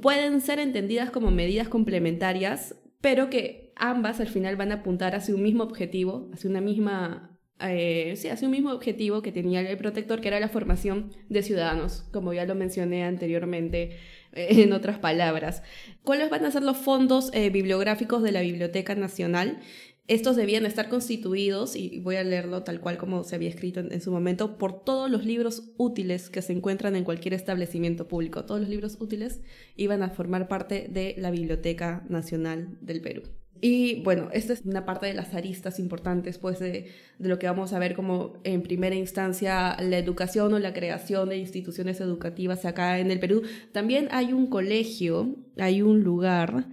pueden 0.00 0.40
ser 0.40 0.58
entendidas 0.58 1.10
como 1.10 1.30
medidas 1.30 1.68
complementarias, 1.68 2.76
pero 3.00 3.30
que 3.30 3.72
ambas 3.76 4.20
al 4.20 4.28
final 4.28 4.56
van 4.56 4.72
a 4.72 4.76
apuntar 4.76 5.14
hacia 5.14 5.34
un 5.34 5.42
mismo 5.42 5.64
objetivo, 5.64 6.30
hacia 6.32 6.50
una 6.50 6.60
misma 6.60 7.36
eh, 7.58 8.14
sí, 8.16 8.28
un 8.44 8.50
mismo 8.50 8.70
objetivo 8.70 9.22
que 9.22 9.32
tenía 9.32 9.60
el 9.60 9.78
protector, 9.78 10.20
que 10.20 10.28
era 10.28 10.40
la 10.40 10.48
formación 10.48 11.12
de 11.30 11.42
ciudadanos, 11.42 12.04
como 12.12 12.34
ya 12.34 12.44
lo 12.44 12.54
mencioné 12.54 13.04
anteriormente 13.04 13.96
eh, 14.32 14.62
en 14.62 14.74
otras 14.74 14.98
palabras. 14.98 15.62
¿Cuáles 16.02 16.28
van 16.28 16.44
a 16.44 16.50
ser 16.50 16.62
los 16.62 16.76
fondos 16.76 17.30
eh, 17.32 17.48
bibliográficos 17.48 18.22
de 18.22 18.32
la 18.32 18.42
Biblioteca 18.42 18.94
Nacional? 18.94 19.60
Estos 20.08 20.36
debían 20.36 20.66
estar 20.66 20.88
constituidos, 20.88 21.74
y 21.74 21.98
voy 21.98 22.14
a 22.16 22.22
leerlo 22.22 22.62
tal 22.62 22.80
cual 22.80 22.96
como 22.96 23.24
se 23.24 23.34
había 23.34 23.48
escrito 23.48 23.80
en, 23.80 24.00
su 24.00 24.12
momento, 24.12 24.56
por 24.56 24.84
todos 24.84 25.10
los 25.10 25.24
libros 25.24 25.72
útiles 25.78 26.30
que 26.30 26.42
se 26.42 26.52
encuentran 26.52 26.94
en 26.94 27.02
cualquier 27.02 27.34
establecimiento 27.34 28.06
público. 28.06 28.44
Todos 28.44 28.60
los 28.60 28.70
libros 28.70 28.98
útiles 29.00 29.40
iban 29.74 30.04
a 30.04 30.10
formar 30.10 30.46
parte 30.46 30.86
de 30.88 31.16
la 31.18 31.32
Biblioteca 31.32 32.04
Nacional 32.08 32.78
del 32.80 33.00
Perú. 33.00 33.22
Y 33.60 34.02
bueno, 34.02 34.28
esta 34.32 34.52
es 34.52 34.62
una 34.64 34.84
parte 34.84 35.06
de 35.06 35.14
las 35.14 35.34
aristas 35.34 35.80
importantes, 35.80 36.38
pues, 36.38 36.60
de, 36.60 36.92
de, 37.18 37.28
lo 37.28 37.38
que 37.38 37.46
vamos 37.46 37.72
a 37.72 37.78
ver 37.78 37.94
como 37.94 38.34
en 38.44 38.62
primera 38.62 38.94
instancia 38.94 39.76
la 39.80 39.98
educación 39.98 40.52
o 40.54 40.58
la 40.58 40.74
creación 40.74 41.30
de 41.30 41.38
instituciones 41.38 42.00
educativas 42.00 42.64
acá 42.64 43.00
en 43.00 43.10
el 43.10 43.18
Perú. 43.18 43.42
También 43.72 44.08
hay 44.12 44.32
un 44.32 44.46
colegio, 44.48 45.34
hay 45.56 45.82
un 45.82 46.02
lugar. 46.02 46.66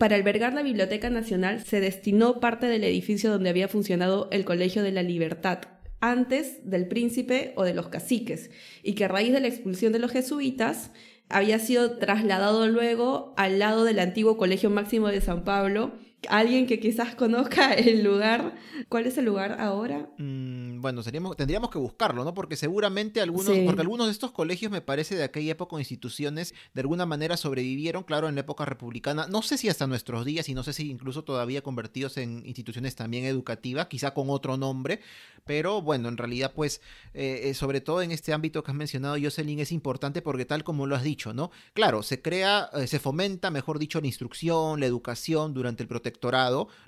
Para 0.00 0.16
albergar 0.16 0.54
la 0.54 0.62
Biblioteca 0.62 1.10
Nacional 1.10 1.62
se 1.62 1.78
destinó 1.78 2.40
parte 2.40 2.64
del 2.64 2.84
edificio 2.84 3.30
donde 3.30 3.50
había 3.50 3.68
funcionado 3.68 4.28
el 4.32 4.46
Colegio 4.46 4.82
de 4.82 4.92
la 4.92 5.02
Libertad, 5.02 5.58
antes 6.00 6.58
del 6.62 6.88
príncipe 6.88 7.52
o 7.54 7.64
de 7.64 7.74
los 7.74 7.88
caciques, 7.88 8.50
y 8.82 8.94
que 8.94 9.04
a 9.04 9.08
raíz 9.08 9.30
de 9.34 9.40
la 9.40 9.48
expulsión 9.48 9.92
de 9.92 9.98
los 9.98 10.10
jesuitas 10.10 10.90
había 11.28 11.58
sido 11.58 11.98
trasladado 11.98 12.66
luego 12.66 13.34
al 13.36 13.58
lado 13.58 13.84
del 13.84 13.98
antiguo 13.98 14.38
Colegio 14.38 14.70
Máximo 14.70 15.08
de 15.08 15.20
San 15.20 15.44
Pablo, 15.44 15.92
alguien 16.28 16.66
que 16.66 16.80
quizás 16.80 17.14
conozca 17.14 17.72
el 17.74 18.02
lugar. 18.02 18.54
¿Cuál 18.88 19.06
es 19.06 19.18
el 19.18 19.24
lugar 19.24 19.60
ahora? 19.60 20.08
Mm, 20.18 20.80
bueno, 20.80 21.02
seríamos, 21.02 21.36
tendríamos 21.36 21.70
que 21.70 21.78
buscarlo, 21.78 22.24
¿no? 22.24 22.34
Porque 22.34 22.56
seguramente 22.56 23.20
algunos, 23.20 23.56
porque 23.64 23.80
algunos 23.80 24.06
de 24.06 24.12
estos 24.12 24.32
colegios 24.32 24.70
me 24.70 24.80
parece 24.80 25.14
de 25.16 25.24
aquella 25.24 25.52
época 25.52 25.76
o 25.76 25.78
instituciones 25.78 26.54
de 26.74 26.80
alguna 26.80 27.06
manera 27.06 27.36
sobrevivieron, 27.36 28.02
claro, 28.02 28.28
en 28.28 28.34
la 28.34 28.42
época 28.42 28.64
republicana. 28.64 29.26
No 29.28 29.42
sé 29.42 29.58
si 29.58 29.68
hasta 29.68 29.86
nuestros 29.86 30.24
días 30.24 30.48
y 30.48 30.54
no 30.54 30.62
sé 30.62 30.72
si 30.72 30.90
incluso 30.90 31.24
todavía 31.24 31.62
convertidos 31.62 32.16
en 32.16 32.42
instituciones 32.46 32.96
también 32.96 33.24
educativas, 33.24 33.86
quizá 33.86 34.12
con 34.14 34.30
otro 34.30 34.56
nombre, 34.56 35.00
pero 35.44 35.82
bueno, 35.82 36.08
en 36.08 36.16
realidad 36.16 36.52
pues 36.54 36.80
eh, 37.14 37.42
eh, 37.44 37.54
sobre 37.54 37.80
todo 37.80 38.02
en 38.02 38.12
este 38.12 38.32
ámbito 38.32 38.62
que 38.62 38.70
has 38.70 38.76
mencionado, 38.76 39.16
Jocelyn, 39.20 39.60
es 39.60 39.72
importante 39.72 40.22
porque 40.22 40.44
tal 40.44 40.64
como 40.64 40.86
lo 40.86 40.96
has 40.96 41.02
dicho, 41.02 41.32
¿no? 41.32 41.50
Claro, 41.74 42.02
se 42.02 42.22
crea, 42.22 42.70
eh, 42.74 42.86
se 42.86 42.98
fomenta, 42.98 43.50
mejor 43.50 43.78
dicho, 43.78 44.00
la 44.00 44.06
instrucción, 44.06 44.80
la 44.80 44.86
educación 44.86 45.54
durante 45.54 45.82
el 45.82 45.88
protectorado 45.88 46.09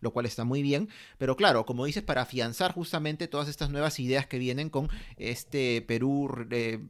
lo 0.01 0.11
cual 0.13 0.27
está 0.27 0.45
muy 0.45 0.63
bien, 0.63 0.89
pero 1.19 1.37
claro, 1.37 1.65
como 1.65 1.85
dices, 1.85 2.03
para 2.03 2.23
afianzar 2.23 2.73
justamente 2.73 3.29
todas 3.29 3.49
estas 3.49 3.71
nuevas 3.71 3.99
ideas 4.01 4.27
que 4.27 4.39
vienen 4.39 4.71
con 4.71 4.89
este 5.17 5.83
Perú, 5.83 6.31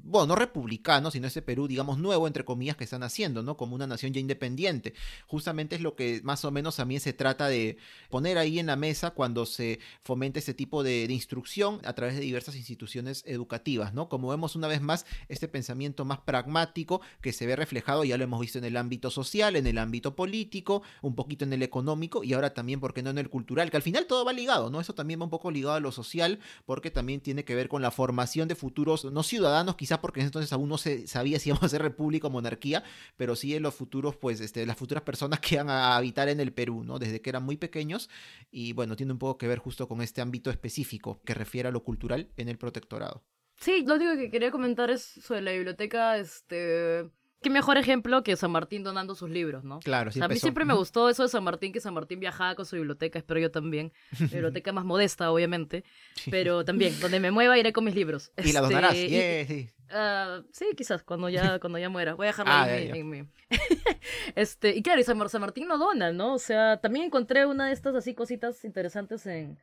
bueno, 0.02 0.26
no 0.26 0.34
republicano, 0.36 1.10
sino 1.10 1.26
ese 1.26 1.42
Perú, 1.42 1.68
digamos, 1.68 1.98
nuevo, 1.98 2.26
entre 2.26 2.44
comillas, 2.44 2.76
que 2.76 2.84
están 2.84 3.02
haciendo, 3.02 3.42
¿no? 3.42 3.56
Como 3.56 3.74
una 3.74 3.86
nación 3.86 4.12
ya 4.12 4.20
independiente. 4.20 4.94
Justamente 5.26 5.76
es 5.76 5.82
lo 5.82 5.96
que 5.96 6.20
más 6.24 6.44
o 6.44 6.50
menos 6.50 6.76
también 6.76 7.00
se 7.00 7.12
trata 7.12 7.48
de 7.48 7.76
poner 8.10 8.38
ahí 8.38 8.58
en 8.58 8.66
la 8.66 8.76
mesa 8.76 9.10
cuando 9.10 9.46
se 9.46 9.80
fomenta 10.02 10.38
este 10.38 10.54
tipo 10.54 10.82
de 10.82 11.06
instrucción 11.10 11.80
a 11.84 11.92
través 11.94 12.14
de 12.14 12.20
diversas 12.20 12.56
instituciones 12.56 13.24
educativas, 13.26 13.94
¿no? 13.94 14.08
Como 14.08 14.28
vemos 14.28 14.56
una 14.56 14.68
vez 14.68 14.80
más, 14.80 15.06
este 15.28 15.48
pensamiento 15.48 16.04
más 16.04 16.20
pragmático 16.20 17.00
que 17.20 17.32
se 17.32 17.46
ve 17.46 17.56
reflejado, 17.56 18.04
ya 18.04 18.16
lo 18.16 18.24
hemos 18.24 18.40
visto 18.40 18.58
en 18.58 18.64
el 18.64 18.76
ámbito 18.76 19.10
social, 19.10 19.56
en 19.56 19.66
el 19.66 19.78
ámbito 19.78 20.16
político, 20.16 20.82
un 21.00 21.14
poquito 21.14 21.44
en 21.44 21.52
el 21.52 21.62
económico 21.62 22.21
y 22.22 22.32
ahora 22.32 22.54
también, 22.54 22.80
¿por 22.80 22.94
qué 22.94 23.02
no 23.02 23.10
en 23.10 23.18
el 23.18 23.30
cultural? 23.30 23.70
Que 23.70 23.76
al 23.76 23.82
final 23.82 24.06
todo 24.06 24.24
va 24.24 24.32
ligado, 24.32 24.70
¿no? 24.70 24.80
Eso 24.80 24.94
también 24.94 25.20
va 25.20 25.24
un 25.24 25.30
poco 25.30 25.50
ligado 25.50 25.74
a 25.74 25.80
lo 25.80 25.92
social 25.92 26.38
porque 26.64 26.90
también 26.90 27.20
tiene 27.20 27.44
que 27.44 27.54
ver 27.54 27.68
con 27.68 27.82
la 27.82 27.90
formación 27.90 28.48
de 28.48 28.54
futuros, 28.54 29.04
no 29.04 29.22
ciudadanos 29.22 29.76
quizás 29.76 29.98
porque 29.98 30.20
en 30.20 30.24
ese 30.24 30.28
entonces 30.28 30.52
aún 30.52 30.68
no 30.68 30.78
se 30.78 31.06
sabía 31.06 31.38
si 31.38 31.50
íbamos 31.50 31.64
a 31.64 31.68
ser 31.68 31.82
república 31.82 32.26
o 32.26 32.30
monarquía, 32.30 32.84
pero 33.16 33.36
sí 33.36 33.54
en 33.54 33.62
los 33.62 33.74
futuros, 33.74 34.16
pues, 34.16 34.40
este, 34.40 34.66
las 34.66 34.76
futuras 34.76 35.02
personas 35.02 35.40
que 35.40 35.56
van 35.56 35.70
a 35.70 35.96
habitar 35.96 36.28
en 36.28 36.40
el 36.40 36.52
Perú, 36.52 36.84
¿no? 36.84 36.98
Desde 36.98 37.20
que 37.20 37.30
eran 37.30 37.44
muy 37.44 37.56
pequeños 37.56 38.10
y 38.50 38.72
bueno, 38.72 38.96
tiene 38.96 39.12
un 39.12 39.18
poco 39.18 39.38
que 39.38 39.48
ver 39.48 39.58
justo 39.58 39.88
con 39.88 40.02
este 40.02 40.20
ámbito 40.20 40.50
específico 40.50 41.20
que 41.24 41.34
refiere 41.34 41.68
a 41.68 41.72
lo 41.72 41.84
cultural 41.84 42.30
en 42.36 42.48
el 42.48 42.58
protectorado. 42.58 43.22
Sí, 43.58 43.84
lo 43.86 43.94
único 43.94 44.16
que 44.16 44.30
quería 44.30 44.50
comentar 44.50 44.90
es 44.90 45.02
sobre 45.02 45.42
la 45.42 45.52
biblioteca, 45.52 46.18
este... 46.18 47.10
Qué 47.43 47.51
mejor 47.51 47.76
ejemplo 47.76 48.22
que 48.22 48.36
San 48.36 48.51
Martín 48.53 48.82
donando 48.84 49.14
sus 49.14 49.28
libros, 49.28 49.64
¿no? 49.64 49.80
Claro, 49.80 50.11
O 50.11 50.12
sea, 50.12 50.24
a 50.24 50.28
mí 50.28 50.36
siempre 50.38 50.64
me 50.64 50.74
gustó 50.74 51.09
eso 51.09 51.22
de 51.24 51.28
San 51.28 51.43
Martín, 51.45 51.72
que 51.72 51.80
San 51.80 51.93
Martín 51.95 52.20
viajaba 52.20 52.55
con 52.55 52.64
su 52.66 52.76
biblioteca, 52.76 53.18
espero 53.18 53.40
yo 53.40 53.51
también. 53.51 53.93
biblioteca 54.32 54.72
más 54.72 54.84
modesta, 54.84 55.30
obviamente. 55.32 55.84
Pero 56.30 56.64
también, 56.64 56.99
donde 57.01 57.18
me 57.20 57.30
mueva 57.30 57.59
iré 57.59 57.72
con 57.72 57.84
mis 57.84 57.95
libros. 57.95 58.30
Y 58.43 58.53
la 58.53 58.61
donarás, 58.61 58.95
Este, 58.95 59.07
y- 59.07 59.11
yeah, 59.11 59.47
sí. 59.47 59.70
Ah, 59.95 60.40
sí, 60.53 60.66
quizás, 60.76 61.03
cuando 61.03 61.28
ya, 61.28 61.59
cuando 61.61 61.78
ya 61.78 61.88
muera. 61.90 62.14
Voy 62.14 62.26
a 62.26 62.30
dejarla 62.30 62.61
Ah, 62.61 62.64
ahí 62.64 62.90
en 62.95 63.11
mi- 63.11 63.28
este, 64.34 64.70
y 64.76 64.82
claro, 64.82 65.01
y 65.01 65.05
San, 65.05 65.18
Mar- 65.18 65.28
San 65.28 65.40
Martín 65.40 65.68
no 65.68 65.78
dona, 65.78 66.12
¿no? 66.12 66.34
O 66.34 66.38
sea, 66.38 66.78
también 66.80 67.07
encontré 67.07 67.47
una 67.47 67.66
de 67.66 67.72
estas 67.72 67.95
así 67.95 68.14
cositas 68.14 68.64
interesantes 68.64 69.26
en, 69.26 69.59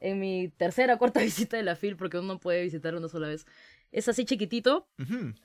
en 0.00 0.18
mi 0.18 0.48
tercera 0.56 0.94
o 0.94 0.98
cuarta 0.98 1.20
visita 1.20 1.56
de 1.56 1.62
la 1.62 1.76
FIL, 1.76 1.96
porque 1.96 2.18
uno 2.18 2.38
puede 2.40 2.62
visitar 2.62 2.94
una 2.94 3.08
sola 3.08 3.28
vez. 3.28 3.46
Es 3.92 4.08
así 4.08 4.24
chiquitito, 4.24 4.88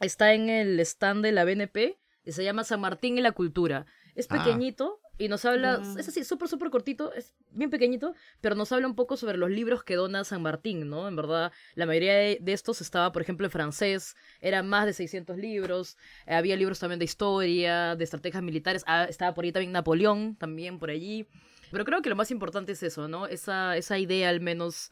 está 0.01 0.33
en 0.33 0.49
el 0.49 0.79
stand 0.81 1.23
de 1.23 1.31
la 1.31 1.45
BNP 1.45 1.97
y 2.25 2.31
se 2.31 2.43
llama 2.43 2.63
San 2.63 2.81
Martín 2.81 3.17
y 3.17 3.21
la 3.21 3.31
cultura. 3.31 3.85
Es 4.15 4.27
Ah. 4.29 4.37
pequeñito 4.43 4.99
y 5.17 5.27
nos 5.27 5.45
habla, 5.45 5.77
Wow. 5.79 5.97
es 5.97 6.07
así, 6.07 6.23
súper, 6.23 6.47
súper 6.47 6.69
cortito, 6.69 7.13
es 7.13 7.33
bien 7.51 7.69
pequeñito, 7.69 8.13
pero 8.41 8.55
nos 8.55 8.71
habla 8.71 8.87
un 8.87 8.95
poco 8.95 9.15
sobre 9.15 9.37
los 9.37 9.49
libros 9.49 9.83
que 9.83 9.95
dona 9.95 10.23
San 10.23 10.41
Martín, 10.41 10.89
¿no? 10.89 11.07
En 11.07 11.15
verdad, 11.15 11.51
la 11.75 11.85
mayoría 11.85 12.13
de, 12.15 12.37
de 12.41 12.53
estos 12.53 12.81
estaba, 12.81 13.11
por 13.11 13.21
ejemplo, 13.21 13.45
en 13.45 13.51
francés, 13.51 14.15
eran 14.41 14.67
más 14.67 14.85
de 14.85 14.93
600 14.93 15.37
libros, 15.37 15.97
eh, 16.25 16.33
había 16.35 16.55
libros 16.55 16.79
también 16.79 16.99
de 16.99 17.05
historia, 17.05 17.95
de 17.95 18.03
estrategias 18.03 18.43
militares, 18.43 18.83
ah, 18.87 19.05
estaba 19.09 19.33
por 19.33 19.45
ahí 19.45 19.51
también 19.51 19.71
Napoleón, 19.71 20.35
también 20.35 20.79
por 20.79 20.89
allí. 20.89 21.27
Pero 21.71 21.85
creo 21.85 22.01
que 22.03 22.09
lo 22.09 22.15
más 22.15 22.29
importante 22.29 22.71
es 22.73 22.83
eso, 22.83 23.07
¿no? 23.07 23.25
Esa, 23.25 23.77
esa 23.77 23.97
idea 23.97 24.29
al 24.29 24.41
menos 24.41 24.91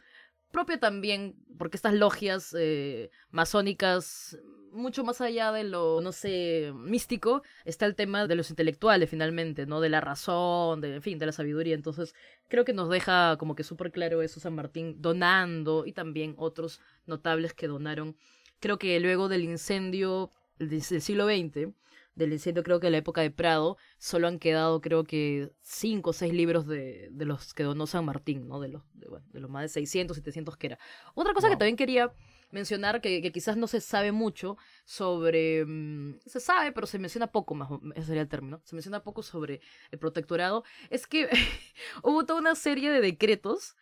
propia 0.52 0.80
también, 0.80 1.36
porque 1.58 1.78
estas 1.78 1.94
logias 1.94 2.56
eh, 2.58 3.10
masónicas, 3.32 4.38
mucho 4.72 5.04
más 5.04 5.22
allá 5.22 5.52
de 5.52 5.64
lo, 5.64 6.02
no 6.02 6.12
sé, 6.12 6.72
místico, 6.76 7.44
está 7.66 7.86
el 7.86 7.96
tema 7.96 8.28
de 8.28 8.36
los 8.36 8.50
intelectuales 8.50 9.10
finalmente, 9.10 9.66
¿no? 9.66 9.82
De 9.82 9.90
la 9.90 10.02
razón, 10.02 10.82
de, 10.82 10.96
en 10.96 11.02
fin, 11.02 11.20
de 11.20 11.26
la 11.26 11.32
sabiduría. 11.32 11.76
Entonces, 11.76 12.16
creo 12.48 12.66
que 12.66 12.74
nos 12.74 12.90
deja 12.90 13.38
como 13.38 13.56
que 13.56 13.64
súper 13.64 13.92
claro 13.92 14.22
eso 14.22 14.40
San 14.40 14.56
Martín 14.56 15.02
donando 15.02 15.86
y 15.86 15.94
también 15.94 16.36
otros 16.38 16.82
notables 17.06 17.54
que 17.54 17.68
donaron. 17.68 18.16
Creo 18.60 18.78
que 18.78 19.00
luego 19.00 19.28
del 19.28 19.44
incendio 19.44 20.32
del 20.60 20.82
siglo 20.82 21.26
XX, 21.26 21.74
del 22.22 22.34
incendio 22.34 22.64
creo 22.64 22.80
que 22.80 22.88
de 22.88 22.92
la 22.92 22.98
época 22.98 23.22
de 23.22 23.32
Prado, 23.32 23.78
solo 23.98 24.28
han 24.28 24.40
quedado 24.40 24.82
creo 24.82 25.04
que 25.04 25.52
cinco 25.62 26.12
o 26.12 26.14
seis 26.14 26.34
libros 26.34 26.68
de, 26.68 27.10
de 27.12 27.26
los 27.26 27.54
que 27.54 27.64
donó 27.64 27.88
San 27.88 28.06
Martín, 28.06 28.48
¿no? 28.48 28.60
De 28.60 28.70
los, 28.70 28.84
de, 28.94 29.08
bueno, 29.08 29.26
de 29.32 29.40
los 29.40 29.50
más 29.50 29.64
de 29.64 29.70
600, 29.70 30.16
700 30.18 30.58
que 30.58 30.68
era. 30.68 30.80
Otra 31.14 31.34
cosa 31.34 31.50
que 31.50 31.58
también 31.58 31.76
quería 31.76 32.14
mencionar, 32.52 33.02
que, 33.02 33.22
que 33.22 33.32
quizás 33.32 33.58
no 33.58 33.68
se 33.68 33.82
sabe 33.82 34.12
mucho 34.12 34.58
sobre... 34.86 35.66
mm, 35.66 36.20
se 36.26 36.40
sabe, 36.40 36.72
pero 36.72 36.88
se 36.88 37.00
menciona 37.00 37.28
poco 37.28 37.56
más, 37.56 37.70
ese 37.96 38.08
sería 38.08 38.22
el 38.22 38.28
término, 38.28 38.62
se 38.64 38.76
menciona 38.76 39.04
poco 39.04 39.24
sobre 39.24 39.62
el 39.92 40.00
protectorado, 40.00 40.64
es 40.90 41.08
que 41.08 41.30
hubo 42.04 42.26
toda 42.26 42.40
una 42.40 42.56
serie 42.56 42.92
de 42.92 43.02
decretos 43.02 43.76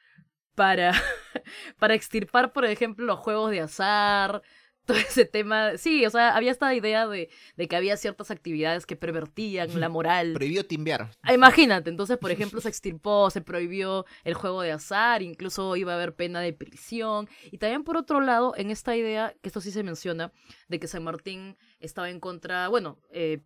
para, 0.55 0.93
para 1.79 1.93
extirpar, 1.93 2.53
por 2.53 2.65
ejemplo, 2.65 3.05
los 3.05 3.19
juegos 3.19 3.51
de 3.51 3.61
azar, 3.61 4.41
todo 4.89 4.97
ese 4.97 5.25
tema. 5.25 5.77
Sí, 5.77 6.03
o 6.05 6.09
sea, 6.09 6.35
había 6.35 6.51
esta 6.51 6.73
idea 6.73 7.07
de, 7.07 7.29
de 7.55 7.67
que 7.67 7.75
había 7.75 7.95
ciertas 7.95 8.31
actividades 8.31 8.87
que 8.87 8.95
pervertían 8.95 9.79
la 9.79 9.87
moral. 9.87 10.33
Prohibió 10.33 10.65
timbear. 10.65 11.11
Ah, 11.21 11.33
Imagínate, 11.33 11.91
entonces, 11.91 12.17
por 12.17 12.31
ejemplo, 12.31 12.59
se 12.59 12.69
extirpó, 12.69 13.29
se 13.29 13.41
prohibió 13.41 14.05
el 14.23 14.33
juego 14.33 14.63
de 14.63 14.71
azar, 14.71 15.21
incluso 15.21 15.75
iba 15.75 15.91
a 15.91 15.95
haber 15.95 16.15
pena 16.15 16.41
de 16.41 16.53
prisión. 16.53 17.29
Y 17.51 17.59
también, 17.59 17.83
por 17.83 17.97
otro 17.97 18.19
lado, 18.19 18.55
en 18.57 18.71
esta 18.71 18.95
idea, 18.95 19.35
que 19.43 19.49
esto 19.49 19.61
sí 19.61 19.69
se 19.69 19.83
menciona, 19.83 20.31
de 20.67 20.79
que 20.79 20.87
San 20.87 21.03
Martín 21.03 21.55
estaba 21.79 22.09
en 22.09 22.19
contra, 22.19 22.67
bueno, 22.67 22.97
eh, 23.11 23.41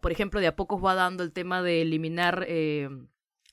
por 0.00 0.12
ejemplo, 0.12 0.40
de 0.40 0.48
a 0.48 0.56
pocos 0.56 0.84
va 0.84 0.94
dando 0.94 1.22
el 1.22 1.32
tema 1.32 1.62
de 1.62 1.80
eliminar 1.80 2.44
eh, 2.48 2.90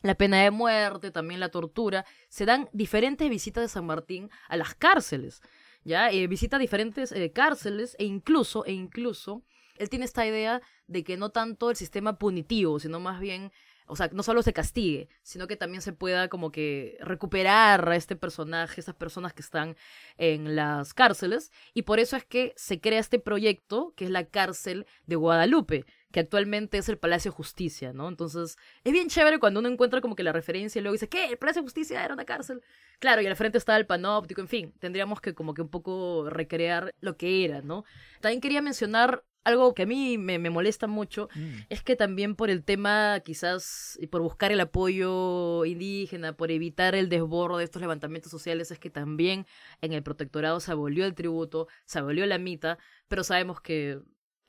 la 0.02 0.16
pena 0.16 0.44
de 0.44 0.52
muerte, 0.52 1.12
también 1.12 1.40
la 1.40 1.50
tortura. 1.50 2.06
Se 2.28 2.46
dan 2.46 2.70
diferentes 2.74 3.30
visitas 3.30 3.62
de 3.62 3.70
San 3.70 3.86
Martín 3.86 4.30
a 4.50 4.58
las 4.58 4.76
cárceles, 4.76 5.42
Eh, 5.90 6.28
visita 6.28 6.60
diferentes 6.60 7.12
eh, 7.12 7.32
cárceles 7.32 7.96
e 8.00 8.06
incluso, 8.06 8.64
e 8.66 8.74
incluso, 8.74 9.44
él 9.78 9.90
tiene 9.90 10.06
esta 10.06 10.26
idea 10.26 10.62
de 10.88 11.04
que 11.04 11.18
no 11.18 11.30
tanto 11.32 11.70
el 11.70 11.76
sistema 11.76 12.18
punitivo, 12.18 12.80
sino 12.80 13.00
más 13.00 13.20
bien, 13.20 13.52
o 13.88 13.96
sea, 13.96 14.10
no 14.14 14.22
solo 14.22 14.44
se 14.44 14.54
castigue, 14.54 15.08
sino 15.24 15.48
que 15.48 15.56
también 15.56 15.82
se 15.82 15.94
pueda 15.94 16.28
como 16.28 16.52
que 16.52 16.98
recuperar 17.00 17.90
a 17.90 17.96
este 17.96 18.16
personaje, 18.16 18.82
esas 18.82 18.96
personas 18.96 19.34
que 19.34 19.42
están 19.42 19.76
en 20.18 20.56
las 20.56 20.94
cárceles, 20.94 21.52
y 21.74 21.84
por 21.84 22.00
eso 22.00 22.18
es 22.18 22.26
que 22.26 22.54
se 22.56 22.80
crea 22.80 23.00
este 23.00 23.20
proyecto, 23.20 23.94
que 23.96 24.06
es 24.06 24.12
la 24.12 24.26
cárcel 24.26 24.86
de 25.08 25.16
Guadalupe, 25.16 25.86
que 26.12 26.20
actualmente 26.20 26.78
es 26.78 26.90
el 26.90 26.98
Palacio 26.98 27.32
de 27.32 27.36
Justicia, 27.36 27.94
¿no? 27.94 28.08
Entonces, 28.08 28.58
es 28.84 28.92
bien 28.94 29.10
chévere 29.10 29.40
cuando 29.40 29.60
uno 29.60 29.70
encuentra 29.70 30.02
como 30.02 30.16
que 30.16 30.24
la 30.24 30.32
referencia 30.32 30.80
y 30.80 30.82
luego 30.82 30.94
dice, 30.94 31.08
¿qué? 31.10 31.26
El 31.26 31.38
Palacio 31.38 31.62
de 31.62 31.66
Justicia 31.68 32.04
era 32.04 32.14
una 32.14 32.26
cárcel. 32.26 32.62
Claro, 33.00 33.22
y 33.22 33.28
al 33.28 33.36
frente 33.36 33.58
está 33.58 33.78
el 33.78 33.86
panóptico, 33.86 34.42
en 34.42 34.48
fin, 34.48 34.74
tendríamos 34.80 35.22
que 35.22 35.34
como 35.34 35.54
que 35.54 35.62
un 35.62 35.70
poco 35.70 36.28
recrear 36.30 36.94
lo 37.00 37.16
que 37.16 37.46
era, 37.46 37.62
¿no? 37.62 37.86
También 38.22 38.42
quería 38.42 38.62
mencionar 38.62 39.24
algo 39.46 39.74
que 39.74 39.84
a 39.84 39.86
mí 39.86 40.18
me, 40.18 40.38
me 40.38 40.50
molesta 40.50 40.86
mucho, 40.88 41.30
Mm. 41.34 41.62
es 41.70 41.82
que 41.82 41.96
también 41.96 42.36
por 42.36 42.50
el 42.50 42.64
tema, 42.64 43.20
quizás, 43.22 43.98
y 44.02 44.08
por 44.08 44.22
buscar 44.22 44.52
el 44.52 44.60
apoyo 44.60 45.64
indígena, 45.66 46.34
por 46.34 46.52
evitar 46.52 46.94
el 46.94 47.08
desborde 47.08 47.60
de 47.60 47.64
estos 47.64 47.82
levantamientos 47.82 48.32
sociales, 48.32 48.70
es 48.72 48.80
que 48.80 48.90
también 48.90 49.46
en 49.82 49.94
el 49.94 50.04
protectorado 50.04 50.60
se 50.60 50.72
abolió 50.72 51.06
el 51.06 51.16
tributo, 51.16 51.68
se 51.86 52.00
abolió 52.00 52.26
la 52.26 52.38
mitad, 52.38 52.78
pero 53.08 53.24
sabemos 53.24 53.62
que 53.62 54.00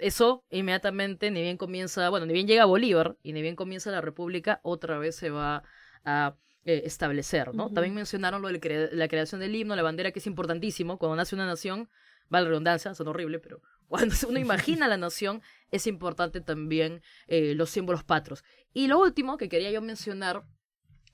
eso 0.00 0.44
inmediatamente, 0.50 1.30
ni 1.30 1.42
bien 1.42 1.56
comienza, 1.56 2.08
bueno, 2.10 2.26
ni 2.26 2.32
bien 2.32 2.46
llega 2.46 2.64
Bolívar 2.64 3.16
y 3.22 3.32
ni 3.32 3.42
bien 3.42 3.56
comienza 3.56 3.90
la 3.90 4.00
República, 4.00 4.60
otra 4.62 4.98
vez 4.98 5.16
se 5.16 5.30
va 5.30 5.62
a 6.04 6.36
eh, 6.64 6.82
establecer, 6.84 7.54
¿no? 7.54 7.70
También 7.70 7.94
mencionaron 7.94 8.42
lo 8.42 8.48
de 8.48 8.60
cre- 8.60 8.90
la 8.92 9.08
creación 9.08 9.40
del 9.40 9.54
himno, 9.54 9.76
la 9.76 9.82
bandera, 9.82 10.10
que 10.12 10.18
es 10.18 10.26
importantísimo. 10.26 10.98
Cuando 10.98 11.16
nace 11.16 11.34
una 11.34 11.46
nación, 11.46 11.88
va 12.32 12.40
la 12.40 12.48
redundancia, 12.48 12.94
son 12.94 13.08
horrible, 13.08 13.38
pero 13.38 13.62
cuando 13.88 14.14
uno 14.28 14.38
imagina 14.38 14.86
la 14.88 14.96
nación, 14.96 15.42
es 15.70 15.86
importante 15.86 16.40
también 16.40 17.02
eh, 17.28 17.54
los 17.54 17.70
símbolos 17.70 18.04
patros. 18.04 18.44
Y 18.72 18.86
lo 18.88 18.98
último 19.00 19.36
que 19.36 19.48
quería 19.48 19.70
yo 19.70 19.80
mencionar 19.82 20.44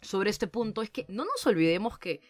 sobre 0.00 0.30
este 0.30 0.46
punto 0.46 0.82
es 0.82 0.90
que 0.90 1.06
no 1.08 1.24
nos 1.24 1.46
olvidemos 1.46 1.98
que, 1.98 2.20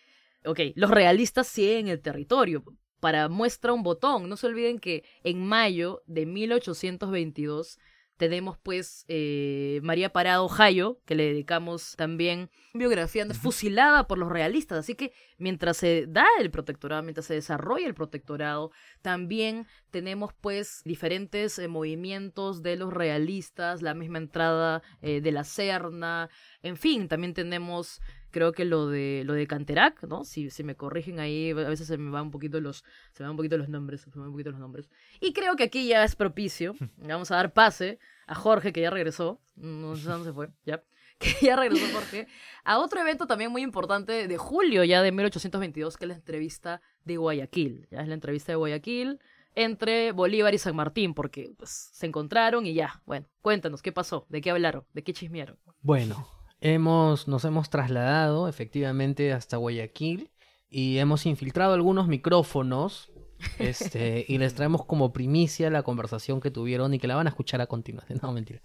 ok, 0.44 0.60
los 0.76 0.90
realistas 0.90 1.46
siguen 1.48 1.88
el 1.88 2.00
territorio. 2.00 2.64
Para 3.00 3.28
muestra 3.28 3.72
un 3.72 3.82
botón, 3.82 4.28
no 4.28 4.36
se 4.36 4.46
olviden 4.46 4.78
que 4.78 5.04
en 5.22 5.46
mayo 5.46 6.02
de 6.06 6.26
1822 6.26 7.78
tenemos 8.16 8.56
pues 8.58 9.04
eh, 9.08 9.80
María 9.82 10.12
Parado 10.12 10.48
Jayo, 10.48 11.00
que 11.04 11.14
le 11.14 11.24
dedicamos 11.24 11.96
también 11.96 12.50
biografía 12.72 13.26
fusilada 13.34 14.06
por 14.06 14.18
los 14.18 14.30
realistas. 14.30 14.78
Así 14.78 14.94
que 14.94 15.12
mientras 15.38 15.76
se 15.76 16.06
da 16.08 16.26
el 16.40 16.50
protectorado, 16.50 17.02
mientras 17.02 17.26
se 17.26 17.34
desarrolla 17.34 17.86
el 17.86 17.94
protectorado, 17.94 18.70
también 19.02 19.66
tenemos 19.90 20.32
pues 20.40 20.82
diferentes 20.84 21.58
eh, 21.58 21.68
movimientos 21.68 22.62
de 22.62 22.76
los 22.76 22.92
realistas, 22.92 23.82
la 23.82 23.94
misma 23.94 24.18
entrada 24.18 24.82
eh, 25.02 25.20
de 25.20 25.32
la 25.32 25.44
Serna, 25.44 26.30
en 26.62 26.76
fin, 26.76 27.08
también 27.08 27.34
tenemos 27.34 28.00
creo 28.36 28.52
que 28.52 28.66
lo 28.66 28.88
de 28.88 29.22
lo 29.24 29.32
de 29.32 29.46
Canterac, 29.46 30.02
¿no? 30.02 30.22
Si, 30.22 30.50
si 30.50 30.62
me 30.62 30.74
corrigen 30.74 31.20
ahí, 31.20 31.52
a 31.52 31.54
veces 31.54 31.86
se 31.86 31.96
me 31.96 32.10
van 32.10 32.24
un 32.24 32.30
poquito 32.30 32.60
los 32.60 32.84
se 33.14 33.22
me 33.22 33.28
van 33.28 33.30
un 33.30 33.38
poquito 33.38 33.56
los 33.56 33.70
nombres, 33.70 34.02
se 34.02 34.10
me 34.10 34.16
van 34.16 34.26
un 34.26 34.32
poquito 34.32 34.50
los 34.50 34.60
nombres. 34.60 34.90
Y 35.20 35.32
creo 35.32 35.56
que 35.56 35.62
aquí 35.62 35.88
ya 35.88 36.04
es 36.04 36.16
propicio. 36.16 36.76
Vamos 36.98 37.30
a 37.30 37.36
dar 37.36 37.54
pase 37.54 37.98
a 38.26 38.34
Jorge 38.34 38.74
que 38.74 38.82
ya 38.82 38.90
regresó, 38.90 39.40
no 39.54 39.96
sé 39.96 40.10
dónde 40.10 40.28
se 40.28 40.34
fue, 40.34 40.50
ya. 40.66 40.82
Que 41.18 41.46
ya 41.46 41.56
regresó 41.56 41.86
Jorge 41.94 42.26
a 42.62 42.78
otro 42.78 43.00
evento 43.00 43.26
también 43.26 43.50
muy 43.50 43.62
importante 43.62 44.28
de 44.28 44.36
julio 44.36 44.84
ya 44.84 45.00
de 45.00 45.12
1822, 45.12 45.96
que 45.96 46.04
es 46.04 46.08
la 46.10 46.14
entrevista 46.14 46.82
de 47.06 47.16
Guayaquil. 47.16 47.88
Ya 47.90 48.00
es 48.00 48.08
la 48.08 48.12
entrevista 48.12 48.52
de 48.52 48.56
Guayaquil 48.56 49.18
entre 49.54 50.12
Bolívar 50.12 50.52
y 50.52 50.58
San 50.58 50.76
Martín, 50.76 51.14
porque 51.14 51.54
pues, 51.56 51.70
se 51.70 52.04
encontraron 52.04 52.66
y 52.66 52.74
ya. 52.74 53.00
Bueno, 53.06 53.28
cuéntanos, 53.40 53.80
¿qué 53.80 53.92
pasó? 53.92 54.26
¿De 54.28 54.42
qué 54.42 54.50
hablaron? 54.50 54.84
¿De 54.92 55.02
qué 55.02 55.14
chismearon? 55.14 55.58
Bueno, 55.80 56.28
hemos, 56.60 57.28
nos 57.28 57.44
hemos 57.44 57.70
trasladado 57.70 58.48
efectivamente 58.48 59.32
hasta 59.32 59.56
Guayaquil 59.56 60.30
y 60.68 60.98
hemos 60.98 61.26
infiltrado 61.26 61.74
algunos 61.74 62.08
micrófonos 62.08 63.10
Este, 63.58 64.24
y 64.28 64.38
les 64.38 64.54
traemos 64.54 64.84
como 64.84 65.12
primicia 65.12 65.70
la 65.70 65.82
conversación 65.82 66.40
que 66.40 66.50
tuvieron 66.50 66.94
y 66.94 66.98
que 66.98 67.06
la 67.06 67.16
van 67.16 67.26
a 67.26 67.30
escuchar 67.30 67.60
a 67.60 67.66
continuación. 67.66 68.18
No, 68.26 68.32
mentira. 68.32 68.62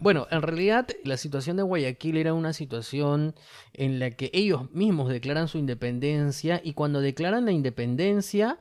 Bueno, 0.00 0.26
en 0.30 0.42
realidad 0.42 0.88
la 1.04 1.16
situación 1.16 1.56
de 1.56 1.62
Guayaquil 1.62 2.16
era 2.16 2.34
una 2.34 2.52
situación 2.52 3.34
en 3.72 3.98
la 3.98 4.10
que 4.10 4.30
ellos 4.34 4.70
mismos 4.72 5.08
declaran 5.08 5.48
su 5.48 5.58
independencia 5.58 6.60
y 6.62 6.74
cuando 6.74 7.00
declaran 7.00 7.44
la 7.44 7.52
independencia, 7.52 8.58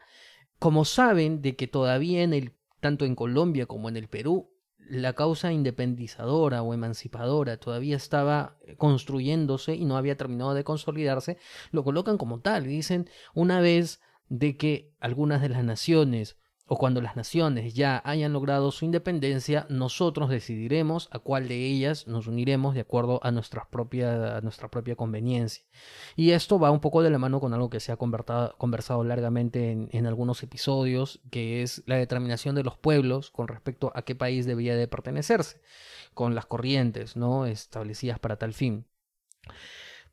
como 0.59 0.85
saben 0.85 1.41
de 1.41 1.55
que 1.55 1.67
todavía 1.67 2.21
en 2.21 2.33
el, 2.33 2.53
tanto 2.79 3.05
en 3.05 3.15
Colombia 3.15 3.65
como 3.65 3.89
en 3.89 3.97
el 3.97 4.07
Perú, 4.07 4.50
la 4.91 5.13
causa 5.13 5.53
independizadora 5.53 6.61
o 6.63 6.73
emancipadora 6.73 7.55
todavía 7.55 7.95
estaba 7.95 8.57
construyéndose 8.77 9.73
y 9.73 9.85
no 9.85 9.95
había 9.95 10.17
terminado 10.17 10.53
de 10.53 10.65
consolidarse, 10.65 11.37
lo 11.71 11.85
colocan 11.85 12.17
como 12.17 12.41
tal 12.41 12.65
y 12.65 12.71
dicen 12.71 13.09
una 13.33 13.61
vez 13.61 14.01
de 14.27 14.57
que 14.57 14.91
algunas 14.99 15.41
de 15.41 15.47
las 15.47 15.63
naciones 15.63 16.35
o 16.73 16.77
cuando 16.77 17.01
las 17.01 17.17
naciones 17.17 17.73
ya 17.73 18.01
hayan 18.05 18.31
logrado 18.31 18.71
su 18.71 18.85
independencia, 18.85 19.65
nosotros 19.67 20.29
decidiremos 20.29 21.09
a 21.11 21.19
cuál 21.19 21.49
de 21.49 21.65
ellas 21.65 22.07
nos 22.07 22.27
uniremos 22.27 22.75
de 22.75 22.79
acuerdo 22.79 23.19
a 23.23 23.31
nuestra 23.31 23.67
propia, 23.69 24.95
conveniencia. 24.95 25.65
Y 26.15 26.31
esto 26.31 26.59
va 26.59 26.71
un 26.71 26.79
poco 26.79 27.03
de 27.03 27.09
la 27.09 27.17
mano 27.17 27.41
con 27.41 27.53
algo 27.53 27.69
que 27.69 27.81
se 27.81 27.91
ha 27.91 27.97
conversado 27.97 29.03
largamente 29.03 29.69
en, 29.69 29.89
en, 29.91 30.07
algunos 30.07 30.43
episodios, 30.43 31.19
que 31.29 31.61
es 31.61 31.83
la 31.87 31.97
determinación 31.97 32.55
de 32.55 32.63
los 32.63 32.77
pueblos 32.77 33.31
con 33.31 33.49
respecto 33.49 33.91
a 33.93 34.03
qué 34.03 34.15
país 34.15 34.45
debía 34.45 34.73
de 34.77 34.87
pertenecerse, 34.87 35.59
con 36.13 36.35
las 36.35 36.45
corrientes 36.45 37.17
¿no? 37.17 37.47
establecidas 37.47 38.17
para 38.17 38.37
tal 38.37 38.53
fin. 38.53 38.87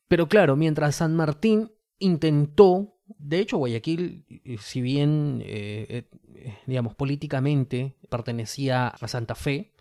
Pero 0.08 0.28
claro, 0.28 0.56
mientras 0.56 0.96
San 0.96 1.14
Martín 1.14 1.70
intentó 2.00 2.97
de 3.18 3.40
hecho, 3.40 3.56
Guayaquil, 3.58 4.24
eh, 4.44 4.56
si 4.60 4.80
bien, 4.80 5.42
eh, 5.44 6.06
eh, 6.34 6.54
digamos, 6.66 6.94
políticamente 6.94 7.96
pertenecía 8.08 8.88
a 8.88 9.08
Santa 9.08 9.34
Fe, 9.34 9.72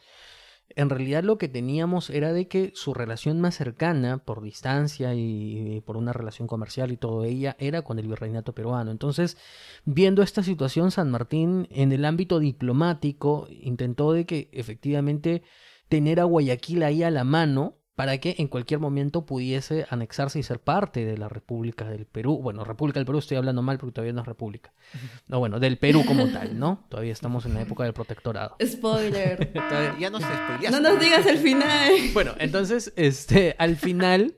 en 0.70 0.90
realidad 0.90 1.24
lo 1.24 1.38
que 1.38 1.48
teníamos 1.48 2.10
era 2.10 2.34
de 2.34 2.48
que 2.48 2.72
su 2.76 2.94
relación 2.94 3.42
más 3.42 3.56
cercana, 3.56 4.20
por 4.20 4.42
distancia 4.44 5.14
y 5.16 5.82
por 5.86 5.98
una 5.98 6.14
relación 6.14 6.48
comercial 6.48 6.92
y 6.92 6.98
todo 6.98 7.24
ella, 7.24 7.56
era 7.60 7.82
con 7.82 8.00
el 8.00 8.08
virreinato 8.08 8.54
peruano. 8.54 8.92
Entonces, 8.92 9.38
viendo 9.86 10.22
esta 10.22 10.44
situación, 10.44 10.92
San 10.92 11.10
Martín 11.10 11.68
en 11.72 11.92
el 11.92 12.06
ámbito 12.06 12.40
diplomático 12.40 13.48
intentó 13.50 14.12
de 14.12 14.26
que 14.26 14.50
efectivamente 14.52 15.42
tener 15.90 16.20
a 16.20 16.26
Guayaquil 16.26 16.84
ahí 16.84 17.02
a 17.02 17.12
la 17.12 17.24
mano 17.24 17.78
para 17.98 18.20
que 18.20 18.36
en 18.38 18.48
cualquier 18.48 18.80
momento 18.80 19.26
pudiese 19.26 19.88
anexarse 19.90 20.38
y 20.38 20.44
ser 20.44 20.60
parte 20.60 21.04
de 21.04 21.18
la 21.18 21.30
República 21.30 21.90
del 21.90 22.06
Perú. 22.06 22.40
Bueno, 22.40 22.64
República 22.64 23.00
del 23.00 23.08
Perú 23.08 23.18
estoy 23.18 23.38
hablando 23.38 23.64
mal 23.64 23.80
porque 23.80 23.92
todavía 23.92 24.14
no 24.14 24.22
es 24.22 24.28
República. 24.28 24.72
No, 25.28 25.40
bueno, 25.40 25.60
del 25.60 25.80
Perú 25.80 26.06
como 26.06 26.28
tal, 26.32 26.60
¿no? 26.60 26.86
Todavía 26.90 27.12
estamos 27.12 27.48
en 27.48 27.56
la 27.56 27.62
época 27.62 27.86
del 27.86 27.94
protectorado. 27.94 28.56
Spoiler. 28.64 29.52
ya 30.00 30.12
no 30.12 30.20
se 30.20 30.28
No 30.70 30.80
nos 30.80 31.00
digas 31.00 31.26
el 31.26 31.40
final. 31.40 31.92
Bueno, 32.14 32.36
entonces, 32.38 32.94
este, 32.98 33.56
al 33.58 33.78
final, 33.78 34.36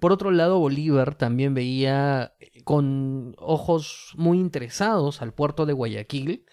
por 0.00 0.10
otro 0.10 0.30
lado, 0.30 0.58
Bolívar 0.58 1.14
también 1.14 1.52
veía 1.52 2.32
con 2.64 3.34
ojos 3.36 4.14
muy 4.16 4.38
interesados 4.38 5.20
al 5.20 5.34
puerto 5.34 5.66
de 5.66 5.74
Guayaquil 5.74 6.46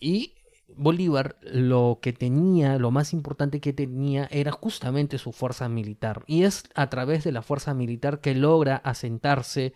y 0.00 0.34
Bolívar 0.76 1.38
lo 1.42 1.98
que 2.02 2.12
tenía, 2.12 2.78
lo 2.78 2.90
más 2.90 3.12
importante 3.12 3.60
que 3.60 3.72
tenía 3.72 4.28
era 4.30 4.52
justamente 4.52 5.18
su 5.18 5.32
fuerza 5.32 5.68
militar. 5.68 6.24
Y 6.26 6.44
es 6.44 6.64
a 6.74 6.88
través 6.90 7.24
de 7.24 7.32
la 7.32 7.42
fuerza 7.42 7.74
militar 7.74 8.20
que 8.20 8.34
logra 8.34 8.76
asentarse 8.76 9.74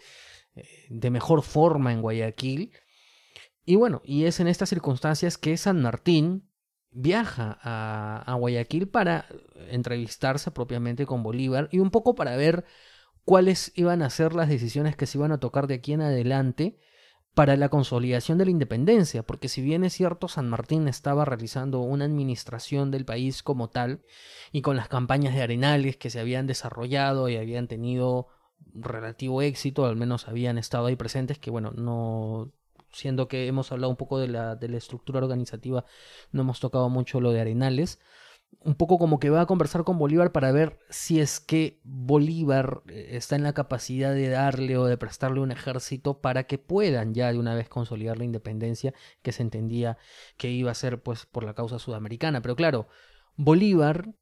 eh, 0.55 0.68
de 0.88 1.11
mejor 1.11 1.42
forma 1.42 1.92
en 1.92 2.03
Guayaquil. 2.03 2.72
Y 3.64 3.76
bueno, 3.76 4.03
y 4.05 4.24
es 4.24 4.40
en 4.40 4.49
estas 4.49 4.68
circunstancias 4.68 5.38
que 5.38 5.57
San 5.57 5.80
Martín 5.82 6.51
viaja 6.90 7.59
a, 7.62 8.22
a 8.26 8.34
Guayaquil 8.34 8.88
para 8.88 9.26
entrevistarse 9.68 10.51
propiamente 10.51 11.07
con 11.07 11.22
Bolívar 11.22 11.68
y 11.72 11.80
un 11.80 11.90
poco 11.90 12.14
para 12.14 12.36
ver 12.36 12.64
cuáles 13.24 13.72
iban 13.74 14.03
a 14.03 14.11
ser 14.11 14.34
las 14.34 14.49
decisiones 14.49 14.97
que 14.97 15.07
se 15.07 15.18
iban 15.18 15.32
a 15.32 15.40
tocar 15.40 15.66
de 15.66 15.74
aquí 15.74 15.92
en 15.92 16.03
adelante 16.03 16.78
para 17.35 17.57
la 17.57 17.68
consolidación 17.68 18.39
de 18.39 18.45
la 18.45 18.53
independencia, 18.53 19.24
porque 19.24 19.49
si 19.49 19.61
bien 19.61 19.85
es 19.85 19.93
cierto 19.93 20.28
San 20.28 20.49
Martín 20.49 20.87
estaba 20.87 21.24
realizando 21.24 21.80
una 21.80 22.05
administración 22.05 22.93
del 22.93 23.05
país 23.05 23.43
como 23.43 23.68
tal, 23.68 24.03
y 24.53 24.62
con 24.62 24.76
las 24.76 24.89
campañas 24.89 25.35
de 25.35 25.43
arenales 25.43 25.97
que 25.97 26.11
se 26.11 26.20
habían 26.20 26.47
desarrollado 26.47 27.28
y 27.28 27.37
habían 27.37 27.66
tenido 27.66 28.28
relativo 28.72 29.43
éxito, 29.43 29.85
al 29.87 29.97
menos 29.97 30.28
habían 30.28 30.59
estado 30.59 30.87
ahí 30.87 30.97
presentes, 30.97 31.39
que 31.39 31.51
bueno, 31.51 31.72
no 31.72 32.53
siendo 32.93 33.26
que 33.26 33.49
hemos 33.49 33.72
hablado 33.72 33.91
un 33.91 33.97
poco 33.97 34.20
de 34.20 34.28
la, 34.28 34.55
de 34.55 34.68
la 34.68 34.76
estructura 34.76 35.18
organizativa, 35.18 35.85
no 36.30 36.43
hemos 36.43 36.61
tocado 36.61 36.89
mucho 36.89 37.20
lo 37.20 37.32
de 37.32 37.41
arenales, 37.41 37.99
un 38.61 38.74
poco 38.74 38.98
como 38.98 39.18
que 39.18 39.30
va 39.30 39.42
a 39.42 39.46
conversar 39.46 39.84
con 39.84 39.98
Bolívar 39.98 40.32
para 40.32 40.52
ver 40.52 40.78
si 40.88 41.20
es 41.20 41.40
que 41.40 41.80
Bolívar 41.84 42.82
eh, 42.88 43.11
está 43.12 43.36
en 43.36 43.42
la 43.42 43.52
capacidad 43.52 44.14
de 44.14 44.28
darle 44.28 44.76
o 44.76 44.84
de 44.86 44.96
prestarle 44.96 45.40
un 45.40 45.52
ejército 45.52 46.20
para 46.20 46.44
que 46.44 46.59
puedan 46.59 47.14
ya 47.14 47.32
de 47.32 47.38
una 47.38 47.55
vez 47.55 47.68
consolidar 47.68 48.18
la 48.18 48.24
independencia 48.24 48.94
que 49.22 49.32
se 49.32 49.42
entendía 49.42 49.98
que 50.36 50.50
iba 50.50 50.70
a 50.70 50.74
ser 50.74 51.02
pues 51.02 51.26
por 51.26 51.44
la 51.44 51.55
causa 51.55 51.78
sudamericana. 51.78 52.42
Pero 52.42 52.57
claro, 52.57 52.88
Bolívar 53.36 54.14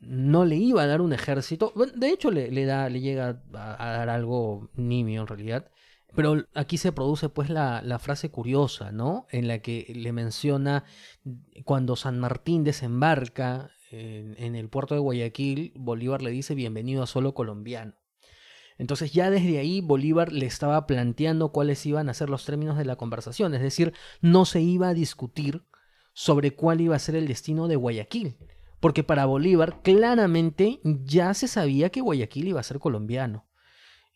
no 0.00 0.44
le 0.44 0.56
iba 0.56 0.82
a 0.82 0.86
dar 0.86 1.00
un 1.00 1.12
ejército, 1.12 1.72
de 1.94 2.08
hecho 2.08 2.30
le, 2.30 2.50
le 2.50 2.64
da, 2.64 2.88
le 2.88 3.00
llega 3.00 3.42
a, 3.54 3.84
a 3.84 3.98
dar 3.98 4.08
algo 4.08 4.70
nimio 4.74 5.20
en 5.20 5.26
realidad, 5.26 5.70
pero 6.14 6.44
aquí 6.54 6.78
se 6.78 6.92
produce 6.92 7.28
pues 7.28 7.50
la, 7.50 7.98
frase 7.98 8.30
curiosa, 8.30 8.92
¿no? 8.92 9.26
En 9.30 9.48
la 9.48 9.60
que 9.60 9.92
le 9.94 10.12
menciona 10.12 10.84
cuando 11.64 11.96
San 11.96 12.18
Martín 12.18 12.64
desembarca 12.64 13.70
en, 13.90 14.34
en, 14.38 14.54
el 14.54 14.68
puerto 14.68 14.94
de 14.94 15.00
Guayaquil, 15.00 15.72
Bolívar 15.76 16.22
le 16.22 16.30
dice 16.30 16.54
bienvenido 16.54 17.02
a 17.02 17.06
solo 17.06 17.34
colombiano. 17.34 17.94
Entonces 18.78 19.12
ya 19.12 19.30
desde 19.30 19.58
ahí 19.58 19.82
Bolívar 19.82 20.32
le 20.32 20.46
estaba 20.46 20.86
planteando 20.86 21.52
cuáles 21.52 21.84
iban 21.84 22.08
a 22.08 22.14
ser 22.14 22.30
los 22.30 22.46
términos 22.46 22.78
de 22.78 22.86
la 22.86 22.96
conversación, 22.96 23.54
es 23.54 23.60
decir, 23.60 23.92
no 24.22 24.46
se 24.46 24.62
iba 24.62 24.88
a 24.88 24.94
discutir 24.94 25.64
sobre 26.14 26.54
cuál 26.54 26.80
iba 26.80 26.96
a 26.96 27.00
ser 27.00 27.14
el 27.14 27.28
destino 27.28 27.68
de 27.68 27.76
Guayaquil, 27.76 28.38
porque 28.80 29.04
para 29.04 29.26
Bolívar 29.26 29.82
claramente 29.82 30.80
ya 30.82 31.34
se 31.34 31.46
sabía 31.46 31.90
que 31.90 32.00
Guayaquil 32.00 32.48
iba 32.48 32.60
a 32.60 32.64
ser 32.64 32.78
colombiano. 32.78 33.49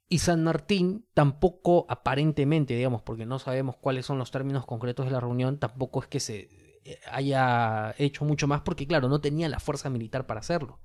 Y 0.08 0.18
San 0.18 0.44
Martín 0.44 1.06
tampoco 1.14 1.86
aparentemente, 1.88 2.74
digamos, 2.76 3.02
porque 3.02 3.26
no 3.26 3.38
sabemos 3.38 3.76
cuáles 3.76 4.06
son 4.06 4.18
los 4.18 4.30
términos 4.30 4.66
concretos 4.66 5.06
de 5.06 5.12
la 5.12 5.20
reunión, 5.20 5.58
tampoco 5.58 6.02
es 6.02 6.08
que 6.08 6.20
se 6.20 6.48
eh, 6.84 7.00
haya 7.10 7.94
hecho 7.98 8.24
mucho 8.24 8.46
más 8.46 8.60
porque, 8.60 8.86
claro, 8.86 9.08
no 9.08 9.20
tenía 9.20 9.48
la 9.48 9.60
fuerza 9.60 9.88
militar 9.88 10.26
para 10.26 10.40
hacerlo. 10.40 10.78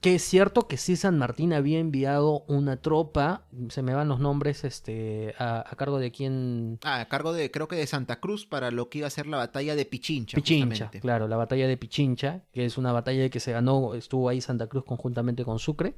Que 0.00 0.16
es 0.16 0.22
cierto 0.22 0.68
que 0.68 0.76
sí 0.76 0.96
San 0.96 1.16
Martín 1.16 1.54
había 1.54 1.78
enviado 1.78 2.44
una 2.46 2.76
tropa, 2.76 3.46
se 3.70 3.80
me 3.80 3.94
van 3.94 4.08
los 4.08 4.20
nombres, 4.20 4.64
este, 4.64 5.34
a, 5.38 5.64
a, 5.66 5.76
cargo 5.76 5.98
de 5.98 6.12
quién... 6.12 6.78
Ah, 6.84 7.00
a 7.00 7.08
cargo 7.08 7.32
de, 7.32 7.50
creo 7.50 7.68
que 7.68 7.76
de 7.76 7.86
Santa 7.86 8.20
Cruz 8.20 8.44
para 8.44 8.70
lo 8.70 8.90
que 8.90 8.98
iba 8.98 9.06
a 9.06 9.10
ser 9.10 9.26
la 9.26 9.38
batalla 9.38 9.74
de 9.74 9.86
Pichincha. 9.86 10.34
Pichincha, 10.34 10.66
justamente. 10.66 11.00
claro, 11.00 11.26
la 11.26 11.36
batalla 11.36 11.66
de 11.66 11.78
Pichincha, 11.78 12.42
que 12.52 12.66
es 12.66 12.76
una 12.76 12.92
batalla 12.92 13.30
que 13.30 13.40
se 13.40 13.52
ganó, 13.52 13.94
estuvo 13.94 14.28
ahí 14.28 14.42
Santa 14.42 14.66
Cruz 14.66 14.84
conjuntamente 14.84 15.42
con 15.42 15.58
Sucre. 15.58 15.94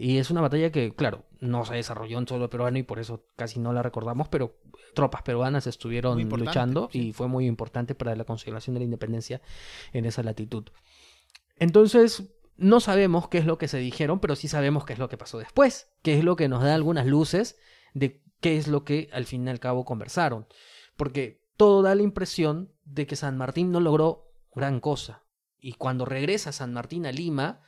Y 0.00 0.18
es 0.18 0.30
una 0.30 0.40
batalla 0.40 0.70
que, 0.70 0.94
claro, 0.94 1.24
no 1.40 1.64
se 1.64 1.74
desarrolló 1.74 2.18
en 2.18 2.28
solo 2.28 2.48
peruano 2.50 2.78
y 2.78 2.82
por 2.82 2.98
eso 2.98 3.24
casi 3.36 3.58
no 3.58 3.72
la 3.72 3.82
recordamos, 3.82 4.28
pero 4.28 4.56
tropas 4.94 5.22
peruanas 5.22 5.66
estuvieron 5.66 6.28
luchando 6.28 6.88
sí. 6.92 7.08
y 7.08 7.12
fue 7.12 7.28
muy 7.28 7.46
importante 7.46 7.94
para 7.94 8.16
la 8.16 8.24
consolidación 8.24 8.74
de 8.74 8.80
la 8.80 8.84
independencia 8.84 9.40
en 9.92 10.04
esa 10.04 10.22
latitud. 10.22 10.64
Entonces, 11.56 12.30
no 12.56 12.80
sabemos 12.80 13.28
qué 13.28 13.38
es 13.38 13.46
lo 13.46 13.58
que 13.58 13.68
se 13.68 13.78
dijeron, 13.78 14.20
pero 14.20 14.36
sí 14.36 14.48
sabemos 14.48 14.84
qué 14.84 14.92
es 14.92 14.98
lo 14.98 15.08
que 15.08 15.16
pasó 15.16 15.38
después, 15.38 15.90
qué 16.02 16.18
es 16.18 16.24
lo 16.24 16.36
que 16.36 16.48
nos 16.48 16.62
da 16.62 16.74
algunas 16.74 17.06
luces 17.06 17.56
de 17.94 18.22
qué 18.40 18.56
es 18.56 18.68
lo 18.68 18.84
que 18.84 19.08
al 19.12 19.24
fin 19.24 19.46
y 19.46 19.50
al 19.50 19.60
cabo 19.60 19.84
conversaron. 19.84 20.46
Porque 20.96 21.44
todo 21.56 21.82
da 21.82 21.94
la 21.94 22.02
impresión 22.02 22.72
de 22.84 23.06
que 23.06 23.16
San 23.16 23.36
Martín 23.36 23.70
no 23.70 23.80
logró 23.80 24.32
gran 24.54 24.80
cosa. 24.80 25.24
Y 25.60 25.74
cuando 25.74 26.04
regresa 26.04 26.52
San 26.52 26.72
Martín 26.72 27.06
a 27.06 27.12
Lima, 27.12 27.62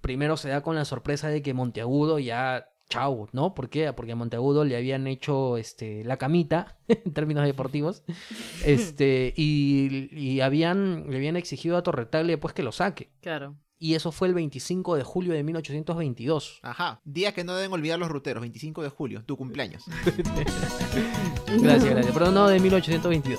primero 0.00 0.36
se 0.36 0.48
da 0.48 0.62
con 0.62 0.76
la 0.76 0.84
sorpresa 0.84 1.28
de 1.28 1.42
que 1.42 1.54
Monteagudo 1.54 2.18
ya 2.18 2.68
chau, 2.88 3.28
¿no? 3.32 3.54
¿Por 3.54 3.68
qué? 3.68 3.92
Porque 3.92 4.12
a 4.12 4.16
Monteagudo 4.16 4.64
le 4.64 4.76
habían 4.76 5.06
hecho 5.06 5.56
este, 5.56 6.04
la 6.04 6.16
camita, 6.16 6.78
en 6.88 7.12
términos 7.12 7.44
deportivos, 7.44 8.02
este, 8.64 9.34
y, 9.36 10.08
y, 10.12 10.40
habían, 10.40 11.10
le 11.10 11.16
habían 11.16 11.36
exigido 11.36 11.76
a 11.76 11.82
Torretaglia 11.82 12.38
pues 12.38 12.54
que 12.54 12.62
lo 12.62 12.72
saque. 12.72 13.10
Claro. 13.20 13.56
Y 13.78 13.94
eso 13.94 14.10
fue 14.10 14.28
el 14.28 14.34
25 14.34 14.96
de 14.96 15.02
julio 15.02 15.34
de 15.34 15.42
1822. 15.42 16.60
Ajá, 16.62 17.02
día 17.04 17.32
que 17.32 17.44
no 17.44 17.54
deben 17.54 17.72
olvidar 17.74 17.98
los 17.98 18.08
ruteros, 18.08 18.40
25 18.40 18.82
de 18.82 18.88
julio, 18.88 19.22
tu 19.24 19.36
cumpleaños. 19.36 19.84
gracias, 21.46 21.90
gracias, 21.90 22.14
pero 22.14 22.30
no 22.30 22.48
de 22.48 22.58
1822. 22.58 23.38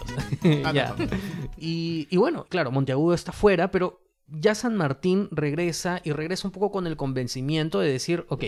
ah, 0.63 0.71
ya. 0.73 0.95
No. 0.95 1.05
Y, 1.57 2.07
y 2.11 2.17
bueno, 2.17 2.45
claro, 2.49 2.71
Monteagudo 2.71 3.15
está 3.15 3.31
fuera, 3.31 3.71
pero 3.71 4.06
ya 4.27 4.55
San 4.55 4.75
Martín 4.75 5.29
regresa 5.31 6.01
y 6.03 6.11
regresa 6.11 6.47
un 6.47 6.51
poco 6.51 6.71
con 6.71 6.87
el 6.87 6.97
convencimiento 6.97 7.79
de 7.79 7.91
decir, 7.91 8.25
ok, 8.29 8.43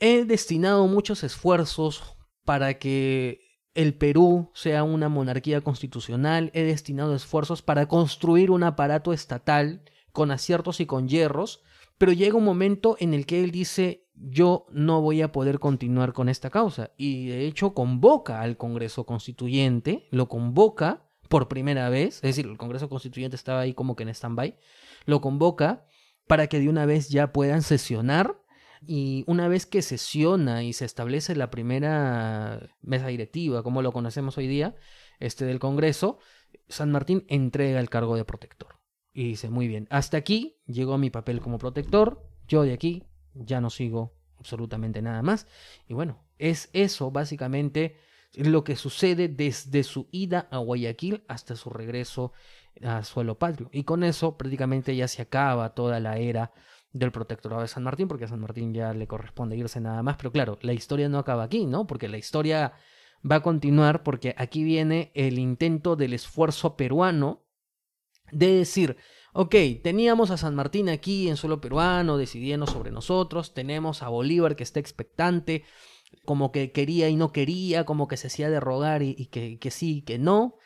he 0.00 0.24
destinado 0.24 0.86
muchos 0.86 1.24
esfuerzos 1.24 2.16
para 2.44 2.78
que 2.78 3.40
el 3.74 3.94
Perú 3.94 4.50
sea 4.54 4.82
una 4.82 5.08
monarquía 5.08 5.60
constitucional, 5.60 6.50
he 6.52 6.62
destinado 6.62 7.14
esfuerzos 7.14 7.62
para 7.62 7.86
construir 7.86 8.50
un 8.50 8.64
aparato 8.64 9.12
estatal 9.12 9.82
con 10.12 10.30
aciertos 10.30 10.80
y 10.80 10.86
con 10.86 11.08
hierros, 11.08 11.62
pero 11.96 12.12
llega 12.12 12.36
un 12.36 12.44
momento 12.44 12.96
en 12.98 13.14
el 13.14 13.26
que 13.26 13.44
él 13.44 13.50
dice, 13.50 14.08
yo 14.14 14.66
no 14.70 15.00
voy 15.00 15.22
a 15.22 15.30
poder 15.30 15.58
continuar 15.58 16.12
con 16.12 16.28
esta 16.28 16.50
causa. 16.50 16.90
Y 16.96 17.28
de 17.28 17.46
hecho 17.46 17.74
convoca 17.74 18.40
al 18.40 18.56
Congreso 18.56 19.04
Constituyente, 19.04 20.08
lo 20.10 20.28
convoca 20.28 21.07
por 21.28 21.48
primera 21.48 21.88
vez, 21.88 22.16
es 22.16 22.22
decir, 22.22 22.46
el 22.46 22.56
Congreso 22.56 22.88
Constituyente 22.88 23.36
estaba 23.36 23.60
ahí 23.60 23.74
como 23.74 23.96
que 23.96 24.02
en 24.02 24.08
stand-by, 24.10 24.56
lo 25.06 25.20
convoca 25.20 25.86
para 26.26 26.46
que 26.46 26.60
de 26.60 26.68
una 26.68 26.86
vez 26.86 27.08
ya 27.08 27.32
puedan 27.32 27.62
sesionar 27.62 28.40
y 28.86 29.24
una 29.26 29.48
vez 29.48 29.66
que 29.66 29.82
sesiona 29.82 30.62
y 30.62 30.72
se 30.72 30.84
establece 30.84 31.34
la 31.34 31.50
primera 31.50 32.68
mesa 32.80 33.08
directiva, 33.08 33.62
como 33.62 33.82
lo 33.82 33.92
conocemos 33.92 34.38
hoy 34.38 34.46
día, 34.46 34.76
este 35.18 35.44
del 35.44 35.58
Congreso, 35.58 36.18
San 36.68 36.92
Martín 36.92 37.24
entrega 37.28 37.80
el 37.80 37.90
cargo 37.90 38.16
de 38.16 38.24
protector. 38.24 38.78
Y 39.12 39.24
dice, 39.24 39.50
muy 39.50 39.66
bien, 39.66 39.88
hasta 39.90 40.16
aquí 40.16 40.60
llegó 40.66 40.96
mi 40.96 41.10
papel 41.10 41.40
como 41.40 41.58
protector, 41.58 42.24
yo 42.46 42.62
de 42.62 42.72
aquí 42.72 43.04
ya 43.34 43.60
no 43.60 43.70
sigo 43.70 44.14
absolutamente 44.38 45.02
nada 45.02 45.22
más. 45.22 45.48
Y 45.88 45.94
bueno, 45.94 46.24
es 46.38 46.70
eso 46.72 47.10
básicamente 47.10 47.96
lo 48.34 48.64
que 48.64 48.76
sucede 48.76 49.28
desde 49.28 49.82
su 49.82 50.08
ida 50.10 50.48
a 50.50 50.58
Guayaquil 50.58 51.24
hasta 51.28 51.56
su 51.56 51.70
regreso 51.70 52.32
a 52.82 53.02
suelo 53.02 53.38
patrio. 53.38 53.70
Y 53.72 53.84
con 53.84 54.04
eso 54.04 54.36
prácticamente 54.36 54.94
ya 54.94 55.08
se 55.08 55.22
acaba 55.22 55.74
toda 55.74 56.00
la 56.00 56.18
era 56.18 56.52
del 56.92 57.12
protectorado 57.12 57.62
de 57.62 57.68
San 57.68 57.82
Martín, 57.82 58.08
porque 58.08 58.24
a 58.24 58.28
San 58.28 58.40
Martín 58.40 58.72
ya 58.72 58.92
le 58.94 59.06
corresponde 59.06 59.56
irse 59.56 59.80
nada 59.80 60.02
más. 60.02 60.16
Pero 60.16 60.32
claro, 60.32 60.58
la 60.62 60.72
historia 60.72 61.08
no 61.08 61.18
acaba 61.18 61.44
aquí, 61.44 61.66
¿no? 61.66 61.86
Porque 61.86 62.08
la 62.08 62.18
historia 62.18 62.72
va 63.28 63.36
a 63.36 63.42
continuar 63.42 64.02
porque 64.02 64.34
aquí 64.38 64.62
viene 64.62 65.10
el 65.14 65.38
intento 65.38 65.96
del 65.96 66.12
esfuerzo 66.12 66.76
peruano 66.76 67.44
de 68.30 68.54
decir, 68.54 68.96
ok, 69.32 69.54
teníamos 69.82 70.30
a 70.30 70.36
San 70.36 70.54
Martín 70.54 70.88
aquí 70.88 71.28
en 71.28 71.36
suelo 71.36 71.60
peruano 71.60 72.16
decidiendo 72.16 72.66
sobre 72.66 72.90
nosotros, 72.90 73.54
tenemos 73.54 74.02
a 74.02 74.08
Bolívar 74.08 74.54
que 74.54 74.62
está 74.62 74.80
expectante, 74.80 75.64
como 76.28 76.52
que 76.52 76.72
quería 76.72 77.08
y 77.08 77.16
no 77.16 77.32
quería, 77.32 77.86
como 77.86 78.06
que 78.06 78.18
se 78.18 78.26
hacía 78.26 78.50
de 78.50 78.60
rogar 78.60 79.02
y, 79.02 79.14
que, 79.30 79.58
que 79.58 79.70
sí 79.70 79.96
y 79.96 80.02
que 80.02 80.18
no. 80.18 80.56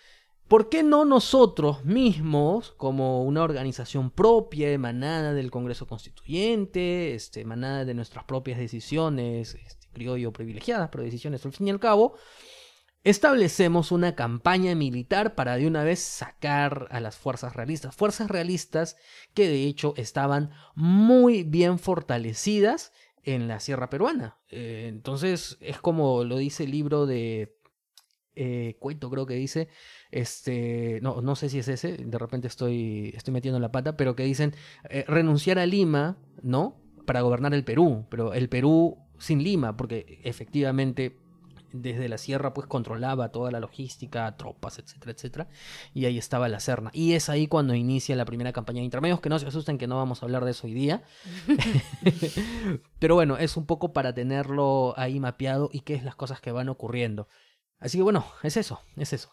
¿Por 0.48 0.68
qué 0.68 0.82
no 0.82 1.04
nosotros 1.04 1.84
mismos, 1.84 2.72
como 2.72 3.22
una 3.22 3.44
organización 3.44 4.10
propia, 4.10 4.72
emanada 4.72 5.32
del 5.32 5.52
Congreso 5.52 5.86
Constituyente, 5.86 7.14
este, 7.14 7.42
emanada 7.42 7.84
de 7.84 7.94
nuestras 7.94 8.24
propias 8.24 8.58
decisiones, 8.58 9.54
este, 9.54 9.86
criollo 9.92 10.32
privilegiadas, 10.32 10.88
pero 10.90 11.04
decisiones 11.04 11.46
al 11.46 11.52
fin 11.52 11.68
y 11.68 11.70
al 11.70 11.78
cabo, 11.78 12.16
establecemos 13.04 13.92
una 13.92 14.16
campaña 14.16 14.74
militar 14.74 15.36
para 15.36 15.54
de 15.58 15.68
una 15.68 15.84
vez 15.84 16.00
sacar 16.00 16.88
a 16.90 16.98
las 16.98 17.14
fuerzas 17.14 17.54
realistas. 17.54 17.94
Fuerzas 17.94 18.28
realistas 18.28 18.96
que 19.32 19.46
de 19.46 19.62
hecho 19.66 19.94
estaban 19.96 20.50
muy 20.74 21.44
bien 21.44 21.78
fortalecidas 21.78 22.90
en 23.22 23.48
la 23.48 23.60
sierra 23.60 23.88
peruana. 23.90 24.38
Eh, 24.48 24.86
entonces 24.88 25.58
es 25.60 25.78
como 25.78 26.24
lo 26.24 26.36
dice 26.38 26.64
el 26.64 26.70
libro 26.70 27.06
de 27.06 27.56
eh, 28.34 28.76
Cuento, 28.78 29.10
creo 29.10 29.26
que 29.26 29.34
dice, 29.34 29.68
este, 30.10 31.00
no, 31.02 31.20
no 31.20 31.36
sé 31.36 31.48
si 31.48 31.58
es 31.58 31.68
ese, 31.68 31.98
de 31.98 32.18
repente 32.18 32.48
estoy, 32.48 33.12
estoy 33.14 33.32
metiendo 33.32 33.60
la 33.60 33.72
pata, 33.72 33.96
pero 33.96 34.16
que 34.16 34.24
dicen 34.24 34.54
eh, 34.88 35.04
renunciar 35.06 35.58
a 35.58 35.66
Lima, 35.66 36.16
¿no? 36.42 36.80
Para 37.06 37.20
gobernar 37.20 37.52
el 37.52 37.64
Perú, 37.64 38.06
pero 38.08 38.32
el 38.32 38.48
Perú 38.48 38.98
sin 39.18 39.42
Lima, 39.42 39.76
porque 39.76 40.20
efectivamente 40.24 41.16
desde 41.72 42.08
la 42.08 42.18
sierra 42.18 42.54
pues 42.54 42.66
controlaba 42.66 43.30
toda 43.30 43.50
la 43.50 43.60
logística, 43.60 44.36
tropas, 44.36 44.78
etcétera, 44.78 45.12
etcétera. 45.12 45.48
Y 45.94 46.04
ahí 46.04 46.18
estaba 46.18 46.48
la 46.48 46.60
Serna. 46.60 46.90
Y 46.92 47.12
es 47.14 47.28
ahí 47.28 47.46
cuando 47.46 47.74
inicia 47.74 48.16
la 48.16 48.24
primera 48.24 48.52
campaña 48.52 48.78
de 48.78 48.84
intermedios, 48.84 49.20
que 49.20 49.28
no 49.28 49.38
se 49.38 49.46
asusten 49.46 49.78
que 49.78 49.86
no 49.86 49.96
vamos 49.96 50.22
a 50.22 50.26
hablar 50.26 50.44
de 50.44 50.52
eso 50.52 50.66
hoy 50.66 50.74
día. 50.74 51.02
Pero 52.98 53.14
bueno, 53.14 53.36
es 53.36 53.56
un 53.56 53.66
poco 53.66 53.92
para 53.92 54.14
tenerlo 54.14 54.94
ahí 54.96 55.20
mapeado 55.20 55.70
y 55.72 55.80
qué 55.80 55.94
es 55.94 56.04
las 56.04 56.14
cosas 56.14 56.40
que 56.40 56.52
van 56.52 56.68
ocurriendo. 56.68 57.28
Así 57.78 57.98
que 57.98 58.02
bueno, 58.02 58.24
es 58.42 58.56
eso, 58.56 58.80
es 58.96 59.12
eso. 59.12 59.30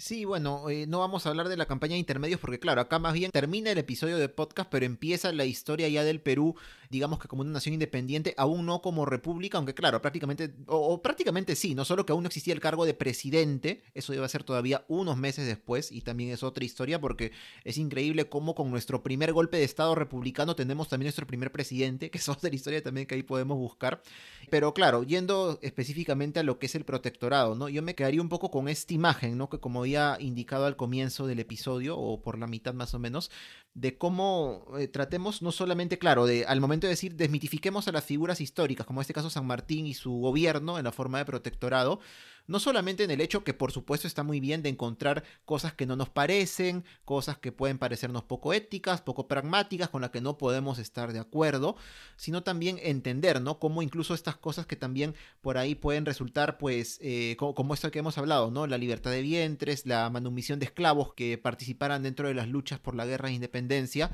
Sí, 0.00 0.24
bueno, 0.24 0.70
eh, 0.70 0.86
no 0.86 1.00
vamos 1.00 1.26
a 1.26 1.30
hablar 1.30 1.48
de 1.48 1.56
la 1.56 1.66
campaña 1.66 1.94
de 1.94 1.98
intermedios 1.98 2.38
porque 2.38 2.60
claro, 2.60 2.80
acá 2.80 3.00
más 3.00 3.14
bien 3.14 3.32
termina 3.32 3.72
el 3.72 3.78
episodio 3.78 4.16
de 4.16 4.28
podcast, 4.28 4.70
pero 4.70 4.86
empieza 4.86 5.32
la 5.32 5.44
historia 5.44 5.88
ya 5.88 6.04
del 6.04 6.20
Perú, 6.20 6.54
digamos 6.88 7.18
que 7.18 7.26
como 7.26 7.42
una 7.42 7.50
nación 7.50 7.72
independiente, 7.72 8.32
aún 8.36 8.64
no 8.64 8.80
como 8.80 9.06
república, 9.06 9.58
aunque 9.58 9.74
claro, 9.74 10.00
prácticamente, 10.00 10.54
o, 10.66 11.02
prácticamente 11.02 11.56
sí, 11.56 11.74
no 11.74 11.84
solo 11.84 12.06
que 12.06 12.12
aún 12.12 12.22
no 12.22 12.28
existía 12.28 12.54
el 12.54 12.60
cargo 12.60 12.86
de 12.86 12.94
presidente, 12.94 13.82
eso 13.92 14.14
iba 14.14 14.24
a 14.24 14.28
ser 14.28 14.44
todavía 14.44 14.84
unos 14.86 15.16
meses 15.16 15.48
después, 15.48 15.90
y 15.90 16.02
también 16.02 16.30
es 16.30 16.44
otra 16.44 16.64
historia 16.64 17.00
porque 17.00 17.32
es 17.64 17.76
increíble 17.76 18.28
cómo 18.28 18.54
con 18.54 18.70
nuestro 18.70 19.02
primer 19.02 19.32
golpe 19.32 19.56
de 19.56 19.64
Estado 19.64 19.96
republicano 19.96 20.54
tenemos 20.54 20.88
también 20.88 21.06
nuestro 21.06 21.26
primer 21.26 21.50
presidente, 21.50 22.08
que 22.12 22.18
es 22.18 22.28
otra 22.28 22.54
historia 22.54 22.84
también 22.84 23.08
que 23.08 23.16
ahí 23.16 23.24
podemos 23.24 23.58
buscar. 23.58 24.00
Pero 24.48 24.72
claro, 24.72 25.02
yendo 25.02 25.58
específicamente 25.60 26.38
a 26.38 26.44
lo 26.44 26.60
que 26.60 26.66
es 26.66 26.74
el 26.76 26.84
protectorado, 26.84 27.56
¿no? 27.56 27.68
Yo 27.68 27.82
me 27.82 27.96
quedaría 27.96 28.22
un 28.22 28.28
poco 28.28 28.50
con 28.50 28.68
esta 28.68 28.94
imagen, 28.94 29.36
¿no? 29.36 29.50
Que 29.50 29.58
como 29.58 29.82
había 29.88 30.18
indicado 30.20 30.66
al 30.66 30.76
comienzo 30.76 31.26
del 31.26 31.38
episodio, 31.38 31.96
o 31.96 32.20
por 32.20 32.38
la 32.38 32.46
mitad 32.46 32.74
más 32.74 32.94
o 32.94 32.98
menos, 32.98 33.30
de 33.74 33.96
cómo 33.96 34.66
eh, 34.78 34.88
tratemos 34.88 35.40
no 35.40 35.52
solamente, 35.52 35.98
claro, 35.98 36.26
de 36.26 36.44
al 36.44 36.60
momento 36.60 36.86
de 36.86 36.92
decir 36.92 37.14
desmitifiquemos 37.16 37.88
a 37.88 37.92
las 37.92 38.04
figuras 38.04 38.40
históricas, 38.40 38.86
como 38.86 39.00
en 39.00 39.02
este 39.02 39.14
caso 39.14 39.30
San 39.30 39.46
Martín 39.46 39.86
y 39.86 39.94
su 39.94 40.12
gobierno 40.12 40.78
en 40.78 40.84
la 40.84 40.92
forma 40.92 41.18
de 41.18 41.24
protectorado, 41.24 42.00
no 42.48 42.58
solamente 42.58 43.04
en 43.04 43.10
el 43.10 43.20
hecho 43.20 43.44
que 43.44 43.54
por 43.54 43.70
supuesto 43.70 44.08
está 44.08 44.24
muy 44.24 44.40
bien 44.40 44.62
de 44.62 44.70
encontrar 44.70 45.22
cosas 45.44 45.74
que 45.74 45.86
no 45.86 45.94
nos 45.94 46.08
parecen, 46.08 46.84
cosas 47.04 47.38
que 47.38 47.52
pueden 47.52 47.78
parecernos 47.78 48.24
poco 48.24 48.52
éticas, 48.52 49.02
poco 49.02 49.28
pragmáticas, 49.28 49.90
con 49.90 50.00
las 50.00 50.10
que 50.10 50.20
no 50.20 50.38
podemos 50.38 50.78
estar 50.78 51.12
de 51.12 51.20
acuerdo, 51.20 51.76
sino 52.16 52.42
también 52.42 52.80
entender, 52.82 53.40
¿no? 53.40 53.58
Cómo 53.58 53.82
incluso 53.82 54.14
estas 54.14 54.36
cosas 54.36 54.66
que 54.66 54.76
también 54.76 55.14
por 55.42 55.58
ahí 55.58 55.74
pueden 55.74 56.06
resultar, 56.06 56.58
pues, 56.58 56.98
eh, 57.02 57.36
como, 57.38 57.74
esto 57.74 57.90
que 57.90 57.98
hemos 57.98 58.16
hablado, 58.16 58.50
¿no? 58.50 58.66
La 58.66 58.78
libertad 58.78 59.10
de 59.10 59.20
vientres, 59.20 59.84
la 59.84 60.08
manumisión 60.08 60.58
de 60.58 60.66
esclavos 60.66 61.12
que 61.12 61.36
participaran 61.36 62.02
dentro 62.02 62.28
de 62.28 62.34
las 62.34 62.48
luchas 62.48 62.80
por 62.80 62.94
la 62.94 63.04
guerra 63.04 63.28
de 63.28 63.34
independencia, 63.34 64.10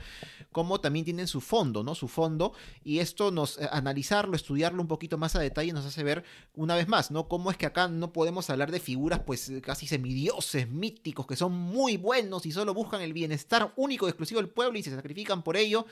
como 0.51 0.81
también 0.81 1.05
tienen 1.05 1.29
su 1.29 1.41
fondo, 1.41 1.85
¿no? 1.85 1.95
Su 1.95 2.09
fondo, 2.09 2.53
y 2.83 2.99
esto 2.99 3.31
nos, 3.31 3.59
eh, 3.59 3.69
analizarlo, 3.71 4.35
estudiarlo 4.35 4.83
un 4.83 4.89
poquito 4.89 5.19
más 5.19 5.37
a 5.37 5.41
detalle 5.41 5.73
nos 5.73 5.87
hace 5.87 6.03
ver 6.03 6.25
una 6.55 6.75
vez 6.75 6.89
más, 6.89 7.13
¿no? 7.13 7.29
Cómo 7.29 7.53
es 7.53 7.57
que 7.57 7.67
acá 7.67 7.87
no 7.87 8.13
podemos 8.13 8.24
podemos 8.25 8.49
hablar 8.49 8.71
de 8.71 8.81
figuras 8.81 9.21
pues 9.21 9.53
casi 9.61 9.87
semidioses, 9.87 10.67
míticos, 10.67 11.27
que 11.27 11.37
son 11.37 11.53
muy 11.53 11.99
buenos 11.99 12.47
y 12.47 12.53
solo 12.53 12.73
buscan 12.73 13.03
el 13.03 13.13
bienestar 13.13 13.75
único 13.77 14.07
y 14.07 14.09
exclusivo 14.09 14.41
del 14.41 14.49
pueblo 14.49 14.79
y 14.79 14.83
se 14.83 14.91
sacrifican 14.91 15.43
por 15.43 15.59
ello, 15.59 15.85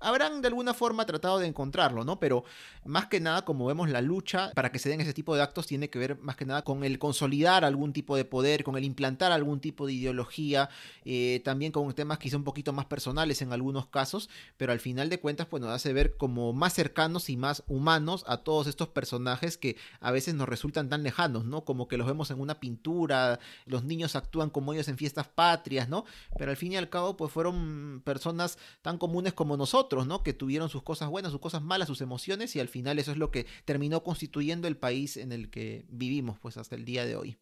habrán 0.00 0.42
de 0.42 0.48
alguna 0.48 0.74
forma 0.74 1.06
tratado 1.06 1.38
de 1.38 1.46
encontrarlo, 1.46 2.04
¿no? 2.04 2.20
Pero 2.20 2.44
más 2.84 3.06
que 3.06 3.20
nada, 3.20 3.44
como 3.44 3.66
vemos, 3.66 3.88
la 3.90 4.00
lucha 4.00 4.52
para 4.54 4.70
que 4.70 4.78
se 4.78 4.88
den 4.88 5.00
ese 5.00 5.12
tipo 5.12 5.34
de 5.34 5.42
actos 5.42 5.66
tiene 5.66 5.90
que 5.90 5.98
ver 5.98 6.18
más 6.20 6.36
que 6.36 6.44
nada 6.44 6.62
con 6.62 6.84
el 6.84 6.98
consolidar 6.98 7.64
algún 7.64 7.92
tipo 7.92 8.16
de 8.16 8.24
poder, 8.24 8.64
con 8.64 8.76
el 8.76 8.84
implantar 8.84 9.32
algún 9.32 9.60
tipo 9.60 9.86
de 9.86 9.94
ideología, 9.94 10.68
eh, 11.04 11.40
también 11.44 11.72
con 11.72 11.92
temas 11.94 12.18
quizá 12.18 12.36
un 12.36 12.44
poquito 12.44 12.72
más 12.72 12.86
personales 12.86 13.42
en 13.42 13.52
algunos 13.52 13.86
casos, 13.86 14.28
pero 14.56 14.72
al 14.72 14.80
final 14.80 15.08
de 15.08 15.20
cuentas 15.20 15.46
pues 15.46 15.62
nos 15.62 15.70
hace 15.70 15.92
ver 15.92 16.16
como 16.16 16.52
más 16.52 16.74
cercanos 16.74 17.30
y 17.30 17.36
más 17.36 17.62
humanos 17.66 18.24
a 18.26 18.38
todos 18.38 18.66
estos 18.66 18.88
personajes 18.88 19.56
que 19.56 19.76
a 20.00 20.10
veces 20.10 20.34
nos 20.34 20.48
resultan 20.48 20.88
tan 20.88 21.02
lejanos, 21.02 21.44
¿no? 21.44 21.64
Como 21.64 21.77
como 21.78 21.86
que 21.86 21.96
los 21.96 22.08
vemos 22.08 22.28
en 22.32 22.40
una 22.40 22.58
pintura, 22.58 23.38
los 23.64 23.84
niños 23.84 24.16
actúan 24.16 24.50
como 24.50 24.72
ellos 24.72 24.88
en 24.88 24.96
fiestas 24.96 25.28
patrias, 25.28 25.88
¿no? 25.88 26.04
Pero 26.36 26.50
al 26.50 26.56
fin 26.56 26.72
y 26.72 26.76
al 26.76 26.88
cabo, 26.88 27.16
pues 27.16 27.30
fueron 27.30 28.02
personas 28.04 28.58
tan 28.82 28.98
comunes 28.98 29.32
como 29.32 29.56
nosotros, 29.56 30.04
¿no? 30.08 30.24
Que 30.24 30.32
tuvieron 30.32 30.70
sus 30.70 30.82
cosas 30.82 31.08
buenas, 31.08 31.30
sus 31.30 31.40
cosas 31.40 31.62
malas, 31.62 31.86
sus 31.86 32.00
emociones 32.00 32.56
y 32.56 32.60
al 32.60 32.66
final 32.66 32.98
eso 32.98 33.12
es 33.12 33.16
lo 33.16 33.30
que 33.30 33.46
terminó 33.64 34.02
constituyendo 34.02 34.66
el 34.66 34.76
país 34.76 35.16
en 35.16 35.30
el 35.30 35.50
que 35.50 35.86
vivimos, 35.88 36.40
pues 36.40 36.56
hasta 36.56 36.74
el 36.74 36.84
día 36.84 37.06
de 37.06 37.14
hoy. 37.14 37.38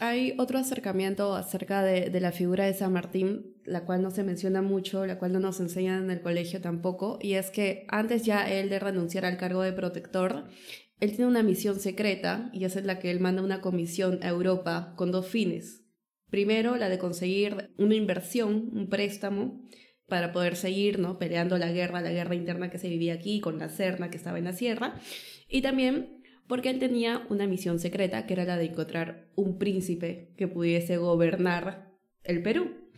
Hay 0.00 0.34
otro 0.38 0.58
acercamiento 0.58 1.36
acerca 1.36 1.84
de, 1.84 2.20
la 2.20 2.32
figura 2.32 2.64
de 2.64 2.74
San 2.74 2.92
Martín, 2.92 3.54
la 3.64 3.84
cual 3.84 4.02
no 4.02 4.10
se 4.10 4.24
menciona 4.24 4.60
mucho, 4.60 5.06
la 5.06 5.20
cual 5.20 5.32
no 5.32 5.38
nos 5.38 5.60
enseñan 5.60 6.02
en 6.02 6.10
el 6.10 6.20
colegio 6.20 6.60
tampoco, 6.60 7.20
y 7.22 7.34
es 7.34 7.50
que 7.50 7.86
antes 7.88 8.24
ya 8.24 8.50
él 8.50 8.70
de 8.70 8.80
renunciar 8.80 9.24
al 9.24 9.36
cargo 9.36 9.62
de 9.62 9.72
protector, 9.72 10.48
él 11.00 11.10
tiene 11.10 11.26
una 11.26 11.42
misión 11.42 11.78
secreta 11.78 12.50
y 12.52 12.64
esa 12.64 12.80
es 12.80 12.84
la 12.84 12.98
que 12.98 13.10
él 13.10 13.20
manda 13.20 13.42
una 13.42 13.60
comisión 13.60 14.18
a 14.22 14.28
Europa 14.28 14.94
con 14.96 15.12
dos 15.12 15.26
fines. 15.26 15.84
Primero, 16.30 16.76
la 16.76 16.88
de 16.88 16.98
conseguir 16.98 17.70
una 17.78 17.94
inversión, 17.94 18.70
un 18.72 18.88
préstamo, 18.88 19.62
para 20.06 20.32
poder 20.32 20.56
seguir 20.56 20.98
¿no? 20.98 21.18
peleando 21.18 21.58
la 21.58 21.70
guerra, 21.70 22.00
la 22.00 22.10
guerra 22.10 22.34
interna 22.34 22.70
que 22.70 22.78
se 22.78 22.88
vivía 22.88 23.14
aquí 23.14 23.40
con 23.40 23.58
la 23.58 23.68
Serna 23.68 24.10
que 24.10 24.16
estaba 24.16 24.38
en 24.38 24.44
la 24.44 24.52
sierra. 24.52 24.94
Y 25.48 25.62
también 25.62 26.22
porque 26.46 26.70
él 26.70 26.78
tenía 26.78 27.26
una 27.28 27.46
misión 27.46 27.78
secreta 27.78 28.26
que 28.26 28.32
era 28.32 28.44
la 28.44 28.56
de 28.56 28.66
encontrar 28.66 29.28
un 29.36 29.58
príncipe 29.58 30.32
que 30.36 30.48
pudiese 30.48 30.96
gobernar 30.96 31.92
el 32.24 32.42
Perú. 32.42 32.88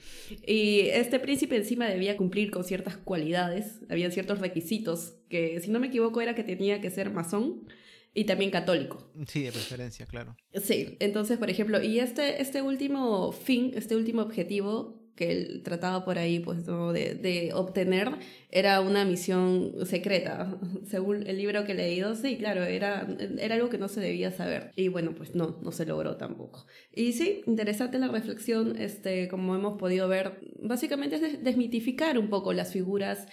Y 0.47 0.83
este 0.93 1.19
príncipe 1.19 1.57
encima 1.57 1.87
debía 1.87 2.17
cumplir 2.17 2.51
con 2.51 2.65
ciertas 2.65 2.97
cualidades, 2.97 3.81
había 3.91 4.11
ciertos 4.11 4.39
requisitos 4.39 5.19
que, 5.29 5.61
si 5.61 5.71
no 5.71 5.81
me 5.81 5.89
equivoco, 5.89 6.21
era 6.21 6.35
que 6.35 6.45
tenía 6.45 6.81
que 6.81 6.91
ser 6.91 7.11
masón 7.11 7.67
y 8.15 8.25
también 8.25 8.51
católico. 8.51 9.11
Sí, 9.27 9.43
de 9.43 9.53
preferencia, 9.53 10.07
claro. 10.07 10.37
Sí, 10.63 10.97
entonces, 11.01 11.39
por 11.39 11.51
ejemplo, 11.51 11.83
y 11.83 12.01
este, 12.01 12.43
este 12.43 12.63
último 12.63 13.33
fin, 13.33 13.73
este 13.75 13.97
último 13.97 14.23
objetivo 14.23 15.01
que 15.21 15.33
él 15.33 15.61
trataba 15.63 16.03
por 16.03 16.19
ahí 16.19 16.41
pues, 16.41 16.67
¿no? 16.67 16.95
de, 16.95 17.15
de, 17.15 17.53
obtener 17.53 18.09
era 18.51 18.81
una 18.81 19.05
misión 19.05 19.75
secreta. 19.85 20.59
Según 20.89 21.27
el 21.27 21.37
libro 21.37 21.67
que 21.67 21.73
he 21.73 21.75
leído, 21.75 22.15
sí, 22.15 22.39
claro, 22.39 22.65
era, 22.65 23.07
era 23.39 23.57
algo 23.57 23.69
que 23.69 23.77
no 23.77 23.89
se 23.89 24.01
debía 24.01 24.31
saber. 24.31 24.73
Y 24.77 24.89
bueno, 24.89 25.15
pues 25.15 25.35
no, 25.35 25.59
no 25.63 25.73
se 25.73 25.85
logró 25.85 26.17
tampoco. 26.17 26.67
Y 26.95 27.13
sí, 27.13 27.43
interesante 27.47 27.99
la 27.99 28.09
reflexión, 28.09 28.77
este, 28.79 29.29
como 29.29 29.55
hemos 29.55 29.79
podido 29.79 30.09
ver, 30.09 30.41
básicamente 30.59 31.17
es 31.17 31.45
desmitificar 31.45 32.19
un 32.19 32.31
poco 32.31 32.55
las 32.55 32.73
figuras 32.73 33.27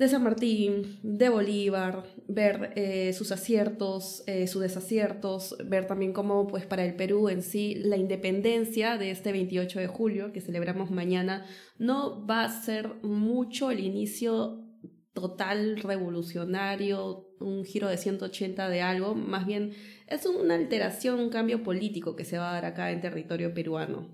de 0.00 0.08
San 0.08 0.22
Martín, 0.22 0.98
de 1.02 1.28
Bolívar, 1.28 2.04
ver 2.26 2.72
eh, 2.74 3.12
sus 3.12 3.32
aciertos, 3.32 4.24
eh, 4.26 4.46
sus 4.46 4.62
desaciertos, 4.62 5.54
ver 5.66 5.86
también 5.86 6.14
cómo 6.14 6.46
pues 6.46 6.64
para 6.64 6.86
el 6.86 6.96
Perú 6.96 7.28
en 7.28 7.42
sí 7.42 7.74
la 7.74 7.98
independencia 7.98 8.96
de 8.96 9.10
este 9.10 9.30
28 9.30 9.78
de 9.78 9.86
julio 9.88 10.32
que 10.32 10.40
celebramos 10.40 10.90
mañana 10.90 11.44
no 11.76 12.26
va 12.26 12.44
a 12.44 12.62
ser 12.62 12.94
mucho 13.02 13.70
el 13.70 13.80
inicio 13.80 14.64
total 15.12 15.76
revolucionario, 15.82 17.28
un 17.38 17.66
giro 17.66 17.86
de 17.88 17.98
180 17.98 18.70
de 18.70 18.80
algo, 18.80 19.14
más 19.14 19.44
bien 19.44 19.74
es 20.06 20.24
una 20.24 20.54
alteración, 20.54 21.20
un 21.20 21.28
cambio 21.28 21.62
político 21.62 22.16
que 22.16 22.24
se 22.24 22.38
va 22.38 22.48
a 22.48 22.54
dar 22.54 22.64
acá 22.64 22.90
en 22.90 23.02
territorio 23.02 23.52
peruano. 23.52 24.08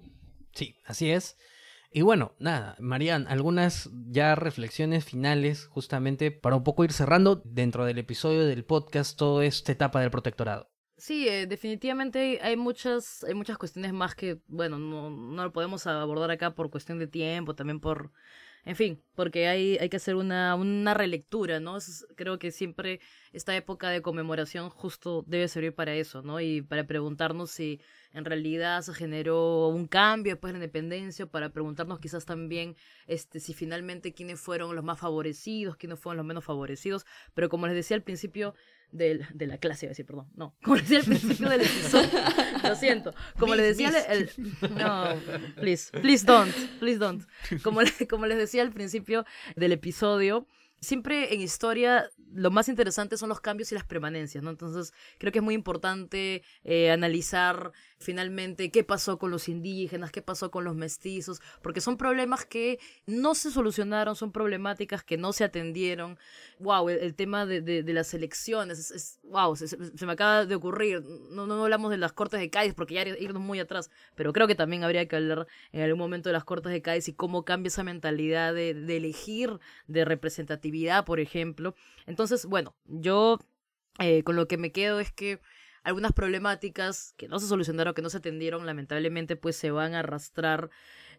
Sí, 0.52 0.74
así 0.84 1.12
es. 1.12 1.36
Y 1.90 2.02
bueno, 2.02 2.34
nada, 2.38 2.76
Marian, 2.78 3.26
algunas 3.28 3.90
ya 4.08 4.34
reflexiones 4.34 5.04
finales 5.04 5.66
justamente 5.66 6.30
para 6.30 6.56
un 6.56 6.64
poco 6.64 6.84
ir 6.84 6.92
cerrando 6.92 7.36
dentro 7.44 7.84
del 7.84 7.98
episodio 7.98 8.44
del 8.44 8.64
podcast 8.64 9.16
toda 9.16 9.44
esta 9.44 9.72
etapa 9.72 10.00
del 10.00 10.10
protectorado. 10.10 10.68
Sí, 10.98 11.28
eh, 11.28 11.46
definitivamente 11.46 12.38
hay 12.42 12.56
muchas, 12.56 13.22
hay 13.24 13.34
muchas 13.34 13.58
cuestiones 13.58 13.92
más 13.92 14.14
que, 14.14 14.40
bueno, 14.46 14.78
no, 14.78 15.10
no 15.10 15.44
lo 15.44 15.52
podemos 15.52 15.86
abordar 15.86 16.30
acá 16.30 16.54
por 16.54 16.70
cuestión 16.70 16.98
de 16.98 17.06
tiempo, 17.06 17.54
también 17.54 17.80
por, 17.80 18.12
en 18.64 18.76
fin, 18.76 19.02
porque 19.14 19.46
hay, 19.46 19.76
hay 19.78 19.90
que 19.90 19.98
hacer 19.98 20.16
una, 20.16 20.54
una 20.54 20.94
relectura, 20.94 21.60
¿no? 21.60 21.78
creo 22.16 22.38
que 22.38 22.50
siempre 22.50 23.00
esta 23.32 23.54
época 23.54 23.90
de 23.90 24.00
conmemoración 24.02 24.70
justo 24.70 25.22
debe 25.26 25.48
servir 25.48 25.74
para 25.74 25.94
eso, 25.94 26.22
¿no? 26.22 26.40
Y 26.40 26.62
para 26.62 26.86
preguntarnos 26.86 27.50
si 27.50 27.80
en 28.16 28.24
realidad 28.24 28.80
se 28.80 28.94
generó 28.94 29.68
un 29.68 29.86
cambio 29.86 30.32
después 30.32 30.52
de 30.52 30.58
la 30.58 30.64
independencia, 30.64 31.26
para 31.26 31.50
preguntarnos 31.50 32.00
quizás 32.00 32.24
también 32.24 32.74
este, 33.06 33.40
si 33.40 33.52
finalmente 33.52 34.14
quiénes 34.14 34.40
fueron 34.40 34.74
los 34.74 34.82
más 34.82 34.98
favorecidos, 34.98 35.76
quiénes 35.76 36.00
fueron 36.00 36.16
los 36.16 36.26
menos 36.26 36.42
favorecidos, 36.42 37.04
pero 37.34 37.50
como 37.50 37.66
les 37.66 37.76
decía 37.76 37.94
al 37.94 38.02
principio, 38.02 38.54
de, 38.90 39.26
de 39.34 39.46
la 39.46 39.58
clase, 39.58 39.84
iba 39.84 39.90
a 39.90 39.92
decir, 39.92 40.06
perdón, 40.06 40.28
no, 40.34 40.56
como 40.62 40.76
les 40.76 40.88
decía 40.88 41.00
al 41.00 41.04
principio 41.04 41.48
del 41.50 41.60
episodio, 41.60 42.08
lo 42.62 42.74
siento, 42.76 43.14
como 43.38 43.54
les 43.54 43.76
decía, 43.76 43.90
el, 44.08 44.30
no, 44.78 45.08
please, 45.56 45.90
please 46.00 46.24
don't, 46.24 46.54
please 46.78 46.98
don't, 46.98 47.22
como, 47.62 47.80
como 48.08 48.24
les 48.24 48.38
decía 48.38 48.62
al 48.62 48.72
principio 48.72 49.26
del 49.56 49.72
episodio, 49.72 50.46
siempre 50.80 51.34
en 51.34 51.40
historia 51.40 52.08
lo 52.32 52.50
más 52.50 52.68
interesante 52.68 53.16
son 53.16 53.28
los 53.28 53.40
cambios 53.40 53.72
y 53.72 53.74
las 53.74 53.84
permanencias, 53.84 54.42
¿no? 54.42 54.50
Entonces 54.50 54.92
creo 55.18 55.32
que 55.32 55.38
es 55.38 55.44
muy 55.44 55.54
importante 55.54 56.42
eh, 56.64 56.90
analizar 56.90 57.72
finalmente 57.98 58.70
qué 58.70 58.84
pasó 58.84 59.18
con 59.18 59.30
los 59.30 59.48
indígenas, 59.48 60.12
qué 60.12 60.22
pasó 60.22 60.50
con 60.50 60.64
los 60.64 60.74
mestizos, 60.74 61.40
porque 61.62 61.80
son 61.80 61.96
problemas 61.96 62.44
que 62.44 62.78
no 63.06 63.34
se 63.34 63.50
solucionaron, 63.50 64.16
son 64.16 64.32
problemáticas 64.32 65.02
que 65.02 65.16
no 65.16 65.32
se 65.32 65.44
atendieron. 65.44 66.18
Wow, 66.58 66.88
el, 66.88 67.14
tema 67.14 67.46
de, 67.46 67.60
de, 67.60 67.92
las 67.92 68.12
elecciones, 68.14 68.90
es, 68.90 69.18
wow, 69.24 69.56
se, 69.56 69.76
me 70.06 70.12
acaba 70.12 70.46
de 70.46 70.54
ocurrir. 70.54 71.02
No, 71.30 71.46
no 71.46 71.64
hablamos 71.64 71.90
de 71.90 71.98
las 71.98 72.12
Cortes 72.12 72.40
de 72.40 72.50
Cádiz 72.50 72.74
porque 72.74 72.94
ya 72.94 73.02
irnos 73.02 73.42
muy 73.42 73.60
atrás, 73.60 73.90
pero 74.14 74.32
creo 74.32 74.46
que 74.46 74.54
también 74.54 74.84
habría 74.84 75.06
que 75.08 75.16
hablar 75.16 75.46
en 75.72 75.82
algún 75.82 75.98
momento 75.98 76.28
de 76.28 76.34
las 76.34 76.44
Cortes 76.44 76.72
de 76.72 76.82
Cádiz 76.82 77.08
y 77.08 77.14
cómo 77.14 77.44
cambia 77.44 77.68
esa 77.68 77.82
mentalidad 77.82 78.54
de, 78.54 78.74
de 78.74 78.96
elegir, 78.96 79.58
de 79.86 80.04
representatividad, 80.04 81.04
por 81.04 81.20
ejemplo. 81.20 81.74
Entonces, 82.06 82.46
bueno, 82.46 82.74
yo 82.84 83.38
eh, 83.98 84.22
con 84.24 84.36
lo 84.36 84.46
que 84.46 84.58
me 84.58 84.72
quedo 84.72 85.00
es 85.00 85.10
que 85.10 85.40
algunas 85.86 86.12
problemáticas 86.12 87.14
que 87.16 87.28
no 87.28 87.38
se 87.38 87.46
solucionaron, 87.46 87.94
que 87.94 88.02
no 88.02 88.10
se 88.10 88.16
atendieron, 88.16 88.66
lamentablemente 88.66 89.36
pues 89.36 89.54
se 89.54 89.70
van 89.70 89.94
a 89.94 90.00
arrastrar, 90.00 90.68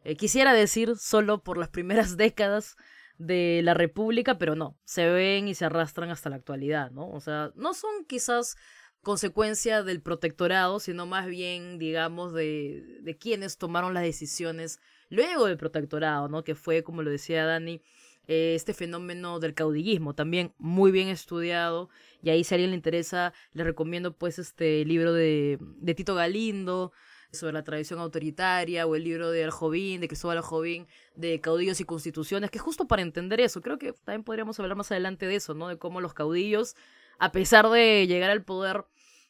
eh, 0.03 0.17
quisiera 0.17 0.53
decir, 0.53 0.97
solo 0.97 1.41
por 1.41 1.57
las 1.57 1.69
primeras 1.69 2.17
décadas 2.17 2.75
de 3.17 3.61
la 3.63 3.73
República, 3.73 4.37
pero 4.37 4.55
no, 4.55 4.77
se 4.83 5.09
ven 5.09 5.47
y 5.47 5.55
se 5.55 5.63
arrastran 5.63 6.09
hasta 6.09 6.29
la 6.29 6.35
actualidad, 6.35 6.91
¿no? 6.91 7.09
O 7.09 7.21
sea, 7.21 7.51
no 7.55 7.73
son 7.73 8.03
quizás 8.09 8.57
consecuencia 9.01 9.83
del 9.83 10.01
protectorado, 10.01 10.81
sino 10.81 11.05
más 11.05 11.27
bien, 11.27 11.79
digamos, 11.79 12.33
de, 12.33 12.99
de 13.01 13.17
quienes 13.17 13.57
tomaron 13.57 13.93
las 13.93 14.03
decisiones 14.03 14.81
luego 15.07 15.45
del 15.45 15.55
protectorado, 15.55 16.27
¿no? 16.27 16.43
Que 16.43 16.55
fue, 16.55 16.83
como 16.83 17.03
lo 17.03 17.09
decía 17.09 17.45
Dani, 17.45 17.81
eh, 18.27 18.53
este 18.55 18.73
fenómeno 18.73 19.39
del 19.39 19.53
caudillismo, 19.53 20.13
también 20.13 20.53
muy 20.57 20.91
bien 20.91 21.07
estudiado. 21.07 21.89
Y 22.21 22.29
ahí 22.29 22.43
si 22.43 22.55
alguien 22.55 22.71
le 22.71 22.75
interesa, 22.75 23.33
le 23.53 23.63
recomiendo 23.63 24.15
pues 24.17 24.39
este 24.39 24.83
libro 24.85 25.13
de, 25.13 25.57
de 25.61 25.95
Tito 25.95 26.15
Galindo 26.15 26.91
sobre 27.31 27.53
la 27.53 27.63
tradición 27.63 27.99
autoritaria 27.99 28.85
o 28.85 28.95
el 28.95 29.03
libro 29.03 29.31
de 29.31 29.43
Aljovín, 29.43 30.01
de 30.01 30.07
Cristóbal 30.07 30.37
Aljovín, 30.37 30.87
de 31.15 31.39
caudillos 31.41 31.79
y 31.79 31.85
constituciones, 31.85 32.51
que 32.51 32.59
justo 32.59 32.87
para 32.87 33.01
entender 33.01 33.39
eso, 33.41 33.61
creo 33.61 33.77
que 33.77 33.93
también 33.93 34.23
podríamos 34.23 34.59
hablar 34.59 34.77
más 34.77 34.91
adelante 34.91 35.25
de 35.25 35.35
eso, 35.35 35.53
¿no? 35.53 35.67
De 35.67 35.77
cómo 35.77 36.01
los 36.01 36.13
caudillos, 36.13 36.75
a 37.19 37.31
pesar 37.31 37.69
de 37.69 38.07
llegar 38.07 38.31
al 38.31 38.43
poder 38.43 38.85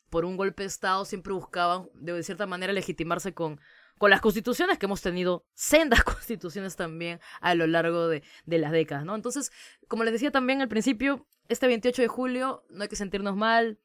por 0.10 0.26
un 0.26 0.38
golpe 0.38 0.64
de 0.64 0.68
Estado, 0.68 1.06
siempre 1.06 1.34
buscaban, 1.34 1.90
de 1.94 2.22
cierta 2.24 2.45
manera, 2.45 2.72
legitimarse 2.74 3.34
con, 3.34 3.60
con 3.98 4.10
las 4.10 4.22
constituciones 4.22 4.78
que 4.78 4.86
hemos 4.86 5.02
tenido, 5.02 5.45
sendas 5.53 6.03
constituciones 6.06 6.76
también 6.76 7.19
a 7.41 7.56
lo 7.56 7.68
largo 7.68 8.07
de, 8.07 8.24
de, 8.45 8.57
las 8.57 8.72
décadas, 8.72 9.06
¿no? 9.06 9.15
Entonces, 9.15 9.52
como 9.88 10.03
les 10.03 10.14
decía 10.14 10.32
también 10.32 10.61
al 10.61 10.68
principio, 10.68 11.26
este 11.49 11.68
28 11.68 12.02
de 12.02 12.07
julio 12.07 12.64
no 12.69 12.84
hay 12.84 12.90
que 12.90 12.95
sentirnos 12.95 13.36
mal, 13.36 13.80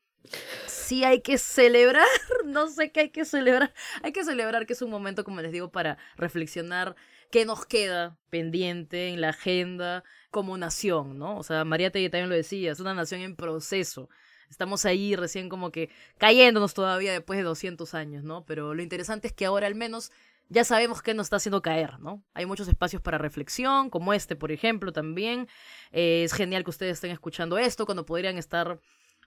sí 0.67 1.05
hay 1.05 1.21
que 1.21 1.39
celebrar, 1.39 2.07
no 2.45 2.69
sé 2.69 2.93
qué 2.93 3.01
hay 3.01 3.11
que 3.11 3.25
celebrar, 3.25 3.73
hay 4.03 4.13
que 4.13 4.25
celebrar 4.25 4.67
que 4.67 4.73
es 4.73 4.83
un 4.83 4.91
momento, 4.91 5.25
como 5.25 5.41
les 5.41 5.53
digo, 5.53 5.71
para 5.71 5.99
reflexionar 6.17 6.97
qué 7.31 7.45
nos 7.45 7.65
queda 7.67 8.19
pendiente 8.31 9.09
en 9.09 9.21
la 9.21 9.31
agenda 9.31 10.05
como 10.31 10.57
nación, 10.57 11.19
¿no? 11.19 11.39
O 11.39 11.43
sea, 11.43 11.65
María 11.65 11.91
Tegui 11.91 12.11
también 12.11 12.29
lo 12.29 12.37
decía, 12.37 12.73
es 12.73 12.81
una 12.81 12.95
nación 12.95 13.23
en 13.23 13.37
proceso. 13.37 14.09
Estamos 14.53 14.85
ahí 14.85 15.17
recién 15.17 15.49
como 15.49 15.73
que 15.73 15.89
cayéndonos 16.19 16.75
todavía 16.75 17.11
después 17.13 17.39
de 17.39 17.43
200 17.43 17.95
años, 17.95 18.23
¿no? 18.23 18.45
Pero 18.45 18.75
lo 18.75 18.83
interesante 18.83 19.29
es 19.29 19.33
que 19.33 19.47
ahora 19.47 19.67
al 19.67 19.75
menos 19.75 20.13
ya 20.51 20.63
sabemos 20.63 21.01
qué 21.01 21.15
nos 21.15 21.27
está 21.27 21.37
haciendo 21.37 21.63
caer, 21.63 21.99
¿no? 22.01 22.23
Hay 22.35 22.45
muchos 22.45 22.69
espacios 22.69 23.01
para 23.01 23.17
reflexión, 23.17 23.89
como 23.89 24.13
este, 24.13 24.37
por 24.37 24.53
ejemplo, 24.53 24.93
también. 24.93 25.49
Eh, 25.91 26.25
es 26.25 26.35
genial 26.35 26.65
que 26.65 26.71
ustedes 26.71 26.93
estén 26.95 27.13
escuchando 27.13 27.57
esto 27.57 27.87
cuando 27.87 28.05
podrían 28.05 28.37
estar, 28.37 28.79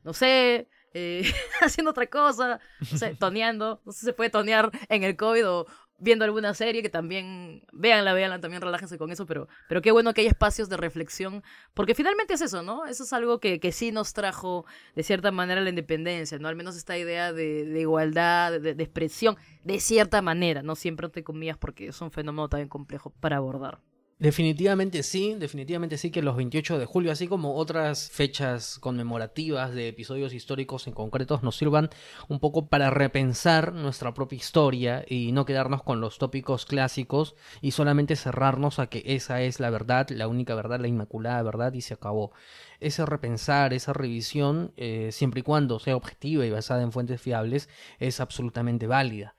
no 0.03 0.13
sé, 0.13 0.69
eh, 0.93 1.23
haciendo 1.61 1.89
otra 1.89 2.05
cosa, 2.05 2.59
no 2.91 2.97
sé, 2.99 3.15
toneando. 3.19 3.81
No 3.83 3.91
sé 3.91 4.01
si 4.01 4.05
se 4.05 4.13
puede 4.13 4.29
tonear 4.29 4.69
en 4.89 5.03
el 5.03 5.17
COVID 5.17 5.49
o, 5.49 5.67
viendo 5.97 6.25
alguna 6.25 6.53
serie, 6.53 6.81
que 6.81 6.89
también, 6.89 7.63
véanla, 7.71 8.13
véanla, 8.13 8.39
también 8.39 8.61
relájense 8.61 8.97
con 8.97 9.11
eso, 9.11 9.25
pero, 9.25 9.47
pero 9.67 9.81
qué 9.81 9.91
bueno 9.91 10.13
que 10.13 10.21
hay 10.21 10.27
espacios 10.27 10.69
de 10.69 10.77
reflexión, 10.77 11.43
porque 11.73 11.95
finalmente 11.95 12.33
es 12.33 12.41
eso, 12.41 12.63
¿no? 12.63 12.85
Eso 12.85 13.03
es 13.03 13.13
algo 13.13 13.39
que, 13.39 13.59
que 13.59 13.71
sí 13.71 13.91
nos 13.91 14.13
trajo 14.13 14.65
de 14.95 15.03
cierta 15.03 15.31
manera 15.31 15.61
la 15.61 15.69
independencia, 15.69 16.37
¿no? 16.39 16.47
Al 16.47 16.55
menos 16.55 16.75
esta 16.75 16.97
idea 16.97 17.33
de, 17.33 17.79
igualdad, 17.79 18.59
de, 18.59 18.75
de, 18.75 18.83
expresión, 18.83 19.37
de 19.63 19.79
cierta 19.79 20.21
manera, 20.21 20.61
no 20.61 20.75
siempre 20.75 21.09
te 21.09 21.23
comillas, 21.23 21.57
porque 21.57 21.87
es 21.87 22.01
un 22.01 22.11
fenómeno 22.11 22.49
también 22.49 22.69
complejo 22.69 23.11
para 23.19 23.37
abordar. 23.37 23.79
Definitivamente 24.17 25.03
sí, 25.03 25.35
definitivamente 25.37 25.97
sí 25.97 26.09
que 26.09 26.21
los 26.21 26.37
28 26.37 26.79
de 26.79 26.85
julio, 26.85 27.11
así 27.11 27.27
como 27.27 27.55
otras 27.55 28.09
fechas 28.09 28.79
conmemorativas 28.79 29.73
de 29.73 29.89
episodios 29.89 30.33
históricos 30.33 30.87
en 30.87 30.93
concretos, 30.93 31.43
nos 31.43 31.57
sirvan 31.57 31.89
un 32.29 32.39
poco 32.39 32.69
para 32.69 32.89
repensar 32.89 33.73
nuestra 33.73 34.13
propia 34.13 34.37
historia 34.37 35.03
y 35.05 35.33
no 35.33 35.43
quedarnos 35.45 35.83
con 35.83 35.99
los 35.99 36.17
tópicos 36.17 36.65
clásicos 36.65 37.35
y 37.59 37.71
solamente 37.71 38.15
cerrarnos 38.15 38.79
a 38.79 38.87
que 38.87 39.03
esa 39.05 39.41
es 39.41 39.59
la 39.59 39.69
verdad, 39.69 40.07
la 40.11 40.29
única 40.29 40.55
verdad, 40.55 40.79
la 40.79 40.87
inmaculada 40.87 41.43
verdad 41.43 41.73
y 41.73 41.81
se 41.81 41.95
acabó. 41.95 42.31
Ese 42.79 43.05
repensar, 43.05 43.73
esa 43.73 43.91
revisión, 43.91 44.71
eh, 44.77 45.09
siempre 45.11 45.41
y 45.41 45.43
cuando 45.43 45.77
sea 45.79 45.97
objetiva 45.97 46.45
y 46.45 46.51
basada 46.51 46.83
en 46.83 46.93
fuentes 46.93 47.21
fiables, 47.21 47.67
es 47.99 48.21
absolutamente 48.21 48.87
válida. 48.87 49.35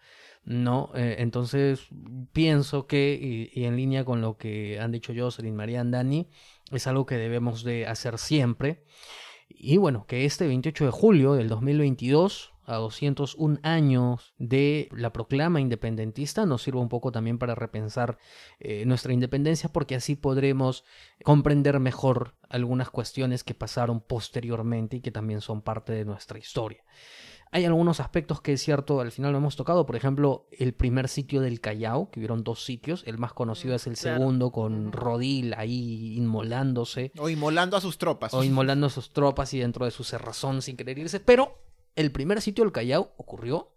¿No? 0.47 0.93
Eh, 0.95 1.17
entonces 1.19 1.89
pienso 2.33 2.87
que, 2.87 3.51
y, 3.53 3.65
en 3.65 3.77
línea 3.77 4.05
con 4.05 4.21
lo 4.21 4.39
que 4.39 4.81
han 4.81 4.93
dicho 4.93 5.13
Jocelyn, 5.15 5.55
María 5.55 5.85
Dani, 5.85 6.29
es 6.71 6.87
algo 6.87 7.05
que 7.05 7.17
debemos 7.17 7.65
de 7.65 7.87
hacer 7.87 8.17
siempre. 8.19 8.85
Y 9.49 9.77
bueno, 9.77 10.07
que 10.07 10.25
este 10.25 10.47
28 10.47 10.87
de 10.87 10.91
julio 10.91 11.35
del 11.35 11.49
2022, 11.49 12.53
a 12.65 12.77
201 12.77 13.59
años 13.63 14.35
de 14.39 14.89
la 14.93 15.13
proclama 15.13 15.61
independentista, 15.61 16.47
nos 16.47 16.63
sirva 16.63 16.81
un 16.81 16.89
poco 16.89 17.13
también 17.13 17.39
para 17.39 17.55
repensar 17.55 18.19
eh, 18.61 18.85
nuestra 18.87 19.13
independencia, 19.13 19.69
porque 19.69 19.97
así 19.97 20.15
podremos 20.15 20.85
comprender 21.25 21.79
mejor 21.81 22.37
algunas 22.49 22.91
cuestiones 22.91 23.45
que 23.45 23.55
pasaron 23.55 24.01
posteriormente 24.01 24.97
y 24.97 25.01
que 25.01 25.13
también 25.13 25.41
son 25.41 25.63
parte 25.63 25.93
de 25.93 26.05
nuestra 26.05 26.39
historia. 26.39 26.85
Hay 27.57 27.65
algunos 27.65 28.01
aspectos 28.01 28.43
que 28.43 28.53
es 28.53 28.61
cierto, 28.63 29.01
al 29.01 29.11
final 29.13 29.33
lo 29.33 29.39
hemos 29.39 29.57
tocado, 29.57 29.87
por 29.87 29.97
ejemplo, 29.97 30.47
el 30.53 30.75
primer 30.75 31.09
sitio 31.09 31.41
del 31.41 31.63
Callao, 31.63 32.11
que 32.11 32.21
hubieron 32.21 32.45
dos 32.45 32.63
sitios, 32.63 33.03
el 33.07 33.17
más 33.17 33.33
conocido 33.33 33.75
es 33.75 33.87
el 33.87 33.97
Claro. 33.97 34.19
segundo, 34.19 34.53
con. 34.53 34.93
Rodil 34.93 35.55
ahí 35.55 36.19
inmolándose, 36.19 37.13
O 37.17 37.31
inmolando 37.31 37.79
a 37.79 37.81
sus 37.81 37.97
tropas. 37.97 38.35
o 38.35 38.45
inmolando 38.45 38.89
a 38.89 38.91
sus 38.91 39.11
tropas 39.15 39.55
y 39.55 39.59
dentro 39.61 39.87
de 39.87 39.91
su 39.91 40.05
cerrazón 40.05 40.61
sin 40.61 40.77
querer 40.77 40.99
irse, 40.99 41.19
pero 41.19 41.59
el 41.95 42.13
primer 42.13 42.43
sitio 42.43 42.63
del 42.63 42.73
Callao 42.75 43.15
ocurrió. 43.17 43.73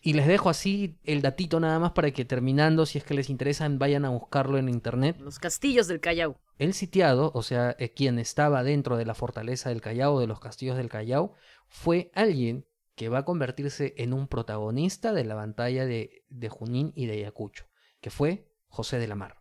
Y 0.00 0.12
les 0.12 0.28
dejo 0.28 0.48
así 0.48 1.00
el 1.02 1.20
datito 1.20 1.58
nada 1.58 1.80
más 1.80 1.90
para 1.90 2.12
que 2.12 2.24
terminando, 2.24 2.86
si 2.86 2.98
es 2.98 3.04
que 3.04 3.14
les 3.14 3.30
interesan, 3.30 3.80
vayan 3.80 4.04
a 4.04 4.10
buscarlo 4.10 4.58
en 4.58 4.68
internet. 4.68 5.16
Los 5.18 5.40
castillos 5.40 5.88
del 5.88 5.98
Callao. 5.98 6.36
El 6.58 6.72
sitiado, 6.72 7.32
o 7.34 7.42
sea, 7.42 7.74
eh, 7.80 7.88
quien 7.92 8.20
estaba 8.20 8.62
dentro 8.62 8.96
de 8.96 9.06
la 9.06 9.14
fortaleza 9.14 9.70
del 9.70 9.80
Callao, 9.80 10.20
de 10.20 10.28
los 10.28 10.38
castillos 10.38 10.76
del 10.76 10.88
Callao, 10.88 11.32
fue 11.66 12.12
alguien 12.14 12.64
que 12.94 13.08
va 13.08 13.18
a 13.18 13.24
convertirse 13.24 13.94
en 13.96 14.12
un 14.12 14.28
protagonista 14.28 15.12
de 15.12 15.24
la 15.24 15.34
batalla 15.34 15.86
de, 15.86 16.24
de 16.28 16.48
Junín 16.48 16.92
y 16.94 17.06
de 17.06 17.14
Ayacucho, 17.14 17.66
que 18.00 18.10
fue 18.10 18.48
José 18.68 18.98
de 18.98 19.08
la 19.08 19.14
Mar. 19.14 19.36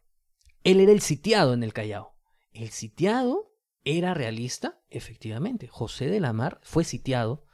Él 0.63 0.79
era 0.79 0.91
el 0.91 1.01
sitiado 1.01 1.53
en 1.53 1.63
el 1.63 1.73
Callao. 1.73 2.15
El 2.51 2.69
sitiado 2.69 3.53
era 3.83 4.13
realista, 4.13 4.81
efectivamente. 4.89 5.67
José 5.67 6.07
de 6.07 6.19
la 6.19 6.33
Mar 6.33 6.59
fue 6.63 6.83
sitiado 6.83 7.45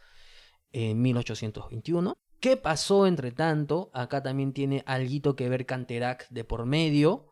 en 0.72 1.02
1821. 1.02 2.16
¿Qué 2.40 2.56
pasó 2.56 3.08
entre 3.08 3.32
tanto? 3.32 3.90
Acá 3.94 4.24
también 4.24 4.54
tiene 4.54 4.84
algo 4.86 5.36
que 5.36 5.50
ver 5.50 5.66
Canterac 5.66 6.30
de 6.30 6.44
por 6.44 6.66
medio. 6.66 7.29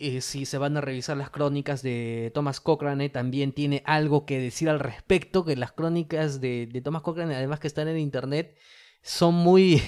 Eh, 0.00 0.20
si 0.20 0.46
se 0.46 0.58
van 0.58 0.76
a 0.76 0.80
revisar 0.80 1.16
las 1.16 1.30
crónicas 1.30 1.82
de 1.82 2.30
Thomas 2.32 2.60
Cochrane, 2.60 3.08
también 3.08 3.52
tiene 3.52 3.82
algo 3.84 4.26
que 4.26 4.38
decir 4.38 4.68
al 4.68 4.78
respecto, 4.78 5.44
que 5.44 5.56
las 5.56 5.72
crónicas 5.72 6.40
de, 6.40 6.68
de 6.68 6.80
Thomas 6.80 7.02
Cochrane, 7.02 7.34
además 7.34 7.58
que 7.58 7.66
están 7.66 7.88
en 7.88 7.98
internet, 7.98 8.56
son 9.10 9.34
muy, 9.34 9.82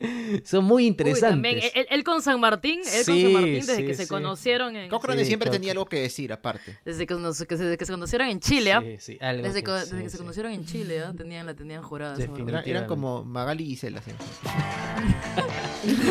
son 0.44 0.64
muy 0.66 0.82
Uy, 0.82 0.86
interesantes. 0.88 1.30
también, 1.30 1.58
él, 1.74 1.86
él 1.88 2.04
con 2.04 2.20
San 2.20 2.38
Martín, 2.38 2.80
él 2.80 3.04
con 3.06 3.20
San 3.22 3.32
Martín 3.32 3.54
desde 3.54 3.76
sí, 3.76 3.86
que 3.86 3.94
se 3.94 4.06
conocieron 4.06 4.76
en... 4.76 4.90
Cochrane 4.90 5.22
Sí, 5.22 5.28
siempre 5.28 5.48
creo 5.48 5.58
tenía 5.58 5.68
que- 5.68 5.78
algo 5.78 5.86
que 5.86 6.00
decir 6.02 6.30
aparte. 6.32 6.78
Desde 6.84 7.06
que, 7.06 7.14
nos- 7.14 7.38
que 7.44 7.56
desde 7.56 7.78
que 7.78 7.86
se 7.86 7.92
conocieron 7.92 8.28
en 8.28 8.38
Chile, 8.40 8.72
¿ah? 8.74 8.82
Sí, 8.82 8.96
sí, 8.98 9.18
algo 9.20 9.42
Desde, 9.44 9.60
que- 9.62 9.70
que, 9.70 9.72
desde 9.72 9.96
sí, 9.96 10.02
que 10.02 10.10
se 10.10 10.16
sí. 10.16 10.18
conocieron 10.18 10.52
en 10.52 10.66
Chile, 10.66 11.00
¿ah? 11.02 11.14
tenían, 11.16 11.46
la 11.46 11.54
tenían 11.54 11.82
jurada. 11.82 12.16
barbaridad. 12.18 12.68
Eran, 12.68 12.86
como 12.86 13.24
Magali 13.24 13.64
y 13.64 13.66
Gisela. 13.68 14.02
sí. 14.02 14.10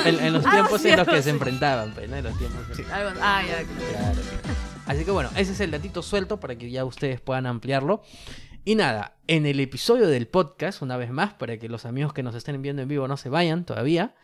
En, 0.05 0.19
en 0.19 0.33
los 0.33 0.43
Ah, 0.47 0.51
tiempos 0.51 0.83
en 0.85 0.97
los 0.97 1.07
que 1.07 1.21
se 1.21 1.29
enfrentaban, 1.29 1.93
pues, 1.93 2.09
¿no? 2.09 2.15
En 2.15 2.23
los 2.23 2.37
tiempos. 2.37 2.61
Sí. 2.75 2.83
Algo- 2.91 3.19
ah, 3.21 3.43
ya, 3.45 3.63
claro. 3.63 3.67
Claro. 3.91 4.21
Así 4.87 5.03
que 5.03 5.09
bueno, 5.11 5.29
ese 5.35 5.51
es 5.53 5.59
el 5.61 5.71
datito 5.71 6.03
suelto 6.03 6.39
para 6.39 6.55
que 6.55 6.69
ya 6.69 6.85
ustedes 6.85 7.19
puedan 7.19 7.47
ampliarlo. 7.47 8.03
Y 8.67 8.73
nada, 8.73 9.15
en 9.27 9.45
el 9.45 9.59
episodio 9.59 10.07
del 10.07 10.27
podcast, 10.27 10.81
una 10.81 10.97
vez 10.97 11.11
más, 11.11 11.35
para 11.35 11.59
que 11.59 11.69
los 11.69 11.85
amigos 11.85 12.13
que 12.13 12.23
nos 12.23 12.33
estén 12.33 12.59
viendo 12.63 12.81
en 12.81 12.87
vivo 12.87 13.07
no 13.07 13.15
se 13.15 13.29
vayan 13.29 13.63
todavía, 13.63 14.15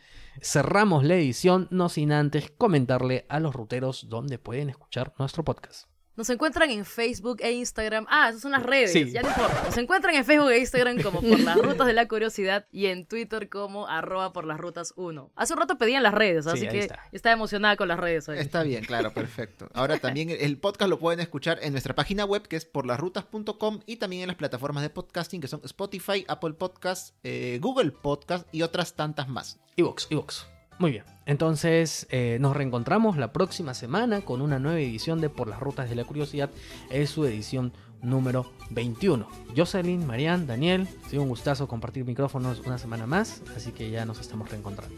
cerramos 0.41 1.03
la 1.03 1.13
edición, 1.13 1.67
no 1.69 1.89
sin 1.89 2.11
antes 2.11 2.49
comentarle 2.49 3.27
a 3.29 3.39
los 3.39 3.53
ruteros 3.53 4.09
dónde 4.09 4.39
pueden 4.39 4.71
escuchar 4.71 5.13
nuestro 5.19 5.43
podcast. 5.43 5.90
Nos 6.17 6.29
encuentran 6.29 6.69
en 6.69 6.83
Facebook 6.85 7.37
e 7.39 7.51
Instagram. 7.53 8.05
Ah, 8.09 8.29
esas 8.29 8.41
son 8.41 8.51
las 8.51 8.63
redes, 8.63 8.91
Sí. 8.91 9.09
ya 9.11 9.21
no 9.21 9.29
importa. 9.29 9.63
Nos 9.65 9.77
encuentran 9.77 10.13
en 10.15 10.25
Facebook 10.25 10.49
e 10.51 10.59
Instagram 10.59 11.01
como 11.01 11.21
por 11.21 11.39
las 11.39 11.55
rutas 11.61 11.87
de 11.87 11.93
la 11.93 12.07
curiosidad 12.07 12.67
y 12.71 12.87
en 12.87 13.05
Twitter 13.05 13.47
como 13.49 13.87
arroba 13.87 14.33
por 14.33 14.45
las 14.45 14.59
rutas 14.59 14.93
1. 14.97 15.31
Hace 15.35 15.53
un 15.53 15.59
rato 15.59 15.77
pedían 15.77 16.03
las 16.03 16.13
redes, 16.13 16.43
Sí, 16.45 16.51
así 16.51 16.67
que 16.67 16.79
está. 16.79 16.99
estaba 17.13 17.33
emocionada 17.33 17.77
con 17.77 17.87
las 17.87 17.99
redes 17.99 18.27
hoy. 18.27 18.37
Está 18.39 18.63
bien, 18.63 18.83
claro, 18.83 19.13
perfecto. 19.13 19.69
Ahora 19.73 19.97
también 19.99 20.29
el 20.29 20.57
podcast 20.57 20.89
lo 20.89 20.99
pueden 20.99 21.21
escuchar 21.21 21.59
en 21.61 21.71
nuestra 21.71 21.95
página 21.95 22.25
web 22.25 22.47
que 22.47 22.57
es 22.57 22.65
porlasrutas.com 22.65 23.79
y 23.85 23.95
también 23.95 24.23
en 24.23 24.27
las 24.27 24.35
plataformas 24.37 24.83
de 24.83 24.89
podcasting 24.89 25.39
que 25.41 25.47
son 25.47 25.61
Spotify, 25.63 26.25
Apple 26.27 26.53
Podcasts, 26.53 27.13
eh, 27.23 27.57
Google 27.61 27.91
Podcast 27.91 28.47
y 28.51 28.63
otras 28.63 28.95
tantas 28.95 29.27
más. 29.29 29.59
Evox, 29.77 30.07
Evox. 30.11 30.45
Muy 30.79 30.91
bien. 30.91 31.03
Entonces 31.25 32.07
eh, 32.09 32.37
nos 32.41 32.55
reencontramos 32.55 33.17
la 33.17 33.31
próxima 33.31 33.73
semana 33.73 34.21
con 34.21 34.41
una 34.41 34.59
nueva 34.59 34.79
edición 34.79 35.21
de 35.21 35.29
Por 35.29 35.47
las 35.47 35.59
Rutas 35.59 35.89
de 35.89 35.95
la 35.95 36.03
Curiosidad. 36.03 36.49
Es 36.89 37.11
su 37.11 37.25
edición 37.25 37.71
número 38.01 38.51
21. 38.71 39.27
Jocelyn, 39.55 40.05
Marian, 40.05 40.47
Daniel, 40.47 40.87
ha 41.05 41.09
sido 41.09 41.21
un 41.21 41.29
gustazo 41.29 41.67
compartir 41.67 42.05
micrófonos 42.05 42.61
una 42.65 42.77
semana 42.77 43.05
más. 43.05 43.41
Así 43.55 43.71
que 43.71 43.91
ya 43.91 44.05
nos 44.05 44.19
estamos 44.19 44.49
reencontrando. 44.49 44.95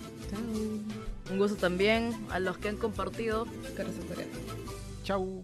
Un 1.31 1.37
gusto 1.37 1.57
también 1.57 2.13
a 2.29 2.39
los 2.39 2.57
que 2.57 2.69
han 2.69 2.77
compartido. 2.77 3.45
Chau. 5.03 5.43